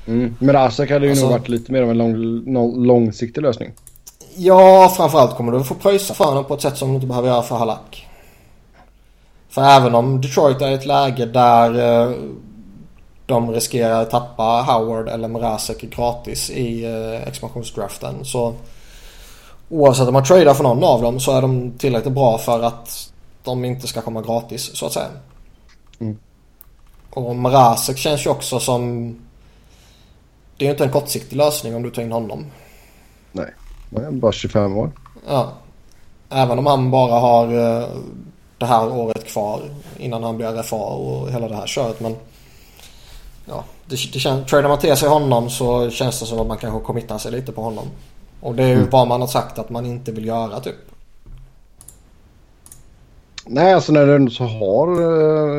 Mm. 0.07 0.35
Mrazek 0.39 0.91
hade 0.91 1.05
ju 1.05 1.11
Alltså- 1.11 1.25
nog 1.25 1.33
varit 1.39 1.49
lite 1.49 1.71
mer 1.71 1.81
av 1.81 1.89
en 1.89 1.97
lång, 1.97 2.15
lång, 2.53 2.85
långsiktig 2.85 3.41
lösning. 3.41 3.71
Ja, 4.35 4.93
framförallt 4.97 5.35
kommer 5.37 5.51
du 5.51 5.63
få 5.63 5.75
pröjsa 5.75 6.13
för 6.13 6.25
honom 6.25 6.45
på 6.45 6.53
ett 6.53 6.61
sätt 6.61 6.77
som 6.77 6.89
du 6.89 6.95
inte 6.95 7.07
behöver 7.07 7.27
göra 7.27 7.41
för 7.41 7.55
Halak. 7.55 8.07
För 9.49 9.63
även 9.63 9.95
om 9.95 10.21
Detroit 10.21 10.61
är 10.61 10.69
i 10.69 10.73
ett 10.73 10.85
läge 10.85 11.25
där 11.25 11.79
eh, 11.79 12.15
de 13.25 13.51
riskerar 13.51 14.01
att 14.01 14.09
tappa 14.09 14.43
Howard 14.43 15.09
eller 15.09 15.27
Mrazek 15.27 15.81
gratis 15.81 16.49
i 16.49 16.85
eh, 16.85 17.27
expansionsdraften 17.27 18.25
så 18.25 18.55
oavsett 19.69 20.07
om 20.07 20.13
man 20.13 20.23
tradar 20.23 20.53
för 20.53 20.63
någon 20.63 20.83
av 20.83 21.01
dem 21.01 21.19
så 21.19 21.37
är 21.37 21.41
de 21.41 21.71
tillräckligt 21.77 22.13
bra 22.13 22.37
för 22.37 22.61
att 22.61 23.11
de 23.43 23.65
inte 23.65 23.87
ska 23.87 24.01
komma 24.01 24.21
gratis 24.21 24.75
så 24.77 24.85
att 24.85 24.93
säga. 24.93 25.09
Mm. 25.99 26.17
Och 27.09 27.35
Mrazek 27.35 27.97
känns 27.97 28.25
ju 28.25 28.29
också 28.29 28.59
som... 28.59 29.11
Det 30.57 30.65
är 30.65 30.67
ju 30.67 30.71
inte 30.71 30.83
en 30.83 30.91
kortsiktig 30.91 31.35
lösning 31.35 31.75
om 31.75 31.83
du 31.83 31.91
tar 31.91 32.01
in 32.01 32.11
honom. 32.11 32.45
Nej, 33.31 33.53
han 33.95 34.05
är 34.05 34.11
bara 34.11 34.31
25 34.31 34.77
år. 34.77 34.91
Ja. 35.27 35.51
Även 36.29 36.59
om 36.59 36.65
han 36.65 36.91
bara 36.91 37.19
har 37.19 37.45
eh, 37.45 37.87
det 38.57 38.65
här 38.65 38.91
året 38.93 39.25
kvar 39.27 39.61
innan 39.97 40.23
han 40.23 40.37
blir 40.37 40.47
RFA 40.47 40.75
och 40.75 41.31
hela 41.31 41.47
det 41.47 41.55
här 41.55 41.67
köret. 41.67 41.99
Men 41.99 42.15
ja, 43.45 43.63
det, 43.85 43.95
det 44.13 44.19
känns, 44.19 44.49
tradar 44.49 44.69
man 44.69 44.79
till 44.79 44.95
sig 44.97 45.09
honom 45.09 45.49
så 45.49 45.89
känns 45.89 46.19
det 46.19 46.25
som 46.25 46.39
att 46.39 46.47
man 46.47 46.57
kanske 46.57 46.79
committar 46.85 47.17
sig 47.17 47.31
lite 47.31 47.51
på 47.51 47.61
honom. 47.61 47.85
Och 48.41 48.55
det 48.55 48.63
är 48.63 48.67
ju 48.67 48.85
vad 48.89 49.07
man 49.07 49.21
har 49.21 49.27
sagt 49.27 49.59
att 49.59 49.69
man 49.69 49.85
inte 49.85 50.11
vill 50.11 50.25
göra 50.25 50.59
typ. 50.59 50.75
Nej, 53.45 53.73
alltså 53.73 53.91
när 53.91 54.19
du 54.19 54.29
så 54.29 54.43
har... 54.43 54.87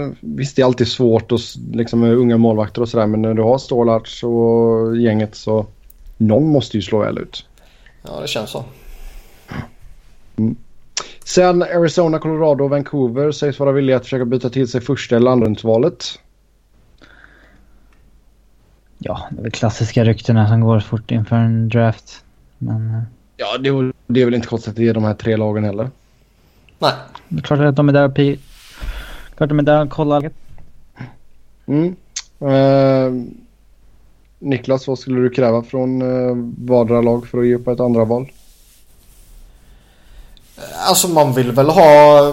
eh, 0.02 0.10
Visst, 0.20 0.56
det 0.56 0.62
är 0.62 0.66
alltid 0.66 0.88
svårt 0.88 1.32
och, 1.32 1.40
liksom, 1.72 2.00
med 2.00 2.14
unga 2.14 2.36
målvakter 2.36 2.82
och 2.82 2.88
sådär. 2.88 3.06
Men 3.06 3.22
när 3.22 3.34
du 3.34 3.42
har 3.42 3.58
Stålarts 3.58 4.24
och 4.24 4.96
gänget 4.96 5.34
så... 5.34 5.66
Någon 6.16 6.48
måste 6.48 6.76
ju 6.76 6.82
slå 6.82 6.98
väl 6.98 7.18
ut. 7.18 7.44
Ja, 8.02 8.20
det 8.20 8.28
känns 8.28 8.50
så. 8.50 8.64
Sen 11.24 11.62
Arizona, 11.62 12.18
Colorado 12.18 12.64
och 12.64 12.70
Vancouver 12.70 13.32
sägs 13.32 13.58
vara 13.58 13.72
villiga 13.72 13.96
att 13.96 14.02
försöka 14.04 14.24
byta 14.24 14.50
till 14.50 14.68
sig 14.68 14.80
första 14.80 15.16
eller 15.16 15.30
andrahandsvalet. 15.30 16.04
Ja, 18.98 19.28
det 19.30 19.38
är 19.38 19.42
väl 19.42 19.50
klassiska 19.52 20.04
ryktena 20.04 20.48
som 20.48 20.60
går 20.60 20.80
fort 20.80 21.10
inför 21.10 21.36
en 21.36 21.68
draft. 21.68 22.24
Men 22.58 22.90
eh, 22.94 23.02
Ja, 23.36 23.58
det, 23.58 23.68
är- 23.68 23.92
det 24.06 24.20
är 24.20 24.24
väl 24.24 24.34
inte 24.34 24.48
konstigt 24.48 24.72
att 24.72 24.78
är 24.78 24.94
de 24.94 25.04
här 25.04 25.14
tre 25.14 25.36
lagen 25.36 25.64
heller. 25.64 25.90
Nej, 26.78 26.92
det 27.28 27.36
är 27.38 27.42
klart 27.42 27.60
att 27.60 27.76
de 27.76 27.88
är 27.88 27.92
där 27.92 28.04
och 28.04 28.16
pi- 28.16 28.38
Klart 29.36 29.48
de 29.48 29.58
är 29.58 29.62
där 29.62 29.82
och 29.84 29.90
kollar. 29.90 30.30
Mm. 31.66 31.96
Eh, 32.40 33.26
Niklas, 34.42 34.86
vad 34.86 34.98
skulle 34.98 35.20
du 35.20 35.30
kräva 35.30 35.62
från 35.62 36.02
eh, 36.02 36.36
vardera 36.66 37.00
lag 37.00 37.26
för 37.26 37.38
att 37.38 37.46
ge 37.46 37.54
upp 37.54 37.68
ett 37.68 37.80
andra 37.80 38.04
val? 38.04 38.26
alltså 40.86 41.08
man 41.08 41.32
vill 41.32 41.52
väl 41.52 41.68
ha... 41.68 42.32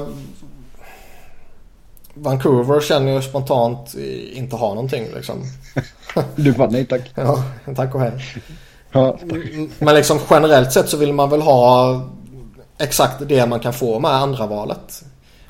Vancouver 2.13 2.81
känner 2.81 3.11
ju 3.11 3.21
spontant 3.21 3.95
inte 4.33 4.55
ha 4.55 4.73
någonting 4.73 5.07
liksom. 5.15 5.43
Du 6.35 6.51
bara 6.51 6.69
nej 6.69 6.85
tack. 6.85 7.01
Ja, 7.15 7.43
tack 7.75 7.95
och 7.95 8.01
hej. 8.01 8.11
Ja. 8.91 9.17
Men 9.79 9.95
liksom 9.95 10.19
generellt 10.29 10.71
sett 10.71 10.89
så 10.89 10.97
vill 10.97 11.13
man 11.13 11.29
väl 11.29 11.41
ha 11.41 12.01
exakt 12.77 13.27
det 13.27 13.45
man 13.45 13.59
kan 13.59 13.73
få 13.73 13.99
med 13.99 14.11
andra 14.11 14.47
valet. 14.47 15.03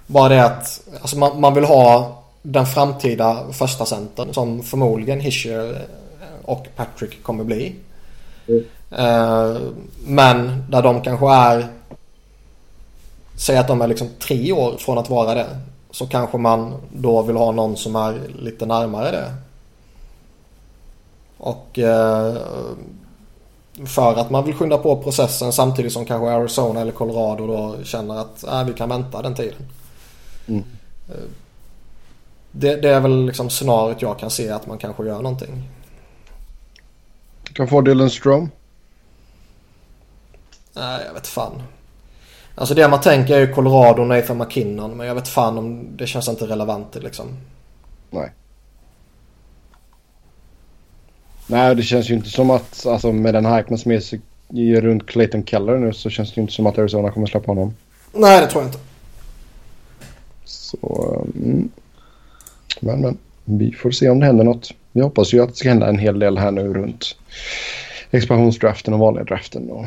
Bara 0.07 0.29
det 0.29 0.45
att 0.45 0.81
alltså 1.01 1.17
man, 1.17 1.41
man 1.41 1.53
vill 1.53 1.63
ha 1.63 2.17
den 2.41 2.65
framtida 2.65 3.53
första 3.53 3.85
centern 3.85 4.33
som 4.33 4.63
förmodligen 4.63 5.19
Hischer 5.19 5.87
och 6.49 6.67
Patrick 6.75 7.23
kommer 7.23 7.43
bli. 7.43 7.75
Mm. 8.47 8.63
Eh, 8.91 9.61
men 10.05 10.63
där 10.69 10.81
de 10.81 11.01
kanske 11.01 11.33
är 11.33 11.67
Säg 13.39 13.57
att 13.57 13.67
de 13.67 13.81
är 13.81 13.87
liksom 13.87 14.09
tre 14.19 14.51
år 14.51 14.77
från 14.77 14.97
att 14.97 15.09
vara 15.09 15.33
det. 15.33 15.57
Så 15.91 16.07
kanske 16.07 16.37
man 16.37 16.73
då 16.93 17.21
vill 17.21 17.35
ha 17.35 17.51
någon 17.51 17.77
som 17.77 17.95
är 17.95 18.21
lite 18.39 18.65
närmare 18.65 19.11
det. 19.11 19.33
Och 21.37 21.79
eh, 21.79 22.37
för 23.85 24.19
att 24.19 24.29
man 24.29 24.45
vill 24.45 24.55
skynda 24.55 24.77
på 24.77 25.03
processen 25.03 25.53
samtidigt 25.53 25.93
som 25.93 26.05
kanske 26.05 26.29
Arizona 26.29 26.81
eller 26.81 26.91
Colorado 26.91 27.47
då 27.47 27.83
känner 27.83 28.15
att 28.21 28.43
äh, 28.43 28.63
vi 28.63 28.73
kan 28.73 28.89
vänta 28.89 29.21
den 29.21 29.35
tiden. 29.35 29.67
Mm. 30.47 30.63
Eh, 31.09 31.15
Det, 32.51 32.75
det 32.75 32.89
är 32.89 32.99
väl 32.99 33.25
liksom 33.25 33.49
scenariot 33.49 34.01
jag 34.01 34.19
kan 34.19 34.29
se 34.29 34.49
att 34.49 34.67
man 34.67 34.77
kanske 34.77 35.05
gör 35.05 35.21
någonting. 35.21 35.69
Kan 37.53 37.67
få 37.67 37.81
Dylan 37.81 38.09
Strom. 38.09 38.49
Nej, 40.73 41.03
jag 41.05 41.13
vet 41.13 41.27
fan. 41.27 41.61
Alltså 42.55 42.75
det 42.75 42.87
man 42.87 43.01
tänker 43.01 43.35
är 43.35 43.39
ju 43.39 43.53
Colorado 43.53 44.01
och 44.01 44.07
Nathan 44.07 44.37
McKinnon 44.37 44.97
men 44.97 45.07
jag 45.07 45.15
vet 45.15 45.27
fan 45.27 45.57
om 45.57 45.97
det 45.97 46.07
känns 46.07 46.27
inte 46.27 46.47
relevant 46.47 46.95
liksom. 46.95 47.27
Nej. 48.09 48.31
Nej, 51.47 51.75
det 51.75 51.83
känns 51.83 52.09
ju 52.09 52.13
inte 52.13 52.29
som 52.29 52.49
att, 52.49 52.85
alltså 52.85 53.11
med 53.11 53.33
den 53.33 53.45
hypen 53.45 53.77
som 53.77 53.91
är 53.91 54.81
runt 54.81 55.07
Clayton 55.07 55.45
Keller 55.45 55.77
nu 55.77 55.93
så 55.93 56.09
känns 56.09 56.33
det 56.33 56.37
ju 56.37 56.41
inte 56.41 56.53
som 56.53 56.67
att 56.67 56.77
Arizona 56.77 57.11
kommer 57.11 57.27
släppa 57.27 57.51
honom. 57.51 57.73
Nej, 58.13 58.41
det 58.41 58.47
tror 58.47 58.63
jag 58.63 58.69
inte. 58.69 58.79
Så, 60.45 61.25
mm. 61.35 61.69
Men, 62.79 63.01
men. 63.01 63.17
Vi 63.43 63.71
får 63.71 63.91
se 63.91 64.09
om 64.09 64.19
det 64.19 64.25
händer 64.25 64.43
något. 64.43 64.71
Vi 64.91 65.01
hoppas 65.01 65.33
ju 65.33 65.43
att 65.43 65.49
det 65.49 65.55
ska 65.55 65.69
hända 65.69 65.87
en 65.87 65.99
hel 65.99 66.19
del 66.19 66.37
här 66.37 66.51
nu 66.51 66.73
runt 66.73 67.15
expansionsdraften 68.11 68.93
och 68.93 68.99
vanliga 68.99 69.23
draften. 69.23 69.69
Och... 69.69 69.85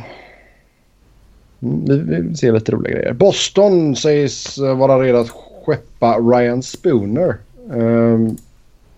Mm, 1.63 1.85
vi, 1.85 2.21
vill 2.21 2.37
se 2.37 2.53
lite 2.53 2.73
roliga 2.73 2.95
grejer. 2.95 3.13
Boston 3.13 3.97
sägs 3.97 4.59
vara 4.59 5.03
redo 5.03 5.19
att 5.19 5.31
skeppa 5.67 6.19
Ryan 6.19 6.63
Spooner. 6.63 7.37
Um, 7.71 8.37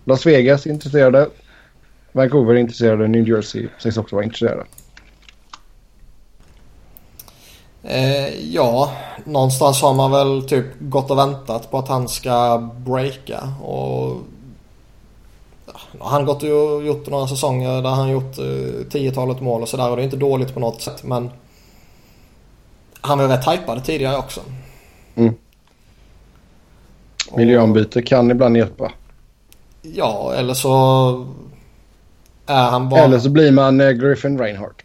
Las 0.05 0.25
Vegas 0.25 0.65
är 0.65 0.69
intresserade. 0.69 1.29
Vancouver 2.11 2.53
är 2.53 2.59
intresserade. 2.59 3.07
New 3.07 3.29
Jersey 3.29 3.67
sägs 3.79 3.97
också 3.97 4.15
vara 4.15 4.25
intresserade. 4.25 4.63
Eh, 7.83 8.53
ja, 8.53 8.91
någonstans 9.23 9.81
har 9.81 9.93
man 9.93 10.11
väl 10.11 10.47
typ 10.47 10.65
gått 10.79 11.11
och 11.11 11.17
väntat 11.17 11.71
på 11.71 11.77
att 11.77 11.87
han 11.87 12.07
ska 12.07 12.69
breaka 12.85 13.39
och 13.63 14.17
ja, 16.05 16.09
han 16.09 16.25
gått 16.25 16.43
och 16.43 16.85
gjort 16.85 17.07
några 17.07 17.27
säsonger 17.27 17.81
där 17.81 17.89
han 17.89 18.09
gjort 18.09 18.37
eh, 18.37 18.87
tiotalet 18.89 19.41
mål 19.41 19.61
och 19.61 19.69
sådär 19.69 19.89
och 19.89 19.95
det 19.95 20.01
är 20.01 20.03
inte 20.03 20.17
dåligt 20.17 20.53
på 20.53 20.59
något 20.59 20.81
sätt 20.81 21.03
men 21.03 21.29
han 23.01 23.17
var 23.17 23.25
ju 23.25 23.31
rätt 23.31 23.47
hypad 23.47 23.83
tidigare 23.83 24.17
också. 24.17 24.41
Mm. 25.15 25.35
Miljöombyte 27.35 28.01
kan 28.01 28.31
ibland 28.31 28.57
hjälpa. 28.57 28.91
Ja, 29.81 30.33
eller 30.33 30.53
så 30.53 31.27
är 32.45 32.69
han 32.69 32.89
bara... 32.89 33.01
Eller 33.01 33.19
så 33.19 33.29
blir 33.29 33.51
man 33.51 33.81
eh, 33.81 33.91
Griffin 33.91 34.39
Reinhardt. 34.39 34.81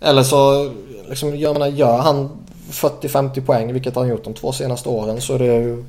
eller 0.00 0.22
så 0.22 0.70
liksom, 1.08 1.38
jag 1.38 1.52
menar, 1.52 1.66
gör 1.66 1.98
han 1.98 2.30
40-50 2.70 3.40
poäng, 3.40 3.72
vilket 3.72 3.94
han 3.94 4.08
gjort 4.08 4.24
de 4.24 4.34
två 4.34 4.52
senaste 4.52 4.88
åren, 4.88 5.20
så 5.20 5.34
är 5.34 5.38
det 5.38 5.44
ju 5.44 5.84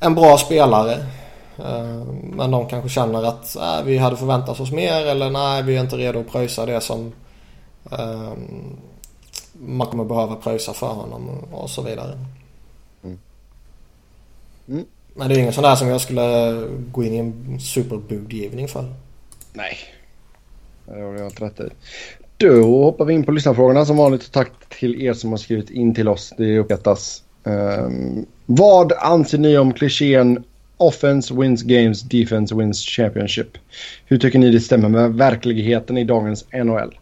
en 0.00 0.14
bra 0.14 0.38
spelare. 0.38 1.06
Eh, 1.64 2.04
men 2.12 2.50
de 2.50 2.68
kanske 2.68 2.88
känner 2.88 3.22
att 3.22 3.56
äh, 3.56 3.82
vi 3.84 3.98
hade 3.98 4.16
förväntat 4.16 4.60
oss 4.60 4.72
mer 4.72 5.06
eller 5.06 5.30
nej 5.30 5.62
vi 5.62 5.76
är 5.76 5.80
inte 5.80 5.96
redo 5.96 6.20
att 6.20 6.32
pröjsa 6.32 6.66
det 6.66 6.80
som 6.80 7.12
um, 7.84 8.76
man 9.52 9.86
kommer 9.86 10.04
behöva 10.04 10.36
pröjsa 10.36 10.72
för 10.72 10.86
honom 10.86 11.28
och 11.52 11.70
så 11.70 11.82
vidare. 11.82 12.18
Mm. 13.04 13.18
Mm. 14.68 14.84
Men 15.14 15.28
det 15.28 15.34
är 15.34 15.38
ingen 15.38 15.52
sån 15.52 15.64
där 15.64 15.76
som 15.76 15.88
jag 15.88 16.00
skulle 16.00 16.52
gå 16.92 17.04
in 17.04 17.14
i 17.14 17.18
en 17.18 17.60
superbudgivning 17.60 18.68
för. 18.68 18.94
Nej. 19.52 19.76
Det 20.86 21.00
har 21.00 21.14
jag 21.14 21.42
rätt 21.42 21.60
i. 21.60 21.68
Då 22.36 22.84
hoppar 22.84 23.04
vi 23.04 23.14
in 23.14 23.24
på 23.24 23.32
lyssnarfrågorna 23.32 23.84
som 23.84 23.96
vanligt. 23.96 24.32
Tack 24.32 24.50
till 24.68 25.02
er 25.02 25.12
som 25.12 25.30
har 25.30 25.38
skrivit 25.38 25.70
in 25.70 25.94
till 25.94 26.08
oss. 26.08 26.32
Det 26.36 26.58
uppskattas. 26.58 27.22
Um, 27.44 28.26
vad 28.46 28.92
anser 28.92 29.38
ni 29.38 29.58
om 29.58 29.72
klichén 29.72 30.44
Offense 30.80 31.34
wins 31.34 31.62
games, 31.62 32.02
defense 32.02 32.54
wins 32.54 32.86
championship. 32.86 33.58
Hur 34.06 34.18
tycker 34.18 34.38
ni 34.38 34.50
det 34.50 34.60
stämmer 34.60 34.88
med 34.88 35.14
verkligheten 35.14 35.98
i 35.98 36.04
dagens 36.04 36.44
NHL? 36.52 36.94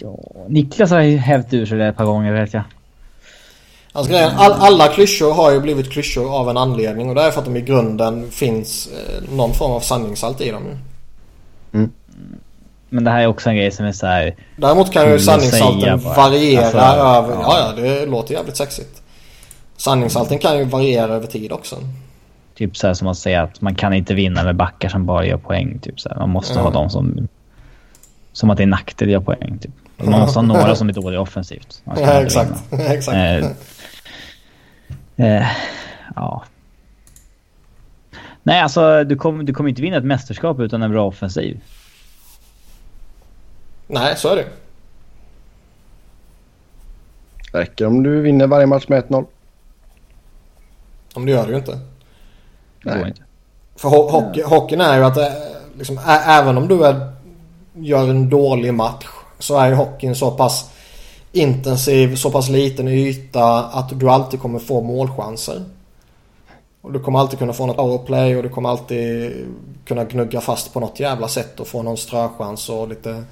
Ja, 0.00 0.16
Niklas 0.48 0.90
har 0.90 1.00
ju 1.00 1.16
hävt 1.16 1.54
ur 1.54 1.66
sig 1.66 1.78
det 1.78 1.86
ett 1.86 1.96
par 1.96 2.04
gånger 2.04 2.32
vet 2.32 2.54
jag. 2.54 2.62
Alltså 3.92 4.12
grejen, 4.12 4.30
all, 4.36 4.52
alla 4.52 4.88
klyschor 4.88 5.32
har 5.32 5.52
ju 5.52 5.60
blivit 5.60 5.90
klyschor 5.90 6.36
av 6.36 6.50
en 6.50 6.56
anledning 6.56 7.08
och 7.08 7.14
det 7.14 7.22
är 7.22 7.30
för 7.30 7.38
att 7.38 7.44
de 7.44 7.56
i 7.56 7.60
grunden 7.60 8.30
finns 8.30 8.88
eh, 8.88 9.36
någon 9.36 9.54
form 9.54 9.72
av 9.72 9.80
sanningshalt 9.80 10.40
i 10.40 10.50
dem. 10.50 10.62
Mm. 11.72 11.92
Men 12.88 13.04
det 13.04 13.10
här 13.10 13.22
är 13.22 13.26
också 13.26 13.50
en 13.50 13.56
grej 13.56 13.70
som 13.70 13.86
är 13.86 13.92
så 13.92 14.06
här... 14.06 14.36
Däremot 14.56 14.92
kan 14.92 15.10
ju 15.10 15.18
sanningshalten 15.18 15.98
variera 15.98 16.64
alltså, 16.64 16.78
över... 16.78 17.42
Ja. 17.42 17.42
ja, 17.42 17.74
ja, 17.76 17.82
det 17.82 18.06
låter 18.06 18.34
jävligt 18.34 18.56
sexigt. 18.56 19.02
Sanningshalten 19.76 20.38
kan 20.38 20.58
ju 20.58 20.64
variera 20.64 21.12
över 21.14 21.26
tid 21.26 21.52
också. 21.52 21.76
Typ 22.54 22.76
så 22.76 22.86
här 22.86 22.94
som 22.94 23.08
att 23.08 23.18
säga 23.18 23.42
att 23.42 23.60
man 23.60 23.74
kan 23.74 23.92
inte 23.94 24.14
vinna 24.14 24.44
med 24.44 24.56
backar 24.56 24.88
som 24.88 25.06
bara 25.06 25.26
gör 25.26 25.36
poäng. 25.36 25.78
Typ 25.78 26.00
så 26.00 26.08
här. 26.08 26.16
Man 26.16 26.30
måste 26.30 26.52
mm. 26.52 26.64
ha 26.64 26.70
de 26.70 26.90
som... 26.90 27.28
Som 28.32 28.50
att 28.50 28.56
det 28.56 28.62
är 28.62 28.66
nackdel 28.66 29.08
att 29.08 29.12
göra 29.12 29.22
poäng. 29.22 29.58
Typ. 29.58 29.70
Man 29.96 30.20
måste 30.20 30.38
ha 30.38 30.46
några 30.46 30.76
som 30.76 30.88
är 30.88 30.92
dåliga 31.02 31.20
offensivt. 31.20 31.82
Ja, 31.84 32.22
exakt. 32.22 32.52
exakt. 32.72 33.16
Eh, 35.16 35.36
eh, 35.36 35.46
ja. 36.16 36.44
Nej, 38.42 38.60
alltså 38.60 39.04
du 39.04 39.16
kommer 39.16 39.44
du 39.44 39.54
kom 39.54 39.68
inte 39.68 39.82
vinna 39.82 39.96
ett 39.96 40.04
mästerskap 40.04 40.60
utan 40.60 40.82
en 40.82 40.90
bra 40.90 41.06
offensiv. 41.06 41.60
Nej, 43.86 44.16
så 44.16 44.28
är 44.28 44.36
det. 44.36 44.46
Räcker 47.58 47.86
om 47.86 48.02
du 48.02 48.20
vinner 48.20 48.46
varje 48.46 48.66
match 48.66 48.88
med 48.88 49.04
1-0. 49.04 49.26
Men 51.14 51.26
det 51.26 51.32
gör 51.32 51.46
det 51.46 51.52
ju 51.52 51.58
inte. 51.58 51.78
Det 52.84 52.98
går 52.98 53.08
inte. 53.08 53.22
För 53.76 53.88
ho 53.88 54.10
hockey, 54.10 54.42
hockeyn 54.42 54.80
är 54.80 54.98
ju 54.98 55.04
att 55.04 55.16
eh, 55.16 55.26
liksom, 55.78 55.98
även 56.26 56.58
om 56.58 56.68
du 56.68 56.84
är, 56.84 57.12
gör 57.74 58.08
en 58.08 58.30
dålig 58.30 58.74
match 58.74 59.06
så 59.38 59.58
är 59.58 59.68
ju 59.68 59.74
hockeyn 59.74 60.14
så 60.14 60.30
pass 60.30 60.70
intensiv, 61.32 62.16
så 62.16 62.30
pass 62.30 62.48
liten 62.48 62.88
yta 62.88 63.64
att 63.64 64.00
du 64.00 64.10
alltid 64.10 64.40
kommer 64.40 64.58
få 64.58 64.80
målchanser. 64.80 65.62
Och 66.80 66.92
du 66.92 67.00
kommer 67.00 67.18
alltid 67.18 67.38
kunna 67.38 67.52
få 67.52 67.66
något 67.66 67.76
powerplay 67.76 68.36
och 68.36 68.42
du 68.42 68.48
kommer 68.48 68.68
alltid 68.68 69.32
kunna 69.84 70.04
gnugga 70.04 70.40
fast 70.40 70.72
på 70.72 70.80
något 70.80 71.00
jävla 71.00 71.28
sätt 71.28 71.60
och 71.60 71.66
få 71.66 71.82
någon 71.82 71.96
ströchans 71.96 72.68
och 72.68 72.88
lite 72.88 73.24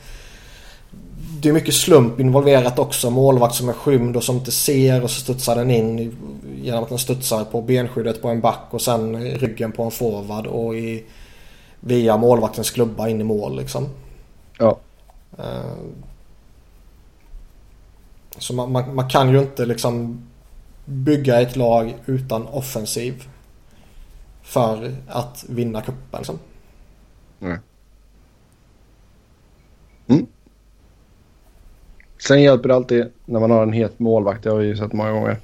det 1.43 1.48
är 1.48 1.52
mycket 1.52 1.74
slump 1.74 2.20
involverat 2.20 2.78
också. 2.78 3.10
Målvakt 3.10 3.55
som 3.55 3.69
är 3.69 3.73
skymd 3.73 4.16
och 4.16 4.24
som 4.24 4.36
inte 4.36 4.52
ser 4.52 5.02
och 5.02 5.10
så 5.10 5.20
studsar 5.20 5.56
den 5.56 5.70
in 5.70 6.16
genom 6.62 6.82
att 6.82 6.89
den 6.89 6.98
studsar 6.98 7.44
på 7.44 7.62
benskyddet 7.62 8.23
på 8.23 8.28
en 8.28 8.40
back 8.40 8.66
och 8.70 8.82
sen 8.82 9.24
ryggen 9.24 9.73
på 9.73 9.82
en 9.82 9.90
forward 9.90 10.47
och 10.47 10.77
i, 10.77 11.05
via 11.81 12.16
målvaktens 12.16 12.70
klubba 12.70 13.09
in 13.09 13.20
i 13.20 13.24
mål 13.24 13.56
liksom. 13.56 13.89
Ja. 14.59 14.78
Uh, 15.39 15.74
så 18.39 18.55
man, 18.55 18.73
man, 18.73 18.94
man, 18.94 19.09
kan 19.09 19.32
ju 19.32 19.39
inte 19.39 19.66
liksom 19.66 20.23
bygga 20.85 21.40
ett 21.40 21.56
lag 21.56 21.94
utan 22.06 22.47
offensiv 22.47 23.28
för 24.43 24.97
att 25.09 25.44
vinna 25.48 25.81
cupen 25.81 26.19
liksom. 26.19 26.39
Mm. 27.40 27.59
Sen 32.27 32.43
hjälper 32.43 32.69
det 32.69 32.74
alltid 32.74 33.07
när 33.24 33.40
man 33.40 33.51
har 33.51 33.62
en 33.62 33.73
het 33.73 33.99
målvakt. 33.99 34.43
Det 34.43 34.51
har 34.51 34.59
vi 34.59 34.66
ju 34.66 34.77
sett 34.77 34.93
många 34.93 35.12
gånger. 35.12 35.36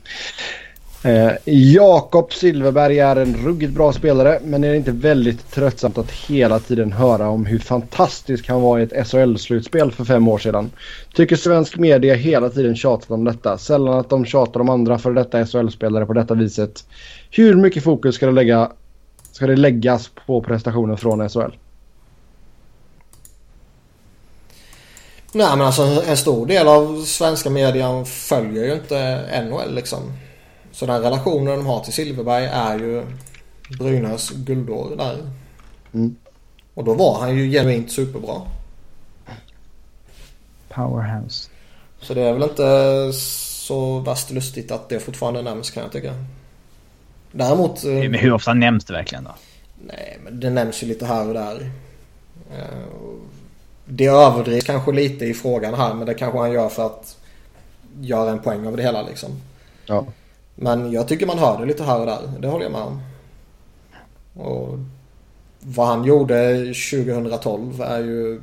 Eh, 1.05 1.30
Jakob 1.44 2.32
Silverberg 2.32 2.98
är 2.98 3.16
en 3.16 3.36
ruggigt 3.36 3.72
bra 3.72 3.92
spelare 3.92 4.40
men 4.44 4.64
är 4.64 4.70
det 4.70 4.76
inte 4.76 4.90
väldigt 4.90 5.50
tröttsamt 5.50 5.98
att 5.98 6.10
hela 6.10 6.59
tiden 6.59 6.92
höra 6.92 7.28
om 7.28 7.46
hur 7.46 7.59
fantastisk 7.59 8.48
han 8.48 8.62
var 8.62 8.78
i 8.78 8.82
ett 8.82 8.92
SHL-slutspel 8.92 9.90
för 9.90 10.05
fem 10.05 10.28
år 10.28 10.38
sedan? 10.38 10.70
Tycker 11.14 11.36
svensk 11.36 11.76
media 11.76 12.14
hela 12.14 12.48
tiden 12.48 12.76
tjatat 12.76 13.10
om 13.10 13.24
detta. 13.24 13.59
Sällan 13.59 13.98
att 13.98 14.10
de 14.10 14.24
tjatar 14.24 14.60
om 14.60 14.68
andra 14.68 14.98
för 14.98 15.12
detta 15.12 15.46
SHL-spelare 15.46 16.06
på 16.06 16.12
detta 16.12 16.34
viset. 16.34 16.84
Hur 17.30 17.55
mycket 17.55 17.84
fokus 17.84 18.14
ska 18.14 18.26
det, 18.26 18.32
lägga, 18.32 18.72
ska 19.32 19.46
det 19.46 19.56
läggas 19.56 20.10
på 20.26 20.42
prestationen 20.42 20.96
från 20.96 21.28
SHL? 21.28 21.52
Nej 25.32 25.56
men 25.56 25.60
alltså 25.60 25.82
en 25.82 26.16
stor 26.16 26.46
del 26.46 26.68
av 26.68 27.05
svenska 27.05 27.50
media 27.50 28.05
följer 28.05 28.64
ju 28.64 28.74
inte 28.74 29.26
NHL 29.42 29.74
liksom. 29.74 30.12
Så 30.72 30.86
den 30.86 31.02
relationen 31.02 31.56
de 31.56 31.66
har 31.66 31.80
till 31.80 31.92
Silverberg 31.92 32.44
är 32.44 32.78
ju 32.78 33.02
Brynäs 33.78 34.30
guldår 34.30 34.96
där. 34.96 35.30
Mm. 35.94 36.16
Och 36.74 36.84
då 36.84 36.94
var 36.94 37.20
han 37.20 37.36
ju 37.36 37.50
genuint 37.50 37.92
superbra. 37.92 38.42
Powerhouse. 40.68 41.50
Så 42.00 42.14
det 42.14 42.22
är 42.22 42.32
väl 42.32 42.42
inte 42.42 43.10
så 43.12 43.98
värst 43.98 44.30
lustigt 44.30 44.70
att 44.70 44.88
det 44.88 45.00
fortfarande 45.00 45.42
nämns 45.42 45.70
kan 45.70 45.82
jag 45.82 45.92
tycka. 45.92 46.14
Däremot... 47.32 47.84
Men 47.84 48.14
hur 48.14 48.32
ofta 48.32 48.55
nämns 48.55 48.84
det 48.84 48.92
verkligen 48.92 49.24
då? 49.24 49.34
Nej 49.86 50.18
men 50.24 50.40
det 50.40 50.50
nämns 50.50 50.82
ju 50.82 50.86
lite 50.86 51.06
här 51.06 51.28
och 51.28 51.34
där. 51.34 51.70
Det 53.89 54.06
överdrivs 54.06 54.65
kanske 54.65 54.93
lite 54.93 55.24
i 55.24 55.35
frågan 55.35 55.74
här 55.74 55.94
men 55.94 56.06
det 56.06 56.15
kanske 56.15 56.39
han 56.39 56.52
gör 56.52 56.69
för 56.69 56.86
att 56.86 57.16
göra 58.01 58.31
en 58.31 58.39
poäng 58.39 58.66
av 58.66 58.77
det 58.77 58.82
hela 58.82 59.02
liksom. 59.02 59.31
Ja. 59.86 60.06
Men 60.55 60.93
jag 60.93 61.09
tycker 61.09 61.27
man 61.27 61.39
hör 61.39 61.59
det 61.59 61.66
lite 61.66 61.82
här 61.82 62.01
och 62.01 62.06
där. 62.06 62.20
Det 62.39 62.48
håller 62.48 62.65
jag 62.65 62.73
med 62.73 62.82
om. 62.82 63.01
Och 64.44 64.78
vad 65.60 65.86
han 65.86 66.05
gjorde 66.05 66.59
2012 66.65 67.82
är 67.82 67.98
ju 67.98 68.40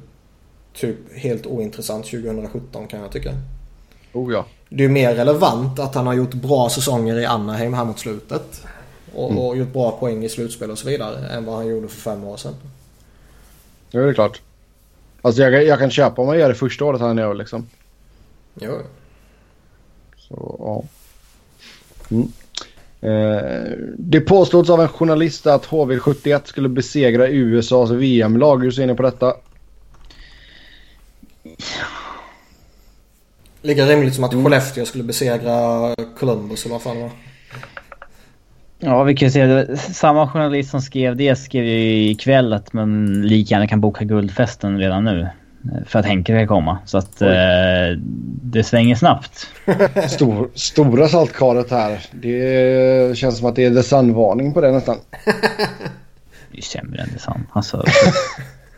typ 0.74 0.98
helt 1.14 1.46
ointressant 1.46 2.06
2017 2.06 2.88
kan 2.88 3.00
jag 3.00 3.12
tycka. 3.12 3.32
Oh 4.14 4.34
ja. 4.34 4.46
Det 4.70 4.84
är 4.84 4.90
mer 4.90 5.16
relevant 5.16 5.80
att 5.80 5.96
han 5.96 6.08
har 6.08 6.14
gjort 6.14 6.34
bra 6.34 6.70
säsonger 6.70 7.20
i 7.20 7.26
Anaheim 7.26 7.74
här 7.74 7.86
mot 7.86 8.00
slutet. 8.00 8.62
Och, 9.14 9.32
mm. 9.32 9.44
och 9.44 9.58
gjort 9.58 9.74
bra 9.74 9.92
poäng 9.92 10.24
i 10.24 10.30
slutspel 10.30 10.72
och 10.72 10.78
så 10.78 10.88
vidare 10.88 11.30
än 11.30 11.46
vad 11.46 11.56
han 11.56 11.68
gjorde 11.68 11.88
för 11.88 12.02
fem 12.02 12.24
år 12.24 12.38
sedan. 12.38 12.56
Ja, 13.92 14.02
det 14.02 14.10
är 14.10 14.14
klart. 14.14 14.42
Alltså 15.26 15.42
jag, 15.42 15.66
jag 15.66 15.80
kan 15.80 15.92
köpa 15.92 16.22
om 16.22 16.28
man 16.28 16.40
gör 16.40 16.50
det 16.50 16.56
första 16.56 16.86
året 16.86 17.02
han 17.02 17.18
gör 17.18 17.34
liksom. 17.34 17.68
Jo. 18.62 18.80
Så 20.18 20.56
ja. 20.60 20.84
Mm. 22.12 22.32
Eh, 23.02 23.78
det 23.98 24.22
påstås 24.22 24.70
av 24.70 24.82
en 24.82 24.88
journalist 24.88 25.48
att 25.48 25.66
HV71 25.66 26.42
skulle 26.46 26.70
besegra 26.70 27.28
USAs 27.28 27.90
VM-lag. 27.90 28.64
Hur 28.64 28.72
ser 28.72 28.88
ni 28.88 28.96
på 28.96 29.04
detta? 29.04 29.34
Lika 33.62 33.86
rimligt 33.86 34.16
som 34.16 34.24
att 34.24 34.34
Skellefteå 34.34 34.86
skulle 34.86 35.04
besegra 35.04 35.96
Columbus 36.20 36.66
eller 36.66 36.74
vad 36.74 36.82
fan 36.82 36.96
det 36.96 37.02
var. 37.02 37.12
Ja, 38.86 39.04
vi 39.04 39.16
kan 39.16 39.30
det. 39.30 39.78
Samma 39.78 40.28
journalist 40.28 40.70
som 40.70 40.82
skrev 40.82 41.16
det 41.16 41.36
skrev 41.36 41.66
ju 41.66 42.10
ikväll 42.10 42.54
att 42.54 42.74
man 42.74 43.22
lika 43.22 43.56
gärna 43.56 43.68
kan 43.68 43.82
boka 43.82 44.06
guldfesten 44.06 44.80
redan 44.80 45.04
nu. 45.04 45.22
Eh, 45.22 45.86
för 45.86 46.00
att 46.00 46.06
Henke 46.06 46.40
ska 46.40 46.48
komma. 46.48 46.78
Så 46.86 46.98
att 46.98 47.22
eh, 47.22 47.98
det 48.42 48.64
svänger 48.64 48.96
snabbt. 48.96 49.48
Stor, 50.10 50.50
stora 50.54 51.08
saltkaret 51.08 51.72
här. 51.72 52.00
Det 52.12 53.18
känns 53.18 53.38
som 53.38 53.48
att 53.48 53.56
det 53.56 53.66
är 53.66 53.76
the 53.76 53.84
sun-varning 53.84 54.54
på 54.54 54.62
det 54.62 54.72
nästan. 54.72 54.98
Det 56.52 56.58
är 56.58 56.62
ju 56.62 56.62
sämre 56.62 57.02
än 57.02 57.10
Desan. 57.14 57.48
Alltså, 57.52 57.84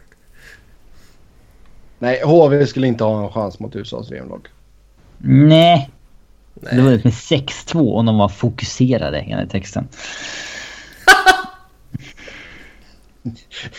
Nej, 1.99 2.21
HV 2.23 2.65
skulle 2.65 2.87
inte 2.87 3.03
ha 3.03 3.23
en 3.23 3.31
chans 3.31 3.59
mot 3.59 3.75
USAs 3.75 4.11
VM-lag. 4.11 4.47
nej. 5.17 5.89
Det 6.61 6.81
var 6.81 6.91
med 6.91 7.01
6-2 7.01 7.93
om 7.93 8.05
de 8.05 8.17
var 8.17 8.29
fokuserade 8.29 9.19
enligt 9.19 9.51
texten. 9.51 9.87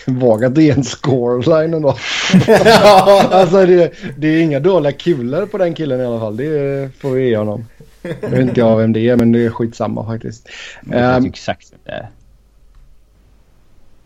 Vaga 0.07 0.49
det 0.49 0.71
är 0.71 0.75
en 0.77 0.85
scoreline 0.85 1.75
ändå. 1.75 1.89
alltså 3.31 3.67
det, 3.67 3.93
det 4.17 4.29
är 4.29 4.43
inga 4.43 4.61
dåliga 4.61 4.93
kulor 4.93 5.47
på 5.47 5.59
den 5.59 5.75
killen 5.75 6.01
i 6.01 6.05
alla 6.05 6.21
fall. 6.21 6.37
Det 6.37 6.91
får 6.99 7.11
vi 7.11 7.29
ge 7.29 7.37
honom. 7.37 7.67
Jag 8.03 8.31
vet 8.31 8.41
inte 8.41 8.61
jag 8.61 8.77
vem 8.77 8.93
det 8.93 9.09
är 9.09 9.17
men 9.17 9.33
det 9.33 9.45
är 9.45 9.51
skitsamma 9.51 10.07
faktiskt. 10.07 10.49
Jag 10.85 10.91
vet 10.91 11.17
Ehm, 11.17 11.25
exakt 11.27 11.73
vem 11.73 11.81
det 11.85 11.91
är. 11.91 12.09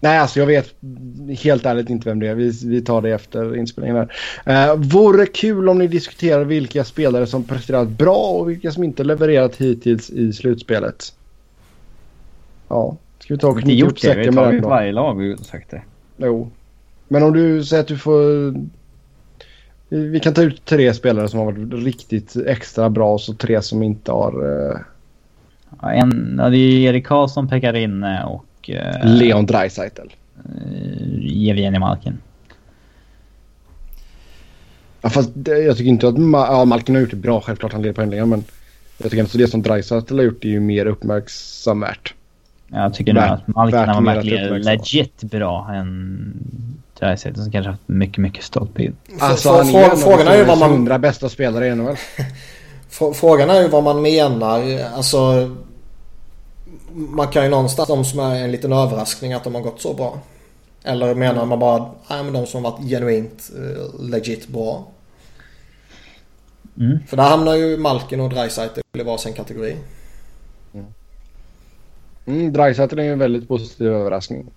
Nej, 0.03 0.19
alltså 0.19 0.41
jag 0.41 0.47
vet 0.47 0.74
helt 1.39 1.66
ärligt 1.66 1.91
inte 1.91 2.09
vem 2.09 2.20
det 2.20 2.29
är. 2.29 2.35
Vi, 2.35 2.53
vi 2.65 2.81
tar 2.81 3.03
det 3.03 3.11
efter 3.11 3.57
inspelningen 3.57 4.09
här. 4.45 4.73
Uh, 4.74 4.81
vore 4.83 5.27
kul 5.27 5.69
om 5.69 5.79
ni 5.79 5.87
diskuterar 5.87 6.45
vilka 6.45 6.85
spelare 6.85 7.27
som 7.27 7.45
presterat 7.45 7.89
bra 7.89 8.16
och 8.16 8.51
vilka 8.51 8.73
som 8.73 8.85
inte 8.85 9.05
levererat 9.05 9.57
hittills 9.57 10.11
i 10.11 10.33
slutspelet. 10.33 11.15
Ja, 12.69 12.97
ska 13.19 13.35
vi 13.35 13.41
ta 13.41 13.49
och 13.49 13.59
Vi 13.59 13.62
knyta 13.62 13.87
det. 13.87 13.93
Vi 13.93 14.01
säcken 14.01 14.35
med 14.35 14.45
den 14.45 14.51
tagit 14.51 14.62
då? 14.62 14.69
varje 14.69 14.93
lag 14.93 15.33
och 15.33 15.47
sagt 15.47 15.70
det. 15.70 15.83
Jo. 16.16 16.51
Men 17.09 17.23
om 17.23 17.33
du 17.33 17.65
säger 17.65 17.83
att 17.83 17.89
du 17.89 17.99
får... 17.99 18.55
Vi 19.89 20.20
kan 20.20 20.35
ta 20.35 20.43
ut 20.43 20.65
tre 20.65 20.95
spelare 20.95 21.29
som 21.29 21.39
har 21.39 21.47
varit 21.53 21.85
riktigt 21.85 22.37
extra 22.37 22.91
bra 22.91 23.12
och 23.12 23.20
så 23.20 23.35
tre 23.35 23.62
som 23.62 23.83
inte 23.83 24.12
har... 24.12 24.33
eh, 24.70 24.77
Ja, 25.83 25.93
en, 25.93 26.37
ja, 26.39 26.49
det 26.49 26.57
är 26.57 26.91
Erik 26.91 27.07
Karlsson, 27.07 27.49
Pekarinne 27.49 28.24
och 28.24 28.45
uh, 28.68 29.05
Leon 29.05 29.47
Draisaitl. 29.47 30.09
Evgenij 31.51 31.78
Malkin. 31.80 32.18
Ja, 35.01 35.10
fast 35.10 35.30
det, 35.34 35.59
jag 35.59 35.76
tycker 35.76 35.89
inte 35.90 36.09
att 36.09 36.14
Ma- 36.14 36.47
ja, 36.48 36.64
Malkin 36.64 36.94
har 36.94 37.02
gjort 37.02 37.10
det 37.10 37.16
bra. 37.16 37.40
Självklart 37.40 37.72
han 37.72 37.82
leder 37.82 37.94
poängligan 37.94 38.28
men 38.28 38.44
jag 38.98 39.10
tycker 39.10 39.22
inte 39.22 39.39
det 39.39 39.48
som 39.48 39.62
Draisaitl 39.62 40.16
har 40.16 40.22
gjort 40.24 40.44
är 40.44 40.48
ju 40.48 40.60
mer 40.60 40.86
uppmärksamvärt. 40.86 42.14
Jag 42.68 42.94
tycker 42.94 43.12
nog 43.12 43.22
Värt- 43.22 43.30
att 43.32 43.48
Malkin 43.48 43.78
värt 43.78 43.86
var 43.89 44.01
mer 44.01 44.10
att 44.10 44.16
verkligen 44.16 44.44
uppmärksamma. 44.44 44.70
legit 44.74 45.22
bra 45.22 45.70
än 45.74 46.32
Dreisaitl 46.98 47.40
som 47.40 47.52
kanske 47.52 47.70
haft 47.70 47.82
mycket, 47.89 48.18
mycket 48.18 48.44
stolpid. 48.44 48.93
Alltså 49.20 49.48
Frå- 49.48 49.56
han 49.82 49.93
är 49.93 49.97
frågan 49.97 50.26
är 50.28 50.36
ju 50.36 50.44
vad 50.44 50.59
man- 50.59 50.70
100 50.70 50.98
bästa 50.98 51.28
spelare 51.28 51.66
i 51.66 51.74
NHL. 51.74 51.97
Frå- 52.90 53.12
Frågan 53.12 53.51
är 53.51 53.62
ju 53.62 53.68
vad 53.68 53.82
man 53.84 54.02
menar. 54.02 54.78
Alltså, 54.94 55.51
man 56.94 57.28
kan 57.28 57.44
ju 57.44 57.51
någonstans 57.51 57.89
de 57.89 58.05
som 58.05 58.19
är 58.20 58.44
en 58.44 58.52
liten 58.52 58.73
överraskning 58.73 59.32
att 59.32 59.44
de 59.44 59.55
har 59.55 59.62
gått 59.62 59.81
så 59.81 59.94
bra. 59.94 60.19
Eller 60.85 61.14
menar 61.14 61.47
man 61.47 61.59
bara 61.59 61.90
nej, 62.10 62.24
men 62.24 62.32
de 62.32 62.47
som 62.47 62.64
har 62.64 62.70
varit 62.70 62.89
genuint 62.89 63.51
eh, 63.56 64.01
legit 64.01 64.48
bra. 64.48 64.86
Mm. 66.78 66.98
För 67.06 67.16
där 67.16 67.28
hamnar 67.28 67.55
ju 67.55 67.77
Malkin 67.77 68.20
och 68.20 68.31
Dreisaitl 68.31 68.81
i 68.98 69.02
varsin 69.02 69.32
kategori. 69.32 69.77
Mm, 72.27 72.52
Draisaitl 72.52 72.98
är 72.98 73.02
ju 73.02 73.12
en 73.12 73.19
väldigt 73.19 73.48
positiv 73.48 73.86
överraskning. 73.86 74.51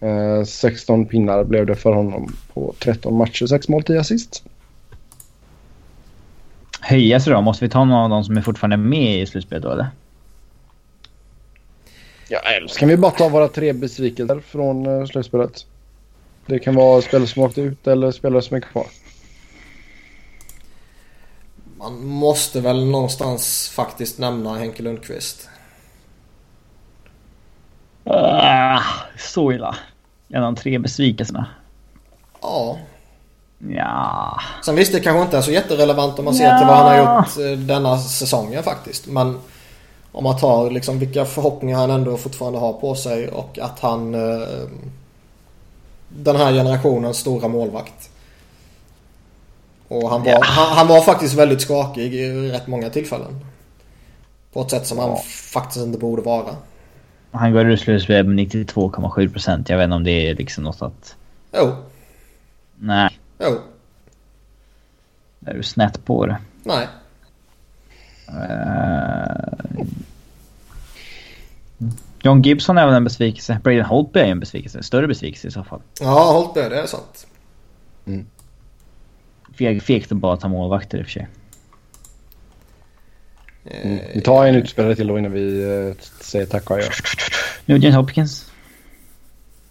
Eh, 0.00 0.44
16 0.44 1.06
pinnar 1.06 1.44
blev 1.44 1.66
det 1.66 1.74
för 1.74 1.92
honom 1.92 2.32
på 2.54 2.74
13 2.78 3.16
matcher, 3.16 3.46
6 3.46 3.68
mål, 3.68 3.82
10 3.82 4.00
assist. 4.00 4.44
Höja 6.80 7.20
sig 7.20 7.32
då? 7.32 7.40
Måste 7.40 7.64
vi 7.64 7.68
ta 7.68 7.84
någon 7.84 8.02
av 8.02 8.10
de 8.10 8.24
som 8.24 8.36
är 8.36 8.42
fortfarande 8.42 8.76
med 8.76 9.22
i 9.22 9.26
slutspelet 9.26 9.62
då 9.62 9.70
eller? 9.70 9.86
Ja, 12.32 12.38
eller 12.38 12.68
så 12.68 12.78
kan 12.78 12.88
vi 12.88 12.96
bara 12.96 13.10
ta 13.10 13.28
våra 13.28 13.48
tre 13.48 13.72
besvikelser 13.72 14.40
från 14.40 14.86
uh, 14.86 15.06
slutspelet. 15.06 15.66
Det 16.46 16.58
kan 16.58 16.74
vara 16.74 17.02
spelare 17.02 17.26
som 17.28 17.42
åkte 17.42 17.60
ut 17.60 17.86
eller 17.86 18.10
spelare 18.10 18.42
som 18.42 18.56
är 18.56 18.60
kvar. 18.60 18.86
Man 21.78 22.06
måste 22.06 22.60
väl 22.60 22.84
någonstans 22.84 23.68
faktiskt 23.74 24.18
nämna 24.18 24.54
Henke 24.56 24.82
Lundqvist. 24.82 25.48
Ah, 28.04 28.80
så 29.18 29.52
illa. 29.52 29.76
En 30.28 30.42
av 30.44 30.52
de 30.54 30.60
tre 30.60 30.78
besvikelserna. 30.78 31.46
Ja. 32.42 32.78
Ja. 33.68 34.40
Sen 34.64 34.76
visst 34.76 34.92
det 34.92 35.00
kanske 35.00 35.22
inte 35.22 35.36
är 35.38 35.42
så 35.42 35.52
jätterelevant 35.52 36.18
om 36.18 36.24
man 36.24 36.34
ser 36.34 36.44
Ja. 36.44 36.58
till 36.58 36.66
vad 36.66 36.76
han 36.76 36.86
har 36.86 36.98
gjort 36.98 37.38
eh, 37.38 37.58
denna 37.66 37.98
säsongen 37.98 38.62
faktiskt. 38.62 39.06
Men 39.06 39.38
om 40.12 40.24
man 40.24 40.38
tar 40.38 40.70
liksom 40.70 40.98
vilka 40.98 41.24
förhoppningar 41.24 41.78
han 41.78 41.90
ändå 41.90 42.16
fortfarande 42.16 42.58
har 42.58 42.72
på 42.72 42.94
sig 42.94 43.28
och 43.28 43.58
att 43.58 43.80
han 43.80 44.14
eh, 44.14 44.48
den 46.08 46.36
här 46.36 46.52
generationens 46.52 47.16
stora 47.18 47.48
målvakt. 47.48 48.10
Och 49.88 50.10
han 50.10 50.22
var, 50.22 50.30
Ja. 50.30 50.40
han, 50.42 50.76
han 50.76 50.86
var 50.86 51.00
faktiskt 51.02 51.34
väldigt 51.34 51.60
skakig 51.62 52.14
i 52.14 52.50
rätt 52.50 52.66
många 52.66 52.90
tillfällen. 52.90 53.40
På 54.52 54.60
ett 54.62 54.70
sätt 54.70 54.86
som 54.86 54.98
han 54.98 55.16
faktiskt 55.52 55.84
inte 55.86 55.98
borde 55.98 56.22
vara. 56.22 56.56
Han 57.32 57.52
går 57.52 57.64
ur 57.70 57.76
slutspelet 57.76 58.26
med 58.26 58.38
92,7 58.38 59.32
procent. 59.32 59.68
Jag 59.68 59.76
vet 59.78 59.84
inte 59.84 59.94
om 59.96 60.04
det 60.04 60.28
är 60.28 60.34
liksom 60.34 60.64
något 60.64 60.82
att... 60.82 61.16
Jo, 61.56 61.72
Nej, 62.78 63.18
jo, 63.38 63.58
är 65.46 65.54
du 65.54 65.62
snett 65.62 66.04
på 66.04 66.26
det. 66.26 66.36
nej. 66.64 66.86
Eh, 68.30 69.84
John 72.22 72.42
Gibson 72.42 72.78
är 72.78 72.86
väl 72.86 72.94
en 72.94 73.04
besvikelse. 73.04 73.58
Braden 73.64 73.84
Holtby 73.84 74.20
är 74.20 74.24
en 74.24 74.40
besvikelse. 74.40 74.82
Större 74.82 75.06
besvikelse 75.08 75.48
i 75.48 75.50
så 75.50 75.64
fall. 75.64 75.80
Ja, 76.00 76.32
hållt 76.32 76.54
det, 76.54 76.68
det 76.68 76.80
är 76.80 76.86
sant. 76.86 77.26
Feg, 79.58 79.82
fegt 79.82 80.12
att 80.12 80.18
bara 80.18 80.36
ta 80.36 80.48
målvakter 80.48 80.98
i 80.98 81.02
och 81.02 81.06
för 81.06 81.12
sig. 81.12 81.28
Mm. 83.64 83.98
Vi 84.14 84.20
tar 84.20 84.46
en 84.46 84.54
utspelare 84.54 84.94
till 84.96 85.06
då 85.06 85.18
innan 85.18 85.32
vi 85.32 85.64
uh, 85.64 85.94
säger 86.20 86.46
tack 86.46 86.70
och 86.70 86.76
adjö. 86.76 86.88
Nugent 87.66 87.94
Hopkins. 87.94 88.46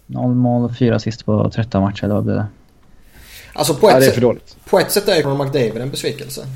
0 0.06 0.34
mål 0.34 0.64
och 0.64 0.76
4 0.76 0.96
assist 0.96 1.24
på 1.24 1.50
13 1.50 1.82
matcher. 1.82 2.04
Eller 2.04 2.14
vad 2.14 2.24
blir 2.24 2.34
det? 2.34 2.46
Alltså 3.52 3.74
på 3.74 3.90
Ja, 3.90 3.94
ett, 3.94 4.00
det 4.00 4.06
är 4.06 4.08
för 4.08 4.14
sätt, 4.14 4.22
dåligt. 4.22 4.56
på 4.70 4.78
ett 4.78 4.90
sätt 4.90 5.08
är 5.08 5.22
Conor 5.22 5.44
McDavid 5.44 5.76
en 5.82 5.90
besvikelse. 5.90 6.46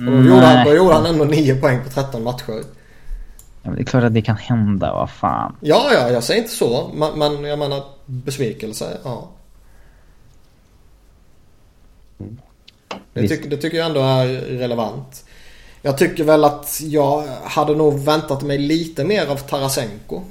Och 0.00 0.06
då, 0.06 0.12
Mm, 0.12 0.26
gjorde 0.28 0.46
han, 0.46 0.54
nej. 0.56 0.64
då 0.64 0.74
gjorde 0.76 0.94
han 0.94 1.06
ändå 1.06 1.24
9 1.24 1.56
poäng 1.60 1.84
på 1.84 1.90
13 1.90 2.22
matcher. 2.24 2.62
Ja, 3.62 3.70
men 3.70 3.74
det 3.74 3.80
är 3.80 3.84
klart 3.84 4.04
att 4.04 4.14
det 4.14 4.22
kan 4.22 4.36
hända. 4.36 4.92
Vad 4.92 5.10
fan. 5.10 5.56
Ja, 5.60 5.90
ja, 5.94 6.10
jag 6.10 6.24
säger 6.24 6.40
inte 6.42 6.54
så. 6.54 6.90
Men, 6.94 7.18
men 7.18 7.44
jag 7.44 7.58
menar 7.58 7.82
besvikelse, 8.06 8.98
ja. 9.04 9.28
Det, 13.12 13.28
tycker- 13.28 13.50
det 13.50 13.56
tycker 13.56 13.78
jag 13.78 13.86
ändå 13.86 14.00
är 14.00 14.26
relevant. 14.58 15.24
Jag 15.82 15.98
tycker 15.98 16.24
väl 16.24 16.44
att 16.44 16.80
jag 16.84 17.22
hade 17.44 17.74
nog 17.74 17.98
väntat 18.04 18.42
mig 18.42 18.58
lite 18.58 19.04
mer 19.04 19.26
av 19.26 19.36
Tarasenko. 19.36 20.22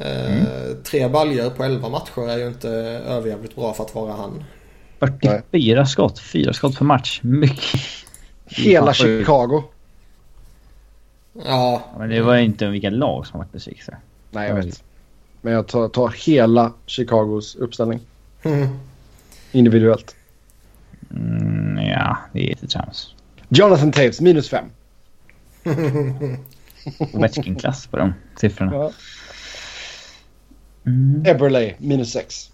Eh, 0.00 0.42
tre 0.84 1.08
baljor 1.08 1.50
på 1.50 1.64
11 1.64 1.88
matcher 1.88 2.28
är 2.30 2.36
ju 2.38 2.46
inte 2.48 2.68
överjävligt 3.08 3.56
bra 3.56 3.72
för 3.74 3.84
att 3.84 3.94
vara 3.94 4.12
han. 4.12 4.44
44 4.98 5.86
skott. 5.86 6.18
4 6.18 6.52
skott 6.52 6.78
per 6.78 6.84
match. 6.84 7.20
Mycket. 7.22 7.80
Hela. 8.46 8.94
Chicago. 8.94 9.62
Ja, 11.44 11.82
Men 11.98 12.08
det 12.08 12.20
var 12.20 12.34
ju 12.34 12.44
inte 12.44 12.66
vilka 12.66 12.90
lag 12.90 13.26
som 13.26 13.38
varit 13.38 13.52
besvikelse. 13.52 13.96
Nej, 14.30 14.48
jag 14.48 14.54
vet. 14.54 14.82
Men 15.42 15.52
jag 15.52 15.66
tar, 15.68 15.88
tar 15.88 16.08
hela 16.08 16.72
Chicagos 16.86 17.56
uppställning. 17.56 18.00
Mm. 18.42 18.68
Individuellt. 19.52 20.16
Mm, 21.10 21.86
ja, 21.86 22.16
det 22.32 22.44
är 22.44 22.48
lite 22.48 22.66
trams. 22.66 23.14
Jonathan 23.48 23.92
Taves, 23.92 24.20
minus 24.20 24.48
5. 24.48 24.64
Ovechkin-klass 27.12 27.86
på 27.86 27.96
de 27.96 28.14
siffrorna. 28.40 28.74
Ja. 28.74 28.92
Mm. 30.86 31.22
Eberle, 31.26 31.74
minus 31.78 32.12
6. 32.12 32.50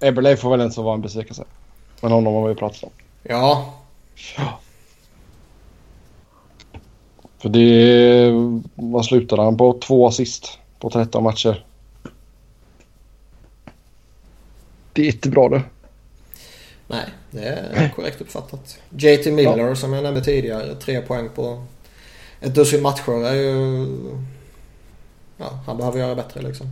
Eberle 0.00 0.36
får 0.36 0.50
väl 0.50 0.60
ens 0.60 0.76
vara 0.76 0.94
en 0.94 1.00
besvikelse. 1.00 1.44
Men 2.00 2.12
honom 2.12 2.34
har 2.34 2.48
vi 2.48 2.54
pratat 2.54 2.82
om. 2.82 2.90
ja. 3.22 3.74
För 7.38 7.48
det... 7.48 8.30
Vad 8.74 9.04
slutade 9.04 9.42
han 9.42 9.56
på? 9.56 9.78
Två 9.78 10.06
assist 10.06 10.58
på 10.78 10.90
13 10.90 11.22
matcher. 11.22 11.64
Det 14.92 15.02
är 15.02 15.06
inte 15.06 15.28
bra 15.28 15.48
det. 15.48 15.62
Nej, 16.86 17.04
det 17.30 17.44
är 17.44 17.88
korrekt 17.96 18.20
uppfattat. 18.20 18.78
JT 18.90 19.26
Miller 19.26 19.74
som 19.74 19.92
jag 19.92 20.02
nämnde 20.02 20.24
tidigare, 20.24 20.74
tre 20.74 21.00
poäng 21.00 21.28
på 21.34 21.64
ett 22.40 22.54
dussin 22.54 22.82
matcher 22.82 23.24
är 23.26 23.34
ju... 23.34 23.86
Ja, 25.36 25.60
han 25.66 25.76
behöver 25.76 25.98
göra 25.98 26.14
bättre 26.14 26.42
liksom. 26.42 26.66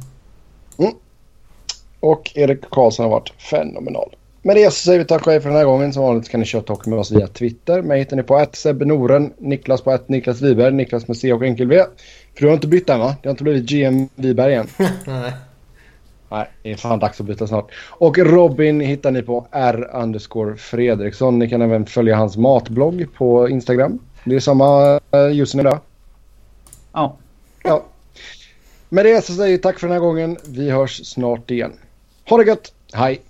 Och 2.07 2.33
Erik 2.35 2.71
Karlsson 2.71 3.05
har 3.05 3.11
varit 3.11 3.33
fenomenal. 3.39 4.17
Med 4.43 4.57
det 4.57 4.71
så 4.71 4.85
säger 4.85 4.99
vi 4.99 5.05
tack 5.05 5.27
och 5.27 5.33
hej 5.33 5.41
för 5.41 5.49
den 5.49 5.59
här 5.59 5.65
gången. 5.65 5.93
Som 5.93 6.03
vanligt 6.03 6.29
kan 6.29 6.41
ni 6.41 6.47
köra 6.47 6.63
talk 6.63 6.87
med 6.87 6.99
oss 6.99 7.13
via 7.13 7.27
Twitter. 7.27 7.83
Mig 7.83 7.99
hittar 7.99 8.17
ni 8.17 8.23
på 8.23 8.37
att 8.37 8.57
Sebbe 8.57 8.85
Noren, 8.85 9.33
Niklas 9.39 9.81
på 9.81 9.91
att 9.91 10.09
Niklas 10.09 10.43
Wiberg, 10.43 10.75
Niklas 10.75 11.09
med 11.09 11.17
C 11.17 11.33
och 11.33 11.43
enkel 11.43 11.69
V. 11.69 11.85
För 12.35 12.41
du 12.41 12.47
har 12.47 12.55
inte 12.55 12.67
bytt 12.67 12.91
än 12.91 13.01
va? 13.01 13.17
Det 13.23 13.29
har 13.29 13.31
inte 13.31 13.45
blivit 13.45 13.71
GM 13.71 14.09
Wiberg 14.15 14.55
än? 14.55 14.67
Nej. 15.07 15.33
Nej, 16.29 16.51
det 16.63 16.73
är 16.73 16.77
fan 16.77 16.99
dags 16.99 17.21
att 17.21 17.27
byta 17.27 17.47
snart. 17.47 17.71
Och 17.89 18.19
Robin 18.19 18.81
hittar 18.81 19.11
ni 19.11 19.23
på 19.23 19.47
R 19.51 19.91
underscore 19.93 20.57
Fredriksson. 20.57 21.39
Ni 21.39 21.49
kan 21.49 21.63
även 21.63 21.87
följa 21.87 22.17
hans 22.17 22.37
matblogg 22.37 23.07
på 23.15 23.49
Instagram. 23.49 23.99
Det 24.25 24.35
är 24.35 24.41
samma 24.41 24.95
uh, 24.95 25.41
usern 25.41 25.61
idag. 25.61 25.79
Ja. 26.93 27.17
Ja. 27.63 27.85
Med 28.89 29.05
det 29.05 29.25
så 29.25 29.33
säger 29.33 29.53
vi 29.53 29.59
tack 29.59 29.79
för 29.79 29.87
den 29.87 29.95
här 29.95 30.01
gången. 30.01 30.37
Vi 30.45 30.71
hörs 30.71 31.07
snart 31.07 31.51
igen. 31.51 31.73
Ha 32.29 32.37
det 32.37 32.45
gött! 32.45 32.73
Hej! 32.93 33.21